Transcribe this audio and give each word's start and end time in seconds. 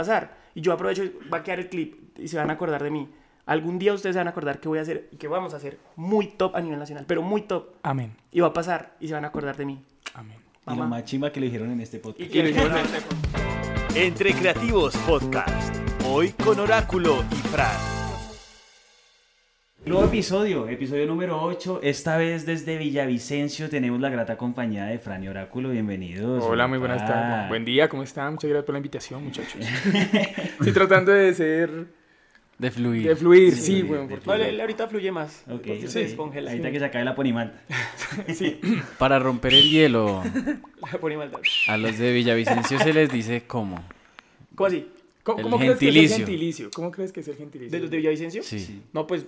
pasar. 0.00 0.36
Y 0.54 0.60
yo 0.60 0.72
aprovecho, 0.72 1.02
va 1.32 1.38
a 1.38 1.42
quedar 1.42 1.60
el 1.60 1.68
clip 1.68 2.18
y 2.18 2.28
se 2.28 2.36
van 2.36 2.50
a 2.50 2.54
acordar 2.54 2.82
de 2.82 2.90
mí. 2.90 3.08
Algún 3.46 3.78
día 3.78 3.92
ustedes 3.92 4.14
se 4.14 4.18
van 4.20 4.28
a 4.28 4.30
acordar 4.30 4.60
que 4.60 4.68
voy 4.68 4.78
a 4.78 4.82
hacer 4.82 5.08
y 5.10 5.16
que 5.16 5.28
vamos 5.28 5.54
a 5.54 5.56
hacer 5.56 5.78
muy 5.96 6.28
top 6.28 6.54
a 6.56 6.60
nivel 6.60 6.78
nacional, 6.78 7.04
pero 7.06 7.22
muy 7.22 7.42
top. 7.42 7.74
Amén. 7.82 8.14
Y 8.30 8.40
va 8.40 8.48
a 8.48 8.52
pasar 8.52 8.94
y 9.00 9.08
se 9.08 9.14
van 9.14 9.24
a 9.24 9.28
acordar 9.28 9.56
de 9.56 9.66
mí. 9.66 9.82
Amén. 10.14 10.38
Y 10.66 10.76
lo 10.76 10.86
más 10.86 11.04
chimba 11.04 11.32
que 11.32 11.40
le 11.40 11.46
dijeron 11.46 11.70
en 11.70 11.80
este 11.80 11.96
Y 11.96 12.00
podcast. 12.00 12.30
que 13.92 14.06
Entre 14.06 14.32
Creativos 14.34 14.96
Podcast. 14.98 15.74
Hoy 16.04 16.30
con 16.32 16.60
Oráculo 16.60 17.24
y 17.32 17.36
Fran. 17.48 17.89
Nuevo 19.86 20.04
episodio, 20.06 20.68
episodio 20.68 21.06
número 21.06 21.42
8. 21.42 21.80
Esta 21.82 22.16
vez 22.16 22.44
desde 22.46 22.76
Villavicencio 22.76 23.68
tenemos 23.70 24.00
la 24.00 24.10
grata 24.10 24.36
compañía 24.36 24.84
de 24.84 24.98
Fran 24.98 25.24
y 25.24 25.28
Oráculo. 25.28 25.70
Bienvenidos. 25.70 26.44
Hola, 26.44 26.66
muy 26.68 26.78
buenas 26.78 27.04
tardes. 27.06 27.48
Buen 27.48 27.64
día, 27.64 27.88
¿cómo 27.88 28.02
están? 28.02 28.34
Muchas 28.34 28.50
gracias 28.50 28.66
por 28.66 28.74
la 28.74 28.78
invitación, 28.78 29.24
muchachos. 29.24 29.54
Estoy 30.58 30.72
tratando 30.72 31.12
de 31.12 31.34
ser. 31.34 31.86
De 32.58 32.70
fluir. 32.70 33.08
de 33.08 33.16
fluir, 33.16 33.54
Sí, 33.54 33.60
sí, 33.62 33.82
de 33.82 34.18
porque- 34.22 34.48
él 34.50 34.60
ahorita 34.60 34.86
fluye 34.86 35.10
más. 35.10 35.44
Ok, 35.50 35.66
se 35.86 36.00
descongela. 36.00 36.50
Ahorita 36.50 36.70
que 36.70 36.78
se 36.78 36.84
acabe 36.84 37.04
la 37.06 37.14
ponimal. 37.14 37.58
Para 38.98 39.18
romper 39.18 39.54
el 39.54 39.70
hielo, 39.70 40.22
La 40.92 40.98
pone 40.98 41.16
mal. 41.16 41.30
a 41.68 41.76
los 41.78 41.96
de 41.98 42.12
Villavicencio 42.12 42.78
se 42.78 42.92
les 42.92 43.10
dice 43.10 43.44
cómo. 43.46 43.82
¿Cómo 44.54 44.66
así? 44.66 44.86
¿Cómo, 45.22 45.38
el 45.38 45.44
cómo 45.44 45.58
crees 45.58 45.78
que 45.78 45.88
es 45.88 45.88
el 45.88 45.94
gentilicio. 45.94 46.16
gentilicio? 46.26 46.70
¿Cómo 46.74 46.90
crees 46.90 47.12
que 47.12 47.20
es 47.20 47.28
el 47.28 47.36
gentilicio? 47.36 47.70
¿De 47.72 47.80
los 47.80 47.90
de 47.90 47.96
Villavicencio? 47.96 48.42
Sí. 48.42 48.82
No, 48.92 49.06
pues... 49.06 49.24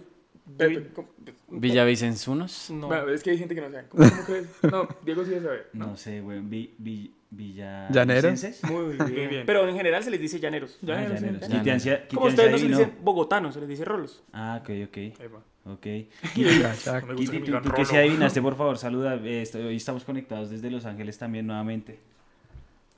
Villavicenzunos. 1.48 2.70
No. 2.70 2.87
Bueno, 2.88 3.09
es 3.10 3.23
que 3.23 3.30
hay 3.30 3.38
gente 3.38 3.55
que 3.55 3.60
no 3.60 3.70
sabe. 3.70 3.84
¿Cómo, 3.88 4.09
cómo 4.10 4.24
crees? 4.24 4.47
No, 4.62 4.88
Diego 5.05 5.24
sí 5.24 5.33
saber. 5.34 5.69
No 5.73 5.97
sé, 5.97 6.20
güey. 6.20 6.41
Vi, 6.41 6.74
vi, 6.79 7.12
Villa... 7.30 7.88
¿Llaneros? 7.91 8.45
Muy 8.70 8.96
bien. 9.10 9.30
bien. 9.30 9.46
Pero 9.46 9.66
en 9.69 9.74
general 9.77 10.02
se 10.02 10.10
les 10.10 10.20
dice 10.20 10.38
llaneros. 10.41 10.79
Ah, 10.83 10.87
Llaneros, 10.87 11.19
sí. 11.19 11.24
llaneros. 11.27 11.41
Llaneros. 11.48 11.62
Quiteancia- 11.83 12.09
Como 12.15 12.27
ustedes 12.27 12.51
no 12.52 12.59
se 12.59 12.69
les 12.69 12.79
dicen 12.79 12.95
bogotanos, 13.02 13.55
se 13.55 13.60
les 13.60 13.69
dice 13.69 13.84
rolos. 13.84 14.23
Ah, 14.33 14.59
ok, 14.62 14.71
ok. 14.88 14.96
Ahí 14.96 15.15
va. 15.32 15.43
Ok. 15.73 15.80
Kitty, 16.35 17.38
tú, 17.40 17.52
tú 17.62 17.71
que 17.73 17.84
Rolo. 17.84 17.99
adivinaste, 17.99 18.43
por 18.43 18.57
favor, 18.57 18.77
saluda. 18.79 19.15
Eh, 19.16 19.43
estoy- 19.43 19.62
hoy 19.62 19.77
estamos 19.77 20.05
conectados 20.05 20.51
desde 20.51 20.71
Los 20.71 20.84
Ángeles 20.84 21.16
también 21.18 21.46
nuevamente. 21.46 21.99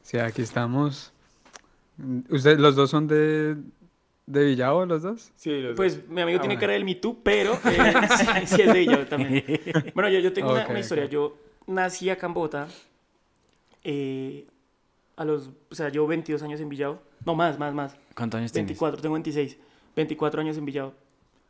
Sí, 0.03 0.19
aquí 0.19 0.43
estamos. 0.43 1.13
¿Ustedes, 2.29 2.59
los 2.59 2.75
dos 2.75 2.91
son 2.91 3.07
de, 3.07 3.57
de 4.27 4.45
Villavo, 4.45 4.87
los 4.87 5.03
dos? 5.03 5.33
Sí, 5.37 5.61
los 5.61 5.77
Pues 5.77 6.09
mi 6.09 6.21
amigo 6.21 6.39
Ah, 6.39 6.43
tiene 6.43 6.55
bueno. 6.55 6.61
cara 6.61 6.73
del 6.75 6.85
Me 6.85 6.95
Too, 6.95 7.19
pero 7.23 7.55
eh, 7.55 7.59
sí, 8.19 8.27
sí 8.57 8.63
es 8.63 8.73
de 8.73 8.81
ellos 8.81 9.09
también. 9.09 9.45
Bueno, 9.95 10.09
yo, 10.11 10.19
yo 10.21 10.33
tengo 10.33 10.53
una, 10.53 10.63
Ok, 10.65 10.71
una 10.71 10.81
historia. 10.81 11.05
ok. 11.05 11.11
Yo 11.11 11.37
nací 11.67 12.09
acá 12.11 12.27
en 12.27 12.35
Bogotá. 12.35 12.69
eh, 13.83 14.47
a 15.17 15.25
los, 15.25 15.51
o 15.71 15.75
sea, 15.75 15.91
llevo 15.91 16.07
22 16.09 16.43
años 16.43 16.61
en 16.61 16.69
Villavo. 16.69 17.01
No, 17.25 17.35
más, 17.35 17.59
más, 17.59 17.73
más. 17.73 17.97
¿Cuántos 18.17 18.39
años 18.39 18.51
tienes? 18.53 18.69
24, 18.71 19.01
tengo 19.01 19.13
26. 19.15 19.57
24 19.95 20.41
años 20.41 20.57
en 20.57 20.65
Villavo. 20.65 20.93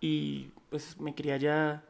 Y 0.01 0.49
pues 0.69 1.01
me 1.01 1.15
crié 1.15 1.33
allá, 1.33 1.83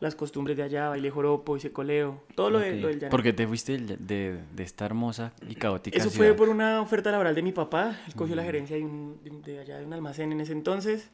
las 0.00 0.14
costumbres 0.14 0.56
de 0.56 0.62
allá, 0.62 0.88
bailé 0.88 1.10
joropo, 1.10 1.56
hice 1.56 1.70
coleo, 1.72 2.22
todo 2.34 2.50
lo, 2.50 2.58
de, 2.58 2.70
Ok. 2.74 2.80
lo 2.80 2.88
del 2.88 2.98
llano. 3.00 3.10
¿Por 3.10 3.22
qué 3.22 3.32
te 3.32 3.46
fuiste 3.46 3.76
de, 3.78 3.96
de- 3.98 4.40
de 4.56 4.62
esta 4.62 4.86
hermosa 4.86 5.32
y 5.48 5.54
caótica 5.54 5.96
Eso 5.98 6.08
ciudad? 6.10 6.28
fue 6.28 6.36
por 6.36 6.48
una 6.48 6.80
oferta 6.80 7.10
laboral 7.10 7.34
de 7.34 7.42
mi 7.42 7.52
papá. 7.52 7.98
Él 8.06 8.14
cogió 8.14 8.34
la 8.34 8.42
gerencia 8.42 8.76
de, 8.76 8.82
un- 8.84 9.20
de- 9.22 9.52
de 9.52 9.58
allá 9.60 9.78
de 9.78 9.84
un 9.84 9.92
almacén 9.92 10.32
en 10.32 10.40
ese 10.40 10.52
entonces. 10.52 11.10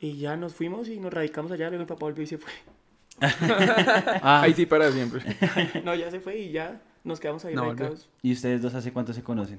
Y 0.00 0.18
ya 0.18 0.36
nos 0.36 0.54
fuimos 0.54 0.88
y 0.88 1.00
nos 1.00 1.12
radicamos 1.12 1.50
allá. 1.52 1.68
Luego 1.70 1.82
mi 1.84 1.88
papá 1.88 2.04
volvió 2.06 2.22
y 2.22 2.26
se 2.26 2.38
fue. 2.38 2.52
Ah, 3.20 4.42
Ahí 4.42 4.54
sí 4.54 4.66
para 4.66 4.90
siempre. 4.92 5.22
no, 5.84 5.94
ya 5.94 6.10
se 6.10 6.20
fue 6.20 6.38
y 6.38 6.52
ya 6.52 6.80
nos 7.04 7.20
quedamos 7.20 7.44
ahí 7.44 7.54
No, 7.54 7.64
radicados. 7.64 8.08
¿Y 8.22 8.32
ustedes 8.32 8.62
dos 8.62 8.74
hace 8.74 8.92
cuánto 8.92 9.12
se 9.12 9.22
conocen? 9.22 9.56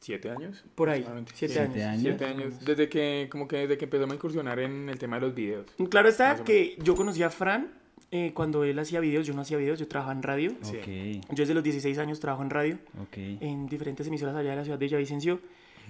¿Siete 0.00 0.30
años? 0.30 0.64
Por 0.74 0.88
ahí, 0.88 1.04
siete 1.34 1.54
Sí. 1.54 1.60
años. 1.60 1.72
Siete 1.74 1.84
años. 1.84 2.00
Siete 2.02 2.24
años. 2.24 2.64
Desde 2.64 2.88
que, 2.88 3.28
como 3.30 3.46
que 3.46 3.58
desde 3.58 3.76
que 3.76 3.84
empezamos 3.84 4.12
a 4.12 4.14
incursionar 4.16 4.58
en 4.58 4.88
el 4.88 4.98
tema 4.98 5.16
de 5.20 5.26
los 5.26 5.34
videos. 5.34 5.66
Claro 5.90 6.08
está 6.08 6.42
que 6.42 6.76
yo 6.82 6.94
conocí 6.96 7.22
a 7.22 7.28
Fran 7.30 7.68
eh, 8.12 8.32
cuando 8.34 8.64
él 8.64 8.78
hacía 8.78 9.00
videos. 9.00 9.26
Yo 9.26 9.34
no 9.34 9.42
hacía 9.42 9.56
videos, 9.56 9.78
yo 9.78 9.86
trabajaba 9.88 10.16
en 10.16 10.22
radio. 10.22 10.52
Sí. 10.62 10.76
Ok, 10.76 11.26
Yo 11.30 11.36
desde 11.42 11.54
los 11.54 11.62
16 11.64 11.98
años 11.98 12.18
trabajo 12.20 12.42
en 12.42 12.50
radio, 12.50 12.78
ok. 13.02 13.16
en 13.40 13.66
diferentes 13.66 14.06
emisoras 14.06 14.34
allá 14.36 14.50
de 14.50 14.56
la 14.56 14.64
ciudad 14.64 14.78
de 14.78 14.86
Villavicencio. 14.86 15.40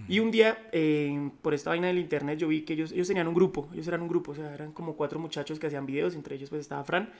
Y 0.09 0.19
un 0.21 0.31
día, 0.31 0.57
eh, 0.73 1.29
por 1.43 1.53
esta 1.53 1.69
vaina 1.71 1.89
del 1.89 1.99
internet, 1.99 2.39
yo 2.39 2.49
vi 2.49 2.63
que 2.63 2.73
ellos, 2.73 2.91
ellos 2.91 3.07
tenían 3.07 3.29
un 3.29 3.35
grupo. 3.35 3.69
Ellos 3.75 3.87
eran 3.87 4.01
un 4.01 4.09
grupo, 4.09 4.33
o 4.33 4.35
sea, 4.35 4.55
eran 4.55 4.73
como 4.73 4.95
cuatro 4.97 5.19
muchachos 5.19 5.59
que 5.59 5.67
hacían 5.67 5.85
videos. 5.85 6.15
Entre 6.15 6.37
ellos, 6.37 6.49
pues 6.49 6.61
estaba 6.63 6.83
Fran. 6.85 7.11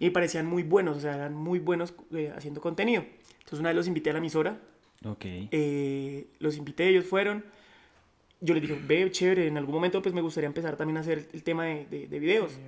Y 0.00 0.06
me 0.06 0.10
parecían 0.10 0.44
muy 0.46 0.64
buenos, 0.64 0.96
o 0.96 1.00
sea, 1.00 1.14
eran 1.14 1.34
muy 1.34 1.60
buenos 1.60 1.94
eh, 2.12 2.32
haciendo 2.36 2.60
contenido. 2.60 3.04
Entonces, 3.38 3.60
una 3.60 3.68
vez 3.68 3.76
los 3.76 3.86
invité 3.86 4.10
a 4.10 4.14
la 4.14 4.18
emisora. 4.18 4.58
Ok. 5.04 5.24
eh, 5.52 6.26
los 6.40 6.56
invité, 6.56 6.88
ellos 6.88 7.04
fueron. 7.04 7.44
Yo 8.40 8.52
les 8.52 8.62
dije, 8.62 8.80
ve, 8.84 9.08
chévere, 9.12 9.46
en 9.46 9.56
algún 9.56 9.74
momento 9.74 10.02
pues 10.02 10.12
me 10.14 10.20
gustaría 10.20 10.48
empezar 10.48 10.76
también 10.76 10.96
a 10.96 11.00
hacer 11.00 11.28
el 11.32 11.42
tema 11.44 11.66
de, 11.66 11.86
de- 11.86 12.08
de 12.08 12.18
videos. 12.18 12.58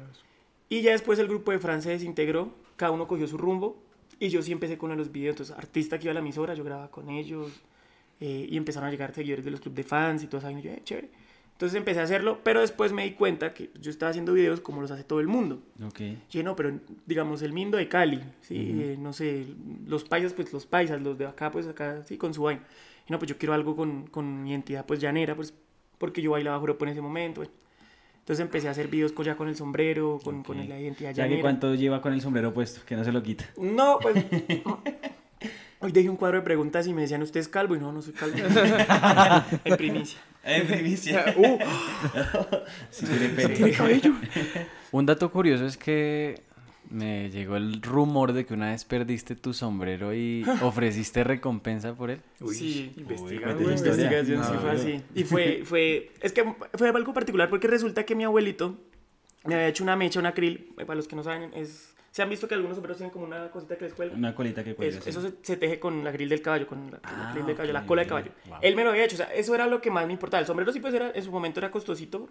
Y 0.69 0.83
ya 0.83 0.93
después 0.93 1.19
el 1.19 1.29
grupo 1.29 1.53
de 1.53 1.59
Fran 1.59 1.83
se 1.83 1.91
desintegró, 1.91 2.53
cada 2.77 2.93
uno 2.93 3.07
cogió 3.07 3.27
su 3.27 3.39
rumbo 3.39 3.83
y 4.19 4.29
yo 4.29 4.43
sí 4.43 4.53
empecé 4.53 4.79
con 4.79 4.97
los 4.97 5.13
videos. 5.13 5.35
Entonces, 5.35 5.57
artista 5.57 5.99
que 5.99 6.05
iba 6.07 6.11
a 6.13 6.15
la 6.15 6.21
emisora, 6.21 6.55
yo 6.55 6.65
grababa 6.65 6.91
con 6.91 7.11
ellos 7.11 7.53
eh, 8.21 8.47
y 8.49 8.57
empezaron 8.57 8.89
a 8.89 8.91
llegar 8.91 9.15
seguidores 9.15 9.45
de 9.45 9.51
los 9.51 9.61
clubes 9.61 9.77
de 9.77 9.83
fans 9.85 10.23
y 10.23 10.27
todo 10.27 10.41
eso. 10.41 10.51
Y 10.51 10.63
yo, 10.63 10.71
eh, 10.71 10.81
chévere. 10.85 11.11
Entonces 11.53 11.79
empecé 11.79 12.01
a 12.01 12.03
hacerlo, 12.03 12.41
pero 12.43 12.61
después 12.61 12.93
me 12.93 13.05
di 13.05 13.13
cuenta 13.13 13.55
que 13.55 13.71
yo 13.81 13.91
estaba 13.91 14.11
haciendo 14.11 14.35
videos 14.35 14.61
como 14.61 14.83
los 14.83 14.91
hace 14.91 15.05
todo 15.05 15.21
el 15.21 15.27
mundo. 15.27 15.63
Ok. 15.83 16.01
Sí, 16.29 16.43
no, 16.43 16.55
pero 16.55 16.79
digamos 17.07 17.41
el 17.41 17.55
Mindo 17.55 17.79
de 17.79 17.89
Cali, 17.89 18.23
sí, 18.43 18.57
eh, 18.79 18.97
no 18.99 19.15
sé, 19.15 19.47
los 19.87 20.05
paisas, 20.05 20.35
pues 20.35 20.53
los 20.53 20.67
paisas, 20.67 21.01
los 21.01 21.17
de 21.17 21.25
acá, 21.25 21.51
pues 21.51 21.67
acá, 21.67 22.03
sí, 22.05 22.19
con 22.19 22.35
su 22.35 22.43
vaina. 22.43 22.63
Y 23.09 23.13
no, 23.13 23.19
pues 23.19 23.31
yo 23.31 23.39
quiero 23.39 23.55
algo 23.55 23.75
con, 23.75 24.07
con 24.09 24.43
mi 24.43 24.53
entidad, 24.53 24.85
pues 24.85 25.01
llanera, 25.01 25.35
pues 25.35 25.55
porque 25.97 26.21
yo 26.21 26.33
bailaba 26.33 26.59
joropo 26.59 26.85
en 26.85 26.91
ese 26.91 27.01
momento. 27.01 27.41
bueno. 27.41 27.53
Entonces 28.27 28.43
empecé 28.45 28.67
a 28.67 28.73
hacer 28.73 28.89
videos 28.89 29.13
con, 29.13 29.25
ya 29.25 29.37
con 29.37 29.47
el 29.47 29.55
sombrero, 29.55 30.19
con, 30.25 30.43
con 30.43 30.57
la 30.69 30.81
identidad 30.81 31.11
Ya 31.15 31.23
llanera. 31.23 31.43
cuánto 31.43 31.77
lleva 31.77 32.03
con 32.03 32.13
el 32.13 32.21
sombrero 32.21 32.53
puesto, 32.53 32.81
que 32.85 32.97
no 32.97 33.05
se 33.05 33.13
lo 33.13 33.23
quita. 33.23 33.45
No, 33.57 34.01
pues. 34.03 34.17
Hoy 35.79 35.93
dejé 35.93 36.11
un 36.11 36.17
cuadro 36.17 36.39
de 36.39 36.43
preguntas 36.43 36.89
y 36.89 36.93
me 36.93 37.03
decían, 37.03 37.23
¿usted 37.23 37.39
es 37.39 37.47
calvo? 37.47 37.77
Y 37.77 37.79
no, 37.79 37.93
no 37.93 38.03
soy 38.03 38.15
calvo. 38.15 38.37
en 39.65 39.77
primicia. 39.77 40.19
En 40.43 40.67
primicia. 40.67 41.25
Uh, 41.37 41.59
Sí, 42.91 43.07
tiene 43.07 43.29
pelo. 43.29 43.55
tiene 43.55 43.71
cabello. 43.73 44.13
un 44.91 45.07
dato 45.07 45.31
curioso 45.31 45.65
es 45.65 45.77
que 45.77 46.41
me 46.91 47.31
llegó 47.31 47.57
el 47.57 47.83
rumor 47.83 48.33
de 48.33 48.47
que 48.47 48.55
una 48.55 48.71
vez 48.71 48.85
perdiste 48.85 49.35
tu 49.37 49.53
sombrero 49.53 50.15
y 50.15 50.45
ofreciste 50.63 51.25
recompensa 51.25 51.95
por 51.95 52.11
él. 52.11 52.21
Uy, 52.41 52.55
Sí. 52.55 52.93
investiga, 52.97 53.51
historia. 53.51 53.63
investigación, 53.77 54.45
sí 54.45 54.53
No, 54.53 54.61
fue 54.61 54.73
no. 54.73 54.79
así. 54.79 55.03
Y 55.15 55.25
fue, 55.25 55.63
fue, 55.65 56.11
es 56.21 56.33
que 56.33 56.45
fue 56.75 56.89
algo 56.89 57.13
particular 57.13 57.49
porque 57.51 57.67
resulta 57.69 58.05
que 58.05 58.15
mi 58.15 58.25
abuelito 58.25 58.77
me 59.45 59.55
había 59.55 59.69
hecho 59.69 59.85
una 59.85 59.97
mecha, 59.97 60.19
un 60.21 60.27
acril, 60.27 60.73
eh, 60.79 60.85
para 60.85 60.97
los 60.97 61.07
que 61.09 61.15
no 61.17 61.23
saben, 61.23 61.53
es, 61.55 61.95
se 62.11 62.23
han 62.23 62.31
visto 62.31 62.49
que 62.49 62.55
algunos 62.55 62.77
sombreros 62.77 62.97
tienen 62.97 63.13
como 63.13 63.27
una 63.27 63.51
cosita 63.51 63.77
que 63.77 63.85
les 63.85 63.95
cuelga. 63.95 64.17
Una 64.17 64.35
colita 64.35 64.65
que 64.65 64.75
cuelga. 64.75 64.95
Eso, 64.95 65.03
sí. 65.05 65.11
eso 65.11 65.21
se, 65.23 65.35
se 65.43 65.57
teje 65.57 65.79
con 65.79 66.03
la 66.03 66.11
grill 66.11 66.29
del 66.29 66.41
caballo, 66.43 66.67
con 66.67 66.91
la, 66.91 66.99
Ah, 67.05 67.31
grill 67.35 67.47
del 67.47 67.55
caballo, 67.57 67.73
ok, 67.73 67.81
la 67.81 67.87
cola 67.87 68.03
de 68.03 68.07
ok. 68.07 68.09
caballo. 68.09 68.31
Wow. 68.49 68.59
Él 68.63 68.75
me 68.77 68.85
lo 68.85 68.91
había 68.91 69.05
hecho, 69.05 69.15
o 69.15 69.19
sea, 69.19 69.27
eso 69.35 69.55
era 69.55 69.67
lo 69.67 69.81
que 69.81 69.91
más 69.91 70.07
me 70.07 70.13
importaba. 70.15 70.41
El 70.41 70.47
sombrero 70.47 70.73
sí 70.73 70.81
pues 70.81 70.95
era, 70.95 71.11
en 71.15 71.23
su 71.23 71.31
momento 71.31 71.61
era 71.61 71.71
costosito. 71.71 72.29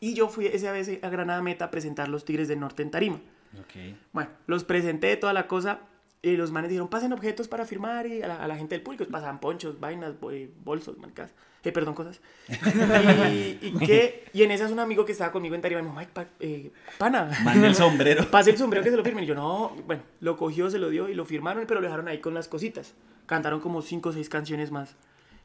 Y 0.00 0.12
yo 0.14 0.28
fui 0.28 0.46
esa 0.46 0.70
vez 0.72 0.90
a 1.02 1.08
Granada 1.08 1.40
Meta 1.40 1.64
a 1.66 1.70
presentar 1.70 2.08
los 2.08 2.24
Tigres 2.26 2.46
del 2.48 2.60
Norte 2.60 2.82
en 2.82 2.90
Tarima. 2.90 3.20
Ok. 3.60 3.96
Bueno, 4.12 4.30
los 4.46 4.64
presenté 4.64 5.16
toda 5.16 5.32
la 5.32 5.46
cosa 5.46 5.80
y 6.22 6.36
los 6.36 6.50
manes 6.50 6.70
dijeron, 6.70 6.88
pasen 6.88 7.12
objetos 7.12 7.48
para 7.48 7.66
firmar 7.66 8.06
y 8.06 8.22
a 8.22 8.28
la, 8.28 8.42
a 8.42 8.48
la 8.48 8.56
gente 8.56 8.74
del 8.74 8.82
público 8.82 9.04
pasaban 9.10 9.40
ponchos, 9.40 9.78
vainas, 9.78 10.14
eh, 10.32 10.50
bolsos, 10.64 10.96
marcas, 10.98 11.32
eh, 11.62 11.70
perdón, 11.72 11.94
cosas. 11.94 12.20
y, 12.48 13.58
y 13.62 13.74
que, 13.86 14.24
y 14.32 14.42
en 14.42 14.50
esas 14.50 14.70
un 14.70 14.78
amigo 14.80 15.04
que 15.04 15.12
estaba 15.12 15.32
conmigo 15.32 15.54
en 15.54 15.60
Tarima 15.60 15.82
me 15.82 15.88
dijo, 15.88 15.98
"Mike, 15.98 16.10
pa- 16.14 16.26
eh, 16.40 16.72
pana, 16.98 17.30
Manda 17.44 17.66
el 17.66 17.74
sombrero. 17.74 18.24
pase 18.30 18.50
el 18.50 18.56
sombrero 18.58 18.82
que 18.84 18.90
se 18.90 18.96
lo 18.96 19.04
firmen. 19.04 19.24
Y 19.24 19.26
yo, 19.26 19.34
no, 19.34 19.76
bueno, 19.86 20.02
lo 20.20 20.36
cogió, 20.36 20.70
se 20.70 20.78
lo 20.78 20.88
dio 20.88 21.08
y 21.08 21.14
lo 21.14 21.24
firmaron, 21.24 21.64
pero 21.66 21.80
lo 21.80 21.86
dejaron 21.86 22.08
ahí 22.08 22.18
con 22.20 22.32
las 22.34 22.48
cositas. 22.48 22.94
Cantaron 23.26 23.60
como 23.60 23.82
cinco 23.82 24.08
o 24.10 24.12
seis 24.12 24.28
canciones 24.28 24.70
más. 24.70 24.96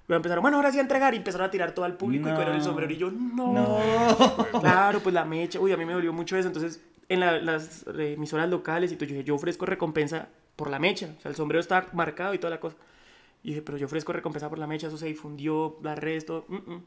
Luego 0.08 0.18
empezaron, 0.20 0.42
bueno, 0.42 0.58
ahora 0.58 0.72
sí 0.72 0.78
a 0.80 0.82
entregar 0.82 1.14
y 1.14 1.18
empezaron 1.18 1.48
a 1.48 1.52
tirar 1.52 1.74
todo 1.74 1.86
al 1.86 1.96
público 1.96 2.28
y 2.28 2.32
No. 2.32 2.38
con 2.38 2.48
el 2.48 2.62
sombrero. 2.64 2.92
Y 2.92 2.98
yo, 2.98 3.12
no. 3.12 3.54
No. 3.54 4.60
Claro, 4.62 5.02
pues 5.02 5.14
la 5.14 5.24
mecha, 5.26 5.60
uy, 5.60 5.72
a 5.72 5.78
mí 5.78 5.86
me 5.86 5.94
dolió 5.94 6.12
mucho 6.14 6.36
eso. 6.36 6.48
Entonces, 6.48 6.82
en 7.10 7.20
la- 7.20 7.40
las 7.40 7.86
emisoras 7.98 8.50
locales, 8.50 8.92
y 8.92 8.96
todo, 8.96 9.06
yo 9.10 9.16
dije, 9.16 9.26
yo 9.26 9.36
ofrezco 9.36 9.66
recompensa 9.66 10.30
por 10.56 10.70
la 10.70 10.80
mecha. 10.80 11.14
O 11.18 11.22
sea, 11.22 11.30
el 11.30 11.36
sombrero 11.36 11.60
está 11.60 11.88
marcado 11.94 12.34
y 12.34 12.38
toda 12.40 12.52
la 12.52 12.60
cosa. 12.60 12.76
Y 13.44 13.50
dije, 13.50 13.62
pero 13.62 13.78
yo 13.78 13.86
ofrezco 13.88 14.14
recompensa 14.14 14.50
por 14.50 14.60
la 14.60 14.68
mecha, 14.68 14.88
eso 14.88 14.98
se 14.98 15.08
difundió, 15.08 15.78
las 15.84 15.98
redes, 16.00 16.26
todo. 16.26 16.46
mm, 16.48 16.56
mm. 16.74 16.84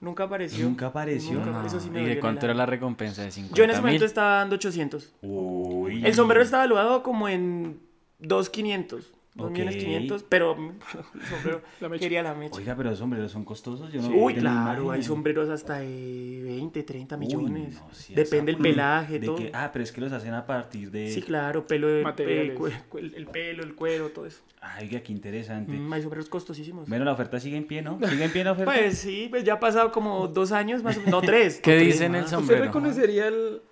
Nunca 0.00 0.24
apareció. 0.24 0.64
Nunca 0.64 0.86
apareció. 0.88 1.34
Nunca, 1.34 1.50
No. 1.52 1.64
eso 1.66 1.78
sí 1.78 1.88
me 1.88 2.02
¿Y 2.02 2.06
de 2.06 2.18
cuánto 2.18 2.40
el 2.46 2.50
era 2.50 2.54
la 2.54 2.66
recompensa? 2.66 3.22
¿De 3.22 3.30
50 3.30 3.56
Yo 3.56 3.62
en 3.62 3.70
ese 3.70 3.80
momento 3.80 4.04
estaba 4.04 4.38
dando 4.38 4.56
800. 4.56 5.12
Uy. 5.22 6.04
El 6.04 6.12
sombrero 6.14 6.42
está 6.42 6.56
evaluado 6.56 7.04
como 7.04 7.28
en 7.28 7.78
2.500. 8.20 9.04
2 9.34 9.46
Ok. 9.46 9.52
millones 9.52 9.76
500, 9.76 10.24
pero 10.28 10.52
el 11.14 11.26
sombrero 11.26 11.62
La 11.80 11.88
quería 11.98 12.22
la 12.22 12.34
mecha. 12.34 12.54
Oiga, 12.54 12.76
pero 12.76 12.90
los 12.90 12.98
sombreros 12.98 13.32
son 13.32 13.44
costosos. 13.44 13.90
Yo 13.90 14.02
no 14.02 14.08
Uy, 14.10 14.34
claro, 14.34 14.90
hay 14.90 15.02
sombreros 15.02 15.48
hasta 15.48 15.78
de 15.78 16.42
20, 16.44 16.82
30 16.82 17.16
Uy, 17.16 17.20
millones. 17.26 17.74
no, 17.74 17.94
sí, 17.94 18.14
Depende 18.14 18.52
esa- 18.52 18.58
del 18.62 18.70
pelaje, 18.70 19.18
de 19.18 19.26
todo. 19.26 19.36
que- 19.36 19.50
ah, 19.54 19.70
pero 19.72 19.82
es 19.84 19.90
que 19.92 20.00
los 20.02 20.12
hacen 20.12 20.34
a 20.34 20.44
partir 20.46 20.90
de. 20.90 21.10
Sí, 21.10 21.22
claro, 21.22 21.66
pelo, 21.66 21.88
de, 21.88 22.04
cue- 22.04 22.72
el 23.16 23.26
pelo, 23.26 23.62
el 23.62 23.74
cuero, 23.74 24.10
todo 24.10 24.26
eso. 24.26 24.42
Ay, 24.60 24.86
oiga, 24.86 25.00
qué 25.00 25.12
interesante. 25.12 25.72
Mm, 25.72 25.92
hay 25.92 26.02
sombreros 26.02 26.28
costosísimos. 26.28 26.88
Bueno, 26.88 27.04
la 27.04 27.12
oferta 27.12 27.40
sigue 27.40 27.56
en 27.56 27.66
pie, 27.66 27.80
¿no? 27.82 27.98
¿Sigue 28.06 28.24
en 28.24 28.30
pie 28.32 28.44
la 28.44 28.52
oferta? 28.52 28.70
Pues 28.72 28.98
sí, 28.98 29.28
pues 29.30 29.44
ya 29.44 29.54
ha 29.54 29.60
pasado 29.60 29.90
como 29.92 30.28
dos 30.28 30.52
años 30.52 30.82
más 30.82 30.96
o 30.98 31.00
menos, 31.00 31.10
no 31.10 31.20
tres. 31.22 31.58
¿Qué 31.60 31.70
no, 31.72 31.76
tres 31.78 31.86
dicen 31.94 32.14
el 32.14 32.22
más. 32.22 32.24
¿Usted 32.26 32.36
sombrero? 32.38 32.64
reconocería 32.66 33.28
el... 33.28 33.62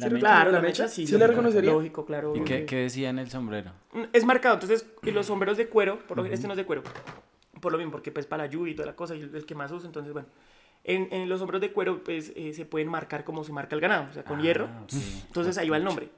La 0.00 0.06
¿sí 0.08 0.12
mecha. 0.14 0.26
Claro, 0.26 0.50
la 0.50 0.56
la 0.58 0.62
mecha? 0.62 0.82
mecha 0.84 0.94
sí. 0.94 1.06
¿Sí 1.06 1.12
la 1.12 1.18
la 1.20 1.26
reconocería? 1.28 1.70
Lógico, 1.72 2.04
claro. 2.06 2.34
¿Y 2.36 2.40
qué, 2.44 2.64
qué 2.66 2.76
decía 2.76 3.10
en 3.10 3.18
el 3.18 3.30
sombrero? 3.30 3.72
Mm, 3.92 4.02
Es 4.12 4.24
marcado, 4.24 4.54
entonces, 4.54 4.86
y 5.02 5.10
los 5.10 5.26
sombreros 5.26 5.56
de 5.56 5.68
cuero, 5.68 5.98
por 6.06 6.16
lo, 6.16 6.24
este 6.26 6.46
no 6.46 6.54
es 6.54 6.56
de 6.56 6.64
cuero, 6.64 6.82
por 7.60 7.72
lo 7.72 7.78
mismo, 7.78 7.92
porque 7.92 8.10
pues 8.12 8.26
para 8.26 8.44
la 8.44 8.50
lluvia 8.50 8.72
y 8.72 8.74
toda 8.76 8.86
la 8.86 8.96
cosa, 8.96 9.14
y 9.14 9.20
el, 9.22 9.34
el 9.34 9.44
que 9.46 9.54
más 9.54 9.70
uso, 9.72 9.86
entonces 9.86 10.12
bueno. 10.12 10.28
En, 10.82 11.08
en 11.12 11.28
los 11.28 11.40
sombreros 11.40 11.60
de 11.60 11.72
cuero, 11.72 12.02
pues 12.02 12.32
eh, 12.34 12.54
se 12.54 12.64
pueden 12.64 12.88
marcar 12.88 13.22
como 13.24 13.44
se 13.44 13.52
marca 13.52 13.74
el 13.74 13.82
ganado, 13.82 14.06
o 14.10 14.12
sea, 14.14 14.24
con 14.24 14.38
Ah, 14.38 14.42
hierro. 14.42 14.68
Entonces 15.26 15.58
ahí 15.58 15.68
va 15.68 15.76
el 15.76 15.84
nombre. 15.84 16.08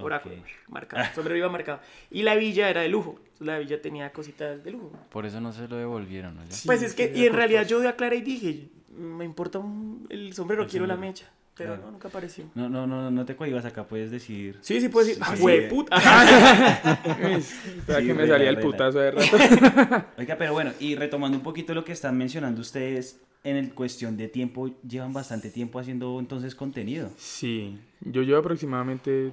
Oráculo, 0.00 0.36
marcado. 0.68 1.02
El 1.02 1.10
sombrero 1.14 1.36
iba 1.36 1.48
marcado. 1.48 1.80
Y 2.10 2.22
la 2.22 2.36
villa 2.36 2.70
era 2.70 2.82
de 2.82 2.88
lujo. 2.88 3.18
La 3.40 3.58
villa 3.58 3.82
tenía 3.82 4.12
cositas 4.12 4.62
de 4.62 4.70
lujo. 4.70 4.92
Por 5.10 5.26
eso 5.26 5.40
no 5.40 5.52
se 5.52 5.66
lo 5.66 5.74
devolvieron, 5.76 6.36
¿no? 6.36 6.44
Ya. 6.44 6.54
pues 6.66 6.82
es 6.82 6.94
que, 6.94 7.08
sí, 7.12 7.20
y 7.20 7.26
en 7.26 7.32
realidad 7.32 7.66
yo 7.66 7.86
aclaré 7.88 8.16
y 8.18 8.22
dije, 8.22 8.68
me 8.96 9.24
importa 9.24 9.58
un- 9.58 10.06
el 10.10 10.32
sombrero, 10.34 10.62
El 10.62 10.68
quiero 10.70 10.86
la 10.86 10.94
sombrero. 10.94 11.10
mecha. 11.12 11.30
Pero 11.60 11.74
Claro. 11.74 11.86
no, 11.86 11.92
nunca 11.92 12.08
apareció. 12.08 12.46
No, 12.54 12.68
no, 12.70 12.86
no, 12.86 13.10
no 13.10 13.24
te 13.26 13.36
cohibas 13.36 13.66
acá, 13.66 13.84
puedes 13.86 14.10
decir. 14.10 14.58
Sí, 14.62 14.80
sí 14.80 14.88
puedo 14.88 15.06
decir, 15.06 15.22
Sí, 15.22 15.30
¡ah, 15.30 15.36
sí. 15.36 15.42
hueputa! 15.42 15.96
Espera 17.36 18.00
Sí, 18.00 18.06
que 18.06 18.14
me 18.14 18.26
salía 18.26 18.48
el 18.50 18.58
putazo 18.60 18.98
de 18.98 19.10
rato. 19.10 20.06
Oiga, 20.18 20.36
pero 20.38 20.52
bueno, 20.52 20.72
y 20.80 20.94
retomando 20.96 21.36
un 21.36 21.42
poquito 21.44 21.74
lo 21.74 21.84
que 21.84 21.92
están 21.92 22.16
mencionando 22.16 22.60
ustedes, 22.62 23.20
en 23.44 23.56
el 23.56 23.74
cuestión 23.74 24.16
de 24.16 24.28
tiempo, 24.28 24.70
llevan 24.86 25.12
bastante 25.12 25.50
tiempo 25.50 25.78
haciendo 25.78 26.18
entonces 26.18 26.54
contenido. 26.54 27.10
Sí, 27.16 27.78
yo 28.00 28.22
llevo 28.22 28.38
aproximadamente 28.38 29.32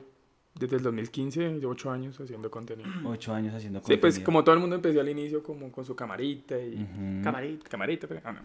desde 0.56 0.78
el 0.78 0.82
2015, 0.84 1.60
llevo 1.60 1.72
8 1.72 1.92
años 1.92 2.20
haciendo 2.20 2.50
contenido. 2.52 2.90
Ocho 3.06 3.34
años 3.34 3.54
haciendo 3.54 3.80
Sí, 3.80 3.84
contenido. 3.84 4.02
pues 4.02 4.20
como 4.20 4.44
todo 4.44 4.56
el 4.56 4.62
mundo 4.62 4.76
empecé 4.76 5.00
al 5.00 5.08
inicio 5.10 5.44
como 5.44 5.72
con 5.72 5.86
su 5.86 5.96
camarita 5.96 6.58
y... 6.60 7.22
Camarita. 7.24 7.70
Camarita, 7.70 8.08
pero... 8.08 8.22
ah, 8.24 8.34
no. 8.34 8.40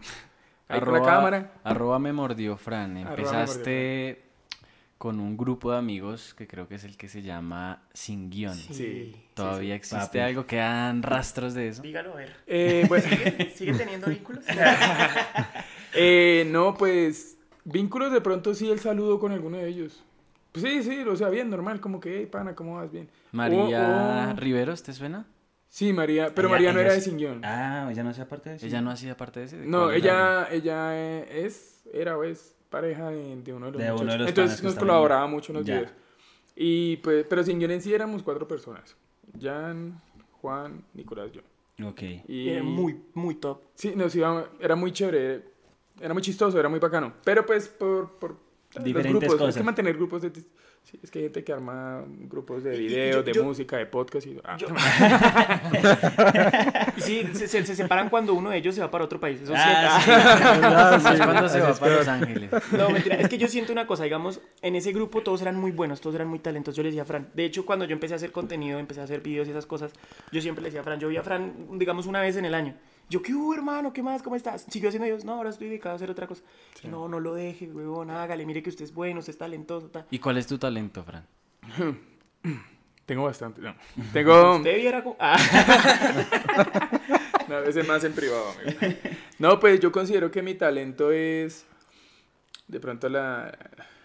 Ahí 0.73 0.81
con 0.81 0.93
la 0.93 1.01
cámara. 1.01 1.51
Arroba 1.63 1.99
me 1.99 2.13
mordió 2.13 2.57
Fran. 2.57 2.97
Empezaste 2.97 4.23
con 4.97 5.19
un 5.19 5.35
grupo 5.35 5.71
de 5.71 5.77
amigos 5.79 6.33
que 6.33 6.47
creo 6.47 6.67
que 6.67 6.75
es 6.75 6.83
el 6.85 6.95
que 6.95 7.09
se 7.09 7.21
llama 7.21 7.81
Sin 7.93 8.29
Guión. 8.29 8.55
Sí. 8.55 9.13
¿Todavía 9.33 9.75
existe 9.75 10.05
Papi. 10.05 10.19
algo? 10.19 10.45
¿Quedan 10.45 11.03
rastros 11.03 11.53
de 11.53 11.67
eso? 11.67 11.81
Dígalo, 11.81 12.13
a 12.13 12.15
ver. 12.17 12.33
Eh, 12.47 12.85
bueno, 12.87 13.03
¿Sigue, 13.09 13.51
sigue 13.53 13.73
teniendo 13.73 14.07
vínculos? 14.07 14.45
eh, 15.93 16.47
no, 16.49 16.73
pues 16.75 17.37
vínculos 17.65 18.11
de 18.11 18.21
pronto 18.21 18.53
sí 18.53 18.69
el 18.69 18.79
saludo 18.79 19.19
con 19.19 19.31
alguno 19.31 19.57
de 19.57 19.67
ellos. 19.67 20.03
Pues 20.51 20.63
sí, 20.65 20.83
sí, 20.83 20.99
o 21.01 21.15
sea, 21.15 21.29
bien, 21.29 21.49
normal, 21.49 21.79
como 21.81 21.99
que, 21.99 22.19
hey, 22.19 22.25
pana, 22.27 22.55
¿cómo 22.55 22.75
vas? 22.75 22.91
Bien. 22.91 23.09
María 23.31 23.81
O- 23.81 24.31
o- 24.31 24.33
Riveros, 24.35 24.83
¿te 24.83 24.93
suena? 24.93 25.25
Sí, 25.73 25.91
María, 25.91 26.31
pero 26.35 26.49
Ella- 26.49 26.55
María 26.55 26.71
no 26.73 26.79
era 26.81 26.93
de 26.93 27.01
Sin 27.01 27.17
Guión. 27.17 27.41
Ah, 27.43 27.87
ella 27.91 28.03
no 28.03 28.11
hacía 28.11 28.27
parte 28.27 28.51
de 28.51 28.55
eso. 28.57 28.65
Ella 28.67 28.79
no 28.81 28.91
hacía 28.91 29.17
parte 29.17 29.39
de 29.39 29.45
ese. 29.47 29.57
¿De 29.57 29.65
No, 29.65 29.89
ella, 29.91 30.47
ella 30.51 30.91
eh, 30.95 31.45
es, 31.45 31.81
era 31.91 32.15
o 32.15 32.23
es 32.23 32.55
pareja 32.69 33.09
de, 33.09 33.41
de 33.41 33.53
uno 33.53 33.65
de 33.67 33.71
los 33.71 33.81
De 33.81 33.91
uno 33.91 34.11
de 34.11 34.17
los 34.19 34.27
Entonces 34.29 34.61
nos 34.61 34.75
colaboraba 34.75 35.25
mucho 35.25 35.51
en 35.51 35.57
los 35.57 35.65
Ya. 35.65 35.73
videos. 35.77 35.91
Y 36.55 36.97
pues, 36.97 37.25
pero 37.27 37.43
sin 37.43 37.57
guion 37.57 37.71
en 37.71 37.81
sí 37.81 37.91
éramos 37.91 38.21
cuatro 38.21 38.47
personas. 38.47 38.95
Jan, 39.41 39.99
Juan, 40.41 40.83
Nicolás, 40.93 41.31
yo. 41.31 41.41
Ok. 41.87 42.03
Y 42.27 42.49
Era 42.49 42.61
muy, 42.61 43.01
muy 43.15 43.33
top. 43.33 43.61
Sí, 43.73 43.93
nos 43.95 44.13
íbamos, 44.15 44.45
era 44.59 44.75
muy 44.75 44.91
chévere, 44.91 45.41
era 45.99 46.13
muy 46.13 46.21
chistoso, 46.21 46.59
era 46.59 46.69
muy 46.69 46.77
bacano. 46.79 47.13
Pero 47.23 47.47
pues 47.47 47.67
por, 47.67 48.11
por 48.19 48.37
los 48.75 48.83
Diferentes 48.83 49.11
grupos, 49.11 49.31
hay 49.33 49.37
cosas. 49.47 49.57
que 49.57 49.63
mantener 49.63 49.95
grupos 49.95 50.21
de... 50.21 50.31
sí, 50.83 50.99
es 51.01 51.11
que 51.11 51.19
hay 51.19 51.25
gente 51.25 51.43
que 51.43 51.53
arma 51.53 52.03
grupos 52.29 52.63
de 52.63 52.77
videos, 52.77 53.25
de 53.25 53.33
yo- 53.33 53.43
música, 53.43 53.77
de 53.77 53.85
podcast 53.85 54.27
y... 54.27 54.37
ah, 54.43 54.57
Yo- 54.57 54.67
sí, 56.97 57.27
se, 57.33 57.47
se- 57.47 57.65
se 57.65 57.75
separan 57.75 58.09
cuando 58.09 58.33
uno 58.33 58.49
de 58.49 58.57
ellos 58.57 58.75
se 58.75 58.81
va 58.81 58.91
para 58.91 59.05
otro 59.05 59.19
país. 59.19 59.41
Eso 59.41 59.53
sí. 59.53 59.59
Ah, 60.65 60.99
Más 61.01 61.17
cuando 61.21 61.49
se 61.49 61.59
va 61.59 61.73
para 61.73 61.95
Los 61.95 62.07
Ángeles. 62.07 62.49
No, 62.71 62.89
mentira. 62.89 63.15
Es 63.17 63.29
que 63.29 63.37
yo 63.37 63.47
siento 63.47 63.71
una 63.71 63.87
cosa, 63.87 64.03
digamos, 64.03 64.41
en 64.61 64.75
ese 64.75 64.91
grupo 64.91 65.21
todos 65.21 65.41
eran 65.41 65.55
muy 65.59 65.71
buenos, 65.71 66.01
todos 66.01 66.15
eran 66.15 66.27
muy 66.27 66.39
talentosos. 66.39 66.75
Yo 66.77 66.83
le 66.83 66.89
decía 66.89 67.03
a 67.03 67.05
Fran, 67.05 67.29
de 67.33 67.45
hecho, 67.45 67.65
cuando 67.65 67.85
yo 67.85 67.93
empecé 67.93 68.13
a 68.13 68.17
hacer 68.17 68.31
contenido, 68.31 68.79
empecé 68.79 69.01
a 69.01 69.05
hacer 69.05 69.21
videos 69.21 69.47
y 69.47 69.51
esas 69.51 69.65
cosas, 69.65 69.91
yo 70.31 70.41
siempre 70.41 70.61
le 70.61 70.67
decía 70.69 70.81
a 70.81 70.83
Fran, 70.83 70.99
yo 70.99 71.07
vi 71.07 71.17
a 71.17 71.23
Fran, 71.23 71.53
digamos, 71.79 72.05
una 72.05 72.21
vez 72.21 72.35
en 72.37 72.45
el 72.45 72.53
año. 72.53 72.75
Yo, 73.09 73.21
¿qué 73.21 73.33
hubo, 73.33 73.53
hermano? 73.53 73.93
¿Qué 73.93 74.01
más? 74.01 74.23
¿Cómo 74.23 74.35
estás? 74.35 74.65
Siguió 74.69 74.89
haciendo 74.89 75.05
videos. 75.05 75.23
No, 75.25 75.33
ahora 75.33 75.49
estoy 75.49 75.67
dedicado 75.67 75.93
a 75.93 75.95
hacer 75.97 76.09
otra 76.09 76.25
cosa. 76.27 76.41
No, 76.83 77.07
no 77.07 77.19
lo 77.19 77.33
deje, 77.35 77.67
huevón, 77.71 78.09
hágale, 78.09 78.45
mire 78.45 78.63
que 78.63 78.69
usted 78.69 78.85
es 78.85 78.93
bueno, 78.93 79.19
usted 79.19 79.33
es 79.33 79.37
talentoso. 79.37 79.87
ta". 79.89 80.05
¿Y 80.09 80.19
cuál 80.19 80.37
es 80.37 80.47
tu 80.47 80.57
talento, 80.57 81.03
Fran? 81.03 81.25
Tengo 83.05 83.23
bastante, 83.23 83.61
no. 83.61 83.75
Tengo... 84.13 84.55
Usted 84.57 84.75
viera 84.77 85.03
como... 85.03 85.15
Ah. 85.19 85.37
No, 87.49 87.59
ese 87.59 87.83
más 87.83 88.01
en 88.05 88.13
privado, 88.13 88.45
amigo. 88.51 88.95
No, 89.37 89.59
pues 89.59 89.77
yo 89.81 89.91
considero 89.91 90.31
que 90.31 90.41
mi 90.41 90.53
talento 90.55 91.11
es 91.11 91.65
de 92.69 92.79
pronto 92.79 93.09
la, 93.09 93.51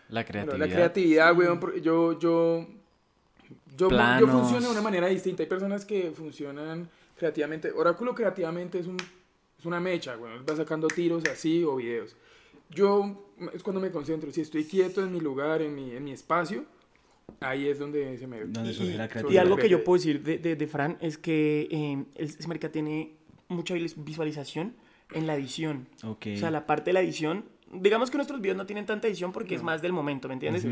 La 0.08 0.22
bueno, 0.22 0.26
creatividad. 0.26 0.58
la 0.58 0.74
creatividad, 0.74 1.38
weón. 1.38 1.60
Yo, 1.80 2.18
yo, 2.18 2.18
yo, 2.18 2.66
yo 3.76 3.88
Planos. 3.88 4.28
funciono 4.28 4.66
de 4.66 4.72
una 4.72 4.82
manera 4.82 5.06
distinta. 5.06 5.44
Hay 5.44 5.48
personas 5.48 5.84
que 5.84 6.10
funcionan 6.10 6.88
creativamente. 7.18 7.70
Oráculo 7.72 8.14
creativamente 8.14 8.78
es, 8.78 8.86
un, 8.86 8.96
es 9.58 9.66
una 9.66 9.80
mecha, 9.80 10.16
weón. 10.16 10.44
Va 10.48 10.56
sacando 10.56 10.88
tiros 10.88 11.24
así 11.30 11.62
o 11.64 11.76
videos. 11.76 12.16
Yo 12.70 13.34
es 13.52 13.62
cuando 13.62 13.80
me 13.80 13.90
concentro. 13.90 14.30
Si 14.30 14.40
estoy 14.40 14.64
quieto 14.64 15.02
en 15.02 15.12
mi 15.12 15.20
lugar, 15.20 15.60
en 15.62 15.74
mi, 15.74 15.90
en 15.94 16.04
mi 16.04 16.12
espacio, 16.12 16.64
ahí 17.40 17.66
es 17.68 17.78
donde 17.78 18.16
se 18.18 18.26
me... 18.26 18.40
Donde 18.44 18.72
surge 18.72 18.94
la 18.94 19.08
Y 19.30 19.36
algo 19.36 19.56
que 19.56 19.68
yo 19.68 19.84
puedo 19.84 19.98
decir 19.98 20.22
de, 20.22 20.38
de, 20.38 20.56
de 20.56 20.66
Fran 20.66 20.96
es 21.00 21.18
que 21.18 21.68
eh, 21.70 22.04
el- 22.14 22.26
ese 22.28 22.46
marica 22.48 22.70
tiene 22.70 23.12
mucha 23.48 23.74
vis- 23.74 24.02
visualización 24.02 24.74
en 25.12 25.26
la 25.26 25.34
edición. 25.36 25.86
Ok. 26.04 26.26
O 26.34 26.38
sea, 26.38 26.50
la 26.50 26.66
parte 26.66 26.86
de 26.90 26.92
la 26.94 27.00
edición, 27.00 27.44
digamos 27.72 28.10
que 28.10 28.16
nuestros 28.18 28.40
videos 28.40 28.56
no 28.58 28.66
tienen 28.66 28.84
tanta 28.86 29.08
edición 29.08 29.32
porque 29.32 29.54
es 29.54 29.62
más 29.62 29.80
del 29.82 29.92
momento, 29.92 30.28
¿me 30.28 30.34
entiendes? 30.34 30.66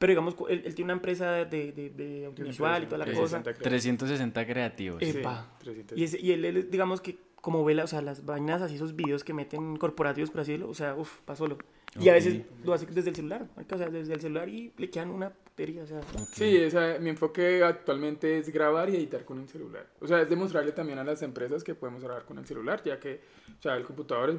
Pero 0.00 0.12
digamos, 0.12 0.34
él, 0.48 0.62
él 0.64 0.74
tiene 0.74 0.86
una 0.86 0.94
empresa 0.94 1.30
de, 1.44 1.72
de, 1.72 1.90
de 1.90 2.24
audiovisual 2.24 2.82
y 2.82 2.86
toda 2.86 2.98
la 2.98 3.04
Sí, 3.04 3.12
cosa. 3.12 3.42
60 3.44 3.52
360 3.62 4.46
creativos. 4.46 4.98
Sí, 5.02 5.10
Epa. 5.10 5.46
300. 5.60 5.98
Y, 5.98 6.04
ese- 6.04 6.18
y 6.20 6.32
él, 6.32 6.44
él, 6.46 6.70
digamos 6.70 7.02
que 7.02 7.18
como 7.42 7.62
ve 7.66 7.74
la- 7.74 7.84
o 7.84 7.86
sea, 7.86 8.00
las 8.00 8.24
vainas 8.24 8.62
así, 8.62 8.76
esos 8.76 8.96
videos 8.96 9.24
que 9.24 9.34
meten 9.34 9.76
corporativos, 9.76 10.30
por 10.30 10.40
así 10.40 10.52
decirlo, 10.52 10.70
o 10.70 10.74
sea, 10.74 10.94
uff, 10.94 11.20
pa' 11.26 11.36
solo. 11.36 11.58
Y 12.00 12.08
a 12.08 12.12
veces 12.14 12.42
lo 12.64 12.72
hace 12.72 12.86
desde 12.86 13.10
el 13.10 13.16
celular, 13.16 13.46
o 13.56 13.76
sea, 13.76 13.88
desde 13.90 14.14
el 14.14 14.20
celular 14.20 14.48
y 14.48 14.72
le 14.78 14.88
quedan 14.88 15.10
una 15.10 15.28
putería, 15.30 15.82
o 15.82 15.86
sea. 15.86 16.00
Sí, 16.32 16.56
esa- 16.56 16.98
mi 16.98 17.10
enfoque 17.10 17.62
actualmente 17.62 18.38
es 18.38 18.48
grabar 18.50 18.88
y 18.88 18.96
editar 18.96 19.24
con 19.26 19.38
el 19.40 19.48
celular. 19.48 19.86
O 20.00 20.06
sea, 20.06 20.22
es 20.22 20.30
demostrarle 20.30 20.72
también 20.72 20.98
a 20.98 21.04
las 21.04 21.20
empresas 21.22 21.62
que 21.62 21.74
podemos 21.74 22.02
grabar 22.02 22.24
con 22.24 22.38
el 22.38 22.46
celular, 22.46 22.82
ya 22.84 22.98
que, 22.98 23.20
o 23.58 23.62
sea, 23.62 23.76
el 23.76 23.84
computador 23.84 24.30
es, 24.30 24.36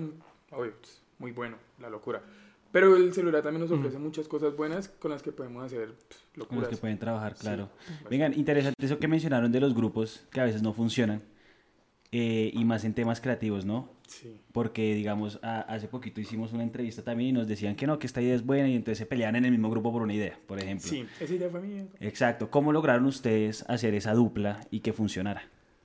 obvio, 0.51 0.73
es 0.81 1.01
muy 1.19 1.31
bueno, 1.33 1.57
la 1.79 1.89
locura. 1.89 2.23
Pero 2.71 2.95
el 2.95 3.13
celular 3.13 3.44
también 3.44 3.61
nos 3.61 3.71
ofrece 3.71 3.97
muchas 3.99 4.28
cosas 4.28 4.56
buenas 4.56 4.87
con 4.87 5.11
las 5.11 5.21
que 5.21 5.31
podemos 5.31 5.63
hacer 5.66 5.90
pff, 5.90 5.97
Con 5.97 6.40
los 6.40 6.47
locuras. 6.49 6.69
que 6.69 6.78
pueden 6.78 6.97
trabajar, 6.99 7.35
claro. 7.35 7.69
bastante. 7.78 8.09
Vengan, 8.09 8.33
interesante 8.33 8.85
eso 8.85 8.97
que 8.99 9.07
mencionaron 9.07 9.51
de 9.51 9.59
los 9.59 9.73
grupos 9.75 10.25
que 10.31 10.40
a 10.42 10.45
veces 10.45 10.61
no 10.61 10.73
funcionan. 10.73 11.21
eh, 12.13 12.51
y 12.54 12.66
más 12.66 12.83
en 12.83 12.94
temas 12.94 13.21
creativos, 13.21 13.63
¿no? 13.63 13.90
Sí. 14.06 14.37
Porque, 14.51 14.94
digamos, 14.95 15.40
a- 15.44 15.61
hace 15.61 15.87
poquito 15.87 16.19
hicimos 16.19 16.51
una 16.51 16.63
entrevista 16.63 17.04
también 17.04 17.30
y 17.30 17.31
nos 17.31 17.47
decían 17.47 17.73
que 17.78 17.87
no, 17.87 17.99
que 17.99 18.06
esta 18.07 18.21
idea 18.21 18.35
es 18.35 18.45
buena 18.45 18.68
y 18.68 18.75
entonces 18.75 18.97
se 18.97 19.06
peleaban 19.06 19.37
en 19.37 19.45
el 19.45 19.51
mismo 19.51 19.69
grupo 19.69 19.94
por 19.94 20.01
una 20.01 20.13
idea, 20.13 20.37
por 20.45 20.59
ejemplo. 20.59 20.90
Sí, 20.90 21.06
esa 21.21 21.33
idea 21.33 21.49
fue 21.49 21.61
mía. 21.61 21.87
Exacto. 22.01 22.49
¿Cómo 22.51 22.73
lograron 22.73 23.06
ustedes 23.06 23.63
hacer 23.69 23.94
esa 23.95 24.13
dupla 24.13 24.59
y 24.71 24.81
que 24.81 24.92
funcionara? 24.92 25.44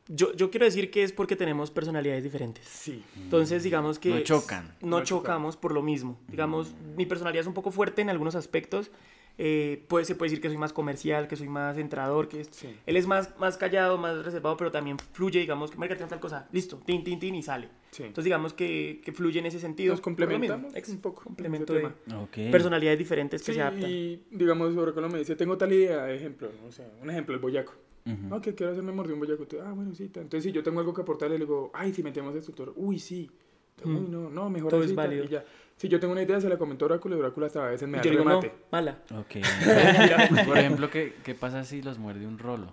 Yo, 0.08 0.32
yo 0.34 0.50
quiero 0.50 0.66
decir 0.66 0.90
que 0.90 1.02
es 1.02 1.12
porque 1.12 1.34
tenemos 1.36 1.70
personalidades 1.70 2.22
diferentes. 2.22 2.64
Sí. 2.66 3.02
Entonces, 3.16 3.62
digamos 3.64 3.98
que... 3.98 4.10
No 4.10 4.20
chocan. 4.20 4.74
No, 4.80 4.98
No 4.98 5.04
chocamos 5.04 5.56
por 5.56 5.72
lo 5.72 5.82
mismo. 5.82 6.18
Digamos, 6.28 6.74
mi 6.96 7.06
personalidad 7.06 7.40
es 7.42 7.46
un 7.48 7.54
poco 7.54 7.70
fuerte 7.72 8.02
en 8.02 8.10
algunos 8.10 8.34
aspectos. 8.36 8.90
Eh, 9.38 9.84
pues, 9.88 10.06
se 10.06 10.14
puede 10.14 10.30
decir 10.30 10.40
que 10.40 10.48
soy 10.48 10.56
más 10.56 10.72
comercial, 10.72 11.28
que 11.28 11.36
soy 11.36 11.48
más 11.48 11.76
entrador, 11.76 12.26
que 12.28 12.40
es- 12.40 12.48
Sí. 12.52 12.74
él 12.86 12.96
es 12.96 13.06
más, 13.06 13.38
más 13.38 13.58
callado, 13.58 13.98
más 13.98 14.24
reservado, 14.24 14.56
pero 14.56 14.70
también 14.70 14.96
fluye, 15.12 15.40
digamos, 15.40 15.70
que 15.72 15.76
marca 15.76 15.94
tal 15.94 16.20
cosa, 16.20 16.48
listo, 16.52 16.80
tin, 16.86 17.04
tin, 17.04 17.18
tin, 17.18 17.34
y 17.34 17.42
sale. 17.42 17.68
Sí. 17.90 18.04
Entonces, 18.04 18.24
digamos 18.24 18.54
que, 18.54 19.02
que 19.04 19.12
fluye 19.12 19.40
en 19.40 19.44
ese 19.46 19.58
sentido. 19.60 19.92
Nos 19.92 20.00
complementamos 20.00 20.74
Ex- 20.74 20.88
un 20.88 21.00
poco. 21.02 21.24
Complemento 21.24 21.74
en 21.76 21.82
de 21.82 21.86
ese 21.88 21.94
tema. 22.06 22.22
Ok. 22.22 22.50
personalidades 22.50 22.98
diferentes 22.98 23.42
que 23.42 23.52
Sí, 23.52 23.56
se 23.56 23.60
adaptan. 23.62 23.90
y 23.90 24.22
digamos, 24.30 24.74
Oráculo 24.74 25.08
me 25.10 25.18
dice, 25.18 25.36
tengo 25.36 25.58
tal 25.58 25.70
idea, 25.72 26.04
de 26.04 26.16
ejemplo, 26.16 26.48
no 26.64 26.72
sé, 26.72 26.86
un 27.02 27.10
ejemplo, 27.10 27.34
el 27.34 27.40
boyaco. 27.40 27.74
Ujú. 28.06 28.28
No, 28.28 28.40
que 28.40 28.54
quiero 28.54 28.72
hacerme 28.72 28.92
mordió 28.92 29.14
un. 29.16 29.46
Tú, 29.46 29.56
Ah, 29.64 29.72
bueno, 29.72 29.94
sí. 29.94 30.04
Entonces, 30.04 30.44
si 30.44 30.52
yo 30.52 30.62
tengo 30.62 30.78
algo 30.80 30.94
que 30.94 31.02
aportarle, 31.02 31.38
le 31.38 31.44
digo, 31.44 31.70
ay, 31.74 31.92
si 31.92 32.02
metemos 32.02 32.34
esto, 32.36 32.52
todo, 32.52 32.72
uy, 32.76 32.98
sí. 32.98 33.30
Entonces, 33.78 34.04
Uy, 34.04 34.08
no, 34.10 34.30
no, 34.30 34.48
mejor 34.48 34.70
Todo 34.70 34.80
así, 34.80 34.90
es 34.90 34.96
tal, 34.96 35.06
válido. 35.08 35.24
y 35.24 35.28
ya. 35.28 35.44
Si 35.76 35.88
yo 35.88 36.00
tengo 36.00 36.12
una 36.12 36.22
idea, 36.22 36.40
se 36.40 36.48
la 36.48 36.56
comento 36.56 36.86
a 36.86 36.86
Oráculo 36.86 37.16
y 37.16 37.18
Oráculo 37.20 37.44
hasta 37.46 37.66
a 37.66 37.70
veces 37.70 37.86
me 37.86 37.98
da 37.98 38.04
el 38.04 38.10
digo, 38.10 38.24
no, 38.24 38.40
remate. 38.40 38.52
mala. 38.72 38.98
Ok. 39.10 39.36
Por 40.46 40.56
ejemplo, 40.58 40.88
¿qué, 40.90 41.14
qué 41.22 41.34
pasa 41.34 41.64
si 41.64 41.82
los 41.82 41.98
muerde 41.98 42.26
un 42.26 42.38
rolo? 42.38 42.72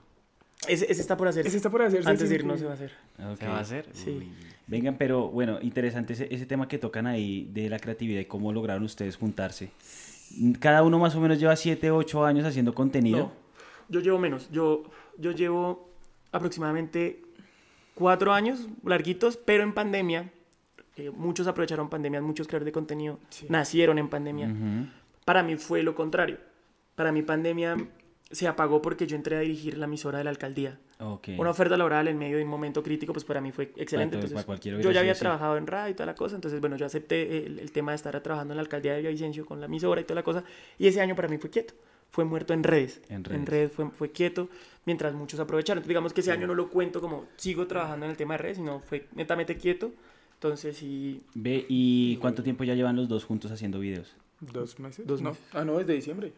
Ese, 0.65 0.85
ese 0.89 1.01
está 1.01 1.17
por 1.17 1.27
hacerse. 1.27 1.49
Ese 1.49 1.57
está 1.57 1.69
por 1.69 1.81
hacerse. 1.81 2.09
Antes 2.09 2.29
de 2.29 2.35
ir 2.35 2.45
no 2.45 2.55
se 2.57 2.63
va 2.63 2.71
a 2.71 2.75
hacer. 2.75 2.93
Ok. 3.19 3.37
¿Se 3.39 3.47
va 3.47 3.57
a 3.57 3.59
hacer? 3.59 3.89
Sí. 3.91 4.11
Uy. 4.11 4.31
Vengan, 4.67 4.95
pero 4.97 5.27
bueno, 5.27 5.59
interesante 5.61 6.13
ese, 6.13 6.33
ese 6.33 6.45
tema 6.45 6.69
que 6.69 6.77
tocan 6.77 7.05
ahí 7.05 7.49
de 7.51 7.69
la 7.69 7.79
creatividad 7.79 8.21
y 8.21 8.25
cómo 8.25 8.53
lograron 8.53 8.83
ustedes 8.83 9.17
juntarse. 9.17 9.71
Cada 10.61 10.83
uno 10.83 10.99
más 10.99 11.15
o 11.15 11.19
menos 11.19 11.37
lleva 11.37 11.55
7, 11.57 11.91
8 11.91 12.23
años 12.25 12.45
haciendo 12.45 12.73
contenido. 12.73 13.17
No, 13.17 13.31
yo 13.89 13.99
llevo 13.99 14.19
menos. 14.19 14.49
Yo, 14.51 14.83
yo 15.17 15.31
llevo 15.31 15.89
aproximadamente 16.31 17.21
cuatro 17.95 18.33
años 18.33 18.67
larguitos, 18.83 19.37
pero 19.37 19.63
en 19.63 19.73
pandemia. 19.73 20.31
eh, 20.95 21.09
muchos 21.09 21.47
aprovecharon 21.47 21.89
pandemia, 21.89 22.21
muchos 22.21 22.47
creadores 22.47 22.65
de 22.65 22.71
contenido 22.71 23.19
nacieron 23.49 23.97
en 23.97 24.09
pandemia. 24.09 24.47
Ujú. 24.47 24.87
Para 25.25 25.41
mí 25.41 25.55
fue 25.57 25.81
lo 25.83 25.95
contrario. 25.95 26.37
Para 26.95 27.11
mí 27.11 27.23
pandemia 27.23 27.75
se 28.29 28.47
apagó 28.47 28.81
porque 28.81 29.07
yo 29.07 29.15
entré 29.15 29.35
a 29.37 29.39
dirigir 29.39 29.77
la 29.77 29.85
emisora 29.85 30.17
de 30.19 30.23
la 30.23 30.29
alcaldía. 30.31 30.79
Ok. 30.99 31.29
Una 31.37 31.49
oferta 31.49 31.77
laboral 31.77 32.07
en 32.07 32.17
medio 32.17 32.37
de 32.37 32.43
un 32.43 32.49
momento 32.49 32.81
crítico, 32.83 33.11
pues 33.13 33.25
para 33.25 33.41
mí 33.41 33.51
fue 33.51 33.71
excelente. 33.75 34.15
entonces, 34.17 34.37
Entonces, 34.39 34.83
yo 34.83 34.91
ya 34.91 34.99
había 34.99 35.13
sí. 35.15 35.19
trabajado 35.21 35.57
en 35.57 35.65
radio 35.67 35.91
y 35.91 35.93
toda 35.95 36.05
la 36.07 36.15
cosa, 36.15 36.35
entonces 36.35 36.59
bueno, 36.59 36.75
yo 36.77 36.85
acepté 36.85 37.45
el, 37.45 37.59
el 37.59 37.71
tema 37.71 37.91
de 37.91 37.95
estar 37.95 38.19
trabajando 38.21 38.53
en 38.53 38.57
la 38.57 38.61
alcaldía 38.61 38.93
de 38.93 38.99
Villavicencio 38.99 39.45
con 39.45 39.59
la 39.59 39.65
emisora 39.65 40.01
y 40.01 40.03
toda 40.03 40.15
la 40.15 40.23
cosa, 40.23 40.43
y 40.77 40.87
ese 40.87 41.01
año 41.01 41.15
para 41.15 41.27
mí 41.27 41.37
fue 41.37 41.49
quieto, 41.49 41.73
fue 42.13 42.25
muerto 42.25 42.53
en 42.53 42.63
redes. 42.63 43.01
En 43.09 43.23
redes. 43.45 43.71
fue, 43.71 43.89
fue 43.89 44.11
quieto, 44.11 44.47
mientras 44.85 45.13
muchos 45.15 45.39
aprovecharon. 45.39 45.79
Entonces, 45.79 45.89
digamos 45.89 46.13
que 46.13 46.21
ese 46.21 46.31
año 46.31 46.45
no 46.45 46.53
lo 46.53 46.69
cuento 46.69 47.01
como 47.01 47.25
sigo 47.37 47.65
trabajando 47.65 48.05
en 48.05 48.11
el 48.11 48.17
tema 48.17 48.35
de 48.35 48.37
redes, 48.37 48.57
sino 48.57 48.79
fue 48.81 49.07
netamente 49.15 49.57
quieto. 49.57 49.91
Entonces, 50.35 50.77
sí, 50.77 51.23
Ve, 51.33 51.65
¿y 51.67 52.17
cuánto 52.17 52.43
tiempo 52.43 52.63
ya 52.65 52.75
llevan 52.75 52.95
los 52.95 53.07
dos 53.09 53.25
juntos 53.25 53.51
haciendo 53.51 53.79
videos? 53.79 54.15
¿Dos 54.41 54.77
meses? 54.79 55.07
Dos 55.07 55.21
no. 55.21 55.29
meses. 55.31 55.43
Ah, 55.53 55.65
no, 55.65 55.77
desde 55.79 55.93
diciembre. 55.93 56.33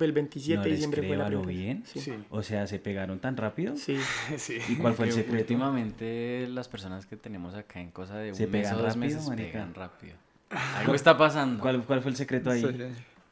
el 0.00 0.12
27 0.12 0.56
No 0.56 0.62
de 0.64 0.70
diciembre 0.70 1.00
fue 1.02 1.08
creo, 1.08 1.18
la 1.18 1.26
¿a 1.26 1.30
lo 1.30 1.42
primera. 1.42 1.64
bien? 1.64 1.82
Sí. 1.84 2.00
Sí. 2.00 2.12
O 2.30 2.42
sea, 2.42 2.66
¿se 2.66 2.78
pegaron 2.78 3.18
tan 3.18 3.36
rápido? 3.36 3.76
Sí. 3.76 3.98
sí. 4.38 4.56
¿Y 4.70 4.76
cuál 4.76 4.94
fue 4.94 5.06
el 5.06 5.12
secreto? 5.12 5.38
Últimamente 5.42 6.48
las 6.48 6.68
personas 6.68 7.04
que 7.04 7.16
tenemos 7.16 7.54
acá 7.54 7.78
en 7.80 7.90
cosa 7.90 8.16
de 8.16 8.30
un 8.30 8.36
Se 8.36 8.46
mes 8.46 8.52
pegan 8.62 8.74
o 8.74 8.78
dos 8.78 8.86
rápido, 8.94 9.00
meses 9.04 9.28
marica. 9.28 9.52
pegan 9.52 9.74
rápido. 9.74 10.14
Algo 10.76 10.94
está 10.94 11.18
pasando. 11.18 11.60
¿Cuál, 11.60 11.82
cuál 11.84 12.00
fue 12.00 12.10
el 12.12 12.16
secreto 12.16 12.50
ahí? 12.50 12.64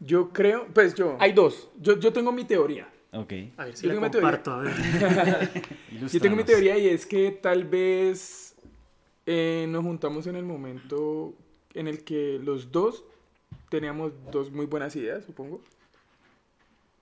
Sí. 0.00 0.04
Yo 0.06 0.30
creo, 0.32 0.66
pues 0.72 0.94
yo, 0.94 1.16
Hay 1.20 1.32
dos. 1.32 1.68
yo, 1.80 1.98
yo 1.98 2.12
tengo 2.12 2.32
mi 2.32 2.44
teoría. 2.44 2.88
Ok. 3.12 3.32
A 3.56 3.64
ver 3.64 3.76
si 3.76 3.86
Yo 3.86 3.88
la 3.88 3.94
tengo 3.94 4.06
mi 4.06 4.10
teoría. 4.10 4.42
a 4.44 4.58
ver. 4.58 5.62
Yo 6.12 6.20
tengo 6.20 6.36
mi 6.36 6.44
teoría 6.44 6.76
y 6.78 6.88
es 6.88 7.06
que 7.06 7.30
tal 7.30 7.64
vez 7.64 8.54
eh, 9.26 9.66
nos 9.68 9.82
juntamos 9.82 10.26
en 10.26 10.36
el 10.36 10.44
momento 10.44 11.34
en 11.74 11.88
el 11.88 12.04
que 12.04 12.38
los 12.42 12.70
dos 12.70 13.04
teníamos 13.70 14.12
dos 14.30 14.50
muy 14.50 14.66
buenas 14.66 14.94
ideas, 14.96 15.24
supongo. 15.24 15.62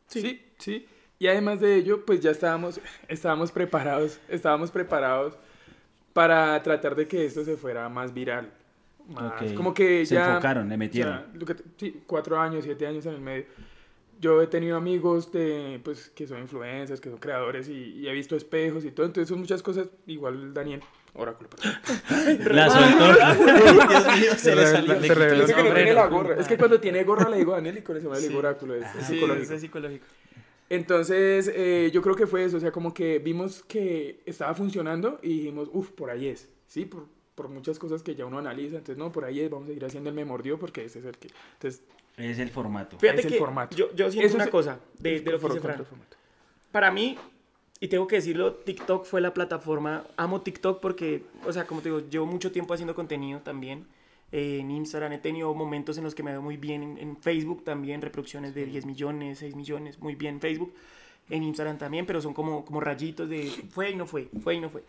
Sí, 0.07 0.43
sí. 0.59 0.87
Y 1.19 1.27
además 1.29 1.61
de 1.61 1.77
ello, 1.77 2.05
pues 2.05 2.21
ya 2.21 2.31
estábamos, 2.31 2.81
estábamos 3.09 3.51
preparados, 3.51 4.21
estábamos 4.29 4.71
preparados 4.71 5.35
para 6.13 6.63
tratar 6.63 6.95
de 6.95 7.07
que 7.09 7.25
esto 7.27 7.45
se 7.45 7.57
fuera 7.57 7.89
más 7.89 8.15
viral. 8.15 8.53
Más, 9.09 9.41
Ok. 9.43 9.55
Como 9.55 9.73
que 9.75 10.05
Se 10.07 10.15
ya... 10.17 10.29
enfocaron, 10.31 10.69
le 10.69 10.77
metieron. 10.77 11.23
ya, 11.39 11.57
sí, 11.77 12.03
cuatro 12.07 12.39
años, 12.41 12.65
siete 12.65 12.87
años 12.87 13.07
en 13.07 13.15
el 13.15 13.21
medio. 13.21 13.45
Yo 14.21 14.41
he 14.41 14.47
tenido 14.47 14.77
amigos 14.79 15.31
de, 15.31 15.79
pues, 15.85 16.09
que 16.09 16.27
son 16.27 16.41
influencers, 16.41 17.01
que 17.03 17.11
son 17.11 17.19
creadores 17.19 17.69
y, 17.69 17.75
y 18.01 18.09
he 18.09 18.13
visto 18.13 18.35
espejos 18.35 18.85
y 18.87 18.91
todo. 18.91 19.05
Entonces 19.07 19.29
son 19.29 19.39
muchas 19.39 19.63
cosas, 19.63 19.89
igual 20.07 20.55
Daniel, 20.55 20.81
oráculo. 21.13 21.51
perdón. 21.51 21.77
La 22.57 22.71
soltó. 22.71 23.13
Dios 23.89 24.07
mío, 24.19 24.33
se 24.37 24.57
le 24.57 24.67
salió. 24.67 24.93
el 24.95 25.09
revela. 25.09 25.45
Es 25.45 25.53
que 25.53 25.63
no 25.63 25.75
tiene 25.75 25.93
la 25.93 26.07
gorra. 26.07 26.35
Es 26.41 26.49
que 26.49 26.57
cuando 26.57 26.81
tiene 26.81 27.05
gorra 27.05 27.29
le 27.29 27.37
digo 27.37 27.53
a 27.53 27.57
Daniel 27.57 27.77
y 27.79 27.83
con 27.83 27.97
eso 27.97 28.09
me 28.09 28.19
le 28.19 28.27
digo 28.27 28.39
oráculo. 28.39 28.75
Es, 28.75 28.87
es 28.95 29.07
Sí, 29.07 29.15
psicológico. 29.15 29.53
es 29.55 29.61
psicológico. 29.61 30.07
Entonces, 30.69 31.51
eh, 31.55 31.91
yo 31.93 32.03
creo 32.03 32.17
que 32.17 32.27
fue 32.27 32.43
eso, 32.45 32.57
o 32.57 32.61
sea, 32.61 32.73
como 32.73 32.93
que 32.93 33.19
vimos 33.21 33.63
que 33.69 34.21
estaba 34.27 34.53
funcionando 34.55 35.21
y 35.23 35.29
dijimos, 35.41 35.69
uff, 35.73 35.91
por 35.93 36.11
ahí 36.11 36.27
es, 36.27 36.49
¿sí? 36.67 36.87
Por, 36.87 37.07
por 37.37 37.49
muchas 37.49 37.79
cosas 37.79 38.03
que 38.03 38.17
ya 38.17 38.27
uno 38.27 38.39
analiza, 38.39 38.79
entonces, 38.79 38.97
no, 38.97 39.13
por 39.13 39.25
ahí 39.25 39.41
es, 39.41 39.49
vamos 39.51 39.67
a 39.67 39.69
seguir 39.69 39.85
haciendo 39.85 40.09
el 40.11 40.17
me 40.17 40.25
mordió 40.25 40.59
porque 40.59 40.85
ese 40.85 40.99
es 40.99 41.05
el 41.05 41.17
que... 41.17 41.29
Entonces, 41.53 41.83
Es 42.17 42.39
el 42.41 42.49
formato. 42.51 42.99
Fíjate 42.99 43.21
Es 43.21 43.27
el 43.27 43.33
que 43.33 43.39
formato. 43.39 43.77
Yo, 43.77 43.95
yo 43.95 44.11
siento 44.11 44.27
Eso 44.27 44.35
una 44.37 44.45
es- 44.47 44.51
cosa 44.51 44.81
de, 44.99 45.21
de 45.21 45.31
lo 45.31 45.39
que 45.39 45.47
dice 45.47 45.61
Fran. 45.61 45.85
Para 46.73 46.91
mí, 46.91 47.17
y 47.79 47.89
tengo 47.89 48.07
que 48.07 48.17
decirlo, 48.17 48.55
TikTok 48.55 49.05
fue 49.05 49.21
la 49.21 49.33
plataforma. 49.35 50.05
Amo 50.17 50.41
TikTok 50.41 50.81
porque, 50.81 51.25
o 51.45 51.53
sea, 51.53 51.67
como 51.67 51.81
te 51.83 51.91
digo, 51.91 52.01
llevo 52.09 52.27
mucho 52.27 52.51
tiempo 52.53 52.73
haciendo 52.75 52.95
contenido 52.95 53.41
también. 53.41 53.87
Eh, 54.33 54.59
en 54.61 54.71
Instagram 54.71 55.13
he 55.13 55.19
tenido 55.19 55.55
momentos 55.55 55.97
en 55.99 56.05
los 56.05 56.15
que 56.15 56.23
me 56.23 56.33
veo 56.33 56.43
muy 56.43 56.57
bien. 56.57 56.83
En, 56.83 56.99
en 56.99 57.17
Facebook 57.17 57.65
también, 57.65 58.01
reproducciones 58.03 58.55
de 58.55 58.65
10 58.67 58.87
millones, 58.87 59.39
6 59.39 59.55
millones, 59.55 59.99
muy 60.01 60.15
bien 60.15 60.37
en 60.37 60.41
Facebook. 60.41 60.73
En 61.29 61.43
Instagram 61.43 61.77
también, 61.79 62.07
pero 62.07 62.21
son 62.21 62.33
como, 62.35 62.65
como 62.65 62.81
rayitos 62.81 63.29
de 63.29 63.47
fue 63.71 63.91
y 63.91 63.97
no 63.97 64.07
fue, 64.07 64.29
fue 64.43 64.55
y 64.55 64.61
no 64.61 64.71
fue. 64.71 64.83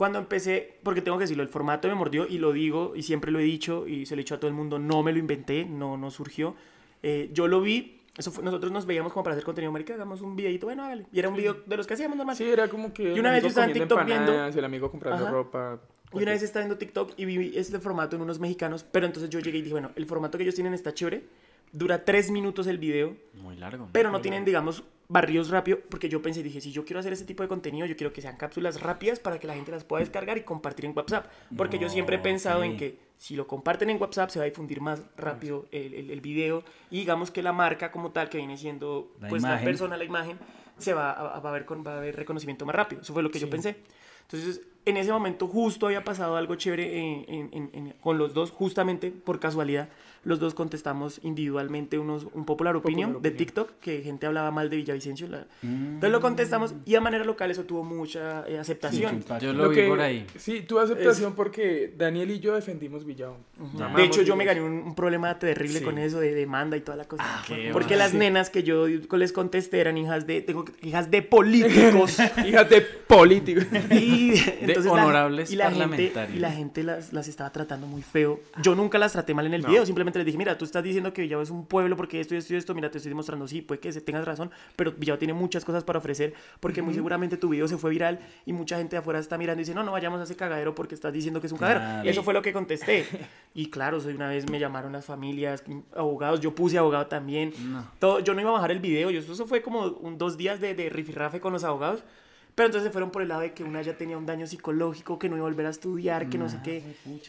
Cuando 0.00 0.18
empecé, 0.18 0.78
porque 0.82 1.02
tengo 1.02 1.18
que 1.18 1.24
decirlo, 1.24 1.42
el 1.42 1.50
formato 1.50 1.86
me 1.86 1.94
mordió 1.94 2.26
y 2.26 2.38
lo 2.38 2.54
digo 2.54 2.94
y 2.96 3.02
siempre 3.02 3.30
lo 3.30 3.38
he 3.38 3.42
dicho 3.42 3.86
y 3.86 4.06
se 4.06 4.16
lo 4.16 4.20
he 4.20 4.24
dicho 4.24 4.34
a 4.34 4.38
todo 4.40 4.48
el 4.48 4.54
mundo, 4.54 4.78
no 4.78 5.02
me 5.02 5.12
lo 5.12 5.18
inventé, 5.18 5.66
no, 5.66 5.98
no 5.98 6.10
surgió. 6.10 6.54
Eh, 7.02 7.28
yo 7.34 7.48
lo 7.48 7.60
vi, 7.60 7.98
eso 8.16 8.30
fue- 8.32 8.42
nosotros 8.42 8.72
nos 8.72 8.86
veíamos 8.86 9.12
como 9.12 9.24
para 9.24 9.34
hacer 9.34 9.44
contenido, 9.44 9.70
marica, 9.72 9.92
hagamos 9.92 10.22
un 10.22 10.36
videito, 10.36 10.64
bueno, 10.64 10.84
hágale. 10.84 11.04
Y 11.12 11.18
era 11.18 11.28
un 11.28 11.36
video 11.36 11.52
de 11.66 11.76
los 11.76 11.86
que 11.86 11.92
hacíamos 11.92 12.16
normal. 12.16 12.34
Sí, 12.34 12.44
era 12.44 12.66
como 12.68 12.94
que... 12.94 13.12
Y 13.14 13.20
una 13.20 13.30
vez 13.30 13.42
yo 13.42 13.48
estaba 13.50 13.66
en 13.66 13.74
TikTok 13.74 14.06
viendo- 14.06 14.32
empanadas, 14.32 14.56
El 14.56 14.64
amigo 14.64 14.90
comprando 14.90 15.22
Ajá. 15.24 15.30
ropa. 15.32 15.78
Y 16.14 16.22
una 16.22 16.30
vez 16.30 16.42
estaba 16.44 16.64
viendo 16.64 16.78
TikTok 16.78 17.12
y 17.18 17.26
vi 17.26 17.52
este 17.58 17.78
formato 17.78 18.16
en 18.16 18.22
unos 18.22 18.38
mexicanos, 18.38 18.86
pero 18.90 19.04
entonces 19.04 19.28
yo 19.28 19.38
llegué 19.40 19.58
y 19.58 19.60
dije, 19.60 19.74
bueno, 19.74 19.90
el 19.96 20.06
formato 20.06 20.38
que 20.38 20.44
ellos 20.44 20.54
tienen 20.54 20.72
está 20.72 20.94
chévere, 20.94 21.24
dura 21.72 22.06
tres 22.06 22.30
minutos 22.30 22.66
el 22.68 22.78
video, 22.78 23.18
Muy 23.34 23.54
largo. 23.56 23.90
pero 23.92 24.10
no 24.10 24.22
tienen, 24.22 24.46
digamos, 24.46 24.82
barrios 25.10 25.50
rápido, 25.50 25.78
porque 25.90 26.08
yo 26.08 26.22
pensé, 26.22 26.42
dije, 26.42 26.60
si 26.60 26.70
yo 26.72 26.84
quiero 26.84 27.00
hacer 27.00 27.12
este 27.12 27.24
tipo 27.26 27.42
de 27.42 27.48
contenido, 27.48 27.84
yo 27.86 27.96
quiero 27.96 28.12
que 28.12 28.22
sean 28.22 28.36
cápsulas 28.36 28.80
rápidas 28.80 29.18
para 29.18 29.38
que 29.38 29.46
la 29.46 29.54
gente 29.54 29.70
las 29.72 29.84
pueda 29.84 30.00
descargar 30.00 30.38
y 30.38 30.42
compartir 30.42 30.84
en 30.86 30.92
WhatsApp, 30.96 31.26
porque 31.56 31.78
yo 31.78 31.88
siempre 31.88 32.16
he 32.16 32.18
pensado 32.20 32.62
en 32.62 32.76
que 32.78 32.98
si 33.18 33.34
lo 33.36 33.46
comparten 33.46 33.90
en 33.90 34.00
WhatsApp 34.00 34.30
se 34.30 34.38
va 34.38 34.44
a 34.44 34.48
difundir 34.48 34.80
más 34.80 35.02
rápido 35.16 35.66
el, 35.72 35.92
el, 35.94 36.10
el 36.10 36.20
video 36.20 36.62
y 36.90 37.00
digamos 37.00 37.30
que 37.30 37.42
la 37.42 37.52
marca 37.52 37.90
como 37.90 38.12
tal, 38.12 38.28
que 38.30 38.38
viene 38.38 38.56
siendo 38.56 39.12
La 39.20 39.28
pues 39.28 39.42
la 39.42 39.48
persona, 39.64 39.96
la 39.96 40.04
imagen, 40.04 40.38
se 40.78 40.94
va 40.94 41.10
a, 41.10 41.36
a- 41.36 41.40
va 41.40 41.50
a 41.50 41.52
ver 41.52 41.64
con, 41.66 41.84
va 41.86 41.94
a 41.94 41.98
haber 41.98 42.14
reconocimiento 42.16 42.64
más 42.64 42.74
rápido. 42.76 43.02
Eso 43.02 43.12
fue 43.12 43.22
lo 43.22 43.30
que 43.30 43.38
yo 43.40 43.50
pensé. 43.50 43.76
Entonces, 44.22 44.62
en 44.86 44.96
ese 44.96 45.10
momento 45.12 45.48
justo 45.48 45.86
había 45.86 46.04
pasado 46.04 46.36
algo 46.36 46.54
chévere 46.54 46.98
en- 46.98 47.26
en- 47.74 47.94
con 48.00 48.16
los 48.16 48.32
dos, 48.32 48.52
justamente 48.52 49.10
por 49.10 49.40
casualidad. 49.40 49.88
Los 50.22 50.38
dos 50.38 50.52
contestamos 50.54 51.18
individualmente 51.22 51.98
unos, 51.98 52.26
un 52.34 52.44
popular 52.44 52.76
opinion 52.76 53.14
Popular 53.14 53.22
de 53.22 53.28
opinion. 53.30 53.38
TikTok, 53.46 53.80
que 53.80 54.02
gente 54.02 54.26
hablaba 54.26 54.50
mal 54.50 54.68
de 54.68 54.76
Villavicencio. 54.76 55.26
la- 55.28 55.46
Mm. 55.62 55.94
Entonces 55.94 56.10
lo 56.10 56.20
contestamos 56.20 56.74
y 56.84 56.94
a 56.94 57.00
manera 57.00 57.24
local 57.24 57.50
eso 57.50 57.64
tuvo 57.64 57.82
mucha 57.84 58.44
eh, 58.46 58.58
aceptación. 58.58 59.24
Yo 59.40 59.52
lo, 59.54 59.70
vi 59.70 59.76
que- 59.76 59.88
por 59.88 60.00
ahí. 60.00 60.26
Sí, 60.36 60.60
tuvo 60.60 60.80
aceptación 60.80 61.34
porque 61.34 61.94
Daniel 61.96 62.30
y 62.32 62.38
yo 62.40 62.54
defendimos 62.54 63.04
Villao. 63.06 63.38
De 63.96 64.04
hecho, 64.04 64.20
yo 64.22 64.36
me 64.36 64.44
gané 64.44 64.60
un, 64.62 64.72
un 64.72 64.94
problema 64.94 65.38
terrible 65.38 65.78
Sí. 65.78 65.84
con 65.84 65.96
eso 65.98 66.20
de 66.20 66.34
demanda 66.34 66.76
y 66.76 66.80
toda 66.82 66.96
la 66.98 67.04
cosa. 67.06 67.22
Ah, 67.26 67.42
Porque 67.72 67.96
las 67.96 68.12
nenas 68.12 68.50
que 68.50 68.62
yo 68.62 68.86
les 68.88 69.32
contesté 69.32 69.80
eran 69.80 69.96
hijas 69.96 70.26
de, 70.26 70.42
tengo, 70.42 70.64
hijas 70.82 71.10
de 71.10 71.22
políticos. 71.22 72.18
Hijas 72.46 72.68
de 72.68 72.86
políticos. 73.18 73.64
y 73.90 74.32
entonces 74.60 74.84
la- 74.86 74.92
honorables 74.92 75.50
y 75.52 75.56
la 75.56 75.70
gente, 75.70 75.78
parlamentarios. 75.80 76.36
y 76.36 76.40
la 76.40 76.50
gente 76.52 76.82
las, 76.82 77.12
las 77.12 77.28
estaba 77.28 77.50
tratando 77.50 77.86
muy 77.86 78.02
feo. 78.02 78.40
Yo 78.62 78.74
nunca 78.74 78.98
las 78.98 79.12
traté 79.12 79.34
mal 79.34 79.46
en 79.46 79.54
el 79.54 79.62
video, 79.62 79.84
simplemente 79.84 80.18
les 80.18 80.26
dije, 80.26 80.38
mira, 80.38 80.56
tú 80.56 80.64
estás 80.64 80.82
diciendo 80.82 81.12
que 81.12 81.22
Villavo 81.22 81.42
es 81.42 81.50
un 81.50 81.66
pueblo 81.66 81.96
porque 81.96 82.20
esto 82.20 82.34
y 82.34 82.38
esto 82.38 82.54
y 82.54 82.56
esto, 82.56 82.74
mira, 82.74 82.90
te 82.90 82.98
estoy 82.98 83.10
demostrando, 83.10 83.46
sí, 83.48 83.60
puede 83.62 83.80
que 83.80 83.92
se 83.92 84.00
tengas 84.00 84.24
razón, 84.24 84.50
pero 84.76 84.92
Villavo 84.96 85.18
tiene 85.18 85.34
muchas 85.34 85.64
cosas 85.64 85.84
para 85.84 85.98
ofrecer 85.98 86.34
porque 86.60 86.82
muy 86.82 86.94
seguramente 86.94 87.36
tu 87.36 87.48
video 87.50 87.68
se 87.68 87.76
fue 87.76 87.90
viral 87.90 88.20
y 88.46 88.52
mucha 88.52 88.76
gente 88.78 88.96
de 88.96 88.98
afuera 89.00 89.18
está 89.18 89.36
mirando 89.36 89.60
y 89.60 89.64
dice, 89.64 89.74
no, 89.74 89.82
no 89.82 89.92
vayamos 89.92 90.20
a 90.20 90.24
ese 90.24 90.36
cagadero 90.36 90.74
porque 90.74 90.94
estás 90.94 91.12
diciendo 91.12 91.40
que 91.40 91.46
es 91.48 91.52
un 91.52 91.58
Claro. 91.58 91.80
cagadero. 91.80 92.06
Y 92.06 92.08
eso 92.10 92.22
fue 92.22 92.32
lo 92.34 92.42
que 92.42 92.52
contesté. 92.52 93.06
Y 93.54 93.66
claro, 93.70 94.00
soy 94.00 94.14
una 94.14 94.28
vez 94.28 94.48
me 94.50 94.58
llamaron 94.60 94.92
las 94.92 95.04
familias, 95.04 95.62
abogados, 95.96 96.40
yo 96.40 96.54
puse 96.54 96.78
abogado 96.78 97.06
también. 97.06 97.52
No. 97.70 97.84
Todo, 97.98 98.20
yo 98.20 98.34
no 98.34 98.40
iba 98.40 98.50
a 98.50 98.54
bajar 98.54 98.70
el 98.70 98.78
video, 98.78 99.10
yo, 99.10 99.20
eso 99.20 99.46
fue 99.46 99.60
como 99.62 99.86
un, 99.86 100.16
dos 100.18 100.36
días 100.36 100.60
de, 100.60 100.74
de 100.74 100.88
rifirrafe 100.88 101.40
con 101.40 101.52
los 101.52 101.64
abogados. 101.64 102.02
Pero 102.60 102.66
entonces 102.66 102.88
se 102.88 102.92
fueron 102.92 103.10
por 103.10 103.22
el 103.22 103.28
lado 103.28 103.40
de 103.40 103.54
que 103.54 103.64
una 103.64 103.80
ya 103.80 103.96
tenía 103.96 104.18
un 104.18 104.26
daño 104.26 104.46
psicológico, 104.46 105.18
que 105.18 105.30
no 105.30 105.36
iba 105.36 105.46
a 105.46 105.48
volver 105.48 105.64
a 105.64 105.70
estudiar, 105.70 106.28
que 106.28 106.36
no 106.36 106.46
sé 106.46 106.58
qué. 106.62 106.82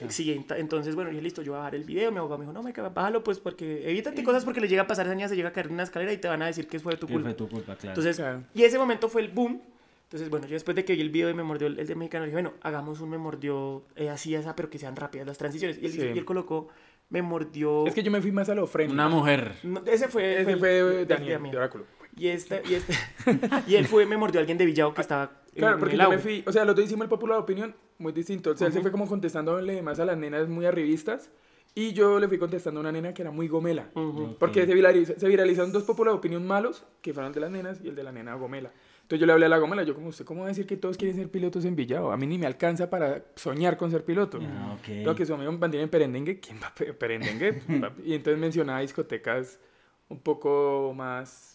Sí, 0.09 0.35
ent- 0.35 0.57
entonces, 0.57 0.93
bueno, 0.93 1.09
dije, 1.09 1.21
listo, 1.21 1.41
yo 1.41 1.53
voy 1.53 1.59
a 1.59 1.59
bajar 1.59 1.75
el 1.75 1.85
video. 1.85 2.11
Mi 2.11 2.17
abogado 2.17 2.37
me 2.39 2.43
dijo, 2.43 2.51
no, 2.51 2.61
me 2.61 2.73
bájalo, 2.73 3.23
pues, 3.23 3.39
porque 3.39 3.89
evítate 3.89 4.25
cosas 4.25 4.43
porque 4.43 4.59
le 4.59 4.67
llega 4.67 4.81
a 4.81 4.87
pasar 4.87 5.05
esa 5.05 5.15
niña, 5.15 5.29
se 5.29 5.37
llega 5.37 5.47
a 5.47 5.53
caer 5.53 5.67
en 5.67 5.73
una 5.75 5.83
escalera 5.83 6.11
y 6.11 6.17
te 6.17 6.27
van 6.27 6.41
a 6.41 6.47
decir 6.47 6.67
que 6.67 6.79
fue 6.79 6.97
tu 6.97 7.07
Que 7.07 7.13
culpa. 7.13 7.29
fue 7.29 7.33
tu 7.37 7.47
culpa, 7.47 7.75
claro. 7.77 7.91
Entonces, 7.91 8.17
Claro. 8.17 8.43
y 8.53 8.63
ese 8.63 8.77
momento 8.77 9.07
fue 9.07 9.21
el 9.21 9.29
boom. 9.29 9.61
Entonces, 10.03 10.29
bueno, 10.29 10.47
yo 10.47 10.53
después 10.55 10.75
de 10.75 10.83
que 10.83 10.95
vi 10.95 11.01
el 11.01 11.11
video 11.11 11.29
de 11.29 11.33
Me 11.33 11.43
Mordió 11.43 11.67
el, 11.67 11.79
el 11.79 11.87
de 11.87 11.95
mexicano, 11.95 12.25
dije, 12.25 12.35
bueno, 12.35 12.51
hagamos 12.61 12.99
un 12.99 13.09
Me 13.11 13.17
Mordió 13.17 13.83
eh, 13.95 14.09
así, 14.09 14.35
esa, 14.35 14.53
pero 14.53 14.69
que 14.69 14.79
sean 14.79 14.97
rápidas 14.97 15.25
las 15.27 15.37
transiciones. 15.37 15.77
Y 15.81 15.85
él, 15.85 15.91
Sí. 15.93 16.01
y 16.13 16.17
él 16.17 16.25
colocó 16.25 16.67
Me 17.09 17.21
Mordió... 17.21 17.87
Es 17.87 17.93
que 17.93 18.03
yo 18.03 18.11
me 18.11 18.21
fui 18.21 18.33
más 18.33 18.49
a 18.49 18.55
lo 18.55 18.67
frente. 18.67 18.91
Una 18.93 19.07
mujer. 19.07 19.53
No, 19.63 19.81
ese 19.85 20.09
fue... 20.09 20.41
Ese 20.41 20.57
fue 20.57 20.79
el- 20.79 20.85
el- 20.99 21.07
Daniel, 21.07 21.39
el- 21.45 21.51
de 21.51 21.57
Oráculo. 21.57 21.85
Y 22.17 22.27
este, 22.27 22.61
y 22.69 22.73
este, 22.75 22.93
y 23.67 23.75
él 23.75 23.85
fue, 23.87 24.05
me 24.05 24.17
mordió 24.17 24.39
a 24.39 24.41
alguien 24.41 24.57
de 24.57 24.65
Villao 24.65 24.93
que 24.93 25.01
estaba 25.01 25.23
en- 25.23 25.59
Claro, 25.59 25.73
en 25.75 25.79
porque 25.79 25.95
el 25.95 26.01
yo 26.01 26.09
me 26.09 26.17
fui, 26.17 26.43
o 26.47 26.51
sea, 26.51 26.63
los 26.65 26.75
dos 26.75 26.85
hicimos 26.85 27.03
el 27.03 27.09
popular 27.09 27.37
opinion 27.37 27.75
muy 27.97 28.13
distinto. 28.13 28.51
O 28.51 28.55
sea, 28.57 28.67
él 28.67 28.73
se 28.73 28.81
fue 28.81 28.91
como 28.91 29.07
contestándole 29.07 29.81
más 29.81 29.99
a 29.99 30.05
las 30.05 30.17
nenas 30.17 30.47
muy 30.47 30.65
arribistas 30.65 31.29
y 31.75 31.93
yo 31.93 32.19
le 32.19 32.27
fui 32.27 32.37
contestando 32.37 32.79
a 32.79 32.81
una 32.81 32.91
nena 32.91 33.13
que 33.13 33.21
era 33.21 33.31
muy 33.31 33.47
gomela. 33.47 33.89
Ujú. 33.95 34.35
Porque 34.39 34.65
se, 34.65 34.73
viraliza- 34.75 35.17
se 35.17 35.27
viralizaron 35.27 35.71
dos 35.71 35.83
popular 35.83 36.13
opinion 36.13 36.45
malos, 36.45 36.85
que 37.01 37.13
fueron 37.13 37.29
el 37.29 37.33
de 37.35 37.39
las 37.41 37.51
nenas 37.51 37.79
y 37.83 37.89
el 37.89 37.95
de 37.95 38.03
la 38.03 38.11
nena 38.11 38.33
gomela. 38.35 38.71
Entonces 39.01 39.19
yo 39.19 39.25
le 39.25 39.33
hablé 39.33 39.45
a 39.45 39.49
la 39.49 39.57
gómela, 39.57 39.83
yo 39.83 39.93
como 39.93 40.07
usted, 40.07 40.23
¿cómo 40.23 40.39
va 40.41 40.45
a 40.45 40.49
decir 40.49 40.65
que 40.65 40.77
todos 40.77 40.95
quieren 40.97 41.17
ser 41.17 41.29
pilotos 41.29 41.65
en 41.65 41.75
Villado? 41.75 42.13
A 42.13 42.17
mí 42.17 42.27
ni 42.27 42.37
me 42.37 42.45
alcanza 42.45 42.89
para 42.89 43.25
soñar 43.35 43.75
con 43.75 43.91
ser 43.91 44.05
piloto. 44.05 44.39
Ah, 44.41 44.77
ok. 44.79 45.03
Lo 45.05 45.15
que 45.15 45.25
su 45.25 45.33
amigo 45.33 45.51
mantiene 45.51 45.83
en 45.83 45.89
Perendengue, 45.89 46.39
¿quién 46.39 46.59
va 46.63 46.67
a 46.67 46.73
pe- 46.75 46.93
Perendengue? 46.93 47.61
Y 48.05 48.13
entonces 48.13 48.39
mencionaba 48.39 48.79
discotecas 48.79 49.59
un 50.07 50.19
poco 50.19 50.93
más... 50.95 51.50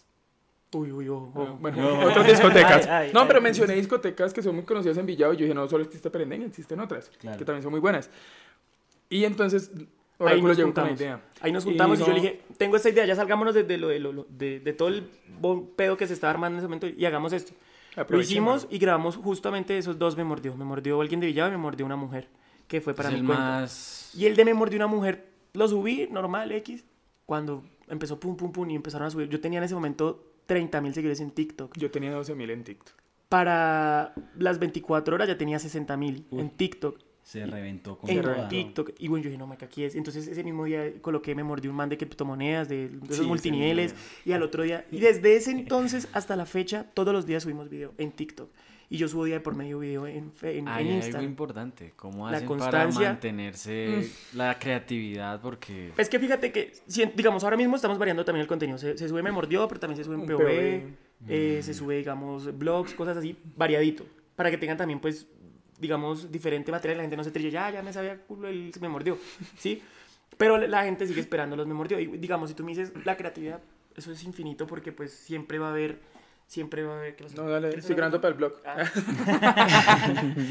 Uy, 0.73 0.91
uy, 0.91 1.07
oh, 1.07 1.31
oh. 1.33 1.57
Bueno, 1.61 1.77
No. 1.81 2.07
otras 2.09 2.27
discotecas. 2.27 2.85
Ay, 2.87 3.07
ay, 3.07 3.11
no, 3.13 3.21
ay. 3.21 3.27
pero 3.27 3.41
mencioné 3.41 3.73
discotecas 3.75 4.33
que 4.33 4.41
son 4.41 4.55
muy 4.55 4.65
conocidas 4.65 4.97
en 4.97 5.05
Villado 5.05 5.33
y 5.33 5.37
yo 5.37 5.43
dije, 5.43 5.53
no 5.55 5.67
solo 5.67 5.83
existe 5.85 6.09
Perendengue, 6.09 6.45
existen 6.47 6.79
otras, 6.81 7.09
Claro. 7.19 7.37
que 7.37 7.45
también 7.45 7.63
son 7.63 7.71
muy 7.71 7.79
buenas. 7.79 8.09
Y 9.09 9.23
entonces, 9.23 9.71
Ahí 10.19 10.25
Oráculo 10.25 10.47
nos 10.49 10.57
llegó 10.57 10.73
con 10.73 10.83
la 10.83 10.89
juntamos. 10.89 11.01
idea. 11.01 11.21
Ahí 11.41 11.51
nos 11.51 11.63
juntamos 11.63 11.99
y, 11.99 12.01
yo 12.01 12.07
no- 12.07 12.13
le 12.15 12.21
dije, 12.21 12.41
tengo 12.57 12.75
esta 12.75 12.89
idea, 12.89 13.05
ya 13.05 13.15
salgámonos 13.15 13.53
de, 13.53 13.63
de 13.63 13.77
lo, 13.77 13.87
de, 13.89 13.99
lo- 13.99 14.25
de, 14.29 14.59
de 14.59 14.73
todo 14.73 14.89
el 14.89 15.03
pedo 15.75 15.95
que 15.95 16.07
se 16.07 16.13
estaba 16.13 16.31
armando 16.31 16.55
en 16.55 16.59
ese 16.59 16.67
momento 16.67 16.87
y 16.87 17.05
hagamos 17.05 17.31
esto. 17.33 17.53
Lo 18.09 18.19
hicimos 18.19 18.67
y 18.69 18.77
grabamos 18.77 19.15
justamente 19.15 19.77
esos 19.77 19.97
dos 19.97 20.17
me 20.17 20.23
mordió. 20.23 20.55
Me 20.55 20.65
mordió 20.65 20.99
alguien 21.01 21.19
de 21.19 21.27
Villado 21.27 21.49
y 21.49 21.51
me 21.51 21.57
mordió 21.57 21.85
una 21.85 21.95
mujer, 21.95 22.27
que 22.67 22.81
fue 22.81 22.93
para 22.93 23.09
es 23.09 23.13
mi 23.15 23.21
el 23.21 23.25
cuenta. 23.25 23.43
más... 23.43 24.11
Y 24.15 24.25
el 24.25 24.35
de 24.35 24.43
me 24.45 24.53
mordió 24.53 24.77
una 24.77 24.87
mujer, 24.87 25.29
lo 25.53 25.67
subí, 25.67 26.07
normal, 26.11 26.51
X. 26.51 26.83
Cuando 27.25 27.63
empezó 27.87 28.19
pum, 28.19 28.35
pum, 28.35 28.51
pum 28.51 28.69
y 28.69 28.75
empezaron 28.75 29.07
a 29.07 29.09
subir. 29.11 29.29
Yo 29.29 29.39
tenía 29.39 29.59
en 29.59 29.63
ese 29.65 29.73
momento 29.75 30.23
30 30.47 30.81
mil 30.81 30.93
seguidores 30.93 31.19
en 31.21 31.31
TikTok. 31.31 31.77
Yo 31.77 31.91
tenía 31.91 32.11
12.000 32.11 32.49
en 32.51 32.63
TikTok. 32.63 32.95
Para 33.29 34.13
las 34.37 34.57
24 34.57 35.13
horas 35.15 35.27
ya 35.27 35.37
tenía 35.37 35.59
60 35.59 35.95
mil 35.97 36.25
en 36.31 36.49
TikTok. 36.49 36.99
Se 37.23 37.45
reventó 37.45 37.97
con 37.97 38.09
En 38.09 38.21
toda. 38.21 38.47
TikTok. 38.47 38.91
Y 38.99 39.09
bueno, 39.09 39.25
yo 39.25 39.29
dije, 39.29 39.37
no, 39.37 39.47
maca, 39.47 39.65
aquí 39.65 39.83
es. 39.83 39.95
Entonces 39.95 40.27
ese 40.29 40.43
mismo 40.45 40.63
día 40.63 40.93
coloqué, 41.01 41.35
me 41.35 41.43
mordió 41.43 41.69
un 41.69 41.75
man 41.75 41.89
de 41.89 41.97
criptomonedas, 41.97 42.69
de, 42.69 42.87
de 42.87 43.05
esos 43.05 43.17
Sí, 43.17 43.23
multiniveles. 43.27 43.93
Y 44.25 44.31
al 44.31 44.43
otro 44.43 44.63
día, 44.63 44.85
y 44.91 44.99
desde 45.01 45.35
ese 45.35 45.51
entonces 45.51 46.07
hasta 46.13 46.37
la 46.37 46.45
fecha, 46.45 46.85
todos 46.93 47.13
los 47.13 47.25
días 47.25 47.43
subimos 47.43 47.69
video 47.69 47.93
en 47.97 48.11
TikTok. 48.13 48.49
Y 48.89 48.97
yo 48.97 49.07
subo 49.09 49.25
día 49.25 49.35
de 49.35 49.41
por 49.41 49.53
medio 49.53 49.79
video 49.79 50.07
en, 50.07 50.31
en, 50.41 50.41
Ay, 50.43 50.57
en 50.59 50.67
hay 50.69 50.83
algo 50.87 50.95
Instagram. 50.95 51.23
importante. 51.25 51.93
¿Cómo 51.97 52.29
La 52.29 52.37
hacen 52.37 52.47
constancia. 52.47 52.99
para 52.99 53.09
mantenerse 53.11 54.09
la 54.33 54.57
creatividad? 54.57 55.41
Porque... 55.41 55.91
Es 55.97 56.07
que 56.07 56.17
fíjate 56.19 56.51
que, 56.53 56.71
si- 56.87 57.05
digamos, 57.15 57.43
ahora 57.43 57.57
mismo 57.57 57.75
estamos 57.75 57.97
variando 57.97 58.23
también 58.23 58.41
el 58.43 58.47
contenido. 58.47 58.77
Se, 58.77 58.97
se 58.97 59.09
sube 59.09 59.21
Me 59.21 59.31
Mordió, 59.31 59.67
pero 59.67 59.79
también 59.81 59.97
se 59.97 60.03
sube 60.05 60.15
en 60.15 60.21
POV, 60.25 60.37
POV. 60.37 61.29
eh, 61.29 61.59
se 61.63 61.73
sube, 61.73 61.97
digamos, 61.97 62.57
blogs, 62.57 62.93
cosas 62.93 63.17
así, 63.17 63.35
variadito. 63.57 64.05
Para 64.37 64.49
que 64.51 64.57
tengan 64.57 64.77
también, 64.77 64.99
pues, 65.01 65.27
digamos, 65.79 66.31
diferente 66.31 66.71
material. 66.71 66.99
La 66.99 67.03
gente 67.03 67.17
no 67.17 67.23
se 67.25 67.31
trille, 67.31 67.51
ya, 67.51 67.69
ya 67.71 67.83
me 67.83 67.91
sabía 67.91 68.17
culo 68.21 68.47
el 68.47 68.71
Me 68.79 68.87
Mordió, 68.87 69.17
¿sí? 69.57 69.81
Pero 70.37 70.57
la 70.59 70.83
gente 70.85 71.05
sigue 71.07 71.19
esperando 71.19 71.57
los 71.57 71.67
Me 71.67 71.73
Mordió. 71.73 71.99
Y, 71.99 72.05
digamos, 72.17 72.49
si 72.51 72.55
tú 72.55 72.63
me 72.63 72.69
dices, 72.71 72.93
la 73.03 73.17
creatividad, 73.17 73.59
eso 73.97 74.13
es 74.13 74.23
infinito 74.23 74.65
porque, 74.65 74.93
pues, 74.93 75.11
siempre 75.11 75.59
va 75.59 75.67
a 75.67 75.71
haber, 75.71 75.99
siempre 76.47 76.83
va 76.83 76.95
a 76.95 76.97
haber... 76.97 77.15
No, 77.35 77.43
dale, 77.49 77.67
¿Quieres 77.67 77.83
estoy 77.85 77.95
grabando 77.95 78.19
para 78.21 78.31
el 78.31 78.37
blog. 78.37 78.53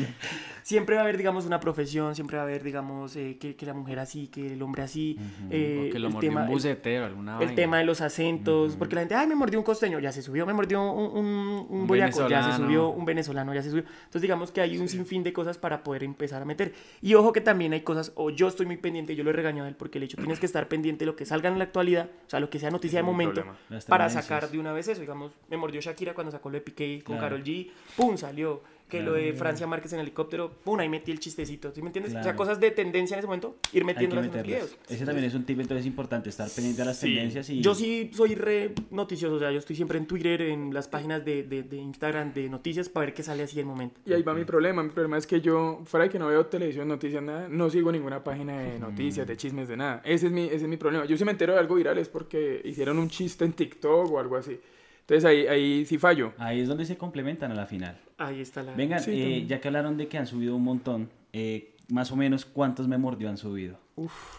siempre 0.63 0.95
va 0.97 1.01
a 1.03 1.05
haber, 1.05 1.17
digamos, 1.17 1.47
una 1.47 1.61
profesión, 1.61 2.15
siempre 2.15 2.37
va 2.37 2.43
a 2.43 2.47
haber, 2.47 2.63
digamos, 2.63 3.15
eh, 3.17 3.37
que, 3.41 3.55
que 3.57 3.67
la 3.67 3.73
mujer 3.75 3.99
así, 3.99 4.27
que 4.29 4.53
el 4.55 4.63
hombre 4.63 4.83
así. 4.83 5.17
eh, 5.51 5.87
o 5.89 5.93
que 5.93 5.99
lo 5.99 6.09
el 6.09 6.13
mordió 6.13 6.31
tema- 6.31 6.43
un 6.43 6.49
bucetero, 6.49 7.05
alguna 7.07 7.33
El 7.35 7.39
vaina. 7.39 7.55
tema 7.55 7.79
de 7.79 7.85
los 7.85 8.01
acentos, 8.01 8.77
porque 8.77 8.95
la 8.97 9.03
gente, 9.03 9.15
ay, 9.15 9.27
me 9.27 9.35
mordió 9.37 9.59
un 9.59 9.65
costeño, 9.65 9.99
ya 10.01 10.13
se 10.13 10.23
subió, 10.23 10.45
me 10.45 10.53
mordió 10.53 10.83
un, 10.93 11.17
un, 11.19 11.27
un 11.69 11.81
Un 11.83 11.87
boyaco, 11.87 12.29
ya 12.29 12.51
se 12.53 12.57
subió, 12.63 12.89
un 12.89 13.05
venezolano, 13.05 13.55
ya 13.55 13.63
se 13.63 13.71
subió. 13.71 13.85
Entonces, 13.85 14.23
digamos 14.23 14.51
que 14.51 14.61
hay 14.61 14.77
un 14.79 14.89
sinfín 14.89 15.23
de 15.23 15.33
cosas 15.33 15.57
para 15.59 15.83
poder 15.83 16.03
empezar 16.05 16.43
a 16.43 16.45
meter. 16.45 16.75
Y 17.01 17.15
ojo 17.15 17.33
que 17.33 17.41
también 17.41 17.73
hay 17.73 17.83
cosas, 17.83 18.13
o 18.17 18.31
yo 18.31 18.49
estoy 18.49 18.67
muy 18.67 18.77
pendiente, 18.77 19.15
yo 19.17 19.25
lo 19.25 19.31
he 19.31 19.35
regañado 19.35 19.67
a 19.67 19.69
él, 19.69 19.77
porque 19.77 19.99
el 19.99 20.05
hecho 20.05 20.17
tienes 20.17 20.41
que 20.41 20.47
estar 20.47 20.69
pendiente 20.69 21.05
de 21.05 21.07
lo 21.07 21.17
que 21.17 21.25
salga 21.25 21.49
en 21.49 21.59
la 21.59 21.65
actualidad, 21.65 22.11
o 22.27 22.31
sea, 22.31 22.41
lo 22.41 22.51
que 22.51 22.59
sea 22.59 22.71
noticia 22.71 22.99
de 22.99 23.03
momento, 23.05 23.45
para 23.89 24.11
sacar 24.11 24.51
de 24.51 24.59
una 24.59 24.73
vez 24.73 24.89
eso. 24.89 25.01
Digamos, 25.01 25.33
me 25.49 25.57
mordió 25.57 25.81
Shakira 25.87 26.15
cuando 26.15 26.31
sacó 26.31 26.49
lo 26.51 26.55
de 26.55 26.61
Piqué 26.61 27.03
con 27.05 27.17
Claro. 27.17 27.37
Carol 27.37 27.45
G, 27.45 27.71
pum, 27.97 28.17
salió. 28.17 28.63
Que 28.87 29.03
lo 29.03 29.15
de 29.15 29.33
Francia 29.33 29.67
Márquez 29.67 29.93
en 29.95 29.99
helicóptero, 29.99 30.49
pum, 30.63 30.79
ahí 30.79 30.89
metí 30.89 31.11
el 31.11 31.19
chistecito, 31.19 31.73
¿sí 31.75 31.83
me 31.83 31.89
entiendes? 31.89 32.15
O 32.15 32.23
sea, 32.23 32.37
cosas 32.37 32.61
de 32.61 32.71
tendencia 32.71 33.17
en 33.17 33.19
ese 33.19 33.27
momento, 33.27 33.57
ir 33.73 33.85
metiéndolas 33.85 34.27
en 34.27 34.33
los 34.33 34.43
videos. 34.47 34.77
Ese 34.89 35.05
también 35.05 35.27
es 35.27 35.35
un 35.35 35.43
tip 35.45 35.59
entonces 35.59 35.85
importante, 35.87 36.29
estar 36.29 36.49
pendiente 36.49 36.83
a 36.83 36.85
las 36.85 37.01
tendencias 37.01 37.51
y... 37.51 37.61
Yo 37.61 37.75
sí 37.75 38.13
soy 38.15 38.37
re 38.37 38.73
noticioso, 38.93 39.35
o 39.35 39.39
sea, 39.41 39.51
yo 39.51 39.59
estoy 39.59 39.75
siempre 39.75 39.99
en 39.99 40.07
Twitter, 40.07 40.41
en 40.41 40.73
las 40.73 40.87
páginas 40.87 41.25
de, 41.25 41.43
de, 41.43 41.65
de 41.65 41.77
Instagram 41.79 42.33
de 42.33 42.49
noticias 42.49 42.89
para 42.89 43.07
ver 43.07 43.15
qué 43.15 43.25
sale 43.25 43.43
así 43.43 43.57
en 43.57 43.63
el 43.63 43.67
momento. 43.67 44.01
Y 44.07 44.13
ahí 44.13 44.23
va 44.23 44.35
mi 44.35 44.45
problema. 44.45 44.85
Mi 44.85 44.91
problema 44.91 45.19
es 45.19 45.27
que 45.27 45.41
yo, 45.41 45.81
fuera 45.85 46.05
de 46.05 46.11
que 46.11 46.21
no 46.21 46.29
veo 46.29 46.47
televisión, 46.47 46.87
noticias, 46.87 47.21
nada, 47.25 47.49
no 47.49 47.69
sigo 47.69 47.91
ninguna 47.91 48.23
página 48.23 48.53
Mm. 48.55 48.69
de 48.71 48.79
noticias, 48.79 49.27
de 49.27 49.37
chismes, 49.37 49.67
de 49.67 49.77
nada. 49.79 50.01
Ese 50.05 50.27
es 50.27 50.33
mi, 50.33 50.45
ese 50.45 50.55
es 50.59 50.69
mi 50.69 50.77
problema. 50.77 51.07
Yo 51.07 51.17
si 51.17 51.25
me 51.25 51.33
entero 51.33 51.55
de 51.55 51.59
algo 51.59 51.75
viral 51.75 51.99
es 51.99 52.09
porque 52.09 52.63
hicieron 52.65 53.01
un 53.01 53.09
chiste 53.11 53.45
en 53.45 53.53
TikTok 53.53 54.13
o 54.13 54.21
algo 54.21 54.37
así. 54.37 54.61
Entonces 55.09 55.25
ahí, 55.25 55.47
ahí 55.47 55.85
sí 55.87 55.99
fallo. 55.99 56.33
Ahí 56.37 56.61
es 56.61 56.69
donde 56.69 56.85
se 56.85 56.97
complementan 56.97 57.53
a 57.53 57.55
la 57.55 57.67
final. 57.67 57.97
Ahí 58.19 58.41
está 58.41 58.63
la... 58.65 58.75
Vengan, 58.75 59.01
Sí, 59.01 59.13
eh, 59.13 59.47
ya 59.47 59.61
que 59.61 59.69
hablaron 59.69 59.97
de 59.97 60.09
que 60.09 60.19
han 60.19 60.27
subido 60.27 60.57
un 60.57 60.65
montón, 60.65 61.09
eh, 61.33 61.77
más 61.89 62.11
o 62.11 62.17
menos 62.17 62.45
cuántos 62.45 62.89
me 62.89 62.99
mordió 62.99 63.29
han 63.29 63.37
subido. 63.39 63.79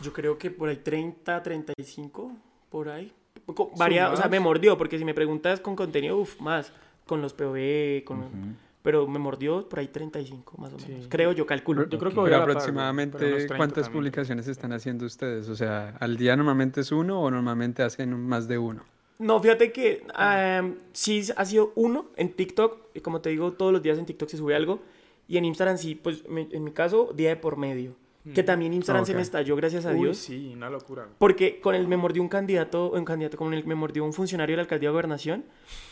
Yo 0.01 0.11
creo 0.11 0.37
que 0.37 0.51
por 0.51 0.67
ahí 0.69 0.75
30, 0.77 1.41
35, 1.41 2.31
por 2.69 2.89
ahí. 2.89 3.13
Co- 3.45 3.71
Varia, 3.77 4.11
o 4.11 4.17
sea, 4.17 4.27
me 4.27 4.41
mordió, 4.41 4.77
porque 4.77 4.97
si 4.99 5.05
me 5.05 5.13
preguntas 5.13 5.61
con 5.61 5.75
contenido, 5.75 6.17
uff, 6.17 6.39
más. 6.41 6.73
Con 7.05 7.21
los 7.21 7.33
POV, 7.33 8.03
con... 8.03 8.57
Pero 8.83 9.07
me 9.07 9.19
mordió 9.19 9.67
por 9.69 9.79
ahí 9.79 9.87
35, 9.87 10.57
más 10.57 10.73
o 10.73 10.77
menos. 10.77 11.03
Sí. 11.03 11.09
Creo 11.09 11.31
yo, 11.31 11.45
calculo. 11.45 11.87
Yo 11.89 11.97
creo 11.97 12.11
que 12.11 12.21
Pero 12.21 12.37
aproximadamente, 12.37 13.17
pero 13.17 13.29
unos 13.31 13.39
30 13.39 13.57
¿cuántas 13.57 13.83
también. 13.85 13.99
publicaciones 14.01 14.47
están 14.47 14.73
haciendo 14.73 15.05
ustedes? 15.05 15.47
O 15.49 15.55
sea, 15.55 15.95
¿al 15.99 16.17
día 16.17 16.35
normalmente 16.35 16.81
es 16.81 16.91
uno 16.91 17.21
o 17.21 17.31
normalmente 17.31 17.83
hacen 17.83 18.17
más 18.19 18.47
de 18.49 18.57
uno? 18.57 18.83
No, 19.19 19.39
fíjate 19.41 19.71
que 19.71 20.03
em, 20.19 20.75
sí 20.93 21.23
ha 21.35 21.45
sido 21.45 21.71
uno 21.75 22.05
en 22.15 22.33
TikTok. 22.33 22.77
Y 22.93 22.99
como 23.01 23.21
te 23.21 23.29
digo, 23.29 23.53
todos 23.53 23.71
los 23.73 23.81
días 23.81 23.97
en 23.97 24.05
TikTok 24.05 24.29
se 24.29 24.37
sube 24.37 24.55
algo. 24.55 24.79
Y 25.27 25.37
en 25.37 25.45
Instagram 25.45 25.77
sí, 25.77 25.95
pues 25.95 26.27
me- 26.29 26.47
en 26.51 26.63
mi 26.63 26.71
caso, 26.71 27.11
día 27.15 27.29
de 27.29 27.35
por 27.35 27.57
medio. 27.57 27.95
Que 28.33 28.43
también 28.43 28.73
Instagram 28.73 29.05
se 29.05 29.13
me 29.13 29.21
estalló, 29.21 29.55
gracias 29.55 29.85
a 29.85 29.91
Uy, 29.93 29.99
Dios. 30.01 30.17
sí, 30.17 30.51
una 30.53 30.69
locura. 30.69 31.07
Porque 31.17 31.61
con 31.61 31.75
el 31.75 31.87
me 31.87 31.95
mordió 31.95 32.21
un 32.21 32.27
candidato, 32.27 32.91
un 32.91 33.05
candidato, 33.05 33.37
con 33.37 33.53
el 33.53 33.65
me 33.65 33.73
mordió 33.73 34.03
un 34.03 34.11
funcionario 34.11 34.51
de 34.53 34.57
la 34.57 34.61
alcaldía 34.63 34.89
de 34.89 34.91
gobernación. 34.91 35.45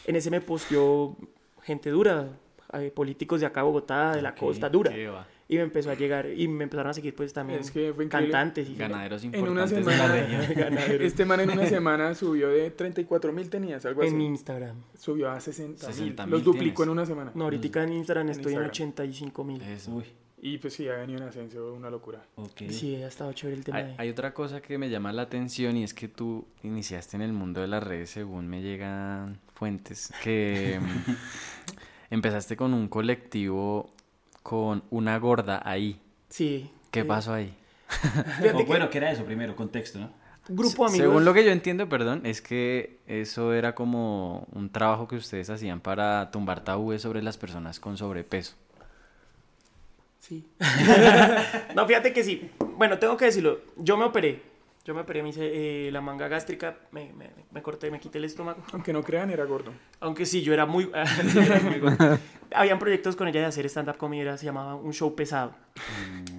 En 0.05 0.17
ese 0.17 0.29
me 0.29 0.41
posteó 0.41 1.15
gente 1.63 1.89
dura, 1.91 2.27
eh, 2.73 2.91
políticos 2.93 3.39
de 3.39 3.45
acá, 3.45 3.63
Bogotá, 3.63 4.13
de 4.17 4.21
la 4.21 4.35
costa, 4.35 4.67
dura. 4.69 4.91
Y 5.47 5.58
me 5.58 5.62
empezó 5.62 5.91
a 5.91 5.93
llegar, 5.93 6.27
y 6.36 6.47
me 6.47 6.63
empezaron 6.63 6.89
a 6.89 6.93
seguir 6.95 7.13
pues 7.15 7.31
también 7.31 7.60
Es 7.60 7.69
que 7.69 7.93
fue 7.93 8.05
increíble. 8.05 8.31
cantantes. 8.31 8.67
Y 8.67 8.75
Ganaderos 8.75 9.23
En 9.25 9.29
una 9.29 9.38
importantes 9.65 9.86
de 9.86 9.91
la 9.91 9.91
semana, 9.97 10.15
región. 10.15 11.01
este 11.01 11.25
man 11.25 11.39
en 11.41 11.49
una 11.51 11.65
semana 11.67 12.15
subió 12.15 12.49
de 12.49 12.71
34 12.71 13.31
mil 13.31 13.47
tenías, 13.49 13.86
algo 13.86 14.01
así. 14.01 14.10
en 14.13 14.21
Instagram. 14.21 14.75
Subió 14.97 15.29
a 15.29 15.39
60 15.39 15.88
mil. 15.88 16.15
60.000 16.15 16.27
Los 16.29 16.43
duplicó 16.43 16.77
tienes. 16.77 16.79
en 16.84 16.89
una 16.89 17.05
semana. 17.05 17.31
No, 17.36 17.43
ahorita 17.43 17.84
en 17.84 17.93
Instagram 17.93 18.25
En 18.25 18.31
estoy 18.31 18.53
en 18.53 18.63
Instagram. 18.63 18.69
85 18.71 19.43
mil. 19.43 19.62
Eso. 19.62 19.91
Uy, 19.91 20.05
Y 20.41 20.58
pues 20.58 20.73
sí, 20.73 20.89
ha 20.89 20.95
venido 20.95 21.21
en 21.21 21.27
ascenso, 21.27 21.73
una 21.75 21.91
locura. 21.91 22.25
ok. 22.38 22.63
Sí, 22.69 22.95
ha 22.95 23.08
estado 23.08 23.31
chévere 23.34 23.58
el 23.58 23.63
tema. 23.63 23.77
Hay, 23.77 23.84
de- 23.86 23.95
hay 23.99 24.10
otra 24.10 24.34
cosa 24.34 24.62
que 24.63 24.79
me 24.79 24.89
llama 24.89 25.13
la 25.13 25.21
atención 25.21 25.77
y 25.77 25.84
es 25.84 25.93
que 25.93 26.08
tú 26.08 26.47
iniciaste 26.63 27.17
en 27.17 27.21
el 27.21 27.34
mundo 27.34 27.62
de 27.62 27.67
las 27.67 27.84
redes, 27.84 28.10
según 28.10 28.47
me 28.47 28.63
llegan 28.63 29.39
fuentes, 29.53 30.12
que 30.23 30.79
mm, 30.81 32.13
empezaste 32.15 32.55
con 32.58 32.73
un 32.73 32.88
colectivo 32.88 33.93
con 34.45 34.84
una 34.91 35.17
gorda 35.17 35.60
ahí. 35.65 35.99
Sí. 36.29 36.69
¿Qué 36.91 37.03
pasó 37.03 37.34
ahí? 37.34 37.51
O 38.53 38.58
que 38.58 38.63
bueno, 38.63 38.91
¿qué 38.91 38.99
era 38.99 39.10
eso 39.12 39.25
primero? 39.25 39.55
Contexto, 39.55 39.97
¿no? 39.97 40.12
grupo 40.47 40.84
de 40.84 40.89
amigos. 40.89 41.08
Según 41.08 41.25
lo 41.25 41.34
que 41.34 41.43
yo 41.43 41.49
entiendo, 41.49 41.89
perdón, 41.89 42.21
es 42.27 42.43
que 42.43 42.99
eso 43.08 43.53
era 43.53 43.73
como 43.73 44.47
un 44.51 44.69
trabajo 44.69 45.08
que 45.08 45.15
ustedes 45.15 45.49
hacían 45.49 45.79
para 45.79 46.29
tumbar 46.29 46.63
tabúes 46.63 47.01
sobre 47.01 47.23
las 47.23 47.38
personas 47.38 47.79
con 47.79 47.97
sobrepeso. 47.97 48.53
Sí. 50.19 50.45
no, 51.75 51.88
fíjate 51.88 52.13
que 52.13 52.23
sí. 52.23 52.51
Bueno, 52.77 52.99
tengo 52.99 53.17
que 53.17 53.25
decirlo. 53.25 53.62
Yo 53.77 53.97
me 53.97 54.05
operé. 54.05 54.43
Yo 54.85 54.93
me 54.93 55.01
operé, 55.01 55.23
me 55.23 55.29
hice 55.29 55.87
eh, 55.87 55.91
la 55.91 55.99
manga 55.99 56.27
gástrica, 56.27 56.77
me, 56.91 57.11
me, 57.13 57.31
me 57.51 57.61
corté, 57.63 57.89
me 57.89 57.99
quité 57.99 58.19
el 58.19 58.25
estómago. 58.25 58.61
Aunque 58.71 58.93
no 58.93 59.01
crean, 59.03 59.31
era 59.31 59.43
gordo. 59.45 59.71
Aunque 59.99 60.27
sí, 60.27 60.43
yo 60.43 60.53
era 60.53 60.67
muy... 60.67 60.89
era 60.93 61.59
muy 61.61 61.79
gordo. 61.79 62.19
Habían 62.53 62.77
proyectos 62.77 63.15
con 63.15 63.27
ella 63.27 63.39
de 63.39 63.47
hacer 63.47 63.65
stand-up 63.65 63.97
comedy, 63.97 64.21
era- 64.21 64.37
se 64.37 64.45
llamaba 64.45 64.75
Un 64.75 64.93
Show 64.93 65.15
Pesado. 65.15 65.55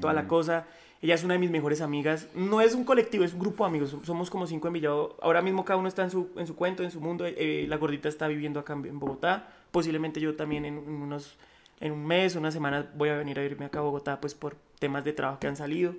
Toda 0.00 0.12
la 0.12 0.28
cosa. 0.28 0.66
Ella 1.02 1.14
es 1.16 1.24
una 1.24 1.34
de 1.34 1.40
mis 1.40 1.50
mejores 1.50 1.80
amigas. 1.80 2.28
No 2.36 2.60
es 2.60 2.74
un 2.74 2.84
colectivo, 2.84 3.24
es 3.24 3.32
un 3.34 3.40
grupo 3.40 3.64
de 3.64 3.68
amigos. 3.70 3.96
Somos 4.04 4.30
como 4.30 4.46
cinco 4.46 4.68
en 4.68 4.74
Villado. 4.74 5.16
Ahora 5.20 5.42
mismo 5.42 5.64
cada 5.64 5.78
uno 5.78 5.88
está 5.88 6.04
en 6.04 6.10
su, 6.10 6.30
en 6.36 6.46
su 6.46 6.54
cuento, 6.54 6.84
en 6.84 6.92
su 6.92 7.00
mundo. 7.00 7.24
Eh, 7.26 7.66
la 7.68 7.76
gordita 7.78 8.08
está 8.08 8.28
viviendo 8.28 8.60
acá 8.60 8.74
en 8.74 8.98
Bogotá. 9.00 9.52
Posiblemente 9.72 10.20
yo 10.20 10.36
también 10.36 10.64
en, 10.64 10.78
en 10.78 10.88
unos... 11.02 11.36
En 11.80 11.92
un 11.92 12.06
mes, 12.06 12.36
una 12.36 12.50
semana 12.52 12.90
voy 12.94 13.08
a 13.10 13.16
venir 13.18 13.38
a 13.40 13.44
irme 13.44 13.66
acá 13.66 13.80
a 13.80 13.82
Bogotá 13.82 14.20
pues 14.20 14.34
por 14.34 14.56
temas 14.78 15.04
de 15.04 15.12
trabajo 15.12 15.38
que 15.40 15.46
han 15.48 15.56
salido. 15.56 15.94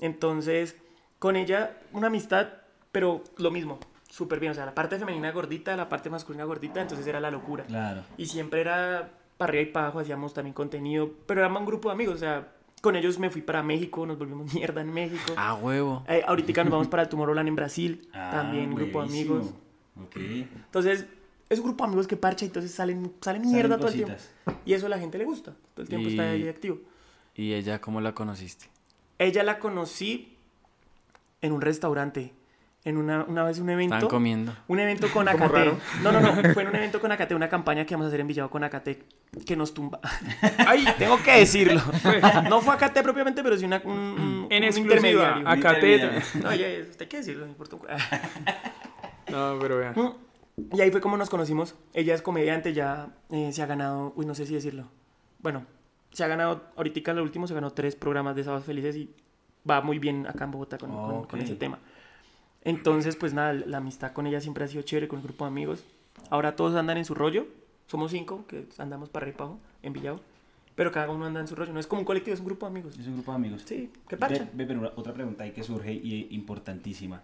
Entonces, 0.00 0.76
con 1.18 1.36
ella, 1.36 1.78
una 1.92 2.08
amistad, 2.08 2.48
pero 2.92 3.22
lo 3.38 3.50
mismo, 3.50 3.78
súper 4.08 4.40
bien. 4.40 4.52
O 4.52 4.54
sea, 4.54 4.66
la 4.66 4.74
parte 4.74 4.98
femenina 4.98 5.30
gordita, 5.32 5.76
la 5.76 5.88
parte 5.88 6.10
masculina 6.10 6.44
gordita, 6.44 6.80
entonces 6.80 7.06
era 7.06 7.20
la 7.20 7.30
locura. 7.30 7.64
Claro. 7.64 8.02
Y 8.16 8.26
siempre 8.26 8.60
era 8.60 9.10
para 9.36 9.50
arriba 9.50 9.62
y 9.68 9.72
para 9.72 9.86
abajo, 9.86 10.00
hacíamos 10.00 10.32
también 10.34 10.54
contenido, 10.54 11.10
pero 11.26 11.40
era 11.44 11.52
un 11.52 11.66
grupo 11.66 11.88
de 11.88 11.94
amigos, 11.94 12.14
o 12.16 12.18
sea, 12.18 12.48
con 12.80 12.96
ellos 12.96 13.18
me 13.18 13.30
fui 13.30 13.42
para 13.42 13.62
México, 13.62 14.06
nos 14.06 14.18
volvimos 14.18 14.52
mierda 14.54 14.80
en 14.80 14.92
México. 14.92 15.34
Ah, 15.36 15.54
huevo. 15.54 16.04
Eh, 16.08 16.22
ahorita 16.26 16.64
nos 16.64 16.70
vamos 16.72 16.88
para 16.88 17.02
el 17.02 17.08
Tomorrowland 17.08 17.48
en 17.48 17.56
Brasil, 17.56 18.08
Ah, 18.14 18.30
también 18.32 18.74
grupo 18.74 19.02
de 19.02 19.08
amigos. 19.08 19.46
Ok. 20.02 20.16
Entonces, 20.16 21.06
es 21.48 21.58
un 21.58 21.64
grupo 21.66 21.84
de 21.84 21.88
amigos 21.88 22.06
que 22.06 22.16
parcha 22.16 22.44
y 22.44 22.48
entonces 22.48 22.70
salen, 22.72 23.12
sale 23.20 23.38
mierda 23.40 23.76
Salen 23.76 23.78
todo 23.78 23.88
el 23.88 23.94
tiempo. 23.94 24.14
Y 24.64 24.72
eso 24.74 24.86
a 24.86 24.88
la 24.88 24.98
gente 24.98 25.16
le 25.18 25.24
gusta. 25.24 25.52
Todo 25.74 25.82
el 25.82 25.88
tiempo 25.88 26.08
está 26.08 26.24
Y- 26.34 26.42
ahí 26.42 26.48
activo. 26.48 26.78
¿Y 27.34 27.52
ella 27.52 27.80
cómo 27.80 28.00
la 28.00 28.14
conociste? 28.14 28.66
Ella 29.18 29.42
la 29.42 29.58
conocí 29.58 30.35
en 31.42 31.52
un 31.52 31.60
restaurante. 31.60 32.34
En 32.84 32.96
una, 32.98 33.24
una 33.24 33.42
vez 33.42 33.58
un 33.58 33.68
evento. 33.68 33.96
Estaban 33.96 34.10
comiendo. 34.10 34.54
Un 34.68 34.78
evento 34.78 35.08
con 35.12 35.26
Acate. 35.28 35.72
No, 36.04 36.12
no, 36.12 36.20
no. 36.20 36.32
Fue 36.54 36.62
en 36.62 36.68
un 36.68 36.76
evento 36.76 37.00
con 37.00 37.10
Acate, 37.10 37.34
una 37.34 37.48
campaña 37.48 37.84
que 37.84 37.94
vamos 37.94 38.04
a 38.04 38.08
hacer 38.08 38.20
en 38.20 38.28
Villado 38.28 38.48
con 38.48 38.62
Acate 38.62 39.02
que 39.44 39.56
nos 39.56 39.74
tumba. 39.74 39.98
Ay, 40.66 40.86
Tengo 40.96 41.20
que 41.22 41.32
decirlo. 41.40 41.80
No 42.48 42.60
fue 42.60 42.74
Acate 42.74 43.02
propiamente, 43.02 43.42
pero 43.42 43.56
sí 43.58 43.64
una, 43.64 43.82
un, 43.84 43.90
un- 43.92 44.46
en 44.50 44.62
un 44.62 44.64
exclusiva, 44.68 44.94
intermediario. 45.40 45.48
a 45.48 45.56
Intermediario. 45.56 46.10
Catete. 46.20 46.38
No, 46.38 46.54
ya, 46.54 46.68
ya, 46.68 46.84
hay 47.00 47.06
que 47.08 47.16
decirlo, 47.16 47.44
no 47.46 47.50
importa 47.50 47.76
No, 49.30 49.58
pero 49.60 49.78
vea. 49.78 49.94
Y 50.72 50.80
ahí 50.80 50.90
fue 50.90 51.00
como 51.00 51.16
nos 51.16 51.28
conocimos. 51.28 51.74
Ella 51.92 52.14
es 52.14 52.22
comediante, 52.22 52.72
ya 52.72 53.08
eh, 53.30 53.50
se 53.52 53.62
ha 53.62 53.66
ganado, 53.66 54.12
uy, 54.16 54.24
no 54.26 54.34
sé 54.34 54.46
si 54.46 54.54
decirlo. 54.54 54.88
Bueno, 55.40 55.66
se 56.12 56.24
ha 56.24 56.28
ganado, 56.28 56.70
ahorita 56.76 57.12
lo 57.12 57.22
último 57.22 57.46
se 57.46 57.54
ganó 57.54 57.72
tres 57.72 57.94
programas 57.96 58.36
de 58.36 58.44
Sábados 58.44 58.64
Felices 58.64 58.96
y 58.96 59.10
va 59.68 59.80
muy 59.80 59.98
bien 59.98 60.26
acá 60.26 60.44
en 60.44 60.50
Bogotá 60.50 60.78
con, 60.78 60.90
con- 60.90 61.24
con 61.24 61.38
Ok. 61.40 61.44
ese 61.44 61.54
tema. 61.56 61.78
Entonces, 62.62 63.16
pues 63.16 63.32
nada, 63.32 63.52
la 63.52 63.78
amistad 63.78 64.12
con 64.12 64.26
ella 64.26 64.40
siempre 64.40 64.64
ha 64.64 64.68
sido 64.68 64.82
chévere, 64.82 65.08
con 65.08 65.18
el 65.20 65.24
grupo 65.24 65.44
de 65.44 65.48
amigos. 65.50 65.84
Ahora 66.30 66.56
todos 66.56 66.74
andan 66.76 66.96
en 66.98 67.04
su 67.04 67.14
rollo. 67.14 67.46
Somos 67.86 68.10
cinco 68.10 68.44
que 68.48 68.66
andamos 68.78 69.08
para 69.08 69.24
arriba 69.24 69.34
y 69.34 69.38
para 69.38 69.50
abajo, 69.50 69.60
en 69.82 69.92
Villado. 69.92 70.20
Pero 70.74 70.90
cada 70.92 71.08
uno 71.10 71.24
anda 71.26 71.40
en 71.40 71.46
su 71.46 71.54
rollo. 71.54 71.72
No 71.72 71.80
es 71.80 71.86
como 71.86 72.00
un 72.00 72.04
colectivo, 72.04 72.34
es 72.34 72.40
un 72.40 72.46
grupo 72.46 72.66
de 72.66 72.70
amigos. 72.70 72.98
Es 72.98 73.06
un 73.06 73.14
grupo 73.14 73.30
de 73.30 73.36
amigos. 73.36 73.62
Sí, 73.64 73.90
Ve- 74.10 74.48
ve, 74.52 74.66
pero 74.66 74.80
una- 74.80 74.92
otra 74.96 75.14
pregunta 75.14 75.44
ahí 75.44 75.52
que 75.52 75.62
surge 75.62 75.92
y 75.92 76.26
importantísima. 76.32 77.22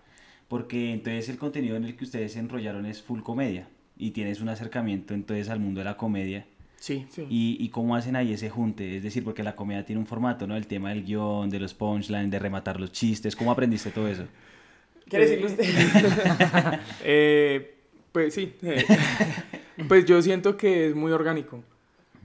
Porque 0.49 0.93
entonces 0.93 1.29
el 1.29 1.39
contenido 1.39 1.77
en 1.77 1.85
el 1.85 1.97
que 1.97 2.05
ustedes 2.05 2.33
se 2.35 2.39
enrollaron 2.39 2.87
es 2.87 3.03
full 3.03 3.21
comedia. 3.23 3.69
Y 3.97 4.13
tienes 4.13 4.41
un 4.41 4.49
acercamiento 4.49 5.13
entonces 5.15 5.49
al 5.49 5.59
mundo 5.61 5.81
de 5.81 5.85
la 5.87 5.97
comedia. 5.97 6.47
Sí. 6.83 7.07
Sí. 7.11 7.25
¿Y, 7.31 7.57
y 7.61 7.69
cómo 7.69 7.95
hacen 7.95 8.17
ahí 8.17 8.33
ese 8.33 8.51
junte? 8.51 8.97
Es 8.97 9.05
decir, 9.05 9.23
porque 9.23 9.45
la 9.45 9.55
comedia 9.55 9.87
tiene 9.87 10.01
un 10.01 10.07
formato, 10.09 10.49
¿no? 10.49 10.57
El 10.57 10.67
tema 10.67 10.89
del 10.89 11.05
guion, 11.05 11.49
de 11.49 11.61
los 11.61 11.75
punchlines, 11.75 12.29
de 12.29 12.41
rematar 12.41 12.81
los 12.81 12.91
chistes. 12.91 13.37
¿Cómo 13.37 13.53
aprendiste 13.53 13.93
todo 13.93 14.09
eso? 14.09 14.25
¿Quiere 15.09 15.29
decirlo 15.29 15.47
usted? 15.47 15.65
Eh, 17.05 17.75
pues 18.11 18.35
sí. 18.35 18.55
eh, 18.63 18.85
pues 19.89 20.07
yo 20.07 20.21
siento 20.23 20.57
que 20.57 20.89
es 20.89 20.97
muy 20.97 21.13
orgánico. 21.13 21.63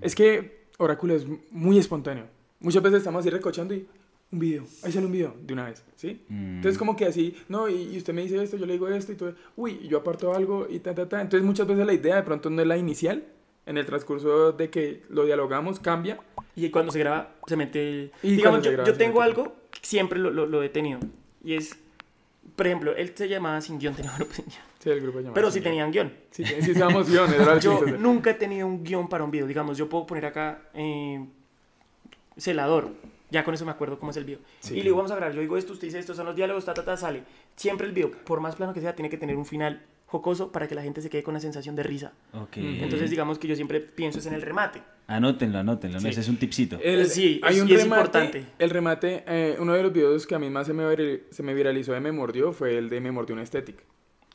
Es 0.02 0.16
que 0.16 0.66
Oráculo 0.80 1.16
es 1.16 1.28
muy 1.52 1.78
espontáneo. 1.78 2.26
Muchas 2.60 2.82
veces 2.82 2.98
estamos 2.98 3.20
así 3.20 3.30
recochando 3.30 3.76
y 3.76 3.86
un 4.32 4.40
video. 4.40 4.64
Ahí 4.82 4.92
sale 4.92 5.06
un 5.06 5.12
video 5.12 5.36
de 5.40 5.54
una 5.54 5.66
vez, 5.66 5.84
¿sí? 5.96 6.26
Mm. 6.30 6.56
Entonces 6.56 6.80
como 6.80 6.96
que 6.96 7.06
así, 7.06 7.36
no, 7.48 7.70
y, 7.70 7.94
y 7.94 7.98
usted 7.98 8.12
me 8.12 8.24
dice 8.24 8.42
esto, 8.42 8.58
yo 8.58 8.66
le 8.66 8.74
digo 8.74 8.88
esto 8.88 9.12
y 9.12 9.16
todo. 9.18 9.36
Uy, 9.56 9.88
yo 9.88 10.00
aparto 10.00 10.34
algo 10.34 10.66
y 10.68 10.80
ta, 10.80 10.96
ta, 10.96 11.08
ta. 11.08 11.22
Entonces 11.22 11.46
muchas 11.46 11.68
veces 11.68 11.86
la 11.86 11.94
idea 11.94 12.16
de 12.16 12.24
pronto 12.24 12.50
no 12.50 12.60
es 12.60 12.68
la 12.68 12.76
inicial. 12.76 13.24
En 13.68 13.78
el 13.78 13.86
transcurso 13.86 14.54
de 14.54 14.70
que 14.72 15.04
lo 15.10 15.26
dialogamos 15.26 15.80
cambia. 15.80 16.20
Y 16.56 16.70
cuando 16.72 16.92
se 16.92 17.00
graba, 17.00 17.36
se 17.46 17.56
mete. 17.56 18.12
Y 18.24 18.38
digamos, 18.38 18.64
yo, 18.64 18.72
graba, 18.72 18.88
yo 18.88 18.98
tengo 18.98 19.20
mete. 19.20 19.32
algo 19.32 19.56
siempre 19.82 20.18
lo, 20.18 20.32
lo, 20.32 20.48
lo 20.48 20.64
he 20.64 20.70
tenido. 20.70 21.00
Y 21.44 21.54
es. 21.54 21.78
Por 22.56 22.66
ejemplo, 22.66 22.96
él 22.96 23.12
se 23.14 23.28
llamaba 23.28 23.62
Sin 23.62 23.78
Guión, 23.78 23.94
tenía 23.96 24.10
un 24.12 24.18
grupo 24.18 24.34
sin 24.34 24.46
guion. 24.46 24.62
Sí, 24.80 24.90
el 24.90 25.02
grupo 25.02 25.20
llamado 25.20 25.34
Pero 25.36 25.52
sí 25.52 25.62
tenían 25.62 25.92
guion. 25.92 26.12
Sí, 26.32 26.44
sí, 26.46 26.74
se 26.74 26.80
emoción, 26.80 27.32
era 27.34 27.58
Yo 27.60 27.82
nunca 28.00 28.32
he 28.32 28.34
tenido 28.34 28.66
un 28.66 28.84
guion 28.84 29.08
para 29.10 29.24
un 29.24 29.32
video. 29.32 29.46
Digamos, 29.46 29.78
yo 29.78 29.88
puedo 29.90 30.08
poner 30.08 30.26
acá. 30.26 30.62
eh, 30.74 31.24
celador. 32.38 32.90
Ya 33.30 33.44
con 33.44 33.54
eso 33.54 33.66
me 33.66 33.72
acuerdo 33.72 34.00
cómo 34.00 34.12
es 34.12 34.18
el 34.18 34.24
video. 34.24 34.40
Sí. 34.62 34.76
Y 34.76 34.78
le 34.78 34.84
digo, 34.84 34.96
vamos 34.96 35.12
a 35.12 35.16
grabar. 35.16 35.36
Yo 35.36 35.42
digo 35.42 35.58
esto, 35.58 35.74
usted 35.74 35.88
dice 35.88 36.00
estos 36.00 36.16
son 36.16 36.26
los 36.26 36.36
diálogos, 36.36 36.64
ta, 36.64 36.74
ta, 36.74 36.86
ta, 36.86 36.96
sale. 36.96 37.24
Siempre 37.58 37.86
el 37.86 37.94
video, 37.94 38.12
por 38.12 38.40
más 38.40 38.56
plano 38.56 38.74
que 38.74 38.80
sea, 38.80 38.96
tiene 38.96 39.10
que 39.10 39.18
tener 39.18 39.36
un 39.36 39.46
final 39.46 39.84
jocoso 40.08 40.52
para 40.52 40.68
que 40.68 40.74
la 40.76 40.82
gente 40.82 41.02
se 41.02 41.10
quede 41.10 41.22
con 41.22 41.34
la 41.34 41.40
sensación 41.40 41.76
de 41.76 41.84
risa. 41.84 42.14
Ok. 42.34 42.58
Entonces, 42.58 43.10
digamos 43.10 43.38
que 43.40 43.48
yo 43.48 43.56
siempre 43.56 43.80
pienso 43.82 44.20
es 44.20 44.26
en 44.26 44.34
el 44.34 44.42
remate. 44.42 44.82
Anótenlo, 45.08 45.60
anótenlo. 45.60 46.00
Sí. 46.00 46.08
Ese 46.10 46.22
es 46.22 46.28
un 46.30 46.38
tipcito. 46.38 46.80
El- 46.84 47.06
Sí, 47.08 47.40
hay 47.44 47.56
es- 47.58 47.62
un 47.62 47.70
y 47.70 47.74
es 47.74 47.84
remate, 47.84 48.00
importante. 48.02 48.46
El 48.60 48.70
remate, 48.72 49.24
eh, 49.28 49.56
uno 49.60 49.74
de 49.74 49.84
los 49.84 49.94
videos 49.94 50.26
que 50.26 50.36
a 50.36 50.40
mí 50.40 50.50
más 50.50 50.68
se 50.68 50.74
me, 50.74 50.84
se 51.30 51.44
me 51.44 51.54
viralizó 51.54 51.94
de 51.94 52.00
Me 52.00 52.12
Mordió 52.12 52.52
fue 52.52 52.78
el 52.78 52.90
de 52.90 53.00
Me 53.02 53.12
Mordió 53.12 53.34
una 53.34 53.44
estética. 53.44 53.84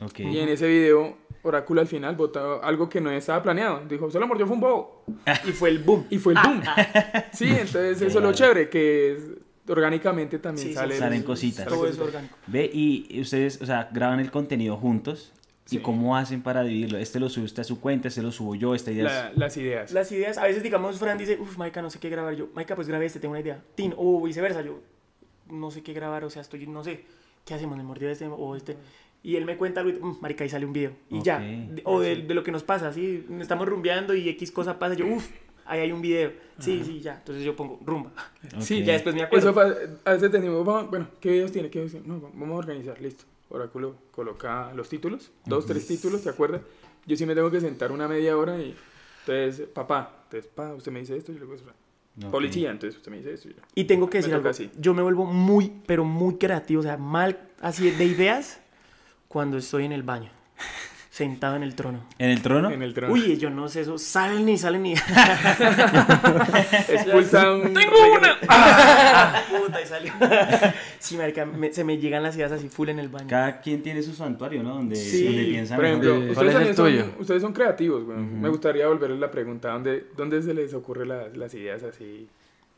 Ok. 0.01 0.19
Y 0.21 0.39
en 0.39 0.49
ese 0.49 0.67
video, 0.67 1.17
Oráculo 1.45 1.81
al 1.81 1.87
final 1.87 2.15
votó 2.15 2.63
algo 2.63 2.87
que 2.87 3.01
no 3.01 3.11
estaba 3.11 3.43
planeado. 3.43 3.81
Dijo, 3.89 4.09
solo 4.09 4.25
mordió 4.27 4.45
fue 4.47 4.55
un 4.55 4.61
bobo. 4.61 5.03
Y 5.45 5.51
fue 5.51 5.69
el 5.69 5.79
boom. 5.79 6.05
Y 6.09 6.17
fue 6.17 6.33
el 6.33 6.39
boom. 6.41 6.61
sí, 7.33 7.47
entonces 7.49 8.01
eso 8.01 8.19
es 8.19 8.23
lo 8.23 8.31
chévere, 8.31 8.69
que 8.69 9.11
es- 9.13 9.23
orgánicamente 9.67 10.39
también 10.39 10.63
Sí, 10.67 10.73
sí, 10.73 10.75
sale. 10.75 10.97
salen 10.97 11.23
cositas. 11.23 11.67
Todo 11.67 11.85
es 11.87 11.97
orgánico. 11.99 12.35
Ve, 12.47 12.69
y 12.73 13.19
ustedes, 13.21 13.61
o 13.61 13.65
sea, 13.65 13.89
graban 13.91 14.19
el 14.19 14.31
contenido 14.31 14.77
juntos. 14.77 15.33
¿Y 15.71 15.77
cómo 15.79 16.15
hacen 16.17 16.41
para 16.41 16.63
dividirlo? 16.63 16.97
Este 16.97 17.19
lo 17.19 17.29
sube 17.29 17.45
usted 17.45 17.61
a 17.61 17.63
su 17.63 17.79
cuenta, 17.79 18.07
este 18.09 18.21
lo 18.21 18.31
subo 18.31 18.53
yo, 18.55 18.75
esta 18.75 18.91
idea 18.91 19.29
es... 19.31 19.37
Las 19.37 19.57
ideas. 19.57 19.91
Las 19.93 20.11
ideas, 20.11 20.37
a 20.37 20.43
veces 20.43 20.61
digamos, 20.61 20.99
Fran 20.99 21.17
dice, 21.17 21.37
uff, 21.39 21.57
Maika, 21.57 21.81
no 21.81 21.89
sé 21.89 21.99
qué 21.99 22.09
grabar. 22.09 22.35
Yo, 22.35 22.49
Maika, 22.53 22.75
pues 22.75 22.87
grabé 22.87 23.05
este, 23.05 23.19
tengo 23.19 23.31
una 23.31 23.39
idea. 23.41 23.63
Tin, 23.75 23.93
o 23.97 24.21
viceversa, 24.21 24.61
yo 24.61 24.79
no 25.49 25.71
sé 25.71 25.81
qué 25.81 25.93
grabar, 25.93 26.23
o 26.25 26.29
sea, 26.29 26.41
estoy, 26.41 26.67
no 26.67 26.83
sé, 26.83 27.05
¿qué 27.45 27.53
hacemos? 27.53 27.77
¿Me 27.77 27.83
mordió 27.83 28.09
este 28.09 28.27
o 28.27 28.55
este? 28.55 28.75
Y 29.23 29.37
él 29.37 29.45
me 29.45 29.55
cuenta 29.55 29.79
algo 29.79 29.91
y, 29.97 30.01
"Mm, 30.01 30.17
marica, 30.19 30.43
ahí 30.43 30.49
sale 30.49 30.65
un 30.65 30.73
video. 30.73 30.91
Y 31.09 31.21
ya. 31.21 31.39
De- 31.39 31.81
O 31.85 32.01
de, 32.01 32.17
de 32.17 32.33
lo 32.33 32.43
que 32.43 32.51
nos 32.51 32.63
pasa, 32.63 32.91
¿sí? 32.91 33.25
Estamos 33.39 33.67
rumbeando 33.67 34.13
y 34.13 34.27
X 34.29 34.51
cosa 34.51 34.77
pasa, 34.79 34.95
yo, 34.95 35.07
uff, 35.07 35.29
ahí 35.65 35.79
hay 35.79 35.93
un 35.93 36.01
video. 36.01 36.33
Sí, 36.59 36.81
sí, 36.85 36.99
ya. 36.99 37.15
Entonces 37.15 37.43
yo 37.45 37.55
pongo 37.55 37.79
rumba. 37.85 38.11
Sí. 38.59 38.83
Ya 38.83 38.93
después 38.93 39.15
me 39.15 39.21
acuerdo. 39.23 39.49
Eso 39.49 39.53
fue- 39.53 39.89
a 40.03 40.11
veces 40.13 40.29
decimos, 40.29 40.65
vamos- 40.65 40.89
bueno, 40.89 41.07
¿qué 41.21 41.31
videos 41.31 41.53
tiene? 41.53 41.69
¿Qué 41.69 41.79
videos 41.79 41.93
tiene? 41.93 42.05
No, 42.07 42.19
vamos 42.33 42.49
a 42.51 42.57
organizar, 42.57 42.99
listo. 43.01 43.23
Oráculo 43.57 43.95
coloca 44.11 44.73
los 44.73 44.89
títulos, 44.89 45.31
dos, 45.45 45.67
tres 45.67 45.85
títulos, 45.87 46.21
¿se 46.21 46.29
acuerda? 46.29 46.61
Yo 47.05 47.15
sí 47.15 47.25
me 47.27 47.35
tengo 47.35 47.51
que 47.51 47.61
sentar 47.61 47.91
una 47.91 48.07
media 48.07 48.35
hora 48.35 48.57
y, 48.57 48.75
entonces, 49.27 49.67
papá, 49.67 50.21
entonces, 50.23 50.49
pa, 50.53 50.73
usted 50.73 50.91
me 50.91 51.01
dice 51.01 51.15
esto, 51.15 51.31
yo 51.31 51.37
le 51.39 51.45
digo 51.45 51.55
eso. 51.55 51.65
Policía, 52.31 52.71
entonces 52.71 52.97
usted 52.97 53.11
me 53.11 53.17
dice 53.17 53.33
esto. 53.33 53.49
y 53.49 53.53
yo- 53.53 53.61
Y 53.75 53.83
tengo 53.85 54.09
que 54.09 54.17
decir 54.17 54.33
algo. 54.33 54.49
así. 54.49 54.71
Yo 54.79 54.93
me 54.95 55.03
vuelvo 55.03 55.25
muy, 55.25 55.71
pero 55.85 56.03
muy 56.03 56.37
creativo, 56.37 56.79
o 56.79 56.83
sea, 56.83 56.97
mal 56.97 57.47
así 57.61 57.89
de 57.91 58.05
ideas 58.05 58.59
cuando 59.27 59.57
estoy 59.57 59.85
en 59.85 59.91
el 59.91 60.01
baño, 60.03 60.31
sentado 61.13 61.55
en 61.55 61.61
el 61.61 61.75
trono. 61.75 61.99
¿En 62.17 62.31
el 62.31 62.41
trono? 62.41 62.71
En 62.71 62.81
el 62.81 62.91
trono. 62.95 63.13
Uy, 63.13 63.37
yo 63.37 63.51
no 63.51 63.69
sé 63.69 63.81
eso, 63.81 63.99
salen 63.99 64.49
y 64.49 64.57
salen 64.57 64.83
y... 64.87 64.93
Expulsa 66.89 67.53
un... 67.53 67.71
¡Tengo 67.71 67.95
una! 68.17 68.35
Puta, 69.49 69.79
y 69.79 69.85
salió. 69.85 70.11
sí, 70.99 71.15
marica, 71.15 71.45
me- 71.45 71.71
se 71.71 71.83
me 71.83 71.99
llegan 71.99 72.23
las 72.23 72.35
ideas 72.35 72.51
así 72.53 72.67
full 72.67 72.89
en 72.89 72.97
el 72.97 73.09
baño. 73.09 73.27
Cada 73.29 73.61
quien 73.61 73.83
tiene 73.83 74.01
su 74.01 74.13
santuario, 74.13 74.63
¿no? 74.63 74.73
Donde, 74.75 74.95
Sí, 74.95 75.25
donde 75.25 75.43
piensa 75.45 75.75
Por 75.75 75.85
ejemplo, 75.85 76.15
Sí. 76.15 76.33
¿Cuál 76.33 76.47
ustedes, 76.47 76.55
es 76.63 76.69
el 76.69 76.75
son, 76.75 76.85
tuyo? 76.87 77.05
ustedes 77.19 77.41
son 77.43 77.53
creativos, 77.53 78.03
güey. 78.05 78.17
Me 78.17 78.49
gustaría 78.49 78.87
volverles 78.87 79.19
la 79.19 79.29
pregunta, 79.29 79.69
¿dónde, 79.69 80.07
dónde 80.17 80.41
se 80.41 80.55
les 80.55 80.73
ocurren 80.73 81.09
las, 81.09 81.37
las 81.37 81.53
ideas 81.53 81.83
así, 81.83 82.27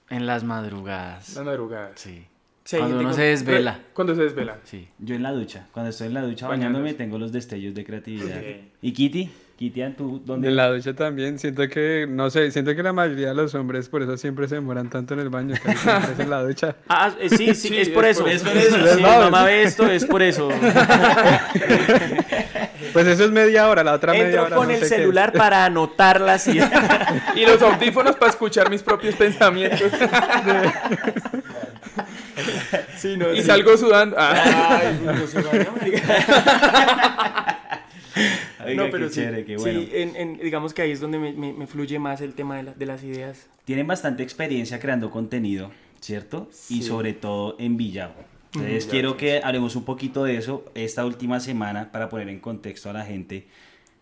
En 0.09 0.25
las 0.25 0.43
madrugadas. 0.43 1.35
las 1.35 1.45
madrugadas? 1.45 1.91
Sí. 1.95 2.25
Sí, 2.67 2.77
Cuando 2.77 2.97
uno 2.99 3.09
con- 3.09 3.13
se 3.15 3.21
desvela. 3.21 3.79
Cuando 3.93 4.15
se 4.15 4.23
desvela. 4.23 4.57
Sí. 4.63 4.87
Yo 4.97 5.13
en 5.13 5.21
la 5.21 5.31
ducha. 5.31 5.67
Cuando 5.71 5.91
estoy 5.91 6.07
en 6.07 6.15
la 6.15 6.21
ducha 6.23 6.47
Bañándose. 6.47 6.73
bañándome 6.81 6.93
tengo 6.95 7.19
los 7.19 7.31
destellos 7.31 7.75
de 7.75 7.85
creatividad. 7.85 8.41
¿Y 8.81 8.91
Kitty? 8.91 9.29
Kitty, 9.55 9.81
¿tú 9.95 10.19
dónde? 10.25 10.47
En 10.49 10.55
la 10.57 10.69
ducha 10.69 10.93
también, 10.95 11.37
siento 11.39 11.69
que, 11.69 12.07
no 12.09 12.29
sé, 12.31 12.49
siento 12.51 12.75
que 12.75 12.81
la 12.83 12.91
mayoría 12.91 13.29
de 13.29 13.35
los 13.35 13.53
hombres 13.55 13.87
por 13.87 14.01
eso 14.01 14.17
siempre 14.17 14.47
se 14.49 14.55
demoran 14.55 14.89
tanto 14.89 15.13
en 15.13 15.21
el 15.21 15.29
baño, 15.29 15.55
casi 15.63 15.77
siempre 15.77 16.11
es 16.13 16.19
en 16.19 16.29
la 16.29 16.43
ducha. 16.43 16.75
Ah, 16.89 17.13
eh, 17.21 17.29
sí, 17.29 17.53
sí, 17.55 17.69
Sí, 17.69 17.77
es 17.77 17.89
por 17.89 18.03
es 18.03 18.17
eso. 18.17 18.23
por 18.25 18.33
Es 18.33 18.41
por 18.43 18.57
eso. 18.57 18.77
Sí, 18.97 19.01
mamá 19.01 19.43
ve 19.45 19.61
esto, 19.63 19.85
es 19.89 20.03
por 20.05 20.21
eso. 20.23 20.49
Pues 22.93 23.07
eso 23.07 23.25
es 23.25 23.31
media 23.31 23.67
hora, 23.67 23.83
la 23.83 23.93
otra 23.93 24.13
media 24.13 24.25
Entro 24.27 24.43
hora 24.45 24.55
con 24.55 24.67
no 24.69 24.73
el 24.73 24.85
celular 24.85 25.33
para 25.33 25.65
anotar 25.65 26.21
las 26.21 26.47
ideas. 26.47 26.71
Y 27.35 27.45
los 27.45 27.61
audífonos 27.61 28.15
para 28.15 28.31
escuchar 28.31 28.69
mis 28.69 28.81
propios 28.83 29.15
pensamientos. 29.15 29.91
Sí, 32.97 33.15
no, 33.17 33.31
y 33.33 33.37
sí. 33.41 33.43
salgo 33.43 33.77
sudando. 33.77 34.15
Ah. 34.19 34.79
Ay, 34.81 34.99
no. 35.03 35.11
Oiga, 38.65 38.87
pero 38.91 39.07
qué 39.07 39.13
sí, 39.13 39.19
chévere, 39.21 39.45
qué 39.45 39.57
bueno. 39.57 39.79
sí, 39.81 39.89
en- 39.93 40.15
en- 40.15 40.37
digamos 40.39 40.73
que 40.73 40.81
ahí 40.81 40.91
es 40.91 40.99
donde 41.01 41.19
me, 41.19 41.33
me- 41.33 41.53
me 41.53 41.67
fluye 41.67 41.99
más 41.99 42.21
el 42.21 42.33
tema 42.33 42.55
de, 42.57 42.63
la- 42.63 42.73
de 42.73 42.85
las 42.85 43.03
ideas. 43.03 43.47
Tienen 43.65 43.85
bastante 43.87 44.23
experiencia 44.23 44.79
creando 44.79 45.11
contenido, 45.11 45.71
¿cierto? 45.99 46.49
Y 46.69 46.81
sobre 46.83 47.13
todo 47.13 47.55
en 47.59 47.75
Villavo. 47.77 48.15
Entonces 48.53 48.85
quiero 48.85 49.17
que 49.17 49.41
hablemos 49.43 49.75
un 49.75 49.83
poquito 49.83 50.23
de 50.23 50.37
eso 50.37 50.63
esta 50.75 51.05
última 51.05 51.39
semana 51.41 51.91
para 51.91 52.07
poner 52.09 52.29
en 52.29 52.39
contexto 52.39 52.89
a 52.89 52.93
la 52.93 53.03
gente. 53.05 53.47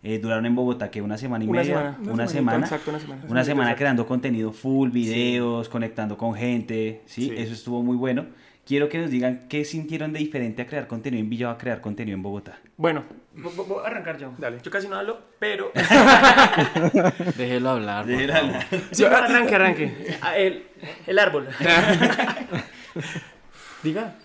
Eh, 0.06 0.20
duraron 0.20 0.46
en 0.46 0.54
Bogotá 0.54 0.92
que 0.92 1.02
una 1.02 1.18
semana 1.18 1.46
y 1.46 1.48
Una 1.48 1.62
media, 1.62 1.76
semana. 1.78 1.98
una, 2.02 2.12
Una 2.13 2.28
semana, 2.28 2.66
Exacto, 2.66 2.92
una 2.92 3.00
semana. 3.00 3.22
una 3.30 3.44
semana 3.46 3.70
exacto. 3.70 3.80
creando 3.80 4.06
contenido 4.06 4.52
full, 4.52 4.89
videos, 4.92 5.70
conectando 5.70 6.18
con 6.18 6.34
gente, 6.36 7.04
¿sí? 7.06 7.30
Sí. 7.30 7.34
Eso 7.38 7.54
estuvo 7.54 7.82
muy 7.84 7.96
bueno. 7.96 8.26
Quiero 8.66 8.88
que 8.89 8.98
nos 8.98 9.10
digan 9.12 9.46
qué 9.50 9.66
sintieron 9.66 10.13
de 10.13 10.20
diferente 10.20 10.62
a 10.62 10.68
crear 10.68 10.88
contenido 10.88 11.22
en 11.22 11.30
Villavo 11.30 11.54
a 11.54 11.58
crear 11.58 11.82
contenido 11.82 12.16
en 12.16 12.24
Bogotá. 12.24 12.58
Bueno, 12.78 13.04
vo- 13.36 13.52
vo- 13.56 13.66
voy 13.68 13.84
a 13.84 13.88
arrancar 13.88 14.18
yo. 14.18 14.32
Dale. 14.38 14.58
Yo 14.63 14.72
casi 14.72 14.88
no 14.88 14.96
hablo, 14.98 15.20
pero... 15.39 15.72
Déjelo 17.38 17.70
hablar. 17.72 18.06
Déjelo 18.06 18.34
favor. 18.34 18.54
Sí, 18.92 19.04
arranque, 19.06 19.56
arranque. 19.56 20.18
Ah, 20.22 20.38
El, 20.38 20.63
el 21.08 21.20
árbol. 21.20 21.48
Diga. 23.84 24.16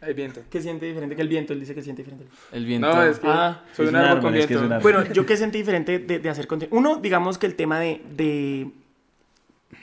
Hay 0.00 0.14
viento. 0.14 0.40
¿Qué 0.50 0.60
siente 0.60 0.86
diferente 0.86 1.16
que 1.16 1.22
el 1.22 1.28
viento? 1.28 1.52
Él 1.52 1.60
dice 1.60 1.74
que 1.74 1.82
siente 1.82 2.02
diferente. 2.02 2.26
El 2.52 2.64
viento. 2.66 2.86
No, 2.94 3.02
es 3.02 3.18
que 3.18 3.26
Ah, 3.28 3.62
soy 3.72 3.86
es 3.86 3.90
un 3.92 3.96
un 3.96 4.02
árbol 4.02 4.10
árbol, 4.18 4.22
con 4.22 4.34
es 4.36 4.46
que 4.46 4.54
es 4.54 4.60
viento. 4.60 4.66
un 4.66 4.72
árbol. 4.72 4.92
Bueno, 4.92 5.12
yo 5.12 5.26
qué 5.26 5.36
sentí 5.36 5.58
diferente 5.58 5.98
de, 5.98 6.18
de 6.18 6.28
hacer 6.28 6.46
contenido. 6.46 6.76
Uno, 6.78 6.96
digamos 6.96 7.38
que 7.38 7.46
el 7.46 7.54
tema 7.54 7.80
de, 7.80 8.02
de, 8.16 8.70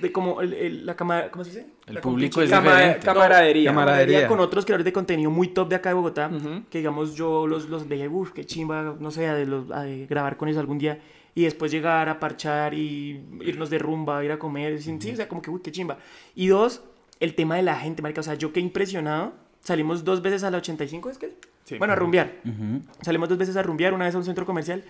de 0.02 0.12
como 0.12 0.42
el, 0.42 0.54
el- 0.54 0.86
la 0.86 0.96
cámara, 0.96 1.30
¿cómo 1.32 1.44
se 1.44 1.50
dice? 1.52 1.68
El 1.88 1.96
La 1.96 2.02
público 2.02 2.42
es 2.42 2.50
Cama- 2.50 2.72
diferente. 2.72 3.06
camaradería. 3.06 3.70
Camaradería. 3.72 4.28
con 4.28 4.40
otros 4.40 4.66
creadores 4.66 4.86
de 4.86 4.94
contenido 4.94 5.30
muy 5.32 5.48
top 5.50 5.68
de 5.70 5.76
acá 5.76 5.90
de 5.90 5.96
Bogotá, 5.96 6.30
Ujú. 6.34 6.64
que 6.70 6.78
digamos 6.78 7.16
yo 7.16 7.46
los, 7.48 7.68
los 7.70 7.88
veía, 7.88 8.10
uff, 8.10 8.32
qué 8.32 8.46
chimba, 8.46 8.96
no 9.00 9.12
sé, 9.12 9.22
de, 9.22 9.46
los, 9.46 9.68
de 9.68 10.06
grabar 10.10 10.38
con 10.38 10.48
ellos 10.48 10.60
algún 10.60 10.78
día 10.78 11.00
y 11.36 11.44
después 11.44 11.72
llegar 11.72 12.08
a 12.10 12.20
parchar 12.20 12.74
y 12.76 13.20
irnos 13.42 13.70
de 13.72 13.80
rumba, 13.80 14.24
ir 14.24 14.32
a 14.32 14.38
comer, 14.40 14.80
sí, 14.82 14.96
sí, 15.00 15.12
o 15.12 15.16
sea, 15.16 15.28
como 15.28 15.42
que, 15.42 15.50
uy, 15.50 15.60
qué 15.62 15.72
chimba. 15.72 15.98
Y 16.36 16.48
dos, 16.48 16.84
el 17.20 17.34
tema 17.36 17.56
de 17.56 17.64
la 17.64 17.76
gente, 17.76 18.02
marica, 18.04 18.22
o 18.22 18.24
sea, 18.24 18.36
yo 18.36 18.54
qué 18.54 18.60
impresionado, 18.60 19.34
salimos 19.64 20.04
dos 20.04 20.22
veces 20.22 20.44
a 20.44 20.52
la 20.52 20.58
85, 20.58 21.10
¿es 21.10 21.18
que? 21.18 21.34
Sí. 21.66 21.78
Bueno, 21.78 21.94
a 21.94 21.96
rumbear. 21.96 22.34
Ujú. 22.46 22.82
Salimos 23.02 23.30
dos 23.30 23.38
veces 23.38 23.56
a 23.56 23.64
rumbear, 23.64 23.94
una 23.94 24.06
vez 24.06 24.16
a 24.16 24.18
un 24.18 24.26
centro 24.26 24.46
comercial. 24.46 24.84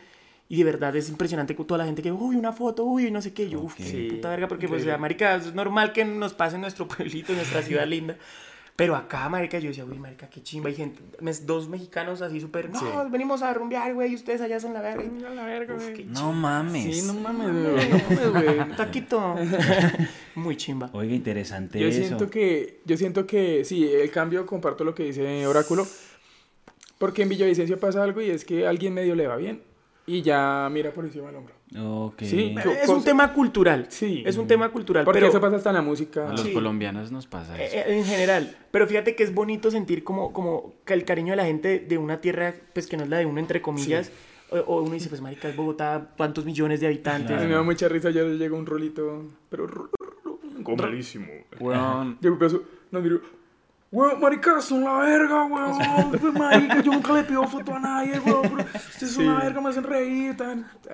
Y 0.50 0.58
de 0.58 0.64
verdad 0.66 0.94
es 0.96 1.08
impresionante 1.10 1.54
toda 1.54 1.78
la 1.78 1.86
gente 1.86 2.02
que, 2.02 2.12
uy, 2.12 2.36
una 2.36 2.52
foto, 2.52 2.84
uy, 2.84 3.10
no 3.12 3.22
sé 3.22 3.34
qué. 3.34 3.48
Yo, 3.50 3.62
uff, 3.62 3.74
Ok. 3.74 3.86
qué 3.86 4.08
puta 4.12 4.30
verga, 4.30 4.48
porque 4.48 4.68
pues, 4.68 4.82
Increíble. 4.82 4.92
ya, 4.92 4.98
marica, 4.98 5.36
es 5.36 5.54
normal 5.54 5.94
que 5.94 6.04
nos 6.04 6.34
pase 6.34 6.56
en 6.56 6.62
nuestro 6.62 6.88
pueblito, 6.88 7.32
en 7.32 7.38
nuestra 7.38 7.62
ciudad 7.62 7.88
linda. 7.88 8.18
Pero 8.76 8.96
acá, 8.96 9.30
marica, 9.30 9.60
yo 9.60 9.68
decía, 9.68 9.86
uy, 9.86 10.00
marica, 10.00 10.28
qué 10.30 10.42
chimba. 10.42 10.68
Hay 10.68 10.76
gente, 10.76 11.00
mes- 11.22 11.46
dos 11.46 11.70
mexicanos 11.70 12.24
así 12.24 12.42
súper, 12.42 12.72
no, 12.72 12.80
Sí. 12.80 12.86
venimos 13.12 13.44
a 13.44 13.54
rumbear, 13.54 13.94
güey, 13.94 14.12
y 14.12 14.16
ustedes 14.16 14.42
allá 14.42 14.60
son 14.60 14.74
la 14.74 14.82
verga. 14.82 15.04
la 15.30 15.46
verga, 15.46 15.76
Uf, 15.76 15.82
güey. 15.84 15.94
qué 15.94 16.06
No 16.06 16.34
mames. 16.34 16.96
Sí, 16.96 17.02
no 17.06 17.14
mames, 17.14 17.52
güey. 17.52 17.90
No 17.90 17.98
mames, 18.00 18.32
güey. 18.32 18.76
Taquito. 18.78 19.36
Muy 20.36 20.58
chimba. 20.58 20.90
Oiga, 20.94 21.14
interesante 21.14 21.80
Yo 21.80 21.88
eso. 21.88 22.00
siento 22.00 22.30
que, 22.32 22.82
yo 22.86 22.98
siento 22.98 23.28
que 23.28 23.64
sí, 23.64 23.88
el 23.88 24.10
cambio, 24.10 24.46
comparto 24.48 24.84
lo 24.84 24.96
que 24.96 25.04
dice 25.04 25.46
Oráculo, 25.46 25.86
porque 26.98 27.22
en 27.22 27.30
Villavicencio 27.30 27.80
pasa 27.80 28.02
algo 28.04 28.22
y 28.22 28.32
es 28.32 28.44
que 28.44 28.66
a 28.66 28.70
alguien 28.70 28.94
medio 28.96 29.14
le 29.14 29.28
va 29.28 29.36
bien 29.36 29.62
y 30.08 30.24
ya 30.24 30.68
mira 30.72 30.92
por 30.92 31.06
encima 31.06 31.28
del 31.28 31.36
hombro. 31.36 31.54
Ok. 31.80 32.22
Sí. 32.24 32.56
Es 32.82 32.90
un 32.90 33.04
tema 33.04 33.34
cultural. 33.34 33.88
Sí. 33.90 34.24
Es 34.26 34.38
un 34.38 34.48
tema 34.48 34.70
cultural. 34.70 35.04
Porque 35.06 35.20
pero... 35.20 35.30
eso 35.30 35.42
pasa 35.42 35.56
hasta 35.56 35.70
en 35.70 35.76
la 35.76 35.82
música. 35.82 36.28
A 36.30 36.32
los 36.32 36.42
Sí. 36.42 36.54
colombianos 36.54 37.12
nos 37.12 37.26
pasa 37.28 37.62
eso. 37.62 37.76
Eh, 37.78 37.98
En 37.98 38.06
general, 38.06 38.56
pero 38.72 38.86
fíjate 38.88 39.16
que 39.16 39.24
es 39.24 39.34
bonito 39.34 39.72
sentir 39.72 40.04
como, 40.04 40.34
como 40.34 40.74
que 40.86 40.94
el 40.94 41.06
cariño 41.06 41.32
de 41.32 41.38
la 41.38 41.46
gente 41.46 41.80
de 41.80 41.98
una 41.98 42.22
tierra, 42.22 42.54
pues 42.74 42.88
que 42.88 42.98
no 42.98 43.04
es 43.04 43.10
la 43.10 43.18
de 43.18 43.26
uno, 43.26 43.40
entre 43.40 43.62
comillas, 43.62 44.12
o, 44.52 44.58
o 44.58 44.82
uno 44.84 44.94
dice, 44.94 45.10
pues 45.10 45.22
marica, 45.22 45.50
es 45.50 45.56
Bogotá, 45.56 46.10
¿cuántos 46.16 46.46
millones 46.46 46.80
de 46.80 46.88
habitantes? 46.88 47.36
A 47.38 47.40
mí 47.42 47.48
me 47.48 47.54
da 47.54 47.64
mucha 47.64 47.88
risa, 47.88 48.10
ayer 48.10 48.26
llegó 48.38 48.58
un 48.58 48.66
rolito, 48.66 49.24
pero 49.50 49.66
ro- 49.68 49.90
ro- 50.00 50.40
ro- 50.64 50.76
malísimo. 50.78 51.28
Weón. 51.60 52.18
Llegó 52.22 52.34
un 52.36 52.40
pedazo, 52.40 52.64
no 52.92 53.02
miró, 53.02 53.20
weón, 53.94 54.20
marica, 54.20 54.60
son 54.60 54.84
la 54.84 54.98
verga, 54.98 55.46
weón, 55.46 56.34
marica, 56.38 56.82
yo 56.82 56.92
nunca 56.94 57.14
le 57.14 57.24
pido 57.24 57.48
foto 57.48 57.74
a 57.76 57.80
nadie, 57.80 58.20
weón, 58.20 58.42
pero 58.42 58.64
ustedes 58.76 59.14
son 59.14 59.28
la 59.28 59.40
verga, 59.44 59.62
me 59.62 59.70
hacen 59.70 59.84
reír, 59.84 60.36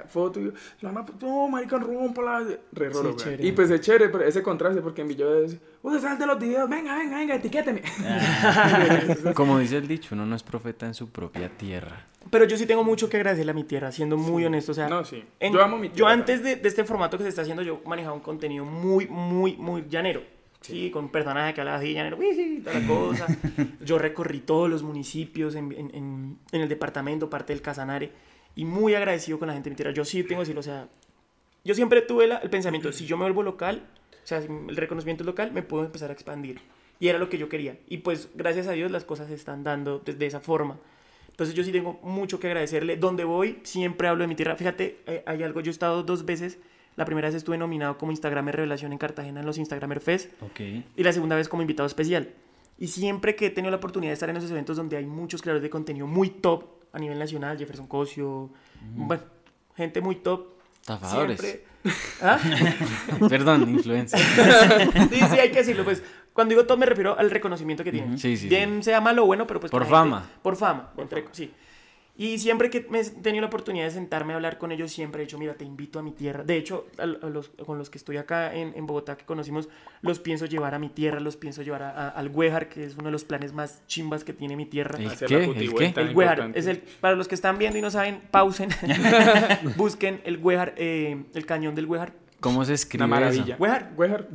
foto, 0.08 0.40
y 0.40 0.52
yo, 0.82 0.92
no, 0.92 1.48
marica, 1.48 1.78
rómpala, 1.78 2.40
re 2.74 2.90
raro, 2.90 2.94
Sí, 2.94 3.00
weón. 3.08 3.16
chévere. 3.18 3.48
Y 3.48 3.52
pues 3.54 3.72
es 3.72 3.82
chévere, 3.82 4.10
pero 4.10 4.24
ese 4.26 4.44
contraste, 4.44 4.82
porque 4.82 5.02
en 5.02 5.08
Villa 5.08 5.26
es, 5.46 5.58
ustedes 5.82 6.20
de 6.20 6.26
los 6.28 6.38
videos, 6.40 6.70
venga, 6.70 6.96
venga, 6.98 7.18
venga, 7.18 7.36
etiquéteme. 7.36 7.82
Como 9.34 9.60
dice 9.60 9.78
el 9.78 9.88
dicho, 9.88 10.14
uno 10.16 10.26
no 10.26 10.36
es 10.36 10.44
profeta 10.44 10.86
en 10.86 10.94
su 10.94 11.10
propia 11.10 11.50
tierra. 11.50 12.06
Pero 12.30 12.46
yo 12.46 12.58
sí 12.58 12.66
tengo 12.66 12.84
mucho 12.84 13.10
que 13.10 13.18
agradecerle 13.18 13.52
a 13.52 13.56
mi 13.56 13.64
tierra, 13.64 13.92
siendo 13.92 14.18
muy 14.18 14.46
honesto. 14.46 14.72
O 14.74 14.76
sea, 14.76 14.88
No, 14.90 15.04
sí. 15.06 15.24
en- 15.40 15.54
Yo 15.54 15.64
amo 15.64 15.78
mi 15.78 15.88
Yo 15.88 15.94
tierra 15.96 16.12
antes 16.12 16.44
de, 16.44 16.58
de 16.58 16.68
este 16.68 16.84
formato 16.84 17.18
que 17.18 17.24
se 17.24 17.30
está 17.30 17.42
haciendo, 17.44 17.64
yo 17.64 17.82
manejaba 17.86 18.14
un 18.14 18.20
contenido 18.22 18.66
muy, 18.66 19.08
muy, 19.08 19.56
muy 19.56 19.86
llanero. 19.90 20.22
Sí, 20.62 20.92
con 20.92 21.10
personajes 21.10 21.56
que 21.56 21.62
hablaban 21.62 21.80
así, 21.82 21.94
llanero, 21.94 22.18
sí, 22.20 22.62
toda 22.64 22.80
la 22.80 22.86
cosa. 22.88 23.28
yo 23.86 23.98
recorrí 23.98 24.40
todos 24.42 24.70
los 24.70 24.84
municipios 24.84 25.56
en, 25.56 25.72
en- 25.72 25.96
en- 25.96 26.38
en 26.52 26.62
el 26.62 26.68
departamento, 26.68 27.30
parte 27.30 27.54
del 27.54 27.62
Casanare, 27.62 28.12
y 28.56 28.66
muy 28.66 28.94
agradecido 28.94 29.40
con 29.40 29.48
la 29.48 29.54
gente 29.54 29.70
de 29.70 29.72
mi 29.72 29.76
tierra. 29.78 29.92
Yo 29.94 30.04
sí 30.04 30.22
tengo 30.24 30.40
que 30.40 30.44
decirlo, 30.44 30.60
o 30.60 30.64
sea, 30.64 30.90
yo 31.64 31.74
siempre 31.76 32.02
tuve 32.02 32.28
la- 32.28 32.38
el 32.38 32.50
pensamiento, 32.50 32.92
si 32.92 33.06
yo 33.06 33.16
me 33.16 33.24
vuelvo 33.24 33.42
local, 33.44 33.84
o 34.24 34.28
sea, 34.28 34.42
si 34.42 34.48
el 34.48 34.76
reconocimiento 34.76 35.24
es 35.24 35.28
local, 35.28 35.52
me 35.54 35.62
puedo 35.64 35.86
empezar 35.86 36.10
a 36.10 36.14
expandir. 36.14 36.60
Y 37.00 37.08
era 37.08 37.18
lo 37.20 37.30
que 37.30 37.38
yo 37.38 37.48
quería. 37.48 37.78
Y 37.88 38.00
pues, 38.00 38.28
gracias 38.36 38.68
a 38.68 38.74
Dios, 38.74 38.92
las 38.92 39.06
cosas 39.06 39.28
se 39.30 39.34
están 39.36 39.64
dando 39.64 40.00
de, 40.00 40.14
de 40.14 40.26
esa 40.26 40.42
forma. 40.42 40.78
Entonces 41.30 41.56
yo 41.56 41.64
sí 41.64 41.72
tengo 41.72 41.98
mucho 42.04 42.38
que 42.42 42.48
agradecerle. 42.48 42.98
Donde 42.98 43.24
voy, 43.24 43.60
siempre 43.64 44.10
hablo 44.10 44.24
de 44.24 44.28
mi 44.28 44.36
tierra. 44.36 44.58
Fíjate, 44.58 44.98
eh, 45.08 45.24
hay 45.26 45.42
algo, 45.44 45.62
yo 45.62 45.70
he 45.70 45.72
estado 45.72 46.04
dos 46.04 46.26
veces. 46.26 46.60
La 47.00 47.06
primera 47.06 47.30
vez 47.30 47.36
estuve 47.36 47.58
nominado 47.58 47.98
como 47.98 48.12
Instagramer 48.12 48.58
Revelación 48.58 48.92
en 48.92 48.98
Cartagena 48.98 49.40
en 49.40 49.46
los 49.46 49.58
Instagramer 49.58 50.02
Fest. 50.02 50.34
Ok. 50.42 50.60
Y 50.98 51.02
la 51.04 51.14
segunda 51.14 51.38
vez 51.38 51.48
como 51.48 51.62
invitado 51.62 51.88
especial. 51.88 52.34
Y 52.78 52.88
siempre 52.88 53.38
que 53.38 53.46
he 53.46 53.50
tenido 53.52 53.72
la 53.72 53.78
oportunidad 53.78 54.10
de 54.10 54.16
estar 54.16 54.30
en 54.30 54.36
esos 54.36 54.52
eventos 54.52 54.76
donde 54.76 54.98
hay 54.98 55.06
muchos 55.06 55.42
creadores 55.42 55.64
de 55.64 55.70
contenido 55.70 56.08
muy 56.08 56.30
top 56.30 56.66
a 56.92 57.00
nivel 57.00 57.18
nacional, 57.18 57.58
Jefferson 57.58 57.88
Cosio, 57.88 58.50
bueno, 58.98 59.24
gente 59.78 60.02
muy 60.02 60.16
top. 60.18 60.48
Estafadores. 60.82 61.40
Siempre... 61.40 61.64
¿Ah? 62.22 62.38
Perdón, 63.30 63.70
influencia. 63.70 64.18
sí, 65.10 65.20
sí, 65.32 65.40
hay 65.40 65.52
que 65.52 65.60
decirlo. 65.60 65.86
Pues 65.86 66.04
cuando 66.34 66.50
digo 66.54 66.66
top 66.66 66.80
me 66.80 66.86
refiero 66.86 67.18
al 67.18 67.32
reconocimiento 67.32 67.86
que 67.86 67.94
tienen. 67.94 68.18
Sí, 68.20 68.36
sí, 68.36 68.50
Bien 68.50 68.84
sea 68.84 69.00
malo 69.00 69.24
o 69.24 69.26
bueno, 69.28 69.48
pero 69.48 69.62
pues 69.62 69.72
Por 69.72 69.84
la 69.84 69.86
gente- 69.86 69.98
fama. 69.98 70.30
por 70.42 70.58
fama, 70.58 70.92
entre- 70.98 71.24
sí. 71.32 71.54
Y 72.20 72.38
siempre 72.38 72.70
que 72.70 72.86
me 72.90 73.00
he 73.00 73.04
tenido 73.06 73.42
la 73.42 73.48
oportunidad 73.48 73.86
de 73.86 73.92
sentarme 73.92 74.34
a 74.34 74.36
hablar 74.36 74.58
con 74.58 74.74
ellos, 74.74 74.92
siempre 74.92 75.22
he 75.22 75.26
dicho, 75.26 75.38
mira, 75.40 75.54
te 75.54 75.64
invito 75.64 76.00
a 76.00 76.04
mi 76.04 76.12
tierra. 76.12 76.44
De 76.44 76.58
hecho, 76.58 76.86
a, 76.98 77.04
a 77.04 77.06
los, 77.30 77.48
con 77.66 77.78
los 77.78 77.90
que 77.90 77.98
estoy 77.98 78.18
acá 78.18 78.54
en, 78.54 78.74
en 78.76 78.86
Bogotá, 78.86 79.16
que 79.16 79.24
conocimos, 79.24 79.70
los 80.02 80.20
pienso 80.20 80.46
llevar 80.46 80.76
a 80.76 80.80
mi 80.80 80.90
tierra, 80.90 81.22
los 81.22 81.38
pienso 81.38 81.62
llevar 81.64 81.82
a- 81.82 81.92
a- 81.92 82.10
al 82.10 82.28
Huejar, 82.28 82.68
que 82.68 82.84
es 82.84 82.96
uno 82.96 83.06
de 83.06 83.12
los 83.12 83.24
planes 83.24 83.54
más 83.54 83.82
chimbas 83.88 84.26
que 84.26 84.34
tiene 84.34 84.58
mi 84.58 84.66
tierra. 84.66 84.98
¿El 85.00 85.06
qué? 85.28 85.36
¿El 85.62 85.70
qué? 85.74 85.86
El 86.02 86.16
Huejar 86.18 86.38
importante. 86.40 86.60
es 86.60 86.68
el, 86.68 86.78
para 87.00 87.16
los 87.16 87.30
que 87.30 87.36
están 87.36 87.58
viendo 87.58 87.80
y 87.80 87.82
no 87.82 87.90
saben, 87.90 88.20
pausen, 88.32 88.68
busquen 89.78 90.22
el 90.26 90.38
Huejar, 90.38 90.74
eh, 90.78 91.24
el 91.34 91.46
cañón 91.46 91.74
del 91.76 91.86
Huejar. 91.86 92.14
¿Cómo 92.42 92.64
se 92.64 92.74
escribe 92.74 93.04
Una 93.06 93.16
maravilla. 93.16 93.56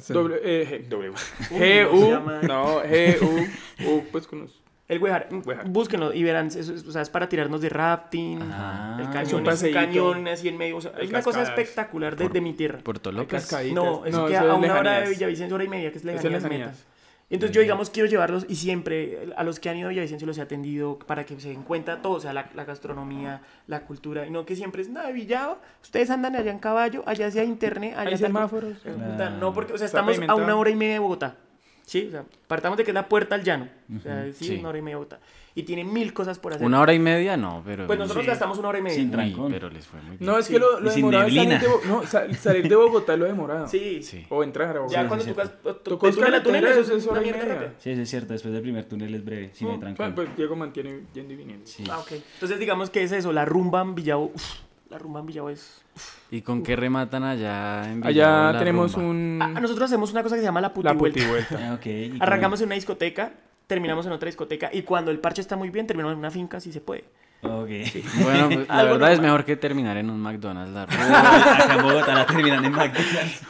Sí. 0.01 0.13
doble, 0.13 0.37
eh, 0.43 0.85
G, 0.85 0.89
W. 0.89 1.11
Uy, 1.11 1.59
G, 1.59 1.89
U, 1.91 2.47
no, 2.47 2.83
G, 2.83 3.17
U, 3.23 3.89
U, 3.91 4.05
pues 4.13 4.27
con 4.27 4.41
los... 4.41 4.61
El 4.95 5.03
Huejar, 5.03 5.29
Huejar. 5.45 5.69
búsquenlo 5.69 6.13
y 6.13 6.23
verán, 6.23 6.47
eso 6.47 6.61
es, 6.75 6.87
o 6.87 6.93
sea, 6.93 7.03
es 7.03 7.11
para 7.11 7.29
tirarnos 7.29 7.61
de 7.61 7.69
rafting, 7.69 8.41
Ah, 8.53 8.97
el 8.99 9.05
es 9.07 9.11
cañón, 9.11 9.47
es 9.49 9.63
un 9.63 9.73
cañón 9.73 10.29
así 10.29 10.49
en 10.49 10.57
medio, 10.57 10.77
o 10.77 10.81
sea, 10.81 10.93
es 11.01 11.11
una 11.11 11.23
cosa 11.23 11.43
espectacular 11.43 12.17
de, 12.17 12.29
de 12.29 12.41
mi 12.41 12.53
tierra. 12.55 12.79
Puerto 12.83 13.13
López. 13.13 13.51
No, 13.73 14.05
eso 14.07 14.21
No, 14.21 14.27
queda 14.27 14.41
eso 14.41 14.51
a 14.51 14.53
es 14.53 14.59
una 14.59 14.75
hora 14.79 14.91
de 14.93 15.01
lejanías. 15.01 15.09
Villavicencio, 15.11 15.55
hora 15.55 15.65
y 15.65 15.69
media, 15.69 15.91
que 15.93 15.99
es 15.99 16.05
Eso 16.05 16.11
es 16.11 16.15
lejanías 16.25 16.43
lejanías. 16.43 16.69
netas. 16.71 16.87
Entonces 17.31 17.55
yo, 17.57 17.63
digamos, 17.63 17.89
quiero 17.89 18.07
llevarlos 18.09 18.45
y 18.49 18.55
siempre 18.55 19.31
a 19.35 19.43
los 19.45 19.59
que 19.59 19.71
han 19.71 19.79
ido 19.79 19.87
a 19.89 19.91
Villavicencio 19.91 20.27
los 20.27 20.37
he 20.37 20.43
atendido 20.43 20.99
para 20.99 21.25
que 21.25 21.41
se 21.41 21.49
den 21.49 21.63
cuenta 21.63 22.03
todo, 22.03 22.13
o 22.13 22.21
sea, 22.21 22.35
la, 22.35 22.51
la 22.55 22.65
gastronomía, 22.65 23.41
la 23.67 23.87
cultura, 23.87 24.27
y 24.27 24.31
no 24.31 24.45
que 24.45 24.55
siempre 24.55 24.83
es, 24.83 24.91
nada, 24.91 25.11
Villavo, 25.11 25.59
ustedes 25.83 26.11
andan 26.11 26.37
allá 26.37 26.51
en 26.53 26.59
caballo, 26.59 27.03
allá 27.07 27.31
sea 27.31 27.43
internet, 27.43 27.95
allá 27.97 28.11
Hay 28.11 28.19
semáforos. 28.19 28.77
Eh, 28.85 28.95
No, 29.41 29.55
porque, 29.55 29.73
o 29.73 29.79
sea, 29.79 29.87
estamos 29.87 30.19
a 30.29 30.35
una 30.35 30.55
hora 30.55 30.71
y 30.71 30.77
media 30.77 30.93
de 30.95 30.99
Bogotá. 31.01 31.37
Sí, 31.87 32.07
o 32.09 32.11
sea, 32.11 32.25
partamos 32.47 32.79
de 32.79 32.85
que 32.85 32.91
es 32.91 32.95
la 32.95 33.09
puerta 33.09 33.35
al 33.35 33.45
llano. 33.45 33.69
O 33.95 34.01
sea, 34.01 34.25
sí, 34.33 34.45
sí. 34.47 34.57
una 34.59 34.71
hora 34.71 34.79
y 34.79 34.83
media 34.83 34.97
Bogotá. 34.97 35.21
Y 35.57 35.63
tiene 35.63 35.85
mil 35.85 36.13
cosas 36.13 36.39
por 36.41 36.53
hacer. 36.53 36.67
Una 36.67 36.81
hora 36.81 36.95
y 36.95 36.99
media, 36.99 37.37
no, 37.37 37.63
pero. 37.65 37.87
Pues 37.87 37.97
nosotros 37.99 38.25
Sí. 38.25 38.31
gastamos 38.31 38.59
una 38.59 38.69
hora 38.69 38.79
y 38.79 38.83
media. 38.83 38.97
Sin 38.97 39.11
trancón. 39.11 39.53
pero 39.53 39.69
les 39.71 39.87
fue 39.87 40.01
muy 40.01 40.17
bien. 40.17 40.29
No, 40.29 40.39
es 40.39 40.47
Sí. 40.47 40.55
que 40.55 40.59
lo, 40.59 40.81
lo 40.81 40.87
Y 40.91 40.95
sin 40.95 41.03
demorado 41.03 41.27
es 41.29 41.35
salir 41.35 41.49
neblina. 41.49 41.79
de, 41.79 41.89
no, 41.89 42.07
sa- 42.07 42.35
salir 42.35 42.69
de 42.69 42.75
Bogotá 42.75 43.13
es 43.13 43.19
lo 43.21 43.27
demorado. 43.27 43.69
Sí. 43.69 44.03
Sí. 44.03 44.27
O 44.31 44.43
entrar 44.43 44.77
a 44.77 44.81
Bogotá. 44.81 44.95
Ya 44.97 45.03
Sí, 45.03 45.09
cuando 45.09 45.51
tú 45.63 45.91
tú 45.91 45.99
coges 45.99 46.17
túnel 46.43 46.65
eso 46.67 46.97
es 46.97 47.07
hora 47.07 47.23
y 47.23 47.31
media. 47.33 47.75
Sí, 47.79 47.91
eso 47.91 48.03
es 48.03 48.11
cierto. 48.11 48.33
Después 48.33 48.53
del 48.53 48.63
primer 48.63 48.85
túnel 48.87 49.15
es 49.15 49.25
breve. 49.25 49.51
Sí, 49.53 49.65
no 49.65 49.71
Pues, 49.79 49.81
trancón. 49.81 50.15
pues 50.15 50.37
Diego 50.37 50.57
mantiene 50.57 51.03
yendo 51.13 51.35
y 51.35 51.37
viniendo. 51.37 51.67
Sí. 51.67 51.85
Ah, 51.91 51.99
ok. 52.01 52.13
Entonces 52.35 52.59
digamos 52.59 52.91
que 52.91 53.03
es 53.05 53.13
eso, 53.13 53.33
la 53.33 53.45
rumba 53.45 53.83
en 53.83 53.95
Villavo. 53.95 54.33
uf, 54.35 54.55
la 54.95 54.99
rumba 55.01 55.19
en 55.21 55.27
Villavo 55.27 55.51
es... 55.51 55.83
¿Y 56.31 56.41
con 56.43 56.63
qué 56.63 56.77
rematan 56.77 57.25
allá 57.25 57.83
en 57.91 58.01
Villavo 58.01 58.09
Allá 58.09 58.53
la 58.53 58.59
tenemos 58.61 58.95
rumba? 58.95 59.09
un... 59.11 59.39
Ah, 59.43 59.61
nosotros 59.61 59.91
hacemos 59.91 60.13
una 60.13 60.23
cosa 60.23 60.37
que 60.37 60.41
se 60.41 60.47
llama 60.47 60.61
la 60.61 60.69
la 60.69 60.75
putivuelta. 60.75 61.19
putivuelta. 61.21 61.59
Ah, 61.71 61.75
ok. 61.75 61.87
¿y 61.87 62.11
cómo- 62.11 62.23
Arrancamos 62.23 62.61
en 62.61 62.67
una 62.67 62.77
discoteca, 62.77 63.33
terminamos 63.67 64.07
en 64.07 64.13
otra 64.13 64.27
discoteca 64.27 64.71
y 64.73 64.83
cuando 64.83 65.11
el 65.11 65.19
parche 65.19 65.41
está 65.41 65.57
muy 65.57 65.71
bien, 65.71 65.87
terminamos 65.89 66.13
en 66.13 66.21
una 66.21 66.31
finca 66.31 66.61
si 66.61 66.73
se 66.73 66.81
puede. 66.81 67.05
Ok. 67.43 67.69
Bueno, 68.23 68.49
pues, 68.51 68.69
la 68.69 68.85
verdad 68.85 69.13
es 69.13 69.21
mejor 69.21 69.45
que 69.45 69.57
terminar 69.57 69.97
en 69.97 70.11
un 70.11 70.21
McDonald's 70.21 70.73
la 70.73 70.87
rumba. 70.87 71.55
Acá 71.65 71.75
en 71.75 71.83
Bogotá 71.83 72.15
la 72.15 72.27
terminan 72.27 72.65
en 72.65 72.73
McDonald's. 72.73 73.43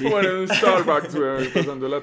Bueno, 0.00 0.28
en 0.28 0.36
un 0.38 0.48
Starbucks, 0.48 1.14
güey, 1.14 1.52
pasando 1.52 1.88
la... 1.88 2.00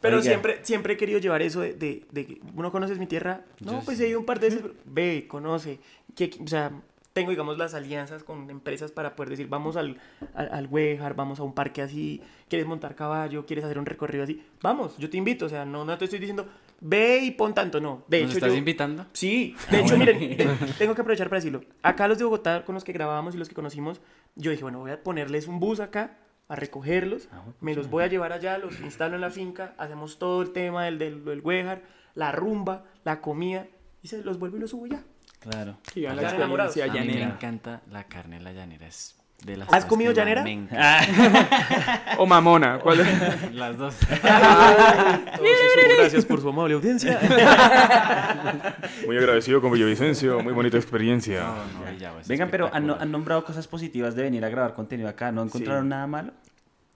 Pero 0.00 0.16
Oiga. 0.16 0.28
siempre, 0.30 0.60
siempre 0.62 0.92
he 0.94 0.96
querido 0.96 1.18
llevar 1.18 1.42
eso 1.42 1.60
de, 1.60 1.74
de, 1.74 2.06
de 2.10 2.24
que 2.26 2.40
uno 2.54 2.72
conoces 2.72 2.98
mi 2.98 3.06
tierra. 3.06 3.42
No, 3.60 3.80
pues 3.84 4.00
he 4.00 4.08
ido 4.08 4.18
un 4.20 4.24
par 4.24 4.40
de 4.40 4.46
veces. 4.46 4.62
pero 4.62 4.74
Ve, 4.86 5.26
conoce. 5.28 5.78
Que, 6.16 6.30
o 6.42 6.46
sea, 6.48 6.70
tengo, 7.20 7.30
digamos, 7.30 7.56
las 7.58 7.74
alianzas 7.74 8.24
con 8.24 8.50
empresas 8.50 8.90
para 8.92 9.14
poder 9.16 9.30
decir, 9.30 9.48
vamos 9.48 9.76
al, 9.76 9.98
al, 10.34 10.48
al 10.52 11.14
vamos 11.14 11.38
a 11.40 11.42
un 11.42 11.54
parque 11.54 11.82
así, 11.82 12.20
quieres 12.48 12.66
montar 12.66 12.94
caballo, 12.94 13.46
quieres 13.46 13.64
hacer 13.64 13.78
un 13.78 13.86
recorrido 13.86 14.24
así. 14.24 14.42
Vamos, 14.62 14.96
yo 14.98 15.08
te 15.08 15.16
invito. 15.16 15.46
O 15.46 15.48
sea, 15.48 15.64
no, 15.64 15.84
no 15.84 15.96
te 15.98 16.04
estoy 16.04 16.18
diciendo, 16.18 16.46
ve 16.80 17.18
y 17.22 17.30
pon 17.32 17.54
tanto, 17.54 17.80
no. 17.80 18.04
De 18.08 18.20
¿Nos 18.22 18.30
hecho, 18.30 18.38
estás 18.38 18.52
yo- 18.52 18.58
invitando? 18.58 19.06
Sí, 19.12 19.54
de 19.70 19.80
hecho, 19.80 19.96
miren, 19.96 20.18
te- 20.36 20.48
tengo 20.78 20.94
que 20.94 21.00
aprovechar 21.02 21.28
para 21.28 21.38
decirlo. 21.38 21.62
Acá 21.82 22.08
los 22.08 22.18
de 22.18 22.24
Bogotá, 22.24 22.64
con 22.64 22.74
los 22.74 22.84
que 22.84 22.92
grabábamos 22.92 23.34
y 23.34 23.38
los 23.38 23.48
que 23.48 23.54
conocimos, 23.54 24.00
yo 24.36 24.50
dije, 24.50 24.62
bueno, 24.62 24.78
voy 24.80 24.90
a 24.90 25.02
ponerles 25.02 25.46
un 25.48 25.60
bus 25.60 25.80
acá 25.80 26.16
a 26.48 26.56
recogerlos, 26.56 27.28
Ah, 27.32 27.38
bueno, 27.44 27.54
me 27.60 27.74
los 27.74 27.88
voy 27.90 28.02
a 28.02 28.08
llevar 28.08 28.32
allá, 28.32 28.58
los 28.58 28.80
instalo 28.80 29.14
en 29.14 29.20
la 29.20 29.30
finca, 29.30 29.74
hacemos 29.78 30.18
todo 30.18 30.42
el 30.42 30.50
tema 30.52 30.84
del, 30.84 30.98
del, 30.98 31.24
del 31.24 31.42
la 32.16 32.32
rumba, 32.32 32.84
la 33.04 33.20
comida, 33.20 33.66
y 34.02 34.08
se 34.08 34.22
los 34.24 34.38
vuelvo 34.38 34.56
y 34.56 34.60
los 34.60 34.70
subo 34.70 34.86
ya. 34.86 35.04
Claro. 35.40 35.78
Y 35.94 36.02
vean 36.02 36.16
la 36.16 36.30
enamorados. 36.34 36.76
experiencia 36.76 37.00
A 37.00 37.04
mí 37.04 37.08
me 37.12 37.18
llanera. 37.18 37.34
encanta 37.36 37.80
la 37.90 38.04
carne 38.04 38.36
de 38.38 38.42
la 38.42 38.52
llanera. 38.52 38.86
Es 38.86 39.16
de 39.44 39.56
las 39.56 39.72
¿Has 39.72 39.86
comido 39.86 40.12
que 40.12 40.16
llanera? 40.20 40.42
Me 40.42 40.52
encanta. 40.52 41.00
O 42.18 42.26
mamona. 42.26 42.78
¿cuál 42.78 43.00
es? 43.00 43.52
Las 43.54 43.78
dos. 43.78 43.94
Gracias 45.98 46.24
por 46.26 46.40
su 46.42 46.48
amable 46.50 46.74
audiencia. 46.74 47.18
Muy 49.06 49.16
agradecido 49.16 49.60
con 49.60 49.72
Villavicencio. 49.72 50.40
Muy 50.42 50.52
bonita 50.52 50.76
experiencia. 50.76 51.40
No, 51.40 51.56
no, 51.84 51.90
Villavo, 51.90 52.20
es 52.20 52.28
Vengan, 52.28 52.50
pero 52.50 52.68
han, 52.72 53.10
nombrado 53.10 53.44
cosas 53.44 53.66
positivas 53.66 54.14
de 54.14 54.22
venir 54.24 54.44
a 54.44 54.48
grabar 54.50 54.74
contenido 54.74 55.08
acá. 55.08 55.32
¿No 55.32 55.42
encontraron 55.42 55.84
Sí. 55.84 55.88
nada 55.88 56.06
malo? 56.06 56.32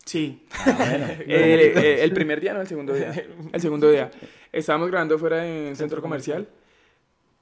Sí. 0.05 0.47
Ah, 0.67 0.75
bueno. 0.77 1.07
El, 1.27 1.33
el- 1.61 1.79
el 1.79 2.13
primer 2.13 2.41
día, 2.41 2.53
no, 2.53 2.61
el 2.61 2.67
segundo 2.67 2.93
día. 2.93 3.11
El 3.53 3.61
segundo 3.61 3.91
día. 3.91 4.11
Estábamos 4.53 4.89
grabando 4.91 5.19
fuera 5.19 5.39
de 5.39 5.69
un 5.71 5.77
centro 5.77 6.03
comercial. 6.03 6.47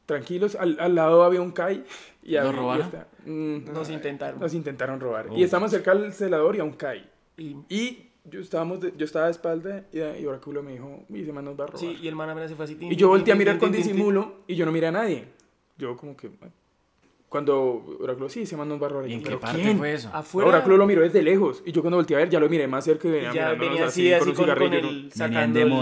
Tranquilos, 0.07 0.57
al, 0.57 0.77
al 0.81 0.95
lado 0.95 1.23
había 1.23 1.41
un 1.41 1.53
CAI. 1.53 1.85
Y 2.23 2.33
¿Lo 2.33 2.41
había- 2.41 2.53
y 2.53 2.57
robaron? 2.57 2.87
está- 2.87 3.09
mm, 3.27 3.73
Nos 3.73 3.91
intentaron. 3.91 4.41
Nos 4.41 4.55
intentaron 4.55 5.01
robar. 5.01 5.29
Oh. 5.31 5.37
Y 5.37 5.43
estábamos 5.45 5.71
cerca 5.71 5.95
del 5.95 6.13
celador 6.13 6.57
y 6.57 6.61
a 6.61 6.65
un 6.65 6.73
CAI. 6.73 7.05
Y, 7.39 7.57
Y 7.69 8.09
yo, 8.25 8.41
estábamos 8.41 8.81
de- 8.81 8.93
yo 8.97 9.05
estaba 9.05 9.27
de 9.27 9.33
espalda 9.33 9.85
y, 9.93 9.99
y 10.01 10.27
Oráculo 10.27 10.63
me 10.63 10.73
dijo, 10.73 11.05
y 11.09 11.23
ese 11.23 11.33
man 11.33 11.45
nos 11.45 11.59
va 11.59 11.65
a 11.65 11.67
robar. 11.69 11.81
sí, 11.81 11.99
y 12.03 12.09
el 12.09 12.15
man 12.15 12.29
apenas 12.31 12.51
se 12.51 12.57
fue 12.57 12.65
así. 12.65 12.75
tin, 12.75 12.89
Y 12.93 12.97
yo 12.97 13.07
tin, 13.07 13.09
volteé 13.09 13.33
a 13.33 13.37
mirar 13.37 13.55
tin, 13.55 13.61
con 13.61 13.73
disimulo 13.73 14.35
y 14.47 14.55
yo 14.55 14.65
no 14.67 14.73
miré 14.73 14.89
a 14.89 14.93
nadie. 14.93 15.25
Yo 15.79 15.97
como 15.97 16.17
que... 16.17 16.31
Cuando 17.29 17.97
Oráculo, 18.01 18.29
sí, 18.29 18.43
ese 18.43 18.59
man 18.59 18.69
nos 18.69 18.81
va 18.83 18.87
a 18.87 18.91
robar. 18.91 19.07
¿Y 19.09 19.13
yo, 19.13 19.17
en 19.17 19.23
qué 19.23 19.29
¿pero 19.31 19.41
parte 19.41 19.63
quién? 19.63 19.79
fue 19.79 19.95
eso? 19.95 20.11
Afuera. 20.13 20.49
Oráculo 20.51 20.77
lo 20.77 20.87
miró 20.87 21.01
desde 21.01 21.23
lejos. 21.23 21.63
Y 21.65 21.73
yo 21.73 21.81
cuando 21.81 21.97
volteé 21.97 22.17
a 22.17 22.19
ver 22.21 22.29
ya 22.29 22.39
lo 22.39 22.47
miré 22.49 22.69
más 22.69 22.85
cerca 22.85 23.09
y 23.09 23.11
y 23.11 23.15
venía, 23.15 23.33
ya 23.33 23.55
venía 23.55 23.87
así, 23.87 24.13
así 24.13 24.29
un 24.29 24.35
con, 24.35 24.45
con 24.45 24.45
cigarrillo, 24.45 24.89
el... 24.89 25.13
sacando 25.13 25.59
el-. 25.59 25.73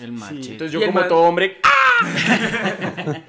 El 0.00 0.12
machete. 0.12 0.52
Entonces 0.52 0.72
yo 0.72 0.80
Y 0.82 0.86
como 0.86 0.98
man- 0.98 1.08
todo 1.08 1.20
hombre... 1.20 1.58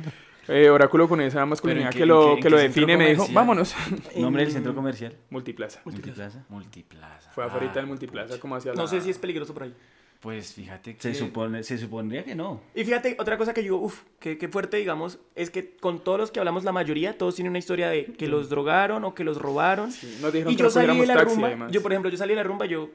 Eh, 0.49 0.69
Oráculo 0.69 1.08
con 1.08 1.21
esa 1.21 1.45
masculinidad 1.45 1.89
qué- 1.91 1.99
que 1.99 2.06
lo, 2.06 2.36
que 2.41 2.49
lo 2.49 2.58
define 2.58 2.97
me 2.97 3.10
dijo, 3.12 3.26
vámonos. 3.32 3.73
Nombre 4.17 4.43
del 4.43 4.52
centro 4.52 4.76
comercial. 4.76 5.15
Multiplaza. 5.30 5.80
Multiplaza. 5.86 6.43
Multiplaza. 6.49 7.32
Fue 7.32 7.45
afuera 7.45 7.67
Ah, 7.71 7.73
del 7.76 7.88
Multiplaza 7.88 8.38
como 8.41 8.58
hacia 8.58 8.73
No 8.73 8.82
la- 8.82 8.88
sé 8.89 8.99
si 8.99 9.10
es 9.10 9.17
peligroso 9.17 9.54
por 9.54 9.63
ahí. 9.63 9.73
Pues 10.19 10.54
fíjate 10.54 10.95
que... 10.95 11.02
Se, 11.02 11.13
supone, 11.15 11.63
se 11.63 11.78
supondría 11.78 12.26
que 12.26 12.36
no. 12.36 12.60
Y 12.76 12.84
fíjate, 12.84 13.15
otra 13.19 13.38
cosa 13.38 13.54
que 13.54 13.63
yo 13.63 13.78
uff, 13.78 14.02
qué, 14.19 14.38
qué 14.38 14.47
fuerte, 14.49 14.76
digamos, 14.78 15.17
es 15.36 15.49
que 15.49 15.76
con 15.78 16.02
todos 16.04 16.17
los 16.19 16.32
que 16.32 16.39
hablamos, 16.39 16.65
la 16.65 16.71
mayoría, 16.73 17.17
todos 17.17 17.36
tienen 17.36 17.49
una 17.52 17.60
historia 17.60 17.89
de 17.89 18.06
que 18.06 18.28
los 18.28 18.49
drogaron 18.49 19.04
o 19.06 19.13
que 19.15 19.23
los 19.23 19.38
robaron. 19.41 19.91
Sí, 19.93 20.17
nos 20.21 20.32
dijeron 20.34 20.52
y 20.54 20.56
que 20.58 20.60
yo 20.62 20.65
no 20.65 20.71
salí 20.71 20.99
de 20.99 21.06
la 21.08 21.13
taxi, 21.15 21.36
rumba, 21.36 21.47
además. 21.47 21.71
yo 21.71 21.82
por 21.82 21.91
ejemplo, 21.93 22.10
yo 22.12 22.17
salí 22.17 22.32
de 22.32 22.36
la 22.38 22.43
rumba, 22.43 22.65
yo, 22.65 22.89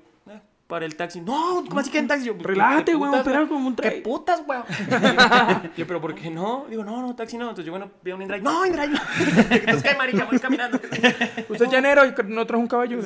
para 0.69 0.85
el 0.85 0.95
taxi, 0.97 1.21
no, 1.23 1.65
¿cómo 1.67 1.81
así 1.81 1.91
que 1.91 1.99
en 1.99 2.07
taxi? 2.07 2.27
Yo, 2.27 2.37
¿qué- 2.39 2.45
Relájate, 2.45 2.93
qué 2.93 2.97
weón, 2.97 3.11
putas, 3.11 3.27
espera 3.27 3.49
como 3.49 3.67
un 3.67 3.75
¿Qué 3.75 3.91
tren. 3.91 4.03
putas, 4.03 4.43
weón? 4.47 4.65
yo, 5.77 5.87
pero 5.87 6.01
¿por 6.01 6.15
qué 6.15 6.31
no? 6.31 6.67
Digo, 6.69 6.85
no, 6.85 7.01
no, 7.03 7.17
taxi 7.17 7.37
no. 7.39 7.45
Entonces 7.49 7.65
yo, 7.65 7.73
bueno, 7.73 7.91
veo 8.05 8.15
un 8.17 8.23
InDrive, 8.23 8.43
no, 8.43 8.65
InDrive 8.67 8.89
no. 8.89 9.01
Entonces, 9.51 9.83
¿qué 9.83 9.97
marica? 9.97 10.27
Voy 10.27 10.39
caminando. 10.39 10.77
Usted 11.49 11.65
es 11.65 11.71
llanero 11.73 12.05
y 12.07 12.15
no 12.27 12.47
trajo 12.47 12.61
un 12.61 12.69
caballo. 12.69 13.01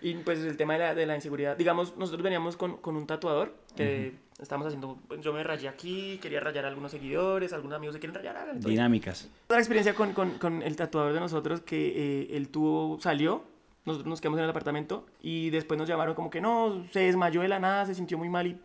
Y 0.00 0.14
pues 0.14 0.40
el 0.40 0.56
tema 0.56 0.72
de 0.72 0.78
la, 0.80 0.94
de 0.94 1.06
la 1.06 1.14
inseguridad, 1.14 1.56
digamos, 1.56 1.96
nosotros 1.96 2.22
veníamos 2.22 2.56
con, 2.56 2.78
con 2.78 2.96
un 2.96 3.06
tatuador 3.06 3.54
que 3.76 4.14
estábamos 4.40 4.66
haciendo, 4.66 4.98
pues, 5.06 5.20
yo 5.20 5.32
me 5.32 5.44
rayé 5.44 5.68
aquí, 5.68 6.18
quería 6.20 6.40
rayar 6.40 6.64
a 6.64 6.68
algunos 6.68 6.90
seguidores, 6.90 7.52
algunos 7.52 7.76
amigos 7.76 7.94
se 7.94 8.00
quieren 8.00 8.14
rayar. 8.14 8.58
Dinámicas. 8.58 9.28
Otra 9.44 9.58
experiencia 9.58 9.94
con, 9.94 10.12
con, 10.12 10.38
con 10.38 10.62
el 10.62 10.74
tatuador 10.74 11.12
de 11.12 11.20
nosotros 11.20 11.60
que 11.60 12.22
eh, 12.22 12.28
él 12.36 12.48
tuvo, 12.48 12.98
salió, 13.00 13.44
nosotros 13.84 14.08
nos 14.08 14.20
quedamos 14.20 14.38
en 14.38 14.44
el 14.44 14.50
apartamento 14.50 15.06
y 15.20 15.50
después 15.50 15.78
nos 15.78 15.88
llamaron 15.88 16.14
como 16.14 16.30
que 16.30 16.40
no, 16.40 16.84
se 16.92 17.00
desmayó 17.00 17.42
de 17.42 17.48
la 17.48 17.58
nada, 17.58 17.86
se 17.86 17.94
sintió 17.94 18.16
muy 18.18 18.28
mal 18.28 18.46
y, 18.46 18.56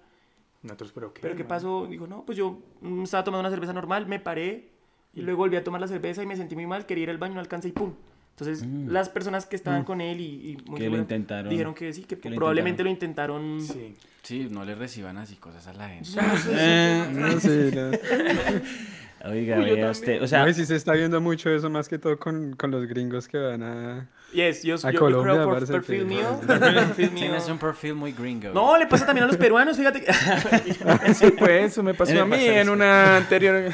Nosotros, 0.64 0.92
pero 0.94 1.14
qué. 1.14 1.22
pero 1.22 1.36
¿qué 1.36 1.44
pasó? 1.44 1.88
Digo, 1.88 2.08
no, 2.08 2.24
pues 2.26 2.38
yo 2.38 2.60
mm, 2.82 3.04
estaba 3.04 3.24
tomando 3.24 3.42
una 3.42 3.50
cerveza 3.50 3.74
normal, 3.74 4.06
me 4.08 4.20
paré 4.20 4.70
y 5.14 5.22
luego 5.22 5.40
volví 5.40 5.56
a 5.56 5.64
tomar 5.64 5.82
la 5.82 5.88
cerveza 5.88 6.22
y 6.22 6.26
me 6.26 6.36
sentí 6.36 6.56
muy 6.56 6.68
mal, 6.68 6.86
quería 6.86 7.04
ir 7.06 7.10
al 7.10 7.18
baño, 7.18 7.34
no 7.36 7.40
alcancé 7.40 7.70
y 7.70 7.72
pum. 7.72 7.94
Entonces, 8.40 8.68
las 8.86 9.10
personas 9.10 9.48
que 9.48 9.56
estaban 9.56 9.84
con 9.84 10.00
él 10.00 10.22
y, 10.22 10.52
y 10.52 10.74
Que 10.76 10.92
lo 10.92 10.98
intentaron. 10.98 11.50
dijeron 11.50 11.74
que 11.74 11.92
sí, 11.92 12.04
que, 12.04 12.20
Que 12.20 12.30
lo 12.30 12.36
probablemente 12.36 12.84
lo 12.84 12.90
intentaron. 12.92 13.60
Sí. 13.62 13.96
Sí, 14.22 14.48
no 14.52 14.64
le 14.64 14.76
reciban 14.76 15.18
así 15.18 15.38
cosas 15.38 15.66
a 15.66 15.74
la 15.74 15.90
gente. 15.90 16.10
Eh, 16.52 17.10
no, 17.14 17.40
sí, 17.40 17.72
no. 17.74 17.92
Oiga, 19.26 19.58
Uy, 19.58 19.66
yo 19.68 19.76
vea 19.76 19.92
usted. 19.92 20.22
O 20.22 20.28
sea, 20.28 20.44
No, 20.44 20.50
y 20.50 20.54
sí 20.54 20.66
se 20.66 20.76
está 20.76 20.94
viendo 20.94 21.20
mucho 21.20 21.50
eso, 21.50 21.70
más 21.70 21.90
que 21.90 21.98
todo 21.98 22.18
con, 22.20 22.56
con 22.56 22.72
los 22.72 22.86
gringos 22.86 23.28
que 23.28 23.38
van 23.38 23.64
a... 23.64 24.08
Yes, 24.34 24.64
yo, 24.64 24.76
A 24.76 24.78
yo, 24.78 24.92
yo 24.92 25.00
Colombia, 25.00 25.34
creo 25.34 25.46
por 25.50 25.68
perfil 25.68 26.00
que- 26.00 26.06
mío. 26.06 26.40
perfil 26.48 27.12
mío. 27.12 27.20
Tienes 27.26 27.48
un 27.50 27.58
perfil 27.58 27.94
muy 27.96 28.12
gringo. 28.12 28.50
No, 28.54 28.78
le 28.78 28.86
pasa 28.88 29.06
también 29.06 29.24
a 29.24 29.28
los 29.28 29.38
peruanos, 29.38 29.78
fíjate. 29.78 30.02
que- 30.04 30.14
Sí, 31.14 31.32
pues 31.38 31.72
eso 31.72 31.84
me 31.84 31.94
pasó 31.94 32.14
Me 32.14 32.20
a 32.20 32.26
mí 32.26 32.46
en 32.46 32.58
eso. 32.60 32.74
una 32.74 33.18
anterior. 33.18 33.72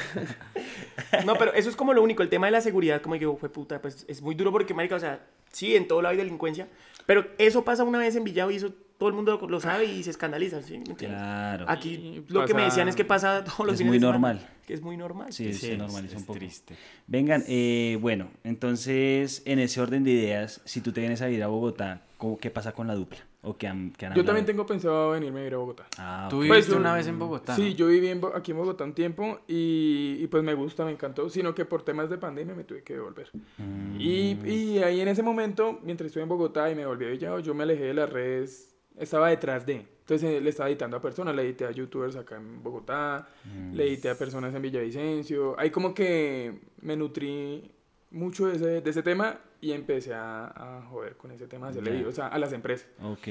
No, 1.25 1.35
pero 1.35 1.53
eso 1.53 1.69
es 1.69 1.75
como 1.75 1.93
lo 1.93 2.01
único, 2.03 2.23
el 2.23 2.29
tema 2.29 2.47
de 2.47 2.51
la 2.51 2.61
seguridad, 2.61 3.01
como 3.01 3.15
digo, 3.15 3.35
fue 3.37 3.49
puta, 3.49 3.81
pues 3.81 4.05
es 4.07 4.21
muy 4.21 4.35
duro 4.35 4.51
porque, 4.51 4.73
marica, 4.73 4.95
o 4.95 4.99
sea, 4.99 5.19
sí, 5.51 5.75
en 5.75 5.87
todo 5.87 6.01
lado 6.01 6.11
hay 6.11 6.17
delincuencia, 6.17 6.67
pero 7.05 7.25
eso 7.37 7.63
pasa 7.63 7.83
una 7.83 7.99
vez 7.99 8.15
en 8.15 8.23
Villavo 8.23 8.51
y 8.51 8.55
eso 8.57 8.73
todo 9.03 9.09
el 9.09 9.15
mundo 9.15 9.37
lo, 9.41 9.49
lo 9.49 9.59
sabe 9.59 9.83
y 9.85 10.01
se 10.01 10.11
escandaliza, 10.11 10.61
¿sí? 10.61 10.81
Claro. 10.97 11.65
Aquí 11.67 12.23
lo 12.29 12.45
que 12.45 12.53
me 12.53 12.63
decían 12.63 12.87
es 12.87 12.95
que 12.95 13.03
pasa 13.03 13.43
todos 13.43 13.59
los 13.65 13.73
Es 13.73 13.79
fines 13.79 13.91
muy 13.91 13.99
semana, 13.99 14.11
normal. 14.13 14.49
Que 14.65 14.73
es 14.73 14.81
muy 14.81 14.95
normal. 14.95 15.33
Sí, 15.33 15.51
Sí, 15.51 15.59
se 15.59 15.71
es- 15.73 15.77
normaliza 15.77 16.15
es 16.15 16.21
un 16.21 16.25
poco. 16.25 16.39
triste. 16.39 16.75
Vengan, 17.07 17.43
eh, 17.49 17.97
bueno, 17.99 18.29
entonces, 18.45 19.41
en 19.45 19.59
ese 19.59 19.81
orden 19.81 20.05
de 20.05 20.11
ideas, 20.11 20.61
si 20.63 20.79
tú 20.79 20.93
te 20.93 21.01
vienes 21.01 21.21
a 21.21 21.29
ir 21.29 21.43
a 21.43 21.47
Bogotá, 21.47 22.01
¿cómo- 22.17 22.37
¿qué 22.37 22.49
pasa 22.49 22.71
con 22.71 22.87
la 22.87 22.95
dupla? 22.95 23.19
¿O 23.45 23.57
qué 23.57 23.67
han, 23.67 23.91
qué 23.91 24.05
han 24.05 24.13
Yo 24.15 24.23
también 24.23 24.45
tengo 24.45 24.65
pensado 24.65 25.11
venirme 25.11 25.41
a 25.41 25.47
ir 25.47 25.53
a 25.53 25.57
Bogotá. 25.57 25.85
Ah, 25.97 26.27
¿Tú 26.29 26.37
ok. 26.37 26.43
viviste 26.43 26.67
Pues, 26.71 26.79
una 26.79 26.93
vez 26.93 27.07
en 27.07 27.19
Bogotá? 27.19 27.53
Sí, 27.57 27.71
¿no? 27.71 27.75
yo 27.75 27.87
viví 27.87 28.07
en 28.07 28.21
aquí 28.33 28.51
en 28.51 28.57
Bogotá 28.57 28.85
un 28.85 28.93
tiempo 28.93 29.41
y, 29.49 30.15
y 30.21 30.27
pues 30.27 30.43
me 30.45 30.53
gusta, 30.53 30.85
me 30.85 30.91
encantó, 30.91 31.29
sino 31.29 31.53
que 31.53 31.65
por 31.65 31.83
temas 31.83 32.09
de 32.09 32.17
pandemia 32.17 32.55
me 32.55 32.63
tuve 32.63 32.83
que 32.83 32.93
devolver. 32.93 33.29
Mm, 33.57 33.99
Y, 33.99 34.39
y 34.49 34.77
ahí 34.79 35.01
en 35.01 35.09
ese 35.09 35.23
momento, 35.23 35.77
mientras 35.83 36.07
estuve 36.07 36.23
en 36.23 36.29
Bogotá 36.29 36.71
y 36.71 36.75
me 36.75 36.85
volví 36.85 37.03
a 37.05 37.09
Villado, 37.09 37.39
yo 37.39 37.53
me 37.53 37.63
alejé 37.63 37.83
de 37.83 37.93
las 37.93 38.09
redes, 38.09 38.72
estaba 38.97 39.29
detrás 39.29 39.65
de. 39.65 39.85
Entonces 40.01 40.23
eh, 40.29 40.41
le 40.41 40.49
estaba 40.49 40.69
editando 40.69 40.97
a 40.97 41.01
personas, 41.01 41.33
le 41.35 41.43
edité 41.43 41.65
a 41.65 41.71
youtubers 41.71 42.15
acá 42.17 42.35
en 42.35 42.61
Bogotá, 42.61 43.27
mm. 43.45 43.73
le 43.73 43.87
edité 43.87 44.09
a 44.09 44.15
personas 44.17 44.53
en 44.53 44.61
Villavicencio. 44.61 45.57
Ahí 45.59 45.69
como 45.69 45.93
que 45.93 46.59
me 46.81 46.95
nutrí 46.97 47.71
mucho 48.11 48.47
de 48.47 48.55
ese, 48.57 48.81
de 48.81 48.89
ese 48.89 49.01
tema 49.01 49.39
y 49.61 49.71
empecé 49.71 50.13
a, 50.13 50.47
a 50.79 50.81
joder 50.87 51.15
con 51.15 51.31
ese 51.31 51.47
tema, 51.47 51.67
de 51.67 51.71
hacerle 51.71 51.91
Ya. 51.91 51.97
videos 51.97 52.19
a, 52.19 52.27
a 52.27 52.37
las 52.37 52.51
empresas. 52.53 52.87
Ok. 53.01 53.27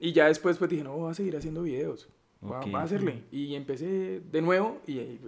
Y 0.00 0.12
ya 0.12 0.26
después 0.26 0.58
pues 0.58 0.68
dije, 0.70 0.82
no, 0.84 0.96
voy 0.96 1.10
a 1.10 1.14
seguir 1.14 1.36
haciendo 1.36 1.62
videos. 1.62 2.08
Voy 2.40 2.56
a- 2.74 2.82
hacerle. 2.82 3.22
Y 3.30 3.54
empecé 3.54 4.20
de 4.20 4.42
nuevo 4.42 4.80
y 4.86 5.18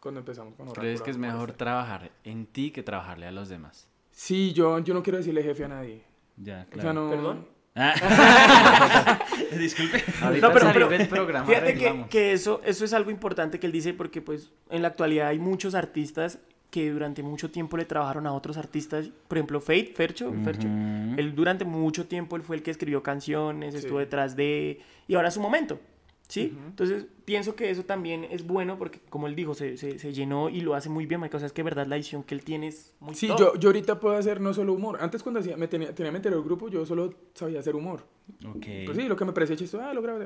cuando 0.00 0.20
empezamos 0.20 0.54
con 0.54 0.66
¿Crees 0.66 1.00
Oráculo 1.00 1.04
que 1.04 1.10
es 1.12 1.18
mejor 1.18 1.52
trabajar 1.52 2.10
en 2.24 2.46
ti 2.46 2.70
que 2.72 2.82
trabajarle 2.82 3.26
a 3.26 3.32
los 3.32 3.48
demás? 3.48 3.88
Sí, 4.10 4.52
yo, 4.52 4.78
yo 4.80 4.92
no 4.92 5.02
quiero 5.02 5.18
decirle 5.18 5.42
jefe 5.42 5.64
a 5.64 5.68
nadie. 5.68 6.02
Ya, 6.36 6.66
O 6.68 6.72
sea, 6.74 6.80
claro. 6.82 7.04
no... 7.04 7.10
¿Perdón? 7.10 7.46
Ah. 7.78 9.18
Disculpe. 9.58 10.02
Ahorita 10.20 10.48
No, 10.48 10.52
pero- 10.52 10.88
pero 10.88 11.44
Fíjate 11.46 11.74
que, 11.74 12.04
que 12.10 12.32
eso, 12.32 12.60
eso 12.64 12.84
es 12.84 12.92
algo 12.92 13.10
importante 13.10 13.58
que 13.60 13.66
él 13.66 13.72
dice 13.72 13.94
porque 13.94 14.20
pues 14.20 14.50
en 14.70 14.82
la 14.82 14.88
actualidad 14.88 15.28
hay 15.28 15.38
muchos 15.38 15.74
artistas 15.74 16.38
que 16.70 16.90
durante 16.90 17.22
mucho 17.22 17.50
tiempo 17.50 17.76
le 17.78 17.84
trabajaron 17.86 18.26
a 18.26 18.32
otros 18.32 18.58
artistas. 18.58 19.10
Por 19.26 19.38
ejemplo, 19.38 19.60
Fate, 19.60 19.92
Fercho, 19.96 20.32
Fercho. 20.44 20.66
Ujú. 20.68 21.14
Él 21.18 21.34
durante 21.34 21.64
mucho 21.64 22.06
tiempo 22.06 22.36
él 22.36 22.42
fue 22.42 22.56
el 22.56 22.62
que 22.62 22.70
escribió 22.70 23.02
canciones, 23.02 23.72
Sí. 23.74 23.78
estuvo 23.80 23.98
detrás 24.00 24.36
de... 24.36 24.80
Y 25.06 25.14
ahora 25.14 25.28
es 25.28 25.34
su 25.34 25.40
momento, 25.40 25.80
¿sí? 26.28 26.56
Entonces 26.66 27.06
pienso 27.24 27.54
que 27.56 27.70
eso 27.70 27.84
también 27.84 28.24
es 28.30 28.46
bueno 28.46 28.78
porque, 28.78 29.00
como 29.10 29.26
él 29.26 29.34
dijo, 29.34 29.54
se, 29.54 29.76
se, 29.76 29.98
se 29.98 30.12
llenó 30.12 30.48
y 30.48 30.60
lo 30.60 30.74
hace 30.74 30.88
muy 30.88 31.06
bien, 31.06 31.20
Michael. 31.20 31.36
O 31.36 31.40
sea, 31.40 31.46
es 31.46 31.52
que 31.52 31.62
verdad 31.62 31.86
la 31.86 31.96
edición 31.96 32.22
que 32.22 32.34
él 32.34 32.42
tiene 32.44 32.68
es 32.68 32.94
muy 33.00 33.14
Sí, 33.14 33.26
top. 33.28 33.38
yo, 33.38 33.54
yo 33.56 33.68
ahorita 33.70 33.98
puedo 34.00 34.16
hacer 34.16 34.40
no 34.40 34.54
solo 34.54 34.72
humor. 34.74 34.98
Antes 35.00 35.22
cuando 35.22 35.40
hacía, 35.40 35.56
me 35.56 35.68
tenía, 35.68 35.94
tenía 35.94 36.12
mi 36.12 36.16
anterior 36.16 36.42
grupo, 36.44 36.68
yo 36.68 36.86
solo 36.86 37.12
sabía 37.34 37.60
hacer 37.60 37.74
humor. 37.74 38.04
Ok. 38.46 38.66
Pues 38.86 38.96
sí, 38.96 39.08
lo 39.08 39.16
que 39.16 39.24
me 39.24 39.32
parecía 39.32 39.56
chistoso, 39.56 39.82
ah, 39.84 39.92
lo 39.94 40.02
grabo. 40.02 40.20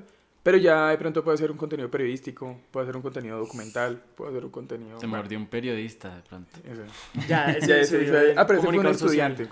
Pero 0.44 0.58
ya 0.58 0.88
de 0.90 0.98
pronto 0.98 1.22
puedo 1.22 1.36
hacer 1.36 1.52
un 1.52 1.56
contenido 1.56 1.88
periodístico, 1.88 2.58
puedo 2.72 2.82
hacer 2.82 2.96
un 2.96 3.02
contenido 3.02 3.38
documental, 3.38 4.02
puedo 4.16 4.28
hacer 4.30 4.44
un 4.44 4.50
contenido... 4.50 4.98
Se 4.98 5.06
mordió 5.06 5.38
un 5.38 5.46
periodista 5.46 6.16
de 6.16 6.22
pronto. 6.22 6.50
Eso. 6.68 6.82
Ya, 7.28 7.44
ese- 7.52 7.66
Ya, 7.68 7.76
ese- 7.78 8.02
ese- 8.02 8.04
ese- 8.30 8.34
ah, 8.36 8.44
pero 8.44 8.58
ese 8.58 8.66
fue 8.66 8.76
un 8.76 8.82
comunicador 8.82 8.90
estudiante. 8.90 9.44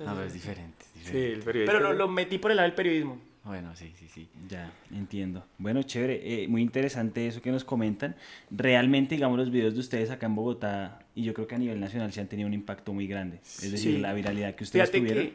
No, 0.00 0.14
pero 0.14 0.22
es 0.26 0.32
diferente. 0.32 0.84
es 0.84 0.90
Sí, 0.92 0.98
diferente. 1.04 1.32
el 1.34 1.42
periodista. 1.44 1.72
Pero 1.72 1.84
lo, 1.92 1.92
lo 1.96 2.08
metí 2.08 2.38
por 2.38 2.50
el 2.50 2.56
lado 2.56 2.66
del 2.68 2.74
periodismo. 2.74 3.20
Bueno, 3.44 3.74
sí, 3.74 3.92
sí, 3.98 4.06
sí. 4.08 4.28
Ya, 4.48 4.70
entiendo. 4.90 5.44
Bueno, 5.56 5.82
chévere, 5.82 6.42
eh, 6.44 6.48
muy 6.48 6.60
interesante 6.60 7.26
eso 7.26 7.40
que 7.40 7.50
nos 7.50 7.64
comentan. 7.64 8.14
Realmente, 8.50 9.14
digamos, 9.14 9.38
los 9.38 9.50
videos 9.50 9.74
de 9.74 9.80
ustedes 9.80 10.10
acá 10.10 10.26
en 10.26 10.34
Bogotá, 10.34 10.98
y 11.14 11.22
yo 11.22 11.32
creo 11.32 11.46
que 11.46 11.54
a 11.54 11.58
nivel 11.58 11.80
nacional 11.80 12.12
se 12.12 12.20
han 12.20 12.28
tenido 12.28 12.46
un 12.46 12.52
impacto 12.54 12.92
muy 12.92 13.06
grande. 13.06 13.38
Es 13.42 13.70
decir, 13.72 13.94
Sí. 13.94 13.98
la 13.98 14.12
viralidad 14.12 14.54
que 14.54 14.64
ustedes 14.64 14.90
Fíjate 14.90 14.98
tuvieron. 14.98 15.32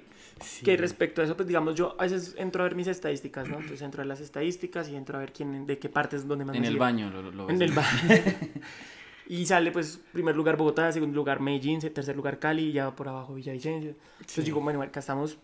que, 0.59 0.63
que 0.65 0.77
respecto 0.77 1.21
a 1.21 1.25
eso, 1.25 1.35
pues 1.35 1.47
digamos, 1.47 1.73
yo 1.75 1.95
a 1.97 2.03
veces 2.03 2.35
entro 2.37 2.61
a 2.63 2.65
ver 2.67 2.75
mis 2.75 2.88
estadísticas, 2.88 3.47
¿no? 3.49 3.55
Entonces 3.55 3.82
entro 3.82 4.01
a 4.01 4.03
ver 4.03 4.07
las 4.09 4.21
estadísticas 4.21 4.89
y 4.89 4.95
entro 4.95 5.17
a 5.17 5.21
ver 5.21 5.34
quién, 5.34 5.65
de 5.65 5.80
qué 5.80 5.89
partes, 5.89 6.28
donde 6.28 6.45
más 6.45 6.55
En 6.55 6.61
me 6.61 6.67
el 6.67 6.78
baño 6.78 7.09
lo, 7.09 7.32
lo 7.32 7.49
En 7.49 7.57
ves. 7.57 7.69
el 7.69 7.75
baño. 7.75 7.89
y 9.28 9.45
sale, 9.45 9.71
pues, 9.71 9.99
primer 10.11 10.36
lugar 10.36 10.57
Bogotá, 10.57 10.91
segundo 10.91 11.15
lugar 11.15 11.39
Medellín, 11.39 11.80
tercer 11.80 12.15
lugar 12.15 12.38
Cali, 12.39 12.69
y 12.69 12.71
ya 12.73 12.95
por 12.95 13.07
abajo 13.07 13.34
Villavicencio. 13.34 13.95
Entonces 14.19 14.45
digo, 14.45 14.59
bueno, 14.61 14.82
acá 14.82 14.99
estamos, 14.99 15.38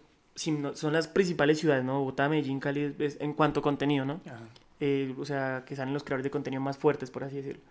son 0.76 0.94
las 0.94 1.08
principales 1.08 1.60
ciudades, 1.60 1.84
¿no? 1.84 2.00
Bogotá, 2.00 2.30
Medellín, 2.30 2.60
Cali, 2.60 2.96
es- 3.00 3.18
en 3.20 3.34
cuanto 3.34 3.60
a 3.60 3.64
contenido, 3.64 4.06
¿no? 4.06 4.22
Ajá. 4.26 4.40
Eh, 4.80 5.14
o 5.20 5.26
sea, 5.26 5.64
que 5.66 5.76
salen 5.76 5.94
los 5.94 6.04
creadores 6.04 6.24
de 6.24 6.30
contenido 6.32 6.62
más 6.62 6.78
fuertes, 6.78 7.12
por 7.12 7.24
así 7.24 7.36
decirlo. 7.38 7.62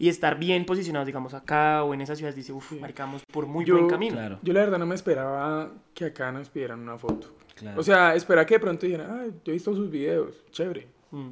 y 0.00 0.08
estar 0.08 0.38
bien 0.38 0.64
posicionados, 0.64 1.06
digamos, 1.06 1.34
acá 1.34 1.82
o 1.82 1.92
en 1.92 2.00
esas 2.00 2.18
ciudades, 2.18 2.36
dice, 2.36 2.52
uff, 2.52 2.70
marcamos 2.80 3.22
por 3.32 3.46
muy 3.46 3.64
Yo- 3.64 3.74
buen 3.76 3.88
camino. 3.88 4.14
Claro, 4.14 4.38
Yo 4.44 4.52
la 4.52 4.60
verdad 4.60 4.78
no 4.78 4.86
me 4.86 4.94
esperaba 4.94 5.72
que 5.92 6.04
acá 6.04 6.30
nos 6.30 6.48
pidieran 6.50 6.78
una 6.78 6.96
foto. 6.96 7.26
claro. 7.56 7.80
O 7.80 7.82
sea, 7.82 8.14
esperaba 8.14 8.46
que 8.46 8.54
de 8.54 8.60
pronto 8.60 8.86
dijeran, 8.86 9.10
ah, 9.10 9.24
yo 9.26 9.50
he 9.50 9.52
visto 9.54 9.74
sus 9.74 9.90
videos, 9.90 10.36
chévere. 10.52 10.86
Mm. 11.10 11.30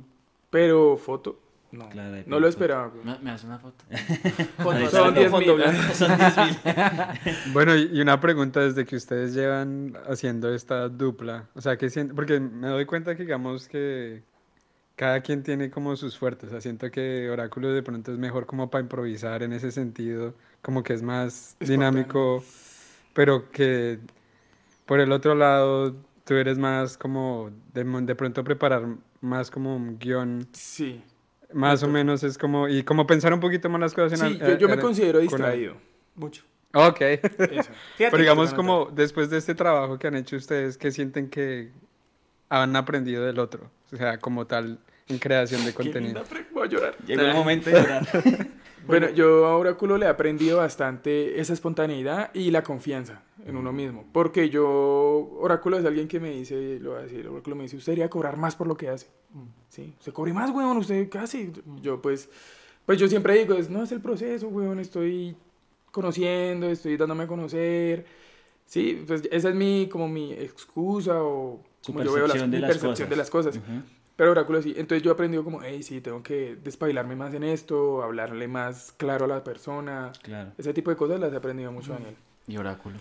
Pero 0.50 0.96
foto, 0.96 1.38
no. 1.76 1.88
Claro, 1.88 2.12
de 2.12 2.24
no 2.26 2.40
lo 2.40 2.48
esperaba. 2.48 2.88
güey. 2.88 3.04
¿Me, 3.04 3.18
me 3.20 3.30
das 3.30 3.44
una 3.44 3.58
foto? 3.58 3.84
Son 4.62 4.76
azul, 4.76 5.14
10 5.14 5.30
fondo 5.30 5.56
mil. 5.56 5.64
blanco. 5.64 5.82
Bueno, 7.52 7.76
y 7.76 8.00
una 8.00 8.20
pregunta 8.20 8.60
desde 8.60 8.84
que 8.84 8.96
ustedes 8.96 9.34
llevan 9.34 9.94
haciendo 10.08 10.52
esta 10.54 10.88
dupla, 10.88 11.48
o 11.54 11.60
sea, 11.60 11.76
que 11.76 11.88
porque 12.14 12.40
me 12.40 12.68
doy 12.68 12.84
cuenta 12.86 13.14
que 13.16 13.22
digamos 13.22 13.68
que 13.68 14.22
cada 14.96 15.20
quien 15.20 15.42
tiene 15.42 15.70
como 15.70 15.94
sus 15.96 16.18
fuertes, 16.18 16.48
o 16.48 16.52
sea, 16.52 16.60
siento 16.60 16.90
que 16.90 17.28
Oráculo 17.30 17.70
de 17.72 17.82
pronto 17.82 18.12
es 18.12 18.18
mejor 18.18 18.46
como 18.46 18.70
para 18.70 18.82
improvisar 18.82 19.42
en 19.42 19.52
ese 19.52 19.70
sentido, 19.70 20.34
como 20.62 20.82
que 20.82 20.94
es 20.94 21.02
más 21.02 21.56
dinámico, 21.60 22.42
pero 23.12 23.50
que 23.50 23.98
por 24.86 25.00
el 25.00 25.12
otro 25.12 25.34
lado 25.34 25.94
tú 26.24 26.34
eres 26.34 26.58
más 26.58 26.96
como 26.98 27.50
de, 27.74 27.84
de 27.84 28.14
pronto 28.14 28.42
preparar 28.44 28.86
más 29.20 29.50
como 29.50 29.76
un 29.76 29.98
guion, 29.98 30.46
Sí. 30.52 31.02
Más 31.52 31.82
o 31.82 31.88
menos 31.88 32.22
es 32.22 32.38
como, 32.38 32.68
y 32.68 32.82
como 32.82 33.06
pensar 33.06 33.32
un 33.32 33.40
poquito 33.40 33.68
más 33.68 33.80
las 33.80 33.94
cosas 33.94 34.20
en 34.20 34.28
Sí, 34.36 34.40
al- 34.42 34.50
yo, 34.52 34.58
yo 34.58 34.68
me 34.68 34.74
eh, 34.74 34.78
considero 34.78 35.18
con 35.18 35.28
distraído. 35.28 35.74
Mucho. 36.14 36.44
Ok. 36.74 37.00
Eso. 37.00 37.70
Pero 37.98 38.18
digamos 38.18 38.52
como 38.52 38.86
después 38.86 39.30
de 39.30 39.38
este 39.38 39.54
trabajo 39.54 39.98
que 39.98 40.06
han 40.08 40.16
hecho 40.16 40.36
ustedes, 40.36 40.76
¿qué 40.76 40.90
sienten 40.90 41.30
que 41.30 41.70
han 42.48 42.76
aprendido 42.76 43.24
del 43.24 43.38
otro? 43.38 43.70
O 43.92 43.96
sea, 43.96 44.18
como 44.18 44.46
tal, 44.46 44.78
en 45.08 45.18
creación 45.18 45.64
de 45.64 45.70
Qué 45.74 45.76
contenido. 45.84 46.22
Voy 46.52 46.64
a 46.66 46.70
llorar. 46.70 46.96
Llegó 47.06 47.22
el 47.22 47.34
momento 47.34 47.70
de 47.70 47.80
llorar. 47.80 48.06
Bueno, 48.86 49.10
yo 49.10 49.46
a 49.46 49.56
Oráculo 49.56 49.98
le 49.98 50.06
he 50.06 50.08
aprendido 50.08 50.58
bastante 50.58 51.40
esa 51.40 51.52
espontaneidad 51.52 52.30
y 52.34 52.52
la 52.52 52.62
confianza 52.62 53.22
en 53.44 53.56
uno 53.56 53.72
mismo. 53.72 54.06
Porque 54.12 54.48
yo, 54.48 55.28
Oráculo 55.40 55.76
es 55.76 55.84
alguien 55.84 56.06
que 56.06 56.20
me 56.20 56.30
dice, 56.30 56.78
lo 56.80 56.90
voy 56.90 57.00
a 57.00 57.02
decir, 57.02 57.26
Oráculo 57.26 57.56
me 57.56 57.64
dice, 57.64 57.76
usted 57.76 57.94
debería 57.94 58.08
cobrar 58.08 58.36
más 58.36 58.54
por 58.54 58.68
lo 58.68 58.76
que 58.76 58.88
hace. 58.88 59.08
Sí, 59.68 59.94
usted 59.98 60.12
cobre 60.12 60.32
más, 60.32 60.50
weón, 60.50 60.76
usted 60.78 61.08
casi. 61.08 61.52
Yo 61.82 62.00
pues, 62.00 62.28
pues 62.84 62.98
yo 62.98 63.08
siempre 63.08 63.34
digo, 63.38 63.54
es, 63.54 63.68
no 63.68 63.82
es 63.82 63.92
el 63.92 64.00
proceso, 64.00 64.48
weón, 64.48 64.78
estoy 64.78 65.36
conociendo, 65.90 66.68
estoy 66.68 66.96
dándome 66.96 67.24
a 67.24 67.26
conocer. 67.26 68.06
Sí, 68.64 69.04
pues 69.06 69.22
esa 69.30 69.48
es 69.50 69.54
mi, 69.54 69.88
como 69.88 70.08
mi 70.08 70.32
excusa 70.32 71.22
o 71.22 71.60
Su 71.80 71.92
como 71.92 72.04
yo 72.04 72.12
veo 72.12 72.26
las, 72.26 72.32
percepción 72.32 72.50
de 72.50 72.56
mi 72.56 72.60
las 72.62 72.70
percepción 72.70 73.08
de 73.08 73.16
cosas. 73.16 73.18
las 73.18 73.30
cosas. 73.30 73.56
Ujú. 73.56 73.82
Pero 74.16 74.30
Oráculo 74.30 74.62
sí. 74.62 74.74
Entonces 74.76 75.02
yo 75.02 75.10
he 75.10 75.14
aprendido 75.14 75.44
como, 75.44 75.62
hey, 75.62 75.82
sí, 75.82 76.00
tengo 76.00 76.22
que 76.22 76.56
despailarme 76.56 77.16
más 77.16 77.34
en 77.34 77.44
esto, 77.44 78.02
hablarle 78.02 78.48
más 78.48 78.92
claro 78.96 79.26
a 79.26 79.28
la 79.28 79.44
persona. 79.44 80.12
Claro. 80.22 80.52
Ese 80.56 80.72
tipo 80.72 80.90
de 80.90 80.96
cosas 80.96 81.20
las 81.20 81.32
he 81.32 81.36
aprendido 81.36 81.70
mucho, 81.70 81.92
Daniel. 81.92 82.16
Y 82.48 82.56
oráculo. 82.56 82.96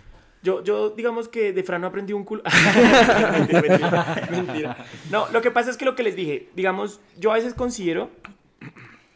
Yo, 0.46 0.62
yo, 0.62 0.90
digamos 0.90 1.26
que 1.26 1.52
de 1.52 1.64
Fran 1.64 1.80
no 1.80 1.88
aprendí 1.88 2.12
un 2.12 2.22
culo. 2.22 2.44
mentira, 3.32 3.62
mentira, 3.62 4.28
mentira. 4.30 4.76
No, 5.10 5.28
lo 5.32 5.42
que 5.42 5.50
pasa 5.50 5.70
es 5.70 5.76
que 5.76 5.84
lo 5.84 5.96
que 5.96 6.04
les 6.04 6.14
dije, 6.14 6.50
digamos, 6.54 7.00
yo 7.18 7.32
a 7.32 7.34
veces 7.34 7.52
considero 7.52 8.10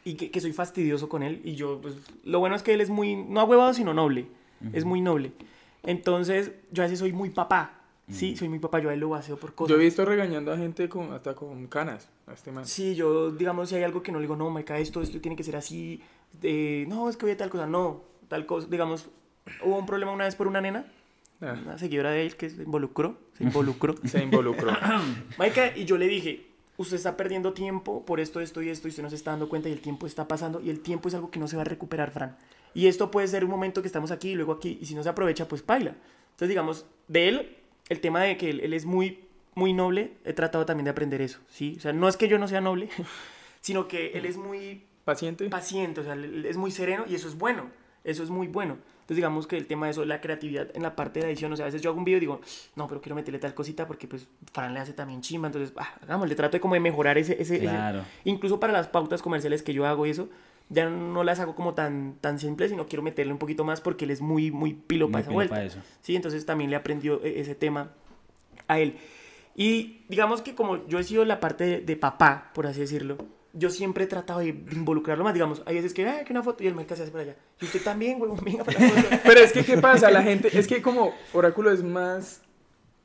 y 0.02 0.14
que, 0.14 0.32
que 0.32 0.40
soy 0.40 0.52
fastidioso 0.52 1.08
con 1.08 1.22
él 1.22 1.40
y 1.44 1.54
yo, 1.54 1.78
pues, 1.80 1.94
lo 2.24 2.40
bueno 2.40 2.56
es 2.56 2.64
que 2.64 2.74
él 2.74 2.80
es 2.80 2.90
muy, 2.90 3.14
no 3.14 3.38
ahuevado, 3.38 3.72
sino 3.74 3.94
noble. 3.94 4.26
Es 4.72 4.84
muy 4.84 5.00
noble. 5.00 5.30
Entonces, 5.84 6.50
yo 6.72 6.82
a 6.82 6.86
veces 6.86 6.98
soy 6.98 7.12
muy 7.12 7.30
papá. 7.30 7.78
Sí, 8.10 8.36
soy 8.36 8.48
muy 8.48 8.58
papá, 8.58 8.80
yo 8.80 8.90
a 8.90 8.94
él 8.94 8.98
lo 8.98 9.10
vacío 9.10 9.36
por 9.36 9.54
cosas. 9.54 9.70
Yo 9.70 9.80
he 9.80 9.84
visto 9.84 10.04
regañando 10.04 10.52
a 10.52 10.56
gente 10.56 10.88
con, 10.88 11.12
hasta 11.12 11.36
con 11.36 11.68
canas, 11.68 12.08
a 12.26 12.32
este 12.32 12.50
man. 12.50 12.66
Sí, 12.66 12.96
yo, 12.96 13.30
digamos, 13.30 13.68
si 13.68 13.76
hay 13.76 13.84
algo 13.84 14.02
que 14.02 14.10
no 14.10 14.18
le 14.18 14.24
digo, 14.24 14.34
no, 14.34 14.50
marica, 14.50 14.76
esto, 14.80 15.00
esto 15.00 15.20
tiene 15.20 15.36
que 15.36 15.44
ser 15.44 15.54
así, 15.54 16.02
eh, 16.42 16.86
no, 16.88 17.08
es 17.08 17.16
que 17.16 17.26
voy 17.26 17.34
a 17.34 17.36
tal 17.36 17.50
cosa, 17.50 17.68
no, 17.68 18.02
tal 18.26 18.46
cosa, 18.46 18.66
digamos, 18.68 19.08
hubo 19.62 19.78
un 19.78 19.86
problema 19.86 20.10
una 20.10 20.24
vez 20.24 20.34
por 20.34 20.48
una 20.48 20.60
nena, 20.60 20.86
Ah, 21.40 21.56
una 21.64 21.78
seguidora 21.78 22.10
de 22.10 22.26
él 22.26 22.36
que 22.36 22.50
se 22.50 22.62
involucró, 22.62 23.18
se 23.36 23.44
involucró. 23.44 23.94
se 24.04 24.22
involucró. 24.22 24.72
Marica, 25.38 25.76
y 25.76 25.84
yo 25.86 25.96
le 25.96 26.06
dije, 26.06 26.46
usted 26.76 26.96
está 26.96 27.16
perdiendo 27.16 27.52
tiempo 27.52 28.04
por 28.04 28.20
esto, 28.20 28.40
esto 28.40 28.60
y 28.62 28.68
esto, 28.68 28.88
y 28.88 28.90
usted 28.90 29.02
no 29.02 29.10
se 29.10 29.16
está 29.16 29.30
dando 29.30 29.48
cuenta 29.48 29.68
y 29.68 29.72
el 29.72 29.80
tiempo 29.80 30.06
está 30.06 30.28
pasando, 30.28 30.60
y 30.60 30.70
el 30.70 30.80
tiempo 30.80 31.08
es 31.08 31.14
algo 31.14 31.30
que 31.30 31.38
no 31.40 31.48
se 31.48 31.56
va 31.56 31.62
a 31.62 31.66
recuperar, 31.66 32.10
Fran. 32.10 32.36
Y 32.74 32.86
esto 32.86 33.10
puede 33.10 33.26
ser 33.26 33.44
un 33.44 33.50
momento 33.50 33.80
que 33.82 33.88
estamos 33.88 34.10
aquí 34.10 34.30
y 34.30 34.34
luego 34.34 34.52
aquí, 34.52 34.78
y 34.80 34.86
si 34.86 34.94
no 34.94 35.02
se 35.02 35.08
aprovecha, 35.08 35.48
pues 35.48 35.62
paila. 35.62 35.94
Entonces, 36.32 36.48
digamos, 36.48 36.86
de 37.08 37.28
él, 37.28 37.56
el 37.88 38.00
tema 38.00 38.22
de 38.22 38.36
que 38.36 38.50
él, 38.50 38.60
él 38.60 38.72
es 38.72 38.84
muy, 38.84 39.24
muy 39.54 39.72
noble, 39.72 40.12
he 40.24 40.32
tratado 40.32 40.64
también 40.66 40.84
de 40.84 40.90
aprender 40.90 41.20
eso, 41.20 41.40
¿sí? 41.48 41.74
O 41.78 41.80
sea, 41.80 41.92
no 41.92 42.08
es 42.08 42.16
que 42.16 42.28
yo 42.28 42.38
no 42.38 42.48
sea 42.48 42.60
noble, 42.60 42.88
sino 43.60 43.88
que 43.88 44.12
él 44.12 44.26
es 44.26 44.36
muy 44.36 44.84
Paciente. 45.04 45.48
paciente, 45.48 46.00
o 46.02 46.04
sea, 46.04 46.14
es 46.14 46.56
muy 46.56 46.70
sereno 46.70 47.04
y 47.08 47.14
eso 47.14 47.26
es 47.26 47.36
bueno, 47.36 47.70
eso 48.04 48.22
es 48.22 48.30
muy 48.30 48.46
bueno. 48.46 48.76
Entonces 49.10 49.22
digamos 49.22 49.48
que 49.48 49.56
el 49.56 49.66
tema 49.66 49.86
de 49.86 49.90
eso, 49.90 50.04
la 50.04 50.20
creatividad 50.20 50.68
en 50.72 50.84
la 50.84 50.94
parte 50.94 51.18
de 51.18 51.26
la 51.26 51.32
edición, 51.32 51.52
o 51.52 51.56
sea, 51.56 51.64
a 51.64 51.66
veces 51.66 51.82
yo 51.82 51.90
hago 51.90 51.98
un 51.98 52.04
video 52.04 52.18
y 52.18 52.20
digo, 52.20 52.40
no, 52.76 52.86
pero 52.86 53.00
quiero 53.00 53.16
meterle 53.16 53.40
tal 53.40 53.54
cosita 53.54 53.84
porque 53.88 54.06
pues 54.06 54.28
Fran 54.52 54.72
le 54.72 54.78
hace 54.78 54.92
también 54.92 55.20
chimba, 55.20 55.48
entonces, 55.48 55.74
ah, 55.76 55.94
hagámosle, 56.02 56.36
trato 56.36 56.52
de 56.56 56.60
como 56.60 56.74
de 56.74 56.80
mejorar 56.80 57.18
ese, 57.18 57.32
ese, 57.32 57.56
ese- 57.56 57.64
Claro. 57.64 58.04
incluso 58.22 58.60
para 58.60 58.72
las 58.72 58.86
pautas 58.86 59.20
comerciales 59.20 59.64
que 59.64 59.74
yo 59.74 59.84
hago 59.84 60.06
y 60.06 60.10
eso, 60.10 60.28
ya 60.68 60.88
no 60.88 61.24
las 61.24 61.40
hago 61.40 61.56
como 61.56 61.74
tan, 61.74 62.18
tan 62.20 62.38
simples, 62.38 62.70
sino 62.70 62.86
quiero 62.86 63.02
meterle 63.02 63.32
un 63.32 63.40
poquito 63.40 63.64
más 63.64 63.80
porque 63.80 64.04
él 64.04 64.12
es 64.12 64.20
muy, 64.20 64.52
muy 64.52 64.74
pilo 64.74 65.06
Muy 65.06 65.12
para 65.14 65.22
esa 65.22 65.30
pilo 65.30 65.34
vuelta. 65.34 65.54
pa' 65.56 65.64
eso. 65.64 65.80
Sí, 66.02 66.14
entonces 66.14 66.46
también 66.46 66.70
le 66.70 66.76
aprendió 66.76 67.20
e- 67.24 67.40
ese 67.40 67.56
tema 67.56 67.90
a 68.68 68.78
él. 68.78 68.96
Y 69.56 70.02
digamos 70.08 70.40
que 70.40 70.54
como 70.54 70.86
yo 70.86 71.00
he 71.00 71.02
sido 71.02 71.24
la 71.24 71.40
parte 71.40 71.64
de, 71.64 71.80
de 71.80 71.96
papá, 71.96 72.52
por 72.54 72.68
así 72.68 72.78
decirlo, 72.78 73.18
yo 73.52 73.70
siempre 73.70 74.04
he 74.04 74.06
tratado 74.06 74.40
de 74.40 74.48
involucrarlo 74.48 75.24
más. 75.24 75.34
Digamos, 75.34 75.62
hay 75.66 75.76
veces 75.76 75.94
que, 75.94 76.06
ah, 76.06 76.24
que 76.24 76.32
una 76.32 76.42
foto 76.42 76.62
y 76.62 76.66
el 76.66 76.74
mercado 76.74 76.96
se 76.96 77.02
hace 77.02 77.12
por 77.12 77.20
allá. 77.20 77.36
Y 77.60 77.64
usted 77.64 77.82
también, 77.82 78.20
huevón, 78.20 78.40
venga 78.44 78.64
para 78.64 78.80
la 78.80 78.88
foto. 78.88 79.16
Pero 79.24 79.40
es 79.40 79.52
que, 79.52 79.64
¿qué 79.64 79.78
pasa? 79.78 80.10
La 80.10 80.22
gente, 80.22 80.56
es 80.56 80.66
que 80.66 80.82
como 80.82 81.14
Oráculo 81.32 81.70
es 81.70 81.82
más, 81.82 82.42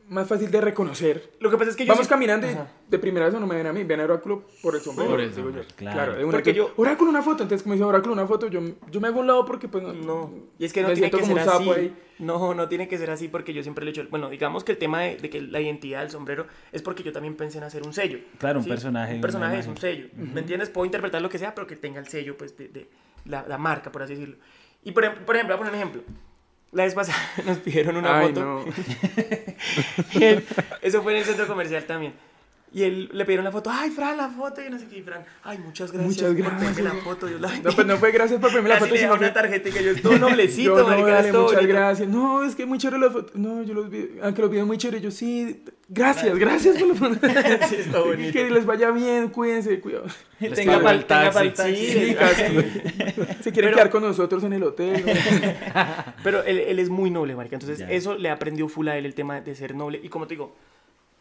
más 0.08 0.28
fácil 0.28 0.52
de 0.52 0.62
reconocer. 0.62 1.32
Lo 1.40 1.50
que 1.50 1.58
pasa 1.58 1.72
es 1.72 1.76
que 1.76 1.84
yo 1.86 1.94
Vamos 1.94 2.06
sí- 2.06 2.10
caminando 2.10 2.46
y 2.48 2.52
Ajá. 2.52 2.68
de 2.88 3.00
primera 3.00 3.26
vez 3.26 3.34
no 3.40 3.46
me 3.48 3.56
ven 3.56 3.66
a 3.68 3.74
mí, 3.74 3.84
ven 3.84 4.00
a 4.00 4.04
Oráculo 4.04 4.44
por 4.62 4.76
el 4.76 4.82
sombrero. 4.82 5.10
Por 5.12 5.20
el 5.20 5.30
digo 5.34 5.50
yo. 5.50 5.64
sombrero, 5.64 5.68
claro. 5.76 6.14
de 6.16 6.24
una 6.24 6.32
Porque 6.32 6.52
que, 6.52 6.58
yo- 6.58 6.74
Oráculo 6.78 7.10
una 7.10 7.22
foto, 7.24 7.44
entonces 7.44 7.64
como 7.64 7.74
dice 7.74 7.84
Oráculo 7.86 8.14
una 8.14 8.28
foto, 8.28 8.48
yo, 8.48 8.62
yo 8.92 9.02
me 9.02 9.08
hago 9.08 9.20
un 9.20 9.28
lado 9.28 9.46
porque 9.46 9.68
pues 9.68 9.84
no, 9.84 9.94
No, 9.94 10.32
y 10.60 10.66
es 10.66 10.74
que 10.74 10.82
no 10.84 10.90
me 10.90 10.94
tiene 10.94 11.10
que 11.12 11.24
ser 11.26 11.40
así. 11.40 11.70
ahí. 11.72 11.96
No, 12.20 12.54
no 12.54 12.70
tiene 12.70 12.88
que 12.88 12.98
ser 12.98 13.10
así 13.10 13.28
porque 13.28 13.54
yo 13.54 13.62
siempre 13.64 13.84
le 13.84 13.90
he 13.90 13.94
hecho. 13.94 14.06
Bueno, 14.10 14.30
digamos 14.30 14.64
que 14.64 14.72
el 14.72 14.78
tema 14.78 15.02
de, 15.02 15.18
de 15.18 15.30
que 15.30 15.42
la 15.42 15.60
identidad 15.60 16.02
del 16.02 16.12
sombrero 16.12 16.46
es 16.72 16.82
porque 16.82 17.04
yo 17.04 17.12
también 17.12 17.36
pensé 17.36 17.58
en 17.58 17.64
hacer 17.66 17.84
un 17.84 17.92
sello. 17.94 18.20
Claro, 18.38 18.60
un 18.60 18.66
personaje, 18.66 19.16
Un 19.16 19.22
personaje 19.22 19.60
es 19.60 19.68
un 19.68 19.76
sello. 19.78 20.08
¿Me 20.16 20.40
entiendes? 20.40 20.70
Puedo 20.70 20.86
interpretar 20.86 21.22
lo 21.22 21.30
que 21.30 21.38
sea, 21.40 21.54
pero 21.56 21.68
que 21.68 21.76
tenga 21.76 22.00
el 22.00 22.08
sello, 22.08 22.38
pues, 22.38 22.56
de, 22.58 22.70
de 22.70 22.90
la, 23.26 23.46
la 23.48 23.58
marca, 23.58 23.92
por 23.92 24.04
así 24.04 24.14
decirlo. 24.14 24.38
Y 24.84 24.92
por, 24.92 25.04
por 25.26 25.36
ejemplo, 25.36 25.58
voy 25.58 25.66
a 25.66 25.70
poner 25.70 25.74
un 25.74 25.80
ejemplo. 25.80 26.04
La 26.72 26.84
vez 26.84 26.94
pasada 26.94 27.18
nos 27.46 27.60
pidieron 27.60 27.98
una 27.98 28.20
Ay, 28.20 28.28
foto. 28.28 28.42
no. 28.42 28.66
Eso 30.82 31.02
fue 31.04 31.14
en 31.14 31.20
el 31.20 31.26
centro 31.26 31.48
comercial 31.48 31.86
también. 31.86 32.14
Y 32.76 32.84
él 32.84 33.10
le 33.14 33.24
pidieron 33.24 33.46
la 33.46 33.54
foto. 33.54 33.70
Ay, 33.72 33.90
Fran, 33.90 34.18
la 34.18 34.28
foto. 34.28 34.62
Y 34.62 34.70
no 34.70 34.78
sé 34.78 34.86
qué. 34.88 34.98
Y 34.98 35.02
Fran, 35.02 35.24
ay, 35.44 35.58
muchas 35.60 35.94
gracias. 35.94 36.10
Muchas 36.12 36.28
por 36.28 36.36
gracias. 36.36 36.74
pedirme 36.74 36.94
la 36.94 37.02
foto. 37.04 37.26
Dios 37.28 37.40
la 37.40 37.58
No, 37.60 37.72
pues 37.72 37.88
no 37.88 37.96
fue 37.98 38.12
gracias 38.12 38.38
por 38.42 38.50
ponerme 38.50 38.68
la 38.70 38.80
foto, 38.80 38.96
sino 38.98 39.14
una 39.14 39.32
tarjeta 39.34 39.70
y 39.70 39.72
que 39.72 39.82
yo 39.84 39.92
estoy 39.92 40.20
noblecito, 40.20 40.76
yo 40.78 40.84
no, 40.84 40.88
marica, 40.90 41.08
dale, 41.10 41.32
muchas 41.32 41.54
bonito. 41.56 41.68
gracias. 41.74 42.08
No, 42.10 42.44
es 42.44 42.54
que 42.54 42.66
muy 42.66 42.78
chévere 42.78 43.00
la 43.00 43.10
foto. 43.12 43.32
No, 43.36 43.64
yo 43.64 43.74
los 43.74 43.90
vi, 43.90 44.10
aunque 44.22 44.42
los 44.42 44.52
videos 44.52 44.68
muy 44.68 44.78
chévere, 44.78 45.00
yo 45.02 45.10
sí, 45.10 45.64
gracias, 45.88 46.38
gracias 46.38 46.78
por 46.78 46.88
la 46.90 46.96
foto. 46.96 47.16
Sí, 47.70 47.76
está 47.80 48.00
bonito. 48.02 48.34
Que 48.34 48.50
les 48.50 48.66
vaya 48.66 48.92
bien, 48.92 49.30
cuídense, 49.30 49.80
cuidado. 49.80 50.08
Tenga 50.54 50.74
pago 50.82 50.90
el 50.90 51.06
taxi. 51.06 51.76
Sí. 51.76 52.16
Se 53.42 53.52
quieren 53.54 53.72
Pero- 53.72 53.72
quedar 53.78 53.90
con 53.90 54.04
nosotros 54.04 54.44
en 54.44 54.52
el 54.52 54.64
hotel. 54.64 55.02
¿no? 55.06 55.14
Pero 56.24 56.44
él, 56.44 56.60
él 56.60 56.80
es 56.80 56.90
muy 56.90 57.10
noble, 57.10 57.36
marica. 57.38 57.56
Entonces, 57.56 57.80
Ya. 57.80 57.90
eso 57.90 58.16
le 58.18 58.30
aprendió 58.30 58.68
full 58.68 58.88
a 58.90 58.98
él 58.98 59.06
el 59.06 59.16
tema 59.16 59.40
de 59.40 59.56
ser 59.56 59.76
noble. 59.76 60.00
Y 60.04 60.10
como 60.10 60.28
te 60.28 60.34
digo, 60.34 60.56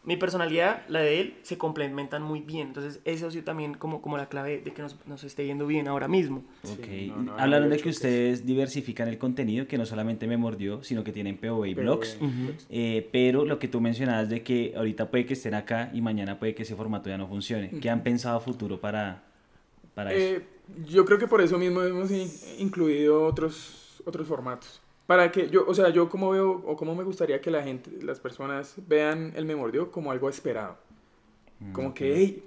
mi 0.05 0.17
personalidad, 0.17 0.83
la 0.87 0.99
de 1.01 1.19
él, 1.19 1.33
se 1.41 1.57
complementan 1.57 2.21
muy 2.21 2.39
bien. 2.41 2.67
Entonces, 2.67 2.99
eso 3.05 3.27
ha 3.27 3.31
sido 3.31 3.43
también 3.43 3.73
como, 3.73 4.01
como 4.01 4.17
la 4.17 4.27
clave 4.29 4.59
de 4.59 4.71
que 4.73 4.81
nos, 4.81 4.95
nos 5.07 5.23
esté 5.23 5.45
yendo 5.45 5.65
bien 5.67 5.87
ahora 5.87 6.07
mismo. 6.07 6.43
Ok. 6.63 6.87
no, 7.07 7.23
no, 7.23 7.39
Hablaron 7.39 7.69
de 7.69 7.77
que 7.77 7.81
creo 7.81 7.83
que 7.83 7.89
ustedes 7.89 8.45
diversifican 8.45 9.07
el 9.07 9.17
contenido, 9.17 9.67
que 9.67 9.77
no 9.77 9.85
solamente 9.85 10.27
me 10.27 10.37
mordió, 10.37 10.83
sino 10.83 11.03
que 11.03 11.11
tienen 11.11 11.37
POV 11.37 11.65
y 11.67 11.73
blogs. 11.73 12.17
Pero, 12.19 12.31
Eh, 12.69 13.09
pero 13.11 13.45
lo 13.45 13.57
que 13.59 13.67
tú 13.67 13.81
mencionabas 13.81 14.29
de 14.29 14.43
que 14.43 14.73
ahorita 14.75 15.09
puede 15.09 15.25
que 15.25 15.33
estén 15.33 15.53
acá 15.55 15.89
y 15.93 16.01
mañana 16.01 16.37
puede 16.39 16.53
que 16.55 16.63
ese 16.63 16.75
formato 16.75 17.09
ya 17.09 17.17
no 17.17 17.27
funcione. 17.27 17.71
¿Qué 17.81 17.89
han 17.89 18.03
pensado 18.03 18.37
a 18.37 18.39
futuro 18.39 18.79
para, 18.79 19.23
para 19.93 20.13
eso? 20.13 20.35
eh, 20.37 20.45
yo 20.87 21.05
creo 21.05 21.17
que 21.17 21.27
por 21.27 21.41
eso 21.41 21.57
mismo 21.57 21.81
hemos 21.81 22.11
in- 22.11 22.29
incluido 22.59 23.23
otros, 23.25 24.01
otros 24.05 24.27
formatos. 24.27 24.81
Para 25.07 25.31
que 25.31 25.49
yo, 25.49 25.65
o 25.67 25.73
sea, 25.73 25.89
yo 25.89 26.09
como 26.09 26.31
veo 26.31 26.63
o 26.65 26.75
como 26.75 26.95
me 26.95 27.03
gustaría 27.03 27.39
que 27.41 27.51
la 27.51 27.61
gente, 27.63 27.91
las 28.01 28.19
personas 28.19 28.75
vean 28.87 29.33
el 29.35 29.45
Me 29.45 29.55
Mordió 29.55 29.91
como 29.91 30.11
algo 30.11 30.29
esperado. 30.29 30.77
Como 31.73 31.93
que, 31.93 32.15
hey, 32.15 32.43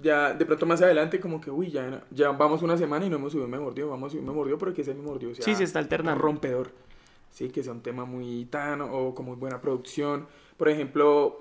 ya 0.00 0.32
de 0.34 0.46
pronto 0.46 0.64
más 0.66 0.80
adelante 0.82 1.18
como 1.18 1.40
que, 1.40 1.50
uy, 1.50 1.70
ya, 1.70 2.04
ya 2.10 2.30
vamos 2.30 2.62
una 2.62 2.76
semana 2.76 3.04
y 3.06 3.10
no 3.10 3.16
hemos 3.16 3.32
subido 3.32 3.46
un 3.46 3.50
Me 3.50 3.58
Mordió, 3.58 3.88
vamos 3.88 4.08
a 4.08 4.10
subir 4.10 4.22
un 4.22 4.28
Me 4.28 4.34
Mordió 4.34 4.58
porque 4.58 4.82
ese 4.82 4.94
Me 4.94 5.02
Mordió 5.02 5.34
sea 5.34 5.44
Sí, 5.44 5.54
se 5.54 5.64
está 5.64 5.78
alternando. 5.78 6.20
rompedor. 6.22 6.70
Sí, 7.30 7.48
que 7.48 7.62
sea 7.62 7.72
un 7.72 7.80
tema 7.82 8.04
muy 8.04 8.44
tan 8.44 8.82
o 8.82 9.14
con 9.14 9.24
muy 9.26 9.36
buena 9.36 9.60
producción. 9.60 10.26
Por 10.56 10.68
ejemplo, 10.68 11.38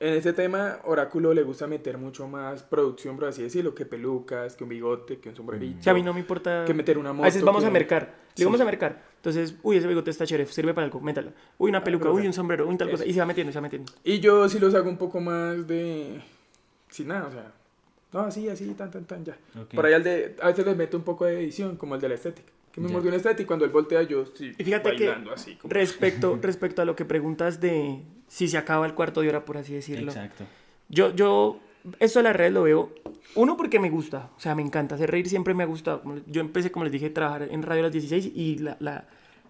En 0.00 0.14
ese 0.14 0.32
tema, 0.32 0.78
Oráculo 0.84 1.32
le 1.32 1.44
gusta 1.44 1.68
meter 1.68 1.96
mucho 1.96 2.26
más 2.26 2.64
producción, 2.64 3.14
por 3.14 3.26
así 3.28 3.40
decirlo, 3.44 3.72
que 3.72 3.86
pelucas, 3.86 4.56
que 4.56 4.64
un 4.64 4.70
bigote, 4.70 5.20
que 5.20 5.28
un 5.28 5.36
sombrerito. 5.36 5.78
Que 5.80 5.90
a 5.90 5.94
mí 5.94 6.02
no 6.02 6.12
me 6.12 6.18
importa. 6.18 6.64
Que 6.64 6.74
meter 6.74 6.98
una 6.98 7.12
moto. 7.12 7.22
A 7.22 7.26
veces 7.26 7.44
vamos 7.44 7.62
que- 7.62 7.68
a 7.68 7.70
mercar. 7.70 8.02
Le 8.30 8.32
Sí. 8.34 8.44
vamos 8.44 8.60
a 8.60 8.64
mercar. 8.64 9.00
Entonces, 9.22 9.54
uy, 9.62 9.76
ese 9.76 9.86
bigote 9.86 10.10
está 10.10 10.26
chévere, 10.26 10.50
sirve 10.50 10.74
para 10.74 10.84
algo, 10.84 11.00
métalo. 11.00 11.30
Uy, 11.56 11.70
una 11.70 11.84
peluca, 11.84 12.06
pero 12.06 12.14
uy, 12.16 12.26
un 12.26 12.32
sombrero, 12.32 12.66
uy, 12.66 12.76
tal 12.76 12.90
cosa. 12.90 13.06
Y 13.06 13.12
se 13.12 13.20
va 13.20 13.26
metiendo, 13.26 13.52
se 13.52 13.58
va 13.58 13.62
metiendo. 13.62 13.92
Y 14.02 14.18
yo 14.18 14.48
sí 14.48 14.58
los 14.58 14.74
hago 14.74 14.88
un 14.88 14.96
poco 14.96 15.20
más 15.20 15.64
de... 15.68 16.20
Sin 16.90 17.06
nada, 17.06 17.28
o 17.28 17.30
sea... 17.30 17.52
No, 18.12 18.20
así, 18.22 18.48
así, 18.48 18.66
tan, 18.74 18.90
tan, 18.90 19.04
tan, 19.04 19.24
ya. 19.24 19.38
Por 19.72 19.86
ahí 19.86 19.92
al 19.92 20.02
de... 20.02 20.34
A 20.42 20.48
veces 20.48 20.66
les 20.66 20.76
meto 20.76 20.96
un 20.96 21.04
poco 21.04 21.24
de 21.24 21.38
edición, 21.38 21.76
como 21.76 21.94
el 21.94 22.00
de 22.00 22.08
la 22.08 22.16
estética. 22.16 22.50
Que 22.72 22.80
me 22.80 22.88
mordió 22.88 23.10
una 23.10 23.18
estética 23.18 23.42
y 23.44 23.46
cuando 23.46 23.64
él 23.64 23.70
voltea 23.70 24.02
yo 24.02 24.26
sí 24.26 24.52
Y 24.58 24.64
fíjate 24.64 24.96
que 24.96 25.06
bailando 25.06 25.32
así. 25.32 25.54
Como... 25.54 25.72
respecto, 25.72 26.36
respecto 26.42 26.82
a 26.82 26.84
lo 26.84 26.96
que 26.96 27.04
preguntas 27.04 27.60
de 27.60 28.00
si 28.26 28.48
se 28.48 28.58
acaba 28.58 28.86
el 28.86 28.94
cuarto 28.94 29.20
de 29.20 29.28
hora, 29.28 29.44
por 29.44 29.56
así 29.56 29.72
decirlo. 29.72 30.10
Exacto. 30.10 30.46
Yo, 30.88 31.14
yo, 31.14 31.60
esto 31.98 32.18
de 32.18 32.22
las 32.24 32.36
redes 32.36 32.52
lo 32.52 32.62
veo, 32.62 32.92
uno 33.34 33.56
porque 33.56 33.78
me 33.80 33.90
gusta, 33.90 34.30
o 34.36 34.40
sea, 34.40 34.54
me 34.54 34.62
encanta, 34.62 34.94
hacer 34.94 35.10
reír 35.10 35.28
siempre 35.28 35.54
me 35.54 35.62
ha 35.62 35.66
gustado. 35.66 36.02
Yo 36.26 36.40
empecé, 36.40 36.70
como 36.70 36.84
les 36.84 36.92
dije, 36.92 37.06
a 37.06 37.14
trabajar 37.14 37.48
en 37.50 37.62
radio 37.62 37.80
a 37.80 37.84
las 37.84 37.92
16 37.92 38.32
y 38.34 38.58
la, 38.58 38.76
la, 38.80 39.04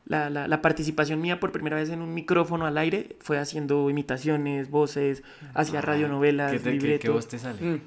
la, 0.07 0.31
la, 0.31 0.49
la 0.49 0.63
participación 0.63 1.21
mía 1.21 1.41
por 1.41 1.53
primera 1.53 1.77
vez 1.77 1.91
en 1.91 2.01
un 2.03 2.15
micrófono 2.15 2.67
al 2.67 2.79
aire 2.79 3.17
fue 3.21 3.39
haciendo 3.39 3.89
imitaciones, 3.91 4.71
voces, 4.71 5.23
hacía 5.55 5.81
radionovelas, 5.81 6.53
¿Qué, 6.53 6.59
te, 6.59 6.65
qué, 6.65 6.71
qué 6.79 6.83
libretos. 6.83 7.15
voz 7.15 7.29
te 7.29 7.39
sale? 7.39 7.61
Mm. 7.61 7.81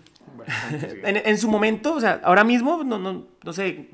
En, 1.04 1.18
en 1.18 1.38
su 1.38 1.50
momento, 1.50 1.94
o 1.96 2.00
sea, 2.00 2.20
ahora 2.24 2.44
mismo, 2.44 2.84
no, 2.84 2.98
no, 3.00 3.26
no 3.44 3.54
sé 3.54 3.90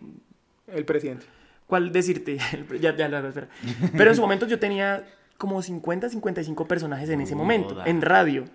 El 0.68 0.86
presidente. 0.86 1.26
cuál 1.68 1.92
decirte, 1.92 2.38
ya, 2.82 2.96
ya 2.96 3.08
lo 3.10 3.28
espera. 3.28 3.48
Pero 3.96 4.10
en 4.10 4.16
su 4.16 4.22
momento 4.22 4.48
yo 4.48 4.58
tenía 4.60 5.06
como 5.38 5.62
50, 5.62 6.10
55 6.10 6.68
personajes 6.68 7.10
en 7.10 7.22
ese 7.22 7.36
momento, 7.36 7.84
en 7.86 8.02
radio. 8.02 8.46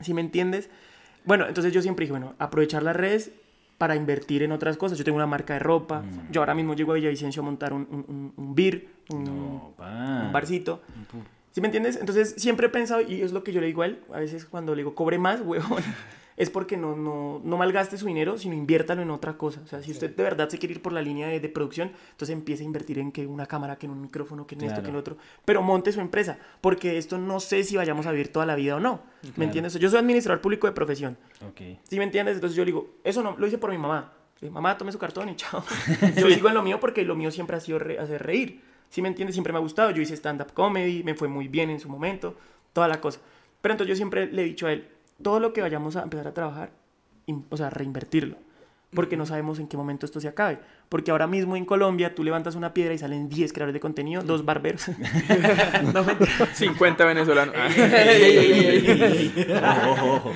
¿Sí 0.00 0.14
me 0.14 0.20
entiendes? 0.20 0.70
Bueno, 1.28 1.46
entonces 1.46 1.74
yo 1.74 1.82
siempre 1.82 2.04
dije, 2.04 2.12
bueno, 2.12 2.34
aprovechar 2.38 2.82
las 2.82 2.96
redes 2.96 3.32
para 3.76 3.94
invertir 3.94 4.42
en 4.42 4.50
otras 4.50 4.78
cosas. 4.78 4.96
Yo 4.96 5.04
tengo 5.04 5.16
una 5.16 5.26
marca 5.26 5.52
de 5.52 5.58
ropa. 5.58 6.00
Mm. 6.00 6.32
Yo 6.32 6.40
ahora 6.40 6.54
mismo 6.54 6.72
llego 6.72 6.92
a 6.92 6.94
Villavicencio 6.94 7.42
a 7.42 7.44
montar 7.44 7.74
un, 7.74 7.86
un, 7.90 8.04
un, 8.08 8.32
un 8.34 8.54
beer, 8.54 8.88
un, 9.10 9.24
No, 9.24 9.74
un 9.78 10.32
barcito. 10.32 10.80
¿Sí 11.52 11.60
me 11.60 11.66
entiendes? 11.68 11.98
Entonces 12.00 12.34
siempre 12.38 12.68
he 12.68 12.70
pensado, 12.70 13.02
y 13.02 13.20
es 13.20 13.32
lo 13.32 13.44
que 13.44 13.52
yo 13.52 13.60
le 13.60 13.66
digo 13.66 13.82
a 13.82 13.86
él, 13.86 14.00
a 14.10 14.20
veces 14.20 14.46
cuando 14.46 14.74
le 14.74 14.80
digo, 14.80 14.94
cobre 14.94 15.18
más, 15.18 15.40
huevón, 15.44 15.82
es 16.38 16.48
porque 16.48 16.76
no, 16.78 16.96
no, 16.96 17.42
no 17.44 17.56
malgaste 17.58 17.98
su 17.98 18.06
dinero, 18.06 18.38
sino 18.38 18.54
inviértalo 18.54 19.02
en 19.02 19.10
otra 19.10 19.36
cosa. 19.36 19.60
O 19.62 19.66
sea, 19.66 19.82
si 19.82 19.90
usted 19.90 20.14
de 20.16 20.22
verdad 20.22 20.48
se 20.48 20.58
quiere 20.58 20.74
ir 20.76 20.80
por 20.80 20.92
la 20.92 21.02
línea 21.02 21.28
de, 21.28 21.40
de 21.40 21.48
producción, 21.50 21.90
entonces 22.12 22.34
empiece 22.34 22.62
a 22.62 22.66
invertir 22.66 22.98
en 22.98 23.12
que 23.12 23.26
una 23.26 23.44
cámara, 23.44 23.76
que 23.76 23.84
en 23.86 23.92
un 23.92 24.00
micrófono, 24.00 24.46
que 24.46 24.54
en 24.54 24.62
esto, 24.62 24.74
Claro. 24.76 24.82
que 24.84 24.90
en 24.90 24.96
otro. 24.96 25.16
Pero 25.44 25.60
monte 25.62 25.92
su 25.92 26.00
empresa, 26.00 26.38
porque 26.62 26.96
esto 26.96 27.18
no 27.18 27.40
sé 27.40 27.62
si 27.64 27.76
vayamos 27.76 28.06
a 28.06 28.12
vivir 28.12 28.28
toda 28.32 28.46
la 28.46 28.54
vida 28.54 28.76
o 28.76 28.80
no. 28.80 29.02
Claro. 29.20 29.34
¿Me 29.36 29.44
entiendes? 29.44 29.74
Yo 29.74 29.90
soy 29.90 29.98
administrador 29.98 30.40
público 30.40 30.66
de 30.66 30.72
profesión. 30.72 31.18
Ok. 31.48 31.60
¿Sí 31.82 31.98
me 31.98 32.04
entiendes? 32.04 32.36
Entonces 32.36 32.56
yo 32.56 32.62
le 32.64 32.66
digo, 32.70 32.88
eso 33.04 33.22
no, 33.22 33.36
lo 33.36 33.46
hice 33.46 33.58
por 33.58 33.70
mi 33.70 33.78
mamá. 33.78 34.12
Le 34.40 34.50
mamá, 34.50 34.78
tome 34.78 34.92
su 34.92 34.98
cartón 34.98 35.28
y 35.30 35.34
chao. 35.36 35.64
yo 36.16 36.28
sigo 36.30 36.48
en 36.48 36.54
lo 36.54 36.62
mío 36.62 36.78
porque 36.78 37.02
lo 37.02 37.16
mío 37.16 37.32
siempre 37.32 37.56
ha 37.56 37.60
sido 37.60 37.80
re- 37.80 37.98
hacer 37.98 38.22
reír. 38.24 38.62
¿Sí 38.90 39.02
me 39.02 39.08
entiendes? 39.08 39.34
Siempre 39.34 39.52
me 39.52 39.58
ha 39.58 39.60
gustado. 39.60 39.90
Yo 39.90 40.00
hice 40.00 40.14
stand-up 40.14 40.52
comedy, 40.54 41.02
me 41.02 41.14
fue 41.14 41.26
muy 41.26 41.48
bien 41.48 41.68
en 41.70 41.80
su 41.80 41.88
momento, 41.88 42.36
toda 42.72 42.86
la 42.86 43.00
cosa. 43.00 43.18
Pero 43.60 43.72
entonces 43.74 43.88
yo 43.90 43.96
siempre 43.96 44.26
le 44.32 44.42
he 44.42 44.44
dicho 44.44 44.68
a 44.68 44.72
él, 44.72 44.88
todo 45.22 45.40
lo 45.40 45.52
que 45.52 45.60
vayamos 45.60 45.96
a 45.96 46.02
empezar 46.02 46.26
a 46.28 46.34
trabajar, 46.34 46.70
in- 47.26 47.44
o 47.50 47.56
sea, 47.56 47.70
reinvertirlo. 47.70 48.36
Porque 48.94 49.18
no 49.18 49.26
sabemos 49.26 49.58
en 49.58 49.68
qué 49.68 49.76
momento 49.76 50.06
esto 50.06 50.18
se 50.18 50.28
acabe. 50.28 50.60
Porque 50.88 51.10
ahora 51.10 51.26
mismo 51.26 51.56
en 51.56 51.66
Colombia 51.66 52.14
tú 52.14 52.24
levantas 52.24 52.54
una 52.54 52.72
piedra 52.72 52.94
y 52.94 52.98
salen 52.98 53.28
10 53.28 53.52
creadores 53.52 53.74
de 53.74 53.80
contenido, 53.80 54.22
dos 54.22 54.46
barberos. 54.46 54.88
no 55.92 56.04
mentira. 56.04 56.46
50 56.54 57.04
venezolanos. 57.04 57.54
Ojo, 59.62 59.90
ojo, 59.90 60.14
ojo. 60.14 60.32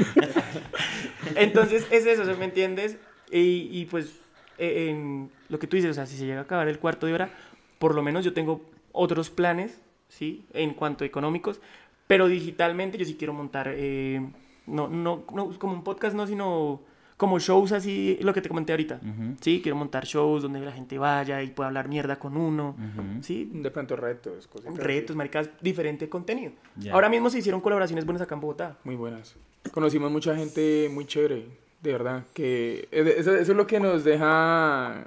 Entonces 1.34 1.86
es 1.90 2.06
eso, 2.06 2.24
¿sí 2.24 2.32
¿me 2.38 2.44
entiendes? 2.44 2.98
Y, 3.30 3.68
y, 3.72 3.86
pues 3.86 4.12
eh, 4.58 4.88
en 4.90 5.30
lo 5.48 5.58
que 5.58 5.66
tú 5.66 5.76
dices, 5.76 5.92
o 5.92 5.94
sea, 5.94 6.04
si 6.06 6.16
se 6.16 6.26
llega 6.26 6.40
a 6.40 6.42
acabar 6.42 6.68
el 6.68 6.78
cuarto 6.78 7.06
de 7.06 7.14
hora, 7.14 7.30
por 7.78 7.94
lo 7.94 8.02
menos 8.02 8.24
yo 8.24 8.34
tengo 8.34 8.60
otros 8.92 9.30
planes, 9.30 9.80
¿sí? 10.08 10.44
En 10.52 10.74
cuanto 10.74 11.04
a 11.04 11.06
económicos, 11.06 11.60
pero 12.06 12.28
digitalmente 12.28 12.98
yo 12.98 13.06
sí 13.06 13.14
quiero 13.18 13.32
montar, 13.32 13.68
eh, 13.74 14.20
no, 14.66 14.88
no, 14.88 15.24
no, 15.34 15.58
como 15.58 15.72
un 15.74 15.84
podcast, 15.84 16.14
no, 16.14 16.26
sino 16.26 16.80
como 17.16 17.38
shows 17.38 17.70
así, 17.70 18.18
lo 18.20 18.34
que 18.34 18.40
te 18.40 18.48
comenté 18.48 18.72
ahorita, 18.72 19.00
¿sí? 19.40 19.60
Quiero 19.62 19.76
montar 19.76 20.04
shows 20.04 20.42
donde 20.42 20.58
la 20.58 20.72
gente 20.72 20.98
vaya 20.98 21.40
y 21.40 21.50
pueda 21.50 21.68
hablar 21.68 21.88
mierda 21.88 22.18
con 22.18 22.36
uno. 22.36 22.74
¿sí? 23.20 23.48
De 23.52 23.70
pronto 23.70 23.94
retos, 23.94 24.48
cositas. 24.48 24.74
así. 24.74 24.82
Retos, 24.82 25.14
maricas, 25.14 25.48
diferente 25.60 26.08
contenido. 26.08 26.50
Ya. 26.76 26.92
Ahora 26.92 27.08
mismo 27.08 27.30
se 27.30 27.38
hicieron 27.38 27.60
colaboraciones 27.60 28.04
buenas 28.04 28.22
acá 28.22 28.34
en 28.34 28.40
Bogotá. 28.40 28.76
Muy 28.82 28.96
buenas. 28.96 29.36
Conocimos 29.70 30.10
mucha 30.10 30.34
gente 30.34 30.90
muy 30.92 31.04
chévere, 31.04 31.46
de 31.80 31.92
verdad. 31.92 32.24
Que 32.34 32.88
eso, 32.90 33.32
eso 33.36 33.52
es 33.52 33.56
lo 33.56 33.68
que 33.68 33.78
nos 33.78 34.02
deja, 34.02 35.06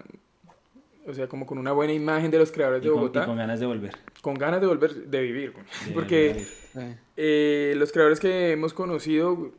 o 1.08 1.14
sea, 1.14 1.28
como 1.28 1.45
con 1.45 1.58
una 1.58 1.72
buena 1.72 1.93
imagen 1.93 2.32
de 2.32 2.39
los 2.39 2.51
creadores 2.51 2.82
Y 2.82 2.86
de 2.86 2.89
con, 2.91 2.97
y 2.97 3.01
Bogotá. 3.01 3.26
con 3.26 3.38
ganas 3.38 3.60
de 3.60 3.66
volver. 3.66 3.95
con 4.22 4.34
ganas 4.36 4.60
de 4.62 4.68
volver, 4.68 4.93
de 5.08 5.22
vivir. 5.22 5.53
de 5.86 5.91
Porque 5.93 6.45
vivir. 6.74 6.97
Eh, 7.16 7.74
los 7.78 7.91
creadores 7.91 8.20
que 8.20 8.51
hemos 8.51 8.74
conocido, 8.74 9.51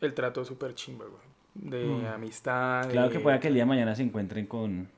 el 0.00 0.14
trato 0.14 0.42
es 0.42 0.48
súper 0.48 0.74
chimba, 0.74 1.04
güey. 1.06 1.22
De 1.54 1.84
Mm. 1.84 2.06
amistad. 2.14 2.88
Claro 2.90 3.08
de- 3.08 3.14
que 3.16 3.20
pueda 3.20 3.38
que 3.40 3.48
el 3.48 3.54
día 3.54 3.62
de 3.64 3.68
mañana 3.68 3.94
se 3.94 4.02
encuentren 4.02 4.46
con... 4.46 4.88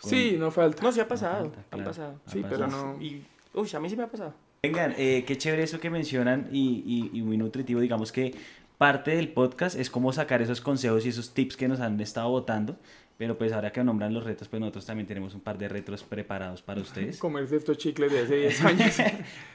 con- 0.00 0.10
Sí, 0.10 0.36
no 0.38 0.50
falta. 0.50 0.82
No, 0.82 0.92
sí 0.92 1.00
ha 1.00 1.08
pasado, 1.08 1.44
falta, 1.44 1.58
han 1.58 1.64
claro. 1.70 1.84
pasado. 1.90 2.20
Ha 2.26 2.30
Sí, 2.30 2.40
pasado. 2.42 2.66
pero 2.68 2.70
no. 2.96 3.02
Y, 3.02 3.24
uy, 3.54 3.68
a 3.74 3.80
mí 3.80 3.88
sí 3.90 3.96
me 3.96 4.02
ha 4.04 4.08
pasado. 4.08 4.34
Vengan, 4.62 4.94
eh, 4.98 5.24
qué 5.26 5.36
chévere 5.36 5.62
eso 5.62 5.78
que 5.80 5.90
mencionan 5.90 6.48
y, 6.52 6.82
y- 7.12 7.18
y 7.18 7.22
muy 7.22 7.36
nutritivo. 7.36 7.80
Digamos 7.80 8.10
que 8.12 8.34
parte 8.78 9.12
del 9.16 9.28
podcast 9.28 9.78
es 9.78 9.90
cómo 9.90 10.12
sacar 10.12 10.42
esos 10.42 10.60
consejos 10.60 11.06
y 11.06 11.10
esos 11.10 11.32
tips 11.34 11.56
que 11.56 11.68
nos 11.68 11.80
han 11.80 12.00
estado 12.00 12.28
votando. 12.30 12.76
Pero 13.18 13.38
pues 13.38 13.52
ahora 13.52 13.72
que 13.72 13.82
nombran 13.82 14.12
los 14.12 14.24
retos, 14.24 14.46
pues 14.48 14.60
nosotros 14.60 14.84
también 14.84 15.06
tenemos 15.06 15.34
un 15.34 15.40
par 15.40 15.56
de 15.56 15.68
retos 15.68 16.02
preparados 16.02 16.60
para 16.62 16.80
ustedes. 16.82 17.18
Comerse 17.20 17.56
estos 17.56 17.78
chicles 17.78 18.12
de 18.12 18.20
hace 18.20 18.36
10 18.36 18.64
años. 18.64 18.94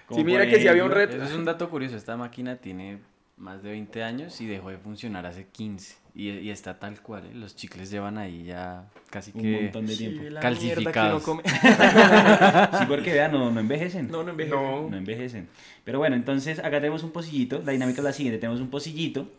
Sí, 0.10 0.24
mira 0.24 0.48
que 0.48 0.60
si 0.60 0.68
había 0.68 0.84
un 0.84 0.92
reto. 0.92 1.16
Eso 1.18 1.26
es 1.26 1.34
un 1.34 1.46
dato 1.46 1.70
curioso. 1.70 1.96
Esta 1.96 2.18
máquina 2.18 2.56
tiene 2.58 2.98
más 3.38 3.62
de 3.64 3.70
20 3.72 4.04
años 4.04 4.40
y 4.42 4.48
dejó 4.48 4.70
de 4.70 4.78
funcionar 4.78 5.26
hace 5.28 5.46
15. 5.48 5.96
Y, 6.14 6.30
y 6.30 6.50
está 6.50 6.78
tal 6.78 7.02
cual, 7.02 7.26
¿eh? 7.28 7.34
Los 7.34 7.56
chicles 7.56 7.90
llevan 7.90 8.18
ahí 8.18 8.44
ya 8.44 8.90
casi 9.10 9.32
Un 9.34 9.42
que... 9.44 9.62
montón 9.62 9.86
de 9.88 9.94
Sí, 9.96 10.10
tiempo. 10.10 10.30
la 10.30 10.40
Calcificados. 10.42 11.24
come. 11.24 11.42
Sí, 12.80 12.86
porque 12.88 13.14
vean, 13.14 13.32
no, 13.32 13.52
no 13.52 13.60
envejecen. 13.60 14.10
no, 14.12 14.24
no 14.24 14.32
envejece. 14.32 14.56
No. 14.56 14.90
No 14.90 14.98
envejecen. 14.98 15.48
Pero 15.84 16.00
bueno, 16.00 16.16
entonces 16.16 16.60
acá 16.60 16.72
tenemos 16.82 17.04
un 17.04 17.12
pocillito. 17.12 17.62
La 17.66 17.72
dinámica 17.72 18.00
es 18.02 18.04
la 18.06 18.14
siguiente: 18.14 18.40
tenemos 18.40 18.60
un 18.60 18.70
pocillito. 18.70 19.30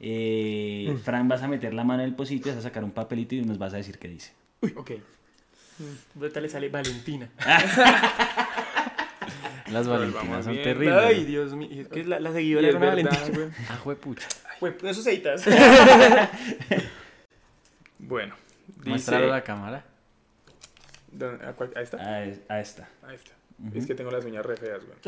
Eh, 0.00 0.96
Fran, 1.04 1.26
vas 1.28 1.42
a 1.42 1.48
meter 1.48 1.72
la 1.74 1.84
mano 1.84 2.02
en 2.02 2.08
el 2.08 2.14
pocillito, 2.14 2.48
vas 2.50 2.58
a 2.58 2.62
sacar 2.62 2.84
un 2.84 2.90
papelito 2.90 3.34
y 3.34 3.42
nos 3.42 3.58
vas 3.58 3.72
a 3.74 3.78
decir 3.78 3.98
qué 3.98 4.08
dice. 4.08 4.32
Ok. 4.74 4.92
Ahorita 6.18 6.40
le 6.40 6.48
sale 6.48 6.68
Valentina. 6.68 7.28
Las 9.70 9.88
valentinas 9.88 10.44
son 10.44 10.52
bien. 10.52 10.64
terribles. 10.64 10.96
Ay, 11.04 11.24
Dios 11.24 11.52
mío. 11.54 11.68
Es 11.72 11.88
que 11.88 12.04
la, 12.04 12.20
la 12.20 12.32
seguidora 12.32 12.68
es 12.68 12.74
una 12.76 12.86
verdad, 12.94 13.10
Valentina. 13.10 13.36
güey. 13.38 13.50
Ah, 13.68 13.76
juepucha. 13.82 14.28
Pues, 14.60 14.74
esos 14.84 15.06
editas. 15.06 15.44
Bueno. 17.98 18.34
Muéstralo 18.84 19.24
a 19.24 19.26
Dice... 19.26 19.36
la 19.36 19.42
cámara. 19.42 19.84
¿A 21.44 21.52
cuál? 21.54 21.72
Ahí 21.74 21.82
está. 21.82 21.96
A, 21.98 22.18
a 22.54 22.60
esta. 22.60 22.88
Es 23.74 23.86
que 23.86 23.94
tengo 23.94 24.10
las 24.10 24.24
uñas 24.24 24.44
re 24.44 24.56
feas, 24.56 24.80
güey. 24.84 24.98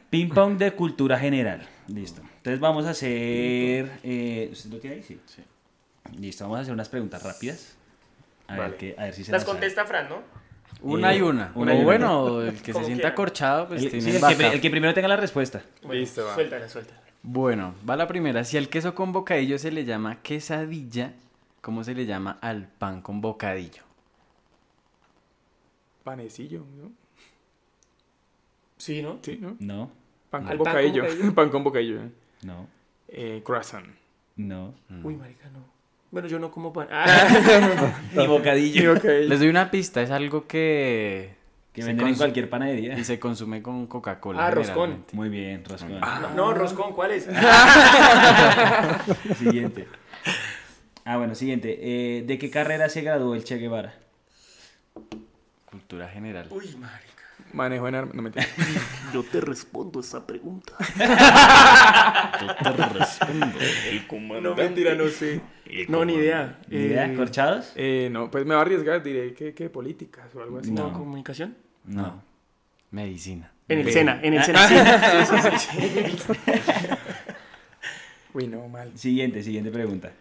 Ping 0.10 0.28
pong 0.30 0.56
de 0.58 0.72
cultura 0.72 1.18
general. 1.18 1.66
Listo. 1.86 2.20
Entonces 2.38 2.58
vamos 2.58 2.86
a 2.86 2.90
hacer. 2.90 4.00
Eh, 4.02 4.48
¿Usted 4.52 4.70
lo 4.70 4.78
tiene 4.78 4.96
ahí? 4.96 5.02
Sí. 5.02 5.20
Sí. 5.26 5.42
Listo, 6.18 6.44
vamos 6.44 6.58
a 6.58 6.62
hacer 6.62 6.74
unas 6.74 6.88
preguntas 6.88 7.22
rápidas. 7.22 7.76
A, 8.48 8.56
Vale. 8.56 8.76
ver, 8.80 8.94
a 8.98 9.04
ver 9.04 9.14
si 9.14 9.22
se 9.24 9.30
Las 9.30 9.42
sabe. 9.42 9.52
contesta 9.52 9.84
Fran, 9.84 10.08
¿no? 10.08 10.22
Una 10.80 11.12
Eh, 11.12 11.18
y 11.18 11.22
una. 11.22 11.52
una 11.54 11.72
o 11.72 11.76
una. 11.76 11.84
bueno, 11.84 12.42
el 12.42 12.60
que 12.62 12.72
se 12.72 12.84
sienta 12.84 13.08
acorchado, 13.08 13.68
pues 13.68 13.82
El, 13.82 13.90
tiene 13.90 14.04
sí, 14.12 14.16
el, 14.26 14.36
que, 14.36 14.46
el 14.54 14.60
que 14.60 14.70
primero 14.70 14.92
tenga 14.94 15.08
la 15.08 15.16
respuesta. 15.16 15.62
Bueno, 15.82 16.00
Listo, 16.00 16.24
va. 16.24 16.34
Suéltala, 16.34 16.68
suéltala. 16.68 17.00
Bueno, 17.22 17.74
va 17.88 17.96
la 17.96 18.06
primera. 18.08 18.42
Si 18.44 18.56
al 18.56 18.68
queso 18.68 18.94
con 18.94 19.12
bocadillo 19.12 19.58
se 19.58 19.70
le 19.70 19.84
llama 19.84 20.22
quesadilla, 20.22 21.12
¿cómo 21.60 21.84
se 21.84 21.94
le 21.94 22.06
llama 22.06 22.38
al 22.40 22.66
pan 22.68 23.02
con 23.02 23.20
bocadillo? 23.20 23.82
Panecillo, 26.04 26.64
¿no? 26.76 26.90
Sí, 28.78 29.02
¿no? 29.02 29.18
Sí, 29.22 29.38
¿no? 29.40 29.56
No, 29.60 29.90
Pan 30.30 30.42
con 30.42 30.48
pan 30.48 30.58
con 30.58 30.58
bocadillo. 30.58 31.02
bocadillo. 31.04 31.34
Pan 31.34 31.48
con 31.50 31.64
bocadillo. 31.64 32.00
¿eh? 32.02 32.10
no, 32.42 32.66
Eh, 33.08 33.42
croissant. 33.44 33.86
no. 34.36 34.74
Uy, 35.02 35.16
marica, 35.16 35.48
no. 35.50 35.58
Bueno, 36.10 36.26
yo 36.28 36.38
no 36.38 36.50
como 36.50 36.72
pan. 36.72 36.88
Ah, 36.90 37.98
Ni 38.16 38.26
bocadillo. 38.26 38.94
Les 38.94 39.38
doy 39.40 39.48
una 39.48 39.70
pista, 39.70 40.00
es 40.00 40.10
algo 40.10 40.46
que... 40.46 41.36
Que 41.74 41.82
se 41.82 41.88
venden 41.88 42.08
en 42.08 42.14
cualquier 42.16 42.48
panadería. 42.48 42.98
Y 42.98 43.04
se 43.04 43.18
consume 43.20 43.62
con 43.62 43.86
Coca-Cola. 43.86 44.46
Ah, 44.46 44.50
roscón. 44.50 45.04
Muy 45.12 45.28
bien, 45.28 45.62
Roscón. 45.64 46.00
no, 46.00 46.34
no, 46.34 46.54
roscón, 46.54 46.92
¿cuál 46.94 47.10
es? 47.12 47.24
Siguiente. 49.38 49.86
Ah, 51.04 51.18
bueno, 51.18 51.34
siguiente. 51.34 51.78
Eh, 51.80 52.22
¿De 52.26 52.38
qué 52.38 52.50
carrera 52.50 52.88
se 52.88 53.02
graduó 53.02 53.34
el 53.34 53.44
Che 53.44 53.58
Guevara? 53.58 53.94
Cultura 55.70 56.08
general. 56.08 56.48
Uy, 56.50 56.74
marica. 56.78 57.17
Manejo 57.52 57.88
en 57.88 57.94
armas. 57.94 58.14
No 58.14 58.22
me 58.22 58.30
Yo 59.14 59.22
te 59.22 59.40
respondo 59.40 60.00
esa 60.00 60.26
pregunta. 60.26 60.72
No, 64.42 64.54
mentira, 64.54 64.94
no 64.94 65.08
sé. 65.08 65.40
No, 65.88 66.04
ni 66.04 66.14
idea. 66.14 66.58
¿Ni 66.68 66.78
idea? 66.78 67.10
Eh, 67.10 67.16
¿Corchados? 67.16 67.72
eh, 67.74 68.08
no, 68.10 68.30
pues 68.30 68.46
me 68.46 68.54
va 68.54 68.60
a 68.60 68.62
arriesgar. 68.62 69.02
Diré 69.02 69.34
que, 69.34 69.54
que 69.54 69.68
políticas 69.70 70.34
o 70.34 70.42
algo 70.42 70.58
así. 70.58 70.70
¿no, 70.70 70.88
No. 70.88 70.92
comunicación? 70.98 71.56
No. 71.84 72.22
Medicina. 72.90 73.50
En 73.68 73.80
el. 73.80 73.92
Sena, 73.92 74.20
en 74.22 74.34
el 74.34 74.44
Sena. 74.44 74.68
sí. 74.68 74.74
Sí, 75.78 75.88
sí, 75.88 76.18
sí. 76.18 76.32
Uy, 78.34 78.46
no, 78.46 78.68
mal. 78.68 78.92
Siguiente, 78.96 79.42
siguiente 79.42 79.70
pregunta. 79.70 80.12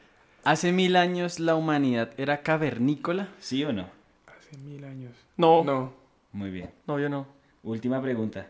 ¿Hace 0.44 0.72
mil 0.72 0.96
años 0.96 1.40
la 1.40 1.56
humanidad 1.56 2.12
era 2.18 2.42
cavernícola? 2.42 3.28
¿Sí 3.40 3.64
o 3.64 3.74
no? 3.74 3.90
Hace 4.28 4.58
mil 4.58 4.84
años. 4.84 5.12
No, 5.36 5.64
no, 5.64 5.74
No. 5.74 5.94
Muy 6.32 6.52
bien. 6.52 6.70
yo 6.88 7.10
no. 7.10 7.28
Última 7.64 8.02
pregunta. 8.02 8.48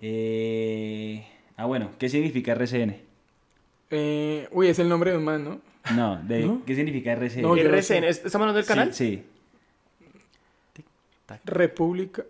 Eh... 0.00 1.26
Ah, 1.56 1.66
bueno, 1.66 1.90
¿qué 1.98 2.08
significa 2.08 2.52
RCN? 2.52 2.96
Eh, 3.90 4.48
uy, 4.52 4.68
es 4.68 4.78
el 4.78 4.88
nombre 4.88 5.10
de 5.10 5.18
un 5.18 5.24
man, 5.24 5.44
¿no? 5.44 5.60
No, 5.94 6.22
de, 6.22 6.46
¿No? 6.46 6.62
¿qué 6.64 6.74
significa 6.74 7.12
RCN? 7.12 7.42
No, 7.42 7.56
no 7.56 7.62
RCN. 7.62 8.04
¿estamos 8.04 8.34
hablando 8.36 8.54
del 8.58 8.66
canal? 8.66 8.94
Sí, 8.94 9.24
sí. 10.76 10.84
República 11.44 12.24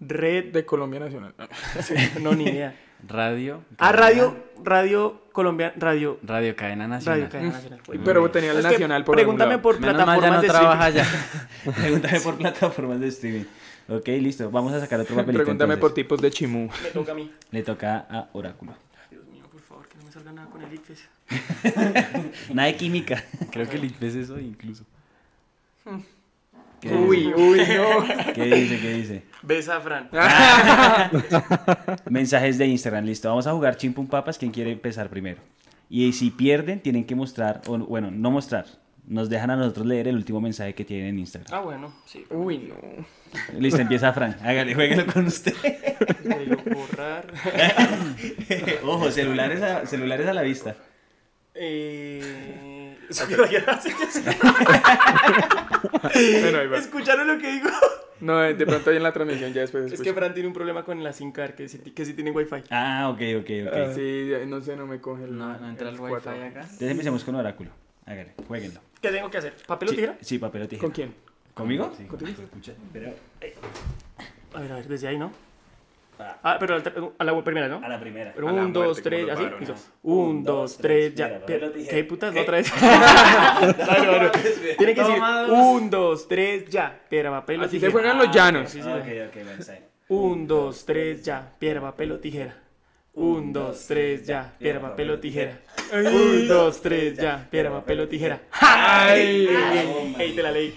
Red. 0.00 0.52
de 0.52 0.64
Colombia 0.64 1.00
Nacional. 1.00 1.34
No, 2.20 2.34
ni 2.34 2.44
idea. 2.44 2.74
Radio. 3.08 3.64
Ah, 3.78 3.92
radio, 3.92 4.36
radio 4.62 5.21
Colombia, 5.32 5.72
radio, 5.76 6.18
Radio 6.22 6.54
Cadena 6.54 6.86
Nacional. 6.86 7.20
radio 7.20 7.30
Cadena 7.32 7.52
Nacional. 7.52 7.80
Uy, 7.88 8.00
Pero 8.04 8.30
tenía 8.30 8.50
el 8.52 8.58
es 8.58 8.64
que 8.66 8.70
nacional 8.72 9.04
por 9.04 9.14
Pregúntame 9.16 9.58
por 9.58 9.80
Menos 9.80 10.06
mal 10.06 10.20
ya 10.20 10.28
plataformas 10.28 10.36
no 10.36 10.42
de 10.42 10.48
trabaja 10.48 10.88
streaming. 10.88 11.10
allá. 11.10 11.74
Pregúntame 11.82 12.20
por 12.20 12.36
plataformas 12.36 13.00
de 13.00 13.08
streaming. 13.08 13.44
Ok, 13.88 14.08
listo. 14.08 14.50
Vamos 14.50 14.72
a 14.72 14.80
sacar 14.80 15.00
otro 15.00 15.16
papelito. 15.16 15.42
Pregúntame 15.44 15.76
por 15.76 15.92
tipos 15.94 16.20
de 16.20 16.30
chimú. 16.30 16.68
Me 16.82 16.90
toca 16.90 17.12
a 17.12 17.14
mí. 17.14 17.30
Le 17.50 17.62
toca 17.62 18.06
a 18.08 18.28
Oráculo. 18.32 18.72
Dios 19.10 19.24
mío, 19.26 19.44
por 19.50 19.60
favor, 19.60 19.88
que 19.88 19.98
no 19.98 20.04
me 20.04 20.12
salga 20.12 20.32
nada 20.32 20.48
con 20.50 20.62
el 20.62 20.72
ICFES. 20.72 21.08
Nada 22.54 22.68
de 22.68 22.76
química. 22.76 23.24
Creo 23.50 23.68
que 23.68 23.76
el 23.76 23.84
ICFES 23.86 24.14
es 24.14 24.24
eso 24.24 24.38
incluso. 24.38 24.84
¿Qué 26.82 26.88
dice? 26.88 27.00
Uy, 27.00 27.32
uy, 27.32 27.60
no. 27.76 28.32
¿Qué 28.34 28.44
dice? 28.44 28.80
¿Qué 28.80 28.94
dice? 28.94 29.22
Besa 29.40 29.76
a 29.76 29.80
Fran. 29.80 30.10
Mensajes 32.10 32.58
de 32.58 32.66
Instagram, 32.66 33.04
listo. 33.04 33.28
Vamos 33.28 33.46
a 33.46 33.52
jugar 33.52 33.76
Chimpum 33.76 34.08
Papas. 34.08 34.36
¿Quién 34.36 34.50
quiere 34.50 34.72
empezar 34.72 35.08
primero? 35.08 35.40
Y 35.88 36.12
si 36.12 36.30
pierden, 36.30 36.80
tienen 36.80 37.04
que 37.04 37.14
mostrar, 37.14 37.62
o 37.68 37.78
bueno, 37.78 38.10
no 38.10 38.32
mostrar. 38.32 38.66
Nos 39.06 39.30
dejan 39.30 39.50
a 39.50 39.56
nosotros 39.56 39.86
leer 39.86 40.08
el 40.08 40.16
último 40.16 40.40
mensaje 40.40 40.74
que 40.74 40.84
tienen 40.84 41.06
en 41.06 41.18
Instagram. 41.20 41.54
Ah, 41.54 41.60
bueno, 41.60 41.94
sí. 42.04 42.24
Uy, 42.30 42.58
no. 42.58 42.74
Listo, 43.60 43.80
empieza 43.80 44.12
Fran. 44.12 44.36
Hágale, 44.42 44.74
jueguelo 44.74 45.06
con 45.06 45.26
usted. 45.26 45.54
Borrar. 46.74 47.32
Ojo, 48.84 49.08
celulares 49.12 49.62
a, 49.62 49.86
celulares 49.86 50.26
a 50.26 50.32
la 50.32 50.42
vista. 50.42 50.74
Eh... 51.54 52.71
Bueno, 56.42 56.58
ahí 56.58 56.66
va. 56.68 56.78
¿Escucharon 56.78 57.26
lo 57.28 57.38
que 57.38 57.52
digo? 57.52 57.68
No, 58.20 58.42
eh, 58.44 58.54
de 58.54 58.66
pronto 58.66 58.90
ahí 58.90 58.96
en 58.96 59.02
la 59.02 59.12
transmisión 59.12 59.52
ya 59.52 59.62
después 59.62 59.84
Es 59.86 59.92
escucho. 59.94 60.10
que 60.10 60.14
Fran 60.18 60.32
tiene 60.32 60.46
un 60.46 60.52
problema 60.54 60.84
con 60.84 61.02
la 61.02 61.12
SIM 61.12 61.32
card, 61.32 61.54
que 61.54 61.68
sí, 61.68 61.78
que 61.78 62.04
sí 62.04 62.14
tiene 62.14 62.30
wifi. 62.30 62.62
Ah, 62.70 63.08
ok, 63.12 63.20
ok, 63.40 63.50
ok. 63.66 63.72
Ah, 63.74 63.92
Sí, 63.94 64.30
no 64.46 64.60
sé, 64.60 64.76
no 64.76 64.86
me 64.86 65.00
coge 65.00 65.24
el. 65.24 65.36
No, 65.36 65.56
no 65.58 65.68
entra 65.68 65.88
el 65.88 65.96
wifi 65.98 66.08
cuatro. 66.10 66.30
acá. 66.32 66.60
Entonces 66.60 66.90
empecemos 66.90 67.24
con 67.24 67.34
Oráculo. 67.34 67.70
Hágale, 68.06 68.34
jueguenlo. 68.46 68.80
¿Qué 69.00 69.08
tengo 69.10 69.30
que 69.30 69.38
hacer? 69.38 69.54
¿Papel 69.66 69.88
o 69.88 69.90
Sí, 69.90 69.96
tijera? 69.96 70.16
Sí, 70.20 70.38
papel 70.38 70.62
o 70.62 70.68
tijera. 70.68 70.82
¿Con 70.86 70.90
quién? 70.92 71.14
¿Conmigo? 71.54 71.92
¿Contigo? 72.08 72.42
Escucha, 72.42 72.72
pero 72.92 73.12
A 74.54 74.60
ver, 74.60 74.72
a 74.72 74.76
ver, 74.76 74.88
desde 74.88 75.08
ahí, 75.08 75.18
¿no? 75.18 75.32
Ah, 76.18 76.56
pero 76.60 76.76
a 77.18 77.24
la 77.24 77.42
primera, 77.44 77.68
¿no? 77.68 77.80
a 77.84 77.88
la 77.88 77.98
primera. 77.98 78.32
Pero 78.34 78.46
un, 78.46 78.72
dos, 78.72 78.84
muerte, 78.84 79.02
tres, 79.02 79.28
así. 79.30 79.42
varones. 79.42 79.68
listo. 79.68 79.84
Un, 80.02 80.44
dos, 80.44 80.76
tres, 80.78 81.14
ya. 81.14 81.40
¿Qué 81.46 82.04
putas? 82.04 82.34
Otra 82.36 82.58
vez. 82.58 82.72
Tiene 84.78 84.94
que 84.94 85.00
decir 85.02 85.22
un, 85.48 85.90
dos, 85.90 86.28
tres, 86.28 86.68
ya. 86.68 87.00
Piedra, 87.08 87.30
papel 87.30 87.60
o 87.60 87.64
Así 87.64 87.76
tijera. 87.76 87.88
se 87.88 87.92
juegan 87.92 88.18
los 88.18 88.30
llanos. 88.30 88.70
Sí, 88.70 88.82
sí, 88.82 88.88
Ah, 88.88 88.96
ok, 89.00 89.28
ok. 89.28 89.36
Un, 90.08 90.46
dos, 90.46 90.84
tres, 90.84 91.22
ya. 91.24 91.50
Piedra, 91.58 91.80
papel 91.80 92.12
o 92.12 92.18
tijera. 92.18 92.54
Un, 93.14 93.52
dos, 93.52 93.86
tres, 93.86 94.26
ya. 94.26 94.52
Piedra, 94.58 94.80
papel 94.80 95.10
o 95.10 95.18
tijera. 95.18 95.58
Un, 95.92 96.48
dos, 96.48 96.80
tres, 96.82 97.16
ya. 97.16 97.46
Piedra, 97.50 97.70
papel 97.70 98.00
o 98.00 98.08
tijera. 98.08 98.40
¡Ay! 98.52 99.48
Ey, 100.18 100.32
te 100.34 100.42
la 100.42 100.50
leí. 100.50 100.74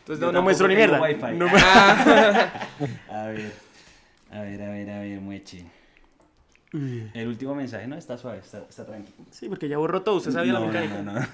Entonces 0.00 0.24
no, 0.24 0.32
no 0.32 0.42
muestro 0.42 0.66
ni 0.68 0.74
mierda. 0.74 0.98
No- 1.32 1.46
A 3.08 3.26
ver, 3.28 3.52
a 4.32 4.42
ver, 4.42 4.62
a 4.62 4.70
ver, 4.70 4.90
a 4.90 5.00
ver, 5.00 5.20
mueche. 5.20 5.64
El 6.72 7.28
último 7.28 7.54
mensaje, 7.54 7.86
no, 7.86 7.96
está 7.96 8.16
suave, 8.16 8.38
está, 8.38 8.64
está 8.68 8.86
tranquilo. 8.86 9.14
Sí, 9.30 9.48
porque 9.48 9.68
ya 9.68 9.76
borró 9.76 10.02
todo. 10.02 10.16
Usted 10.16 10.32
sabía 10.32 10.54
no, 10.54 10.60
la 10.60 10.66
mecánica. 10.66 11.02
no, 11.02 11.12
no. 11.12 11.26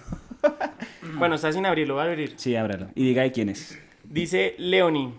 Bueno, 1.19 1.37
está 1.37 1.53
sin 1.53 1.65
abrirlo. 1.65 1.95
Va 1.95 2.03
a 2.03 2.07
abrir. 2.07 2.35
Sí, 2.37 2.55
ábralo. 2.57 2.89
Y 2.95 3.05
diga 3.05 3.23
de 3.23 3.33
quién 3.33 3.49
es. 3.49 3.79
Dice 4.05 4.55
Leoni. 4.59 5.15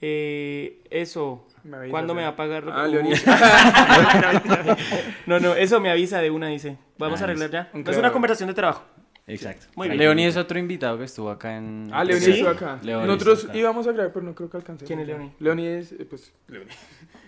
Eh, 0.00 0.80
eso. 0.90 1.46
Me 1.62 1.88
¿Cuándo 1.90 2.14
me 2.14 2.22
va 2.22 2.28
a 2.28 2.36
pagar? 2.36 2.64
Ah, 2.72 2.86
Leoni. 2.86 3.10
no, 5.26 5.40
no, 5.40 5.54
eso 5.54 5.78
me 5.80 5.90
avisa 5.90 6.20
de 6.20 6.30
una, 6.30 6.48
dice. 6.48 6.78
Vamos 6.98 7.20
Ah, 7.20 7.24
a 7.24 7.26
arreglar 7.26 7.50
ya. 7.50 7.70
Un 7.74 7.84
Es 7.86 7.96
una 7.98 8.12
conversación 8.12 8.48
de 8.48 8.54
trabajo. 8.54 8.84
Exacto. 9.32 9.66
Muy 9.76 9.88
bien. 9.88 9.98
Leoni 9.98 10.24
es 10.26 10.36
otro 10.36 10.58
invitado 10.58 10.98
que 10.98 11.04
estuvo 11.04 11.30
acá 11.30 11.56
en. 11.56 11.88
Ah, 11.92 12.04
Leoni 12.04 12.20
¿Sí? 12.24 12.30
estuvo 12.32 12.48
acá. 12.50 12.78
Leoni 12.82 13.06
Nosotros 13.06 13.34
estuvo 13.38 13.50
acá. 13.52 13.58
íbamos 13.58 13.86
a 13.86 13.92
grabar, 13.92 14.12
pero 14.12 14.26
no 14.26 14.34
creo 14.34 14.50
que 14.50 14.56
alcancemos. 14.56 14.86
¿Quién 14.88 15.00
es 15.00 15.06
Leoni? 15.06 15.32
Leoni 15.38 15.66
es, 15.66 15.92
eh, 15.92 16.06
pues, 16.08 16.32
Leoni. 16.48 16.70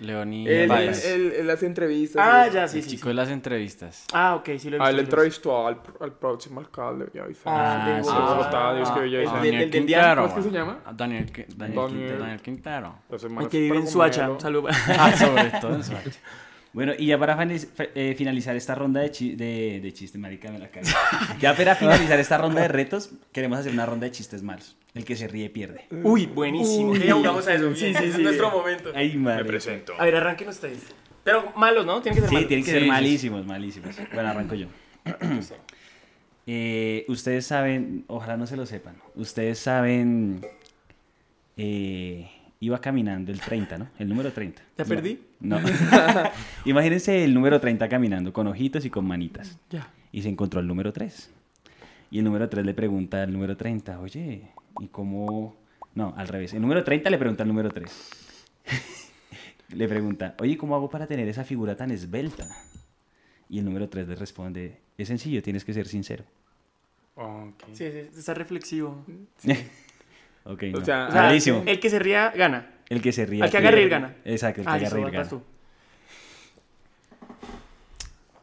Leoni 0.00 0.48
Él, 0.48 0.70
él, 0.72 1.32
él 1.38 1.50
hace 1.50 1.66
entrevistas. 1.66 2.20
Ah, 2.26 2.48
ya, 2.52 2.66
sí, 2.66 2.78
el 2.78 2.84
sí. 2.84 2.90
chico 2.90 3.02
sí. 3.04 3.08
de 3.08 3.14
las 3.14 3.28
entrevistas. 3.28 4.06
Ah, 4.12 4.34
ok, 4.34 4.44
sí 4.58 4.68
lo 4.70 4.76
he 4.76 4.78
visto. 4.78 4.84
Ah, 4.84 4.90
él 4.90 4.98
entrevistó 4.98 5.66
al, 5.68 5.80
al 6.00 6.12
próximo 6.14 6.58
alcalde. 6.60 7.06
Ya, 7.14 7.22
y 7.28 7.34
Ah, 7.44 7.84
Ah, 7.84 7.96
de 7.98 8.02
sí, 8.02 8.10
Bogotá. 8.10 8.74
Dios, 8.74 8.90
qué 8.90 9.00
belleza. 9.00 9.36
El 9.36 9.42
del- 9.42 9.54
el 9.62 9.70
del 9.70 9.86
diario, 9.86 10.22
¿Cómo 10.22 10.38
es 10.38 10.44
que 10.44 10.50
se 10.50 10.56
llama? 10.56 10.78
Ah, 10.84 10.92
Daniel, 10.96 11.26
Qui- 11.32 11.46
Daniel, 11.54 11.76
Daniel. 11.76 11.88
Quintero. 11.90 12.18
Daniel 12.18 12.40
Quintero. 12.40 12.94
El 13.40 13.48
que 13.48 13.60
vive 13.60 13.76
en. 13.76 13.86
Suacha. 13.86 14.28
Salud. 14.40 14.64
Ah, 14.88 15.12
sobre 15.16 15.50
todo 15.60 15.74
en 15.76 15.84
Soacha. 15.84 16.10
Bueno, 16.72 16.92
y 16.98 17.06
ya 17.06 17.18
para 17.18 17.36
eh, 17.42 18.14
finalizar 18.16 18.56
esta 18.56 18.74
ronda 18.74 19.00
de, 19.02 19.10
chi- 19.10 19.34
de, 19.36 19.80
de 19.82 19.92
chistes, 19.92 20.18
marica, 20.20 20.50
me 20.50 20.58
la 20.58 20.68
cago. 20.68 20.86
Ya 21.38 21.54
para 21.54 21.74
finalizar 21.74 22.18
esta 22.18 22.38
ronda 22.38 22.62
de 22.62 22.68
retos, 22.68 23.10
queremos 23.32 23.58
hacer 23.58 23.72
una 23.72 23.84
ronda 23.84 24.06
de 24.06 24.12
chistes 24.12 24.42
malos. 24.42 24.76
El 24.94 25.04
que 25.04 25.14
se 25.16 25.28
ríe 25.28 25.50
pierde. 25.50 25.86
Uy, 25.90 26.26
buenísimo. 26.26 26.94
Ya 26.96 27.14
jugamos 27.14 27.46
a 27.46 27.54
eso. 27.54 27.74
Sí, 27.74 27.92
sí, 27.94 28.04
Es 28.04 28.18
nuestro 28.18 28.50
momento. 28.50 28.90
Ay, 28.94 29.16
madre. 29.16 29.44
presento. 29.44 29.92
A 29.98 30.04
ver, 30.04 30.16
arranquen 30.16 30.48
ustedes. 30.48 30.80
Pero 31.24 31.52
malos, 31.56 31.84
¿no? 31.86 32.00
Tienen 32.02 32.16
que 32.16 32.20
ser 32.22 32.28
Sí, 32.30 32.34
malos. 32.34 32.48
tienen 32.48 32.64
que 32.64 32.70
Sí, 32.70 32.72
ser 32.72 32.80
sí, 32.80 32.84
sí. 32.86 32.90
malísimos, 32.90 33.46
malísimos. 33.46 33.96
Bueno, 34.14 34.28
arranco 34.30 34.54
yo. 34.54 34.66
Eh, 36.46 37.04
ustedes 37.06 37.46
saben, 37.46 38.04
ojalá 38.08 38.36
no 38.36 38.48
se 38.48 38.56
lo 38.56 38.66
sepan, 38.66 38.96
ustedes 39.14 39.60
saben, 39.60 40.40
eh, 41.56 42.28
iba 42.62 42.80
caminando 42.80 43.32
el 43.32 43.40
30, 43.40 43.76
¿no? 43.76 43.88
El 43.98 44.08
número 44.08 44.32
30. 44.32 44.62
¿Ya 44.78 44.84
No, 44.84 44.88
perdí? 44.88 45.18
No. 45.40 45.58
Imagínense 46.64 47.24
el 47.24 47.34
número 47.34 47.60
30 47.60 47.88
caminando 47.88 48.32
con 48.32 48.46
ojitos 48.46 48.84
y 48.84 48.90
con 48.90 49.04
manitas. 49.04 49.58
Ya. 49.68 49.90
Y 50.12 50.22
se 50.22 50.28
encontró 50.28 50.60
el 50.60 50.68
número 50.68 50.92
3. 50.92 51.28
Y 52.12 52.18
el 52.18 52.24
número 52.24 52.48
3 52.48 52.64
le 52.64 52.72
pregunta 52.72 53.24
al 53.24 53.32
número 53.32 53.56
30, 53.56 53.98
oye, 53.98 54.42
¿y 54.78 54.86
cómo...? 54.86 55.56
No, 55.96 56.14
al 56.16 56.28
revés. 56.28 56.54
El 56.54 56.62
número 56.62 56.84
30 56.84 57.10
le 57.10 57.18
pregunta 57.18 57.42
al 57.42 57.48
número 57.48 57.68
3. 57.68 58.10
le 59.74 59.88
pregunta, 59.88 60.36
oye, 60.38 60.56
¿cómo 60.56 60.76
hago 60.76 60.88
para 60.88 61.08
tener 61.08 61.26
esa 61.28 61.42
figura 61.42 61.76
tan 61.76 61.90
esbelta? 61.90 62.46
Y 63.48 63.58
el 63.58 63.64
número 63.64 63.88
3 63.88 64.06
le 64.06 64.14
responde, 64.14 64.78
es 64.96 65.08
sencillo, 65.08 65.42
tienes 65.42 65.64
que 65.64 65.74
ser 65.74 65.88
sincero. 65.88 66.22
Ok. 67.16 67.64
Sí, 67.72 67.90
sí, 67.90 68.18
está 68.18 68.34
reflexivo. 68.34 69.04
Ok, 70.44 70.62
O 70.74 70.78
no. 70.80 70.84
sea, 70.84 71.06
O 71.08 71.12
sea, 71.12 71.22
Malísimo. 71.22 71.62
El 71.66 71.78
que 71.80 71.90
se 71.90 71.98
ría, 71.98 72.32
gana. 72.34 72.66
El 72.88 73.00
que 73.00 73.12
se 73.12 73.24
ríe. 73.26 73.42
Al 73.42 73.50
que 73.50 73.56
haga 73.58 73.70
reír, 73.70 73.88
gana. 73.88 74.14
Exacto, 74.24 74.60
el 74.60 74.66
que 74.66 74.70
Ah, 74.72 74.74
haga 74.74 74.90
vas 74.90 75.12
gana. 75.12 75.28
tú. 75.28 75.42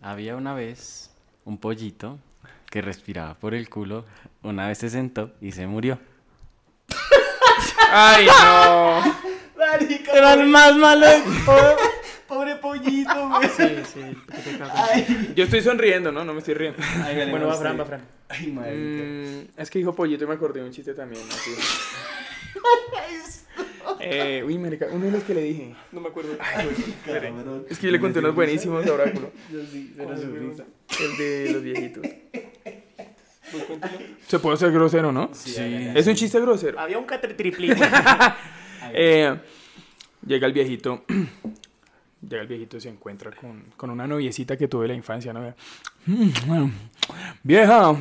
Había 0.01 0.35
una 0.35 0.53
vez 0.53 1.11
un 1.45 1.57
pollito 1.57 2.19
que 2.69 2.81
respiraba 2.81 3.33
por 3.35 3.53
el 3.53 3.69
culo. 3.69 4.05
Una 4.43 4.67
vez 4.67 4.77
se 4.77 4.89
sentó 4.89 5.33
y 5.41 5.51
se 5.51 5.67
murió. 5.67 5.99
¡Ay, 7.91 8.27
no! 8.27 9.01
Marica, 9.57 10.11
Era 10.13 10.33
el 10.33 10.47
más 10.47 10.75
malo. 10.77 11.05
Pobre 12.27 12.55
pollito, 12.57 13.27
güey. 13.29 13.49
Sí, 13.49 13.81
sí. 13.91 15.33
Yo 15.35 15.43
estoy 15.45 15.61
sonriendo, 15.61 16.11
¿no? 16.11 16.23
No 16.23 16.31
me 16.33 16.39
estoy 16.39 16.53
riendo. 16.53 16.79
Bueno, 17.31 17.47
va 17.47 17.55
Fran, 17.55 17.79
va 17.79 17.85
Fran. 17.85 18.01
Ay, 18.29 18.51
marica. 18.51 19.03
Mm, 19.03 19.47
es 19.57 19.69
que 19.69 19.79
dijo 19.79 19.93
pollito 19.93 20.23
y 20.23 20.27
me 20.27 20.35
acordé 20.35 20.61
de 20.61 20.67
un 20.67 20.71
chiste 20.71 20.93
también. 20.93 21.21
así. 21.27 21.51
eh, 23.99 24.43
uy, 24.45 24.57
marica, 24.57 24.87
uno 24.91 25.05
de 25.05 25.11
los 25.11 25.23
que 25.23 25.33
le 25.33 25.41
dije. 25.41 25.75
No 25.91 26.01
me 26.01 26.09
acuerdo. 26.09 26.37
Es 27.69 27.79
que 27.79 27.87
yo 27.87 27.91
le 27.91 27.99
conté 27.99 28.19
unos 28.19 28.35
buenísimos 28.35 28.85
a 28.85 28.93
Oráculo. 28.93 29.31
El 29.51 31.17
de 31.17 31.49
los 31.51 31.63
viejitos. 31.63 32.03
Se 34.27 34.39
puede 34.39 34.57
ser 34.57 34.71
grosero, 34.71 35.11
¿no? 35.11 35.31
Sí. 35.33 35.55
Es 35.95 36.05
un 36.05 36.15
chiste 36.15 36.39
grosero. 36.39 36.79
Había 36.79 36.99
un 36.99 37.05
catre 37.05 37.33
triplito. 37.33 37.83
Eh, 38.93 39.35
Llega 40.25 40.47
el 40.47 40.53
viejito. 40.53 41.03
Llega 42.21 42.41
el 42.41 42.47
viejito 42.47 42.77
y 42.77 42.81
se 42.81 42.89
encuentra 42.89 43.31
con, 43.31 43.63
con 43.77 43.89
una 43.89 44.05
noviecita 44.05 44.57
que 44.57 44.67
tuve 44.67 44.85
en 44.85 44.89
la 44.89 44.95
infancia, 44.95 45.33
¿no? 45.33 45.53
Vieja, 47.43 47.95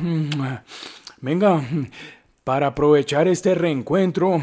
venga, 1.21 1.61
para 2.43 2.67
aprovechar 2.67 3.27
este 3.27 3.55
reencuentro, 3.55 4.41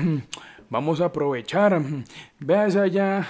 vamos 0.70 1.00
a 1.00 1.06
aprovechar. 1.06 1.80
Ve 2.38 2.64
esa 2.66 2.82
allá, 2.82 3.26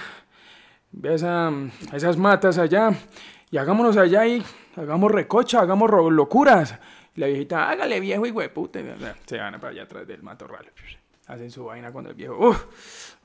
ve 0.91 1.13
esa- 1.15 1.51
esas 1.93 2.17
matas 2.17 2.57
allá 2.57 2.91
y 3.51 3.57
hagámonos 3.57 3.97
allá 3.97 4.25
y 4.25 4.43
hagamos 4.75 5.11
recocha, 5.11 5.59
hagamos 5.61 5.89
locuras. 6.11 6.77
La 7.15 7.27
viejita, 7.27 7.69
hágale 7.69 7.99
viejo 7.99 8.25
y 8.27 8.31
puta. 8.49 8.79
Se 9.25 9.37
van 9.37 9.59
para 9.59 9.69
allá 9.69 9.83
atrás 9.83 10.07
del 10.07 10.21
matorral. 10.21 10.65
Hacen 11.27 11.49
su 11.51 11.65
vaina 11.65 11.91
cuando 11.91 12.11
el 12.11 12.15
viejo, 12.15 12.37
"Uf, 12.37 12.65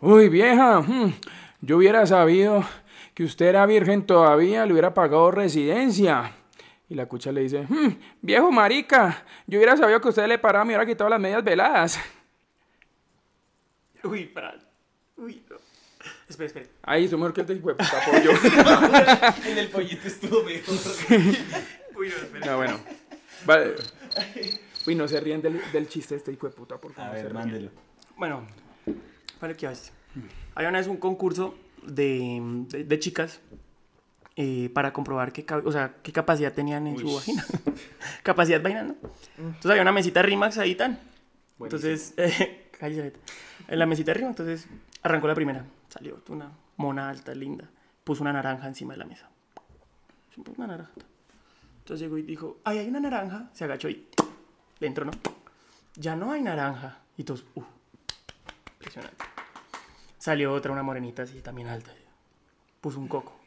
uy 0.01 0.29
vieja, 0.29 0.81
mm, 0.81 1.13
yo 1.61 1.77
hubiera 1.77 2.05
sabido 2.07 2.65
que 3.15 3.23
usted 3.25 3.47
era 3.47 3.65
virgen 3.67 4.07
todavía, 4.07 4.65
le 4.67 4.73
hubiera 4.73 4.95
pagado 4.95 5.31
residencia. 5.31 6.33
Y 6.93 6.95
la 6.95 7.07
cucha 7.07 7.33
le 7.33 7.41
dice, 7.41 7.63
"Mm, 7.67 7.97
viejo 8.21 8.53
marica, 8.53 9.25
yo 9.47 9.59
hubiera 9.59 9.75
sabido 9.79 9.99
que 9.99 10.09
usted 10.11 10.27
le 10.27 10.39
paraba, 10.39 10.63
me 10.67 10.73
hubiera 10.75 10.85
quitado 10.85 11.09
las 11.09 11.19
medias 11.19 11.43
veladas. 11.43 11.99
Uy, 14.05 14.27
Fran. 14.27 14.63
Uy, 15.17 15.43
no. 15.49 15.57
Espera, 16.29 16.49
espera. 16.49 16.67
Ahí, 16.83 17.09
su 17.09 17.17
mejor 17.17 17.33
que 17.33 17.41
el 17.41 17.47
de 17.47 17.57
puta 17.57 17.77
pollo. 18.05 18.33
En 19.51 19.57
el 19.57 19.69
pollito 19.71 20.07
estuvo 20.07 20.43
mejor. 20.43 20.75
Uy, 21.97 22.09
no, 22.11 22.15
espera. 22.15 22.47
no, 22.47 22.57
bueno. 22.59 22.81
Vale. 23.47 23.75
Uy, 24.87 24.95
no 24.95 25.09
se 25.09 25.19
ríen 25.19 25.41
del, 25.41 25.63
del 25.73 25.89
chiste 25.89 26.13
de 26.13 26.19
este 26.19 26.33
hijo 26.33 26.47
de 26.47 26.53
puta, 26.55 26.77
por 26.77 26.93
favor. 26.93 27.11
A 27.11 27.15
ver, 27.23 27.33
mándelo. 27.33 27.71
Bueno, 28.19 28.47
para 29.41 29.55
que 29.55 29.65
veas. 29.67 29.95
Había 30.55 30.69
una 30.69 30.77
vez 30.79 30.89
un 30.89 30.99
concurso 30.99 31.55
de, 31.85 32.39
de, 32.69 32.85
de 32.85 32.99
chicas 32.99 33.41
eh, 34.37 34.71
para 34.73 34.93
comprobar 34.93 35.33
qué, 35.33 35.45
o 35.65 35.73
sea, 35.73 35.97
qué 36.03 36.11
capacidad 36.11 36.53
tenían 36.53 36.87
en 36.87 36.99
su 36.99 37.15
vagina. 37.15 37.45
capacidad 38.23 38.63
vaina, 38.63 38.83
¿no? 38.83 38.97
Entonces 39.37 39.71
había 39.71 39.83
una 39.83 39.93
mesita 39.93 40.23
Rimax 40.23 40.59
ahí 40.59 40.75
tan. 40.75 40.99
Entonces, 41.61 42.15
eh, 42.17 42.71
cállate, 42.79 43.13
en 43.69 43.79
la 43.79 43.87
mesita 43.87 44.15
Rimax, 44.15 44.31
entonces 44.31 44.69
arrancó 45.03 45.29
la 45.29 45.35
primera. 45.35 45.65
Salió 45.89 46.23
una 46.29 46.51
mona 46.77 47.11
alta, 47.11 47.35
linda. 47.35 47.69
Puso 48.05 48.23
una 48.23 48.33
naranja 48.33 48.67
encima 48.67 48.95
de 48.95 48.99
la 48.99 49.05
mesa. 49.05 49.29
Una 50.57 50.67
naranja. 50.67 50.93
Entonces 51.81 52.01
llegó 52.01 52.17
y 52.17 52.23
dijo, 52.23 52.59
ay, 52.65 52.79
hay 52.79 52.89
una 52.89 53.01
naranja. 53.01 53.51
Se 53.53 53.65
agachó 53.65 53.89
y 53.91 54.09
dentro, 54.81 55.05
¿no? 55.05 55.13
Ya 55.97 56.17
no 56.17 56.33
hay 56.33 56.41
naranja. 56.41 57.01
Y 57.19 57.25
todos, 57.25 57.45
uh, 57.55 57.63
impresionante. 58.79 59.25
Salió 60.17 60.55
otra, 60.55 60.73
una 60.73 60.83
morenita 60.83 61.25
así, 61.25 61.43
también 61.43 61.69
alta. 61.69 61.93
Puso 62.81 62.99
un 62.99 63.09
coco. 63.09 63.42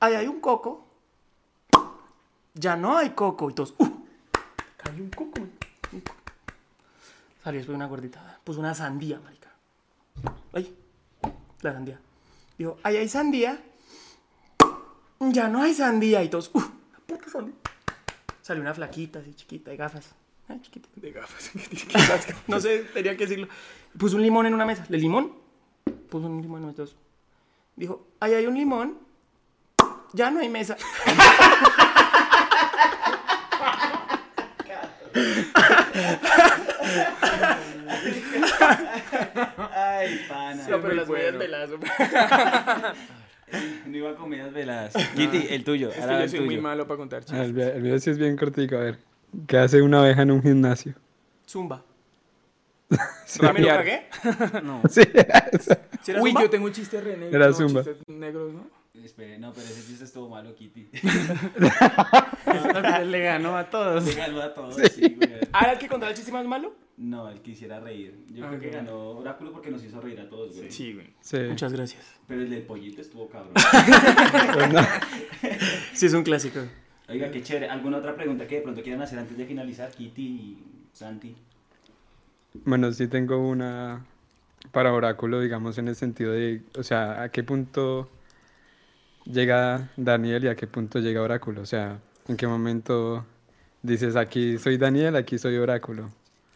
Ay, 0.00 0.14
hay 0.14 0.26
un 0.28 0.40
coco. 0.40 0.86
Ya 2.54 2.76
no 2.76 2.96
hay 2.96 3.10
coco. 3.10 3.50
Y 3.50 3.54
todos, 3.54 3.74
uh, 3.78 4.06
hay 4.84 5.00
un 5.00 5.10
coco. 5.10 5.40
un 5.40 6.00
coco. 6.00 6.16
Salió 7.42 7.58
después 7.58 7.74
una 7.74 7.86
gordita. 7.86 8.40
Puso 8.44 8.60
una 8.60 8.74
sandía, 8.74 9.20
marica. 9.20 9.50
Ay, 10.52 10.76
la 11.62 11.72
sandía. 11.72 12.00
Dijo, 12.56 12.78
ay, 12.82 12.96
hay 12.96 13.08
sandía. 13.08 13.62
Ya 15.20 15.48
no 15.48 15.62
hay 15.62 15.74
sandía. 15.74 16.22
Y 16.22 16.28
todos, 16.28 16.50
uh, 16.54 16.60
la 16.60 16.98
puta 17.06 17.30
sandía. 17.30 17.54
Salió 18.42 18.62
una 18.62 18.74
flaquita 18.74 19.18
así, 19.18 19.34
chiquita, 19.34 19.70
de 19.70 19.76
gafas. 19.76 20.14
Ay, 20.48 20.60
chiquita. 20.62 20.88
De 20.96 21.10
gafas. 21.10 21.50
No 22.46 22.60
sé, 22.60 22.84
tenía 22.94 23.16
que 23.16 23.26
decirlo. 23.26 23.48
Puso 23.98 24.16
un 24.16 24.22
limón 24.22 24.46
en 24.46 24.54
una 24.54 24.64
mesa. 24.64 24.86
¿El 24.88 25.00
limón? 25.00 25.32
Puso 26.08 26.26
un 26.26 26.40
limón 26.40 26.64
en 26.64 26.74
dos. 26.74 26.96
Dijo, 27.76 28.06
ahí 28.20 28.34
hay 28.34 28.46
un 28.46 28.54
limón. 28.54 29.07
Ya 30.12 30.30
no 30.30 30.40
hay 30.40 30.48
mesa. 30.48 30.76
Ay, 39.74 40.20
pana. 40.28 40.66
No, 40.68 40.80
pero 40.80 40.94
las 40.94 41.08
medias 41.08 41.32
bueno. 41.34 41.38
veladas. 41.38 41.70
No 43.86 43.96
iba 43.96 44.10
a 44.10 44.14
comedias 44.14 44.52
veladas. 44.52 44.94
Kitty, 45.16 45.46
el 45.50 45.64
tuyo. 45.64 45.90
Es 45.90 45.98
ahora 46.00 46.12
que 46.14 46.18
yo 46.18 46.24
el 46.24 46.30
soy 46.30 46.40
muy 46.40 46.48
tuyo. 46.50 46.62
malo 46.62 46.86
para 46.86 46.98
contar 46.98 47.20
Ah, 47.20 47.24
chistes. 47.24 47.40
El, 47.46 47.52
video- 47.52 47.72
el 47.74 47.82
video 47.82 47.98
sí 47.98 48.10
es 48.10 48.18
bien 48.18 48.36
cortico, 48.36 48.76
a 48.76 48.80
ver. 48.80 48.98
¿Qué 49.46 49.58
hace 49.58 49.82
una 49.82 50.00
abeja 50.00 50.22
en 50.22 50.30
un 50.30 50.42
gimnasio? 50.42 50.94
Zumba. 51.48 51.82
¿Ya 53.40 53.52
me 53.52 53.60
lo 53.60 53.68
cagué? 53.68 54.08
No, 54.62 54.82
Sí. 54.88 55.02
¿Sí 56.02 56.12
Uy, 56.12 56.30
zumba? 56.30 56.42
yo 56.42 56.50
tengo 56.50 56.66
un 56.66 56.72
chiste 56.72 57.00
re 57.00 57.16
negro. 57.16 57.36
Era 57.36 57.46
no, 57.48 57.52
zumba. 57.54 57.84
chistes 57.84 58.02
negros, 58.08 58.52
¿no? 58.54 58.77
Espere, 59.04 59.38
no, 59.38 59.52
pero 59.52 59.66
ese 59.66 59.86
chiste 59.86 60.04
estuvo 60.04 60.28
malo, 60.28 60.54
Kitty. 60.54 60.88
Le 63.06 63.20
ganó 63.20 63.56
a 63.56 63.68
todos. 63.68 64.04
Se 64.04 64.14
ganó 64.14 64.40
a 64.40 64.54
todos, 64.54 64.76
sí, 64.92 65.16
güey. 65.16 65.40
¿Ah, 65.52 65.72
el 65.72 65.78
que 65.78 65.88
contaba 65.88 66.10
el 66.10 66.16
chiste 66.16 66.32
más 66.32 66.46
malo? 66.46 66.74
No, 66.96 67.28
él 67.28 67.40
quisiera 67.40 67.78
reír. 67.78 68.24
Yo 68.32 68.46
creo 68.48 68.60
que 68.60 68.70
ganó 68.70 69.10
Oráculo 69.10 69.52
porque 69.52 69.70
nos 69.70 69.84
hizo 69.84 70.00
reír 70.00 70.20
a 70.20 70.28
todos, 70.28 70.56
güey. 70.56 70.70
Sí, 70.70 70.94
güey. 70.94 71.12
Sí. 71.20 71.38
Muchas 71.48 71.72
gracias. 71.72 72.04
Pero 72.26 72.42
el 72.42 72.50
del 72.50 72.62
pollito 72.62 73.00
estuvo 73.00 73.28
cabrón. 73.28 73.52
Pues 73.54 74.72
no. 74.72 74.80
Sí, 75.92 76.06
es 76.06 76.14
un 76.14 76.22
clásico. 76.22 76.60
Oiga, 77.08 77.30
qué 77.30 77.42
chévere. 77.42 77.68
¿Alguna 77.68 77.98
otra 77.98 78.16
pregunta 78.16 78.46
que 78.46 78.56
de 78.56 78.60
pronto 78.62 78.82
quieran 78.82 79.02
hacer 79.02 79.18
antes 79.18 79.36
de 79.36 79.46
finalizar, 79.46 79.90
Kitty 79.90 80.22
y 80.22 80.64
Santi? 80.92 81.36
Bueno, 82.64 82.92
sí 82.92 83.08
tengo 83.08 83.38
una 83.38 84.04
para 84.72 84.92
Oráculo, 84.92 85.40
digamos, 85.40 85.78
en 85.78 85.88
el 85.88 85.96
sentido 85.96 86.32
de, 86.32 86.62
o 86.76 86.82
sea, 86.82 87.22
¿a 87.22 87.28
qué 87.30 87.42
punto 87.42 88.08
llega 89.30 89.90
Daniel 89.96 90.44
y 90.44 90.48
a 90.48 90.56
qué 90.56 90.66
punto 90.66 90.98
llega 90.98 91.22
Oráculo? 91.22 91.60
O 91.62 91.66
sea, 91.66 91.98
¿en 92.28 92.36
qué 92.36 92.46
momento 92.46 93.24
dices, 93.82 94.16
aquí 94.16 94.58
soy 94.58 94.76
Daniel, 94.78 95.16
aquí 95.16 95.38
soy 95.38 95.56
Oráculo? 95.56 96.10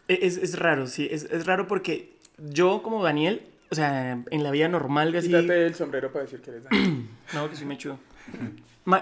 E- 0.07 0.19
Es, 0.21 0.37
es 0.37 0.57
raro, 0.59 0.87
sí. 0.87 1.07
Es, 1.11 1.23
es 1.25 1.45
raro 1.45 1.67
porque 1.67 2.17
yo, 2.37 2.81
como 2.83 3.03
Daniel, 3.03 3.41
o 3.71 3.75
sea, 3.75 4.21
en 4.29 4.43
la 4.43 4.51
vida 4.51 4.67
normal, 4.67 5.15
así. 5.15 5.27
Quítate 5.27 5.65
el 5.65 5.75
sombrero 5.75 6.11
para 6.11 6.25
decir 6.25 6.41
que 6.41 6.51
eres 6.51 6.63
Daniel. 6.63 7.07
No, 7.33 7.49
que 7.49 7.55
soy 7.55 7.65
mechudo. 7.65 7.97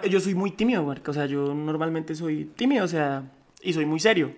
Yo 0.09 0.19
soy 0.19 0.36
muy 0.36 0.51
tímido, 0.51 0.84
marica. 0.84 1.11
O 1.11 1.13
sea, 1.13 1.26
yo 1.26 1.53
normalmente 1.53 2.13
soy 2.15 2.45
tímido, 2.45 2.86
o 2.86 2.88
sea, 2.88 3.24
y 3.61 3.74
soy 3.74 3.86
muy 3.86 3.99
serio. 3.99 4.34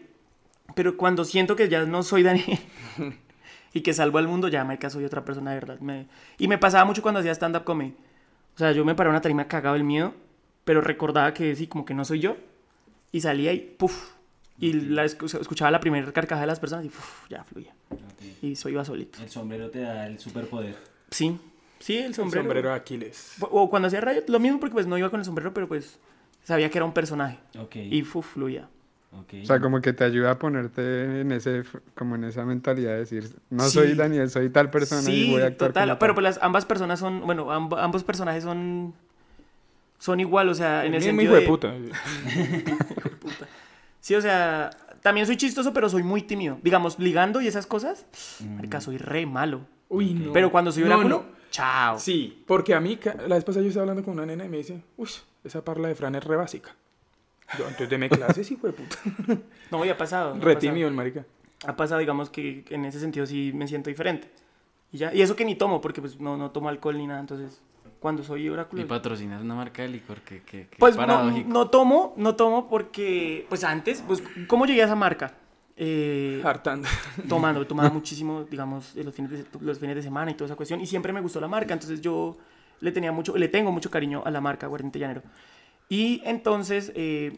Pero 0.76 0.96
cuando 0.98 1.26
siento 1.26 1.56
que 1.56 1.68
ya 1.70 1.86
no 1.86 2.02
soy 2.02 2.24
Daniel 2.24 2.58
y 3.74 3.82
que 3.82 3.94
salvo 3.94 4.18
al 4.18 4.28
mundo, 4.28 4.48
ya, 4.48 4.64
marica, 4.64 4.90
soy 4.90 5.04
otra 5.06 5.24
persona 5.26 5.52
de 5.52 5.56
verdad. 5.60 5.80
Me- 5.80 6.08
Y 6.40 6.48
me 6.48 6.58
pasaba 6.58 6.86
mucho 6.86 7.02
cuando 7.02 7.20
hacía 7.20 7.34
stand-up 7.34 7.64
comedy. 7.66 7.94
O 8.56 8.58
sea, 8.58 8.72
yo 8.72 8.86
me 8.86 8.96
paraba 8.96 9.12
en 9.12 9.16
una 9.16 9.22
tarima 9.22 9.48
cagado 9.48 9.76
el 9.76 9.84
miedo, 9.84 10.14
pero 10.64 10.82
recordaba 10.82 11.34
que 11.34 11.56
sí, 11.56 11.68
como 11.68 11.86
que 11.86 11.94
no 11.94 12.06
soy 12.06 12.20
yo. 12.20 12.38
Y 13.12 13.22
salía 13.22 13.54
y 13.54 13.60
¡puf! 13.60 14.12
Y 14.60 14.74
la 14.74 15.06
escu- 15.06 15.40
escuchaba 15.40 15.72
la 15.72 15.80
primera 15.80 16.12
carcajada 16.12 16.42
de 16.42 16.48
las 16.48 16.60
personas 16.60 16.86
y 16.86 16.90
¡puf! 16.90 17.28
ya 17.30 17.44
fluía. 17.44 17.74
Ok. 17.92 18.00
Y 18.44 18.56
soy 18.56 18.74
iba 18.74 18.86
solito. 18.86 19.22
El 19.22 19.30
sombrero 19.30 19.70
te 19.70 19.80
da 19.82 20.06
el 20.08 20.20
superpoder. 20.20 20.76
Sí, 21.10 21.40
sí, 21.80 21.98
el 21.98 22.06
El 22.06 22.14
sombrero. 22.16 22.44
sombrero 22.44 22.70
de 22.70 22.76
Aquiles. 22.76 23.36
O 23.42 23.70
cuando 23.70 23.88
hacía 23.88 24.02
radio, 24.02 24.24
lo 24.28 24.40
mismo 24.40 24.60
porque 24.60 24.74
pues 24.74 24.88
no 24.88 24.98
iba 24.98 25.10
con 25.10 25.20
el 25.20 25.26
sombrero, 25.26 25.54
pero 25.54 25.68
pues 25.68 26.00
sabía 26.44 26.70
que 26.70 26.78
era 26.78 26.86
un 26.86 26.94
personaje. 26.94 27.40
Ok. 27.60 27.76
Y 27.78 28.02
fu, 28.04 28.22
fluía. 28.22 28.68
O 29.14 29.46
sea, 29.46 29.60
como 29.60 29.82
que 29.82 29.94
te 29.94 30.04
ayuda 30.04 30.32
a 30.32 30.40
ponerte 30.40 31.22
en 31.22 31.32
ese, 31.32 31.64
como 31.96 32.16
en 32.16 32.24
esa 32.26 32.46
mentalidad 32.46 32.92
de 32.92 33.00
decir, 33.00 33.30
no 33.50 33.64
Sí. 33.64 33.72
soy 33.72 33.94
Daniel, 33.96 34.30
soy 34.30 34.50
tal 34.50 34.70
persona 34.70 35.10
y 35.10 35.32
voy 35.32 35.42
a 35.42 35.48
actuar 35.48 35.70
total. 35.72 35.90
como 35.90 36.00
Pero 36.00 36.14
tal. 36.14 36.16
pues 36.16 36.24
las, 36.36 36.44
ambas 36.44 36.66
personas 36.66 37.00
son, 37.00 37.22
bueno, 37.22 37.48
amb- 37.48 37.80
ambos 37.80 38.04
personajes 38.04 38.44
son 38.44 38.94
son 40.00 40.20
igual, 40.20 40.50
o 40.50 40.54
sea, 40.54 40.86
en 40.86 40.94
el 40.96 41.00
mismo 41.00 41.22
sentido 41.22 41.32
hijo 41.32 41.36
de... 41.36 41.42
de 41.42 41.48
puta. 41.48 41.74
Sí, 44.00 44.16
o 44.16 44.22
sea, 44.22 44.70
también 45.02 45.26
soy 45.26 45.38
chistoso, 45.38 45.72
pero 45.74 45.88
soy 45.88 46.04
muy 46.04 46.22
tímido. 46.24 46.58
Digamos, 46.62 47.00
ligando 47.00 47.40
y 47.42 47.48
esas 47.48 47.66
cosas, 47.66 48.06
Mm. 48.42 48.56
marica, 48.56 48.82
soy 48.82 48.98
re 48.98 49.26
malo. 49.26 49.62
Uy, 49.90 50.14
no. 50.14 50.34
Pero 50.34 50.52
cuando 50.52 50.72
soy 50.74 50.84
No, 50.84 50.90
oráculo, 50.96 51.10
no. 51.30 51.36
chao. 51.52 51.98
Sí, 52.00 52.44
porque 52.46 52.74
a 52.74 52.82
mí, 52.82 53.00
la 53.28 53.36
vez 53.36 53.46
pasada 53.46 53.62
yo 53.64 53.70
estaba 53.70 53.84
hablando 53.84 54.04
con 54.04 54.16
una 54.16 54.26
nena 54.26 54.44
y 54.46 54.50
me 54.50 54.58
dice, 54.58 54.82
uy, 54.98 55.10
esa 55.46 55.64
parla 55.64 55.88
de 55.88 55.96
Fran 55.96 56.16
es 56.16 56.24
re 56.26 56.36
básica. 56.36 56.76
Yo, 57.58 57.64
entonces 57.66 57.90
deme 57.90 58.10
clases, 58.10 58.50
hijo 58.52 58.68
de 58.68 58.74
puta. 58.74 58.98
No, 59.72 59.84
ya 59.86 59.94
ha 59.94 59.98
pasado. 59.98 60.34
ya 60.34 60.38
ha 60.42 60.46
Re 60.46 60.54
pasado. 60.56 60.60
tímido 60.72 60.88
el 60.88 60.94
marica. 60.94 61.26
Ha 61.66 61.76
pasado, 61.76 62.00
digamos, 62.00 62.30
que 62.30 62.66
en 62.70 62.86
ese 62.86 63.00
sentido 63.00 63.26
sí 63.26 63.52
me 63.54 63.68
siento 63.68 63.90
diferente. 63.90 64.30
Y 64.92 64.98
ya, 64.98 65.14
y 65.14 65.22
eso 65.22 65.36
que 65.36 65.46
ni 65.46 65.56
tomo, 65.56 65.82
porque 65.82 66.02
pues 66.02 66.20
no, 66.20 66.38
no 66.38 66.52
tomo 66.52 66.70
alcohol 66.70 66.98
ni 66.98 67.08
nada, 67.08 67.20
entonces 67.20 67.62
cuando 68.00 68.22
soy 68.22 68.50
oráculo... 68.50 68.82
Y 68.82 68.86
patrocinas 68.86 69.42
una 69.42 69.56
marca 69.56 69.82
de 69.82 69.88
licor 69.88 70.20
que, 70.22 70.42
que, 70.44 70.68
que 70.68 70.78
Pues 70.78 70.96
no, 70.96 71.02
paradójico. 71.02 71.50
no 71.50 71.70
tomo, 71.70 72.14
no 72.18 72.36
tomo 72.36 72.68
porque, 72.70 73.46
pues 73.48 73.64
antes, 73.64 74.04
pues, 74.06 74.22
¿cómo 74.48 74.66
llegué 74.66 74.82
a 74.82 74.86
esa 74.86 74.96
marca? 74.96 75.34
Eh, 75.78 76.42
Hartando. 76.44 76.88
tomando, 77.30 77.66
tomaba 77.68 77.90
muchísimo, 77.90 78.44
digamos, 78.44 78.94
los 78.96 79.16
fines, 79.16 79.32
de, 79.32 79.46
los 79.62 79.80
fines 79.80 79.96
de 79.96 80.04
semana 80.04 80.32
y 80.32 80.34
toda 80.34 80.48
esa 80.48 80.56
cuestión, 80.58 80.82
y 80.82 80.86
siempre 80.86 81.14
me 81.14 81.22
gustó 81.22 81.40
la 81.40 81.48
marca, 81.48 81.74
entonces 81.74 82.02
yo 82.02 82.36
le 82.82 82.92
tenía 82.92 83.12
mucho, 83.14 83.38
le 83.38 83.48
tengo 83.48 83.72
mucho 83.72 83.90
cariño 83.90 84.22
a 84.26 84.30
la 84.32 84.42
marca 84.42 84.66
Aguardiente 84.66 85.00
Llanero. 85.00 85.22
Y 85.94 86.24
entonces 86.26 86.92
eh, 86.96 87.38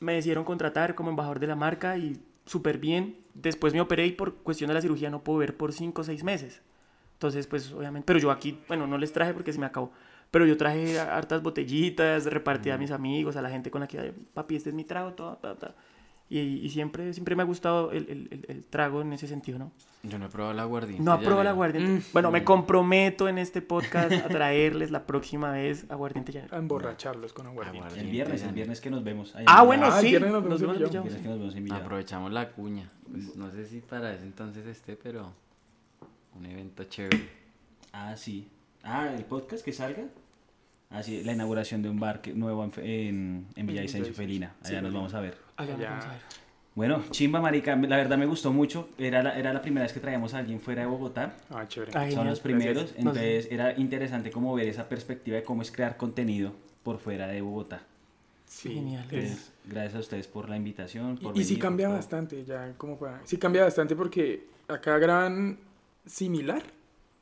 me 0.00 0.14
decidieron 0.14 0.42
contratar 0.42 0.96
como 0.96 1.10
embajador 1.10 1.38
de 1.38 1.46
la 1.46 1.54
marca 1.54 1.96
y 1.96 2.20
súper 2.46 2.78
bien. 2.78 3.16
Después 3.32 3.74
me 3.74 3.80
operé 3.80 4.06
y 4.06 4.10
por 4.10 4.34
cuestión 4.38 4.66
de 4.66 4.74
la 4.74 4.80
cirugía 4.80 5.08
no 5.08 5.22
puedo 5.22 5.38
ver 5.38 5.56
por 5.56 5.72
5 5.72 6.00
o 6.00 6.04
6 6.04 6.24
meses. 6.24 6.62
Entonces, 7.12 7.46
pues 7.46 7.70
obviamente, 7.70 8.04
pero 8.04 8.18
yo 8.18 8.32
aquí, 8.32 8.58
bueno, 8.66 8.88
no 8.88 8.98
les 8.98 9.12
traje 9.12 9.32
porque 9.32 9.52
se 9.52 9.60
me 9.60 9.66
acabó. 9.66 9.92
Pero 10.32 10.46
yo 10.46 10.56
traje 10.56 10.98
hartas 10.98 11.44
botellitas, 11.44 12.24
repartí 12.24 12.70
a 12.70 12.76
mis 12.76 12.90
amigos, 12.90 13.36
a 13.36 13.42
la 13.42 13.50
gente 13.50 13.70
con 13.70 13.82
la 13.82 13.86
que, 13.86 14.12
papi, 14.34 14.56
este 14.56 14.70
es 14.70 14.74
mi 14.74 14.82
trago, 14.82 15.12
todo, 15.12 15.36
ta, 15.36 15.54
ta. 15.54 15.76
Y, 16.34 16.38
y 16.64 16.70
siempre, 16.70 17.12
siempre 17.12 17.36
me 17.36 17.42
ha 17.42 17.44
gustado 17.44 17.90
el, 17.92 18.08
el- 18.08 18.28
el- 18.30 18.46
el 18.48 18.64
trago 18.64 19.02
en 19.02 19.12
ese 19.12 19.26
sentido, 19.26 19.58
¿no? 19.58 19.70
Yo 20.02 20.18
no 20.18 20.24
he 20.24 20.28
probado 20.30 20.52
el 20.52 20.60
aguardiente. 20.60 21.02
No 21.04 21.12
ha 21.12 21.18
probado 21.18 21.40
el 21.42 21.46
llanero. 21.48 21.50
aguardiente. 21.52 22.06
Bueno, 22.14 22.30
me 22.30 22.42
comprometo 22.42 23.28
en 23.28 23.36
este 23.36 23.60
podcast 23.60 24.12
a 24.12 24.28
traerles 24.28 24.90
la 24.90 25.04
próxima 25.04 25.52
vez 25.52 25.84
aguardiente 25.90 26.32
llanero. 26.32 26.56
A 26.56 26.58
emborracharlos 26.58 27.34
con 27.34 27.48
aguardiente. 27.48 27.80
El 27.80 27.84
Aguardiente 27.84 28.10
viernes, 28.12 28.42
el 28.44 28.52
viernes 28.54 28.80
que 28.80 28.90
nos 28.90 29.04
vemos. 29.04 29.34
allá 29.36 29.44
Ah, 29.46 29.60
en 29.60 29.66
bueno, 29.66 29.86
Ah, 29.90 29.96
el 29.98 30.02
sí. 30.04 30.08
viernes 30.08 30.32
nos 30.32 30.42
Nos 30.44 30.60
vemos 30.60 30.76
en. 30.76 30.82
El 30.82 31.24
nos 31.24 31.38
vemos 31.38 31.54
en. 31.54 31.72
Aprovechamos 31.72 32.32
la 32.32 32.48
cuña. 32.50 32.90
Pues 33.10 33.36
no 33.36 33.50
sé 33.50 33.66
si 33.66 33.80
para 33.80 34.14
ese 34.14 34.24
entonces 34.24 34.64
esté, 34.66 34.96
pero 34.96 35.34
un 36.34 36.46
evento 36.46 36.84
chévere. 36.84 37.28
Ah, 37.92 38.16
sí. 38.16 38.48
Ah, 38.82 39.12
el 39.14 39.24
podcast 39.26 39.62
que 39.62 39.72
salga. 39.74 40.04
Ah, 40.92 41.02
sí, 41.02 41.22
la 41.24 41.32
inauguración 41.32 41.82
de 41.82 41.88
un 41.88 41.98
bar 41.98 42.20
que- 42.20 42.34
nuevo 42.34 42.64
en, 42.64 42.72
en, 42.84 43.46
en 43.56 43.66
Villavicencio, 43.66 44.12
Felina. 44.14 44.54
Allá 44.62 44.82
nos 44.82 44.92
vamos 44.92 45.14
a 45.14 45.20
ver. 45.20 45.36
Allá 45.56 45.76
nos 45.76 45.86
vamos 45.88 46.04
a 46.04 46.08
ver. 46.12 46.20
Bueno, 46.74 47.02
chimba, 47.10 47.38
marica, 47.40 47.76
la 47.76 47.96
verdad 47.96 48.16
me 48.16 48.24
gustó 48.26 48.50
mucho. 48.52 48.88
Era 48.98 49.22
la, 49.22 49.38
era 49.38 49.52
la 49.52 49.60
primera 49.60 49.84
vez 49.84 49.92
que 49.92 50.00
traíamos 50.00 50.32
a 50.34 50.38
alguien 50.38 50.58
fuera 50.60 50.82
de 50.82 50.86
Bogotá. 50.88 51.34
Ah, 51.50 51.66
chévere. 51.68 51.92
Ay, 51.94 52.12
Son 52.12 52.26
los 52.26 52.40
primeros. 52.40 52.84
Gracias. 52.84 53.04
No. 53.04 53.10
Entonces 53.10 53.48
era 53.50 53.78
interesante 53.78 54.30
como 54.30 54.54
ver 54.54 54.68
esa 54.68 54.88
perspectiva 54.88 55.36
de 55.36 55.42
cómo 55.42 55.60
es 55.62 55.70
crear 55.70 55.96
contenido 55.98 56.52
por 56.82 56.98
fuera 56.98 57.26
de 57.26 57.42
Bogotá. 57.42 57.82
Sí. 58.46 58.70
Genial. 58.70 59.04
es- 59.10 59.12
Entonces, 59.12 59.52
gracias 59.66 59.94
a 59.94 59.98
ustedes 60.00 60.26
por 60.28 60.48
la 60.48 60.56
invitación. 60.56 61.18
por 61.18 61.36
Y, 61.36 61.40
y 61.40 61.44
sí 61.44 61.50
venir, 61.54 61.62
cambia 61.62 61.86
por 61.88 61.96
bastante, 61.96 62.44
ya, 62.44 62.72
¿cómo 62.78 62.96
fue? 62.96 63.10
Sí 63.24 63.36
cambia 63.38 63.64
bastante 63.64 63.94
porque 63.96 64.46
acá 64.68 64.96
graban 64.98 65.58
similar. 66.06 66.62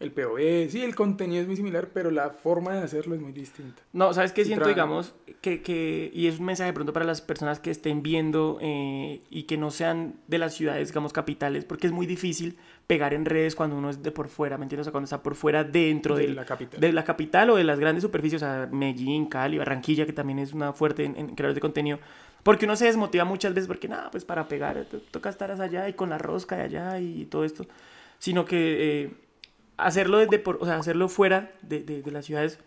El 0.00 0.12
POV, 0.12 0.70
sí, 0.70 0.82
el 0.82 0.94
contenido 0.94 1.42
es 1.42 1.46
muy 1.46 1.56
similar, 1.56 1.90
pero 1.92 2.10
la 2.10 2.30
forma 2.30 2.72
de 2.72 2.78
hacerlo 2.82 3.14
es 3.14 3.20
muy 3.20 3.32
distinta. 3.32 3.82
No, 3.92 4.14
¿sabes 4.14 4.32
qué 4.32 4.46
siento, 4.46 4.66
digamos? 4.66 5.14
Que, 5.42 5.60
que, 5.60 6.10
y 6.14 6.26
es 6.26 6.38
un 6.38 6.46
mensaje 6.46 6.68
de 6.70 6.72
pronto 6.72 6.94
para 6.94 7.04
las 7.04 7.20
personas 7.20 7.60
que 7.60 7.70
estén 7.70 8.02
viendo 8.02 8.56
eh, 8.62 9.20
y 9.28 9.42
que 9.42 9.58
no 9.58 9.70
sean 9.70 10.14
de 10.26 10.38
las 10.38 10.54
ciudades, 10.54 10.88
digamos, 10.88 11.12
capitales, 11.12 11.66
porque 11.66 11.86
es 11.86 11.92
muy 11.92 12.06
difícil 12.06 12.56
pegar 12.86 13.12
en 13.12 13.26
redes 13.26 13.54
cuando 13.54 13.76
uno 13.76 13.90
es 13.90 14.02
de 14.02 14.10
por 14.10 14.28
fuera, 14.28 14.56
¿me 14.56 14.64
entiendes? 14.64 14.84
O 14.84 14.88
sea, 14.88 14.92
cuando 14.92 15.04
está 15.04 15.22
por 15.22 15.34
fuera 15.34 15.64
dentro 15.64 16.16
De 16.16 16.22
del- 16.28 16.36
la 16.36 16.46
capital. 16.46 16.80
de 16.80 16.92
la 16.94 17.04
capital 17.04 17.50
o 17.50 17.56
de 17.56 17.64
las 17.64 17.78
grandes 17.78 18.02
superficies, 18.02 18.42
o 18.42 18.46
sea, 18.46 18.68
Medellín, 18.72 19.26
Cali, 19.26 19.58
Barranquilla, 19.58 20.06
que 20.06 20.14
también 20.14 20.38
es 20.38 20.54
una 20.54 20.72
fuerte 20.72 21.04
en, 21.04 21.14
en 21.18 21.34
creadores 21.34 21.56
de 21.56 21.60
contenido. 21.60 21.98
Porque 22.42 22.64
uno 22.64 22.74
se 22.74 22.86
desmotiva 22.86 23.26
muchas 23.26 23.52
veces 23.52 23.68
porque, 23.68 23.86
nada, 23.86 24.10
pues 24.10 24.24
para 24.24 24.48
pegar, 24.48 24.82
to- 24.86 25.00
toca 25.10 25.28
estar 25.28 25.50
allá 25.52 25.90
y 25.90 25.92
con 25.92 26.08
la 26.08 26.16
rosca 26.16 26.56
de 26.56 26.62
allá 26.62 26.98
y 26.98 27.26
todo 27.26 27.44
esto. 27.44 27.66
Sino 28.18 28.46
que 28.46 29.02
eh, 29.04 29.10
hacerlo 29.84 30.18
desde 30.18 30.38
por, 30.38 30.58
o 30.60 30.64
sea, 30.66 30.76
hacerlo 30.76 31.08
fuera 31.08 31.52
de, 31.62 31.80
de- 31.82 32.02
de 32.02 32.10
las 32.10 32.24
ciudades, 32.26 32.58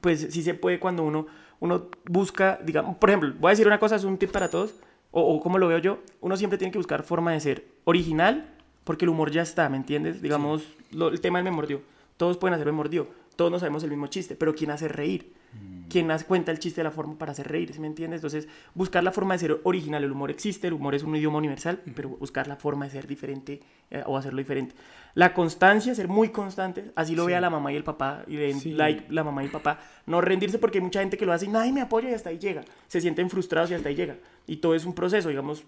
pues 0.00 0.26
sí 0.30 0.42
se 0.42 0.54
puede 0.54 0.78
cuando 0.80 1.02
uno, 1.02 1.26
uno 1.60 1.86
busca, 2.04 2.58
digamos, 2.64 2.96
por 2.96 3.10
ejemplo, 3.10 3.32
voy 3.38 3.48
a 3.48 3.50
decir 3.50 3.66
una 3.66 3.78
cosa, 3.78 3.96
es 3.96 4.04
un 4.04 4.18
tip 4.18 4.30
para 4.30 4.48
todos, 4.48 4.74
o, 5.12 5.22
o 5.22 5.40
como 5.40 5.58
lo 5.58 5.68
veo 5.68 5.78
yo, 5.78 5.98
uno 6.20 6.36
siempre 6.36 6.58
tiene 6.58 6.72
que 6.72 6.78
buscar 6.78 7.02
forma 7.04 7.32
de 7.32 7.40
ser 7.40 7.64
original, 7.84 8.50
porque 8.84 9.04
el 9.04 9.08
humor 9.10 9.30
ya 9.30 9.42
está, 9.42 9.68
¿me 9.68 9.76
entiendes? 9.76 10.20
Digamos, 10.20 10.64
lo- 10.90 11.08
el 11.08 11.20
tema 11.20 11.38
del 11.38 11.44
me 11.44 11.50
mordió. 11.50 11.80
Todos 12.16 12.36
pueden 12.36 12.54
hacer 12.54 12.66
me 12.66 12.72
mordió, 12.72 13.08
todos 13.36 13.50
no 13.50 13.58
sabemos 13.58 13.82
el 13.82 13.90
mismo 13.90 14.06
chiste, 14.08 14.36
pero 14.36 14.54
¿quién 14.54 14.70
hace 14.70 14.88
reír? 14.88 15.32
¿Quién 15.88 16.10
hace, 16.10 16.24
cuenta 16.24 16.50
el 16.50 16.58
chiste 16.58 16.80
de 16.80 16.84
la 16.84 16.90
forma 16.90 17.16
para 17.18 17.32
hacer 17.32 17.46
reír? 17.46 17.72
¿sí 17.72 17.78
me 17.80 17.86
entiendes? 17.86 18.18
Entonces, 18.18 18.48
buscar 18.74 19.04
la 19.04 19.12
forma 19.12 19.34
de 19.34 19.38
ser 19.40 19.60
original. 19.64 20.02
El 20.02 20.10
humor 20.12 20.30
existe, 20.30 20.66
el 20.66 20.72
humor 20.72 20.94
es 20.94 21.02
un 21.04 21.14
idioma 21.14 21.38
universal, 21.38 21.80
pero 21.94 22.08
buscar 22.08 22.48
la 22.48 22.56
forma 22.56 22.86
de 22.86 22.90
ser 22.92 23.06
diferente 23.06 23.60
eh, 23.90 24.02
o 24.06 24.16
hacerlo 24.16 24.38
diferente. 24.38 24.74
La 25.14 25.32
constancia, 25.32 25.94
ser 25.94 26.08
muy 26.08 26.30
constante, 26.30 26.90
así 26.96 27.14
lo 27.14 27.24
vea 27.26 27.40
la 27.40 27.48
mamá 27.48 27.72
y 27.72 27.76
el 27.76 27.84
papá, 27.84 28.24
y 28.26 28.34
den 28.34 28.58
Sí. 28.58 28.72
like 28.72 29.04
la 29.10 29.22
mamá 29.22 29.42
y 29.42 29.46
el 29.46 29.52
papá. 29.52 29.78
No 30.06 30.20
rendirse 30.20 30.58
porque 30.58 30.78
hay 30.78 30.84
mucha 30.84 31.00
gente 31.00 31.16
que 31.16 31.24
lo 31.24 31.32
hace 31.32 31.46
y 31.46 31.48
nadie 31.48 31.72
me 31.72 31.80
apoya 31.80 32.10
y 32.10 32.14
hasta 32.14 32.30
ahí 32.30 32.38
llega. 32.38 32.62
Se 32.88 33.00
sienten 33.00 33.30
frustrados 33.30 33.70
y 33.70 33.74
hasta 33.74 33.88
ahí 33.90 33.94
llega. 33.94 34.16
Y 34.48 34.56
todo 34.56 34.74
es 34.74 34.84
un 34.84 34.92
proceso, 34.94 35.28
digamos, 35.28 35.62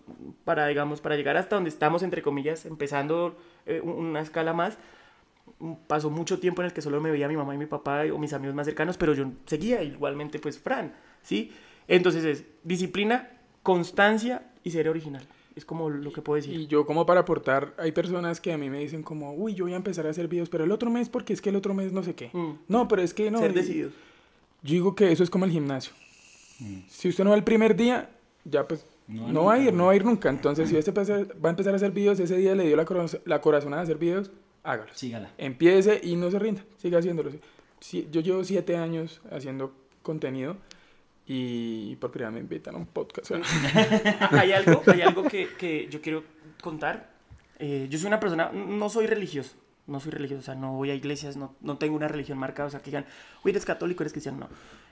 para, 0.44 0.66
digamos, 0.66 1.00
para 1.00 1.14
llegar 1.14 1.36
hasta 1.36 1.54
donde 1.54 1.70
estamos, 1.70 2.02
entre 2.02 2.22
comillas, 2.22 2.66
empezando 2.66 3.36
eh, 3.66 3.80
un- 3.80 3.92
una 4.06 4.20
escala 4.20 4.52
más. 4.52 4.78
mm, 5.60 5.74
Pasó 5.86 6.10
mucho 6.10 6.40
tiempo 6.40 6.62
en 6.62 6.66
el 6.66 6.72
que 6.72 6.82
solo 6.82 7.00
me 7.00 7.10
veía 7.12 7.28
mi 7.28 7.36
mamá 7.36 7.54
y 7.54 7.58
mi 7.58 7.66
papá 7.66 8.02
o 8.12 8.18
mis 8.18 8.32
amigos 8.32 8.54
más 8.56 8.66
cercanos, 8.66 8.96
pero 8.96 9.14
yo 9.14 9.26
seguía 9.46 9.80
igualmente, 9.82 10.40
pues, 10.40 10.58
Fran, 10.58 10.92
¿sí? 11.22 11.52
Entonces 11.86 12.24
es 12.24 12.44
disciplina, 12.64 13.30
constancia 13.62 14.42
y 14.64 14.72
ser 14.72 14.88
original. 14.88 15.22
Es 15.56 15.64
como 15.64 15.88
lo 15.90 16.12
que 16.12 16.20
puedo 16.22 16.36
decir. 16.36 16.54
Y 16.54 16.66
yo 16.66 16.84
como 16.86 17.06
para 17.06 17.20
aportar, 17.20 17.72
hay 17.78 17.90
personas 17.90 18.40
que 18.40 18.52
a 18.52 18.58
mí 18.58 18.68
me 18.70 18.78
dicen 18.78 19.02
como, 19.02 19.32
uy, 19.32 19.54
yo 19.54 19.64
voy 19.64 19.72
a 19.72 19.76
empezar 19.76 20.06
a 20.06 20.10
hacer 20.10 20.28
videos, 20.28 20.48
pero 20.50 20.64
el 20.64 20.70
otro 20.70 20.90
mes 20.90 21.08
porque 21.08 21.32
es 21.32 21.40
que 21.40 21.48
el 21.48 21.56
otro 21.56 21.72
mes 21.74 21.92
no 21.92 22.02
sé 22.02 22.14
qué. 22.14 22.30
Mm. 22.32 22.52
No, 22.68 22.86
pero 22.88 23.00
es 23.02 23.14
que 23.14 23.30
no. 23.30 23.38
ser 23.38 23.54
decididos. 23.54 23.92
Yo 24.62 24.72
digo 24.74 24.94
que 24.94 25.10
eso 25.10 25.22
es 25.24 25.30
como 25.30 25.44
el 25.46 25.50
gimnasio. 25.50 25.92
Si 26.88 27.08
usted 27.08 27.24
no 27.24 27.30
va 27.30 27.36
el 27.36 27.44
primer 27.44 27.74
día, 27.76 28.10
ya 28.44 28.66
pues 28.66 28.84
No 29.08 29.28
no, 29.32 29.44
va 29.44 29.54
a 29.54 29.58
ir, 29.58 29.72
no 29.72 29.86
va 29.86 29.92
a 29.92 29.96
ir 29.96 30.04
nunca. 30.04 30.28
Entonces, 30.30 30.68
si 30.68 30.76
usted 30.76 30.92
va 30.94 31.02
a 31.48 31.50
empezar- 31.52 31.72
a 31.72 31.76
hacer 31.76 31.90
videos, 31.92 32.18
ese 32.20 32.36
día 32.36 32.54
le 32.54 32.66
dio 32.66 32.76
la, 32.76 32.84
coraz- 32.84 33.20
la 33.24 33.40
corazonada 33.40 33.80
a 33.82 33.84
hacer 33.84 33.98
videos, 33.98 34.30
hágalos. 34.62 34.96
Sígala. 34.98 35.30
Empiece 35.38 36.00
y 36.02 36.16
no 36.16 36.30
se 36.30 36.38
rinda, 36.38 36.64
siga 36.78 36.98
haciéndolo. 36.98 37.30
Sí, 37.80 38.08
yo 38.10 38.20
llevo 38.20 38.42
siete 38.44 38.76
años 38.76 39.20
haciendo 39.30 39.72
contenido 40.02 40.56
y 41.26 41.96
por 41.96 42.10
primera 42.10 42.30
me 42.30 42.40
invitan 42.40 42.74
a 42.74 42.78
un 42.78 42.86
podcast. 42.86 43.32
hay 44.32 44.52
algo, 44.52 44.82
hay 44.86 45.02
algo 45.02 45.24
que, 45.24 45.48
que 45.58 45.88
yo 45.90 46.00
quiero 46.00 46.22
contar. 46.62 47.10
Eh, 47.58 47.86
yo 47.90 47.98
soy 47.98 48.08
una 48.08 48.20
persona, 48.20 48.50
no 48.52 48.88
soy 48.90 49.06
religioso, 49.06 49.56
no 49.86 49.98
soy 50.00 50.12
religioso, 50.12 50.40
o 50.40 50.44
sea, 50.44 50.54
no 50.54 50.74
voy 50.74 50.90
a 50.90 50.94
iglesias, 50.94 51.36
no, 51.36 51.54
no 51.60 51.78
tengo 51.78 51.96
una 51.96 52.06
religión 52.08 52.38
marcada, 52.38 52.66
o 52.68 52.70
sea, 52.70 52.80
que 52.80 52.86
digan, 52.90 53.06
uy, 53.44 53.50
eres 53.50 53.64
católico, 53.64 54.02
eres 54.02 54.12
cristiano, 54.12 54.38
no. 54.38 54.48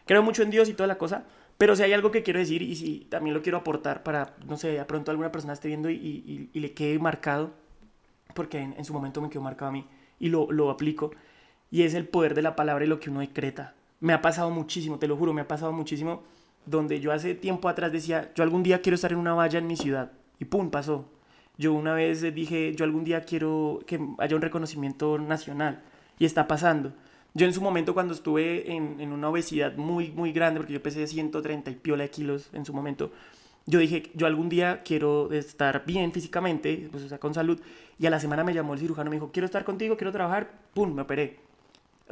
Creo 0.06 0.22
mucho 0.22 0.42
en 0.42 0.50
Dios 0.50 0.68
y 0.68 0.74
toda 0.74 0.86
la 0.86 0.98
cosa, 0.98 1.24
pero 1.58 1.76
si 1.76 1.82
hay 1.82 1.92
algo 1.92 2.10
que 2.10 2.22
quiero 2.22 2.38
decir 2.40 2.62
y 2.62 2.74
si 2.76 3.06
también 3.10 3.34
lo 3.34 3.42
quiero 3.42 3.58
aportar 3.58 4.02
para, 4.02 4.34
no 4.46 4.56
sé, 4.56 4.68
de 4.68 4.84
pronto 4.86 5.10
alguna 5.10 5.30
persona 5.32 5.52
esté 5.52 5.68
viendo 5.68 5.88
y, 5.90 5.94
y- 5.96 6.50
y 6.52 6.60
le 6.60 6.72
quede 6.72 6.98
marcado, 6.98 7.52
porque 8.34 8.58
en, 8.58 8.74
en 8.78 8.84
su 8.84 8.92
momento 8.92 9.20
me 9.20 9.30
quedó 9.30 9.42
marcado 9.42 9.68
a 9.68 9.72
mí 9.72 9.86
y 10.18 10.28
lo, 10.30 10.50
lo 10.50 10.70
aplico, 10.70 11.10
y 11.70 11.82
es 11.82 11.94
el 11.94 12.06
poder 12.08 12.34
de 12.34 12.42
la 12.42 12.56
palabra 12.56 12.84
y 12.84 12.88
lo 12.88 12.98
que 13.00 13.10
uno 13.10 13.20
decreta. 13.20 13.74
Me 14.04 14.12
ha 14.12 14.20
pasado 14.20 14.50
muchísimo, 14.50 14.98
te 14.98 15.08
lo 15.08 15.16
juro, 15.16 15.32
me 15.32 15.40
ha 15.40 15.48
pasado 15.48 15.72
muchísimo, 15.72 16.24
donde 16.66 17.00
yo 17.00 17.10
hace 17.10 17.34
tiempo 17.34 17.70
atrás 17.70 17.90
decía, 17.90 18.30
yo 18.34 18.42
algún 18.42 18.62
día 18.62 18.82
quiero 18.82 18.96
estar 18.96 19.12
en 19.12 19.18
una 19.18 19.32
valla 19.32 19.58
en 19.58 19.66
mi 19.66 19.78
ciudad, 19.78 20.12
y 20.38 20.44
pum, 20.44 20.70
pasó. 20.70 21.06
Yo 21.56 21.72
una 21.72 21.94
vez 21.94 22.20
dije, 22.34 22.74
yo 22.76 22.84
algún 22.84 23.04
día 23.04 23.22
quiero 23.22 23.80
que 23.86 23.98
haya 24.18 24.36
un 24.36 24.42
reconocimiento 24.42 25.16
nacional, 25.18 25.82
y 26.18 26.26
está 26.26 26.46
pasando. 26.46 26.92
Yo 27.32 27.46
en 27.46 27.54
su 27.54 27.62
momento 27.62 27.94
cuando 27.94 28.12
estuve 28.12 28.70
en, 28.70 29.00
en 29.00 29.10
una 29.10 29.30
obesidad 29.30 29.74
muy, 29.76 30.10
muy 30.10 30.32
grande, 30.32 30.60
porque 30.60 30.74
yo 30.74 30.82
pesé 30.82 31.06
130 31.06 31.70
y 31.70 31.74
piola 31.76 32.02
de 32.02 32.10
kilos 32.10 32.50
en 32.52 32.66
su 32.66 32.74
momento, 32.74 33.10
yo 33.64 33.78
dije, 33.78 34.10
yo 34.12 34.26
algún 34.26 34.50
día 34.50 34.82
quiero 34.84 35.32
estar 35.32 35.82
bien 35.86 36.12
físicamente, 36.12 36.90
pues, 36.92 37.04
o 37.04 37.08
sea, 37.08 37.16
con 37.16 37.32
salud. 37.32 37.58
Y 37.98 38.04
a 38.04 38.10
la 38.10 38.20
semana 38.20 38.44
me 38.44 38.52
llamó 38.52 38.74
el 38.74 38.80
cirujano, 38.80 39.08
me 39.08 39.16
dijo, 39.16 39.30
quiero 39.32 39.46
estar 39.46 39.64
contigo, 39.64 39.96
quiero 39.96 40.12
trabajar. 40.12 40.50
Pum, 40.74 40.92
me 40.92 41.00
operé. 41.00 41.53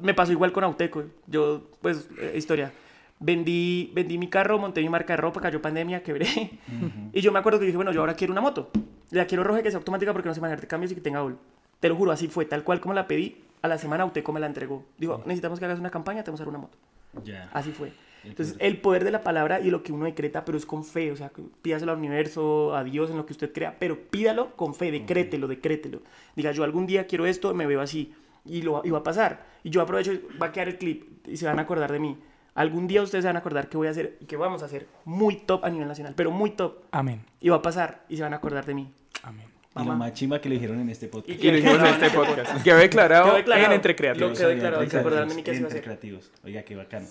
Me 0.01 0.15
pasó 0.15 0.33
igual 0.33 0.53
con 0.53 0.65
Auteco. 0.65 1.05
Yo, 1.27 1.69
pues, 1.81 2.09
eh, 2.19 2.35
historia. 2.37 2.73
Vendí, 3.21 3.93
vendí 3.95 4.19
mi 4.19 4.29
carro, 4.29 4.59
monté 4.59 4.81
mi 4.81 4.89
marca 4.89 5.13
de 5.13 5.19
ropa, 5.19 5.41
cayó 5.41 5.63
pandemia, 5.63 6.03
quebré. 6.03 6.27
Y 7.13 7.21
yo 7.21 7.31
me 7.31 7.39
acuerdo 7.39 7.59
que 7.59 7.67
dije, 7.67 7.77
bueno, 7.77 7.93
yo 7.93 8.01
ahora 8.01 8.15
quiero 8.15 8.33
una 8.33 8.41
moto. 8.41 8.71
La 9.11 9.27
quiero 9.27 9.45
roja 9.45 9.63
que 9.63 9.71
sea 9.71 9.79
automática 9.79 10.13
porque 10.13 10.29
no 10.29 10.35
sé 10.35 10.41
manejar 10.41 10.61
de 10.61 10.67
cambios 10.67 10.93
y 10.93 10.95
que 10.95 11.01
tenga 11.01 11.21
gol. 11.21 11.39
Te 11.79 11.89
lo 11.89 11.97
juro, 11.97 12.11
así 12.11 12.29
fue, 12.29 12.47
tal 12.47 12.65
cual 12.65 12.81
como 12.81 12.95
la 12.95 13.07
pedí. 13.07 13.37
A 13.61 13.69
la 13.69 13.79
semana 13.79 14.03
Auteco 14.03 14.33
me 14.33 14.41
la 14.41 14.47
entregó. 14.47 14.85
Dijo, 14.99 15.19
necesitamos 15.25 15.59
que 15.61 15.67
hagas 15.67 15.79
una 15.79 15.91
campaña, 15.91 16.25
te 16.25 16.31
vamos 16.31 16.41
a 16.41 16.45
dar 16.45 16.49
una 16.49 16.59
moto. 16.59 16.79
Ya. 17.25 17.49
Así 17.53 17.71
fue. 17.71 17.93
Entonces, 18.25 18.57
el 18.61 18.79
poder 18.79 19.05
de 19.05 19.11
la 19.11 19.23
palabra 19.23 19.61
y 19.61 19.71
lo 19.71 19.83
que 19.83 19.93
uno 19.93 20.05
decreta, 20.05 20.45
pero 20.45 20.57
es 20.57 20.65
con 20.65 20.85
fe, 20.85 21.11
o 21.11 21.17
sea, 21.17 21.33
pídaselo 21.61 21.93
al 21.93 21.99
universo, 21.99 22.75
a 22.75 22.85
Dios, 22.85 23.11
en 23.11 23.17
lo 23.17 23.27
que 23.27 23.33
usted 23.33 23.53
crea, 23.53 23.77
pero 23.79 23.99
pídalo 23.99 24.55
con 24.55 24.75
fe, 24.75 24.91
decrételo, 24.93 25.49
decrételo. 25.49 26.03
Diga, 26.37 26.53
yo 26.53 26.63
algún 26.65 26.87
día 26.87 27.07
quiero 27.07 27.27
esto, 27.27 27.53
me 27.55 27.67
veo 27.67 27.81
así, 27.81 28.15
y, 28.45 28.63
lo, 28.63 28.83
y 28.85 28.91
va 28.91 28.99
a 28.99 29.03
pasar. 29.03 29.47
Y 29.63 29.71
yo 29.71 29.81
aprovecho, 29.83 30.13
va 30.41 30.47
a 30.47 30.53
quedar 30.53 30.69
el 30.69 30.79
clip, 30.79 31.27
y 31.29 31.37
se 31.37 31.47
van 31.47 31.59
a 31.59 31.63
acordar 31.63 31.91
de 31.93 31.99
mí. 31.99 32.19
Algún 32.55 32.87
día 32.87 33.03
ustedes 33.03 33.23
se 33.23 33.29
van 33.29 33.37
a 33.37 33.39
acordar 33.39 33.69
que 33.69 33.77
voy 33.77 33.89
a 33.89 33.91
hacer, 33.91 34.19
y 34.21 34.27
que 34.27 34.37
vamos 34.37 34.63
a 34.63 34.67
hacer 34.67 34.87
muy 35.05 35.37
top 35.37 35.65
a 35.65 35.71
nivel 35.71 35.89
nacional, 35.89 36.15
pero 36.17 36.31
muy 36.31 36.51
top. 36.51 36.85
Amén. 36.91 37.25
Y 37.41 37.49
va 37.49 37.57
a 37.57 37.63
pasar, 37.63 38.05
y 38.09 38.17
se 38.17 38.23
van 38.23 38.33
a 38.33 38.37
acordar 38.37 38.67
de 38.67 38.75
mí. 38.75 38.93
Amén. 39.23 39.47
Y 39.75 39.85
lo 39.85 39.95
más 39.95 40.13
chimba 40.13 40.39
que 40.39 40.51
lo 40.51 40.55
dijeron 40.55 40.81
en 40.81 40.91
este 40.91 41.09
podcast. 41.09 41.43
Y 41.43 41.51
lo 41.51 41.57
dijimos 41.57 41.79
en 41.79 41.87
este 41.87 42.11
podcast. 42.11 42.63
Quedó 42.63 42.77
declarado, 42.77 43.35
declarado. 43.35 43.67
en 43.69 43.73
Entre 43.73 43.93
Lo 43.93 43.97
Creativos. 43.97 44.39
quedó 44.39 44.49
declarado, 44.49 44.87
que 44.87 44.97
a 44.97 45.55
entre 45.55 45.83
creativos. 45.83 46.31
Oiga, 46.45 46.63
qué 46.63 46.77
bacano. 46.77 47.07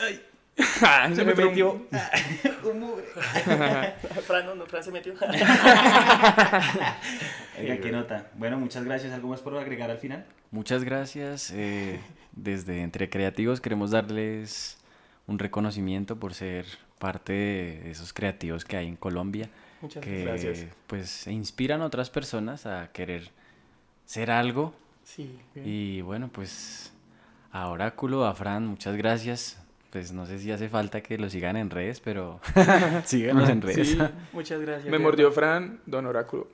Ah, 0.00 0.08
Se 1.14 1.24
me 1.24 1.34
metió 1.34 1.72
un- 1.72 1.86
metió 1.90 1.90
un 2.70 2.80
mugre. 2.80 3.04
Fran, 4.26 4.46
no, 4.46 4.54
no, 4.54 4.66
Fran 4.66 4.84
se 4.84 4.90
metió. 4.92 5.12
Oiga, 7.58 7.76
qué 7.78 7.90
nota. 7.92 8.30
Bueno, 8.36 8.58
muchas 8.58 8.84
gracias. 8.84 9.12
¿Algo 9.12 9.28
más 9.28 9.40
por 9.40 9.56
agregar 9.56 9.90
al 9.90 9.98
final? 9.98 10.24
Muchas 10.50 10.84
gracias. 10.84 11.50
eh, 11.54 12.00
desde 12.32 12.82
Entre 12.82 13.08
Creativos 13.10 13.60
queremos 13.60 13.90
darles 13.92 14.78
un 15.26 15.38
reconocimiento 15.38 16.16
por 16.18 16.34
ser 16.34 16.66
parte 16.98 17.32
de 17.32 17.90
esos 17.90 18.12
creativos 18.12 18.64
que 18.64 18.76
hay 18.76 18.86
en 18.88 18.96
Colombia, 18.96 19.48
Muchas 19.80 20.02
que 20.04 20.24
gracias. 20.24 20.66
pues 20.86 21.26
inspiran 21.26 21.80
a 21.82 21.86
otras 21.86 22.10
personas 22.10 22.66
a 22.66 22.90
querer 22.92 23.30
ser 24.06 24.30
algo 24.30 24.74
Sí. 25.04 25.38
Y 25.56 26.00
bueno, 26.00 26.28
pues 26.32 26.92
a 27.52 27.68
Oráculo, 27.68 28.24
a 28.26 28.34
Fran, 28.34 28.66
muchas 28.66 28.96
gracias. 28.96 29.60
Pues 29.94 30.12
no 30.12 30.26
sé 30.26 30.40
si 30.40 30.50
hace 30.50 30.68
falta 30.68 31.00
que 31.02 31.16
lo 31.18 31.30
sigan 31.30 31.56
en 31.56 31.70
redes, 31.70 32.00
pero 32.00 32.40
síganos 33.04 33.48
en 33.48 33.62
redes. 33.62 33.90
Sí, 33.90 33.98
Muchas 34.32 34.60
gracias. 34.66 34.90
me 34.90 34.98
mordió. 34.98 35.30
Fran, 35.30 35.80
Don 35.86 36.04
Oráculo. 36.06 36.48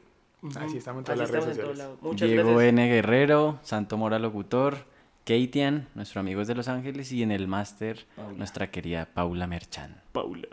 Así 0.57 0.77
estamos 0.77 1.01
en 1.01 1.05
todas 1.07 1.21
Así 1.21 1.21
las 1.21 1.31
redes 1.31 1.31
estamos 1.31 1.47
en 1.47 1.55
sociales. 1.55 1.57
todos 1.65 1.79
lados. 1.79 1.99
Muchas 2.03 2.29
Diego 2.29 2.51
gracias. 2.51 2.69
N. 2.69 2.89
Guerrero, 2.89 3.59
Santo 3.63 3.97
Mora 3.97 4.19
Locutor, 4.19 4.85
Keitian, 5.25 5.89
nuestro 5.95 6.21
amigos 6.21 6.49
de 6.49 6.55
Los 6.55 6.69
Ángeles, 6.69 7.11
y 7.13 7.23
en 7.23 7.33
el 7.33 7.49
máster, 7.49 8.07
nuestra 8.37 8.71
querida 8.71 9.07
Paula 9.07 9.47
Merchan. 9.47 10.03
Paula. 10.13 10.49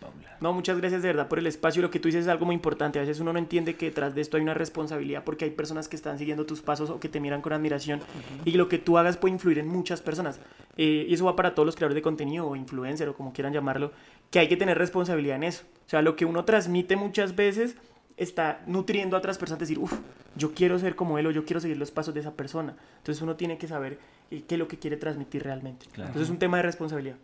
Paula. 0.00 0.36
No, 0.40 0.52
muchas 0.52 0.78
gracias 0.78 1.02
de 1.02 1.08
verdad 1.08 1.28
por 1.28 1.38
el 1.38 1.46
espacio. 1.46 1.82
Lo 1.82 1.90
que 1.90 1.98
tú 1.98 2.08
dices 2.08 2.22
es 2.22 2.28
algo 2.28 2.46
muy 2.46 2.54
importante. 2.54 2.98
A 2.98 3.02
veces 3.02 3.20
uno 3.20 3.32
no 3.32 3.38
entiende 3.38 3.74
que 3.74 3.86
detrás 3.86 4.14
de 4.14 4.20
esto 4.20 4.36
hay 4.36 4.42
una 4.42 4.54
responsabilidad 4.54 5.24
porque 5.24 5.44
hay 5.44 5.50
personas 5.50 5.88
que 5.88 5.96
están 5.96 6.18
siguiendo 6.18 6.46
tus 6.46 6.60
pasos 6.60 6.90
o 6.90 7.00
que 7.00 7.08
te 7.08 7.20
miran 7.20 7.42
con 7.42 7.52
admiración 7.52 8.00
y 8.44 8.52
lo 8.52 8.68
que 8.68 8.78
tú 8.78 8.98
hagas 8.98 9.16
puede 9.16 9.34
influir 9.34 9.58
en 9.58 9.68
muchas 9.68 10.00
personas. 10.00 10.40
Eh, 10.76 11.06
y 11.08 11.14
eso 11.14 11.24
va 11.24 11.34
para 11.34 11.54
todos 11.54 11.66
los 11.66 11.74
creadores 11.74 11.96
de 11.96 12.02
contenido 12.02 12.46
o 12.46 12.56
influencer 12.56 13.08
o 13.08 13.14
como 13.14 13.32
quieran 13.32 13.52
llamarlo, 13.52 13.92
que 14.30 14.38
hay 14.38 14.48
que 14.48 14.56
tener 14.56 14.78
responsabilidad 14.78 15.36
en 15.36 15.44
eso. 15.44 15.64
O 15.86 15.90
sea, 15.90 16.02
lo 16.02 16.14
que 16.16 16.24
uno 16.24 16.44
transmite 16.44 16.96
muchas 16.96 17.34
veces 17.34 17.76
está 18.16 18.62
nutriendo 18.66 19.16
a 19.16 19.18
otras 19.20 19.38
personas, 19.38 19.60
decir, 19.60 19.78
uff, 19.78 19.92
yo 20.36 20.52
quiero 20.52 20.78
ser 20.78 20.94
como 20.94 21.18
él 21.18 21.26
o 21.26 21.30
yo 21.30 21.44
quiero 21.44 21.60
seguir 21.60 21.76
los 21.78 21.90
pasos 21.90 22.14
de 22.14 22.20
esa 22.20 22.34
persona. 22.34 22.76
Entonces 22.98 23.22
uno 23.22 23.36
tiene 23.36 23.58
que 23.58 23.66
saber 23.66 23.98
eh, 24.30 24.44
qué 24.46 24.54
es 24.54 24.58
lo 24.58 24.68
que 24.68 24.78
quiere 24.78 24.96
transmitir 24.96 25.42
realmente. 25.42 25.86
Claro. 25.86 26.08
Entonces 26.08 26.28
es 26.28 26.30
un 26.30 26.38
tema 26.38 26.58
de 26.58 26.64
responsabilidad. 26.64 27.16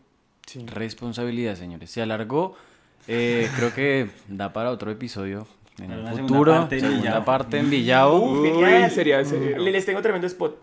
Sí. 0.46 0.64
Responsabilidad, 0.66 1.56
señores. 1.56 1.90
Se 1.90 2.02
alargó. 2.02 2.56
eh, 3.08 3.48
creo 3.56 3.74
que 3.74 4.08
da 4.28 4.52
para 4.52 4.70
otro 4.70 4.90
episodio 4.90 5.46
en 5.78 5.90
el 5.90 6.00
una 6.00 6.10
segunda 6.14 6.28
futuro. 6.28 6.52
parte 6.52 6.74
en 6.76 6.80
segunda 6.82 7.02
Villao. 7.02 7.24
parte 7.24 7.58
en. 7.58 7.66
Uf, 8.22 8.44
genial. 8.46 8.90
sería 8.90 9.22
Les 9.22 9.84
tengo 9.86 10.00
tremendo 10.02 10.26
spot 10.26 10.56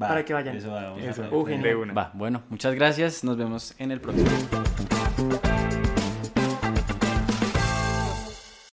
Va, 0.00 0.08
para 0.08 0.24
que 0.24 0.32
vayan. 0.32 0.56
Eso 0.56 0.70
va, 0.70 0.84
vamos 0.84 1.02
Eso, 1.02 1.28
Uh, 1.30 1.44
genial. 1.44 1.96
Va, 1.96 2.10
bueno, 2.14 2.42
muchas 2.48 2.74
gracias. 2.74 3.22
Nos 3.24 3.36
vemos 3.36 3.74
en 3.78 3.90
el 3.90 4.00
próximo. 4.00 4.28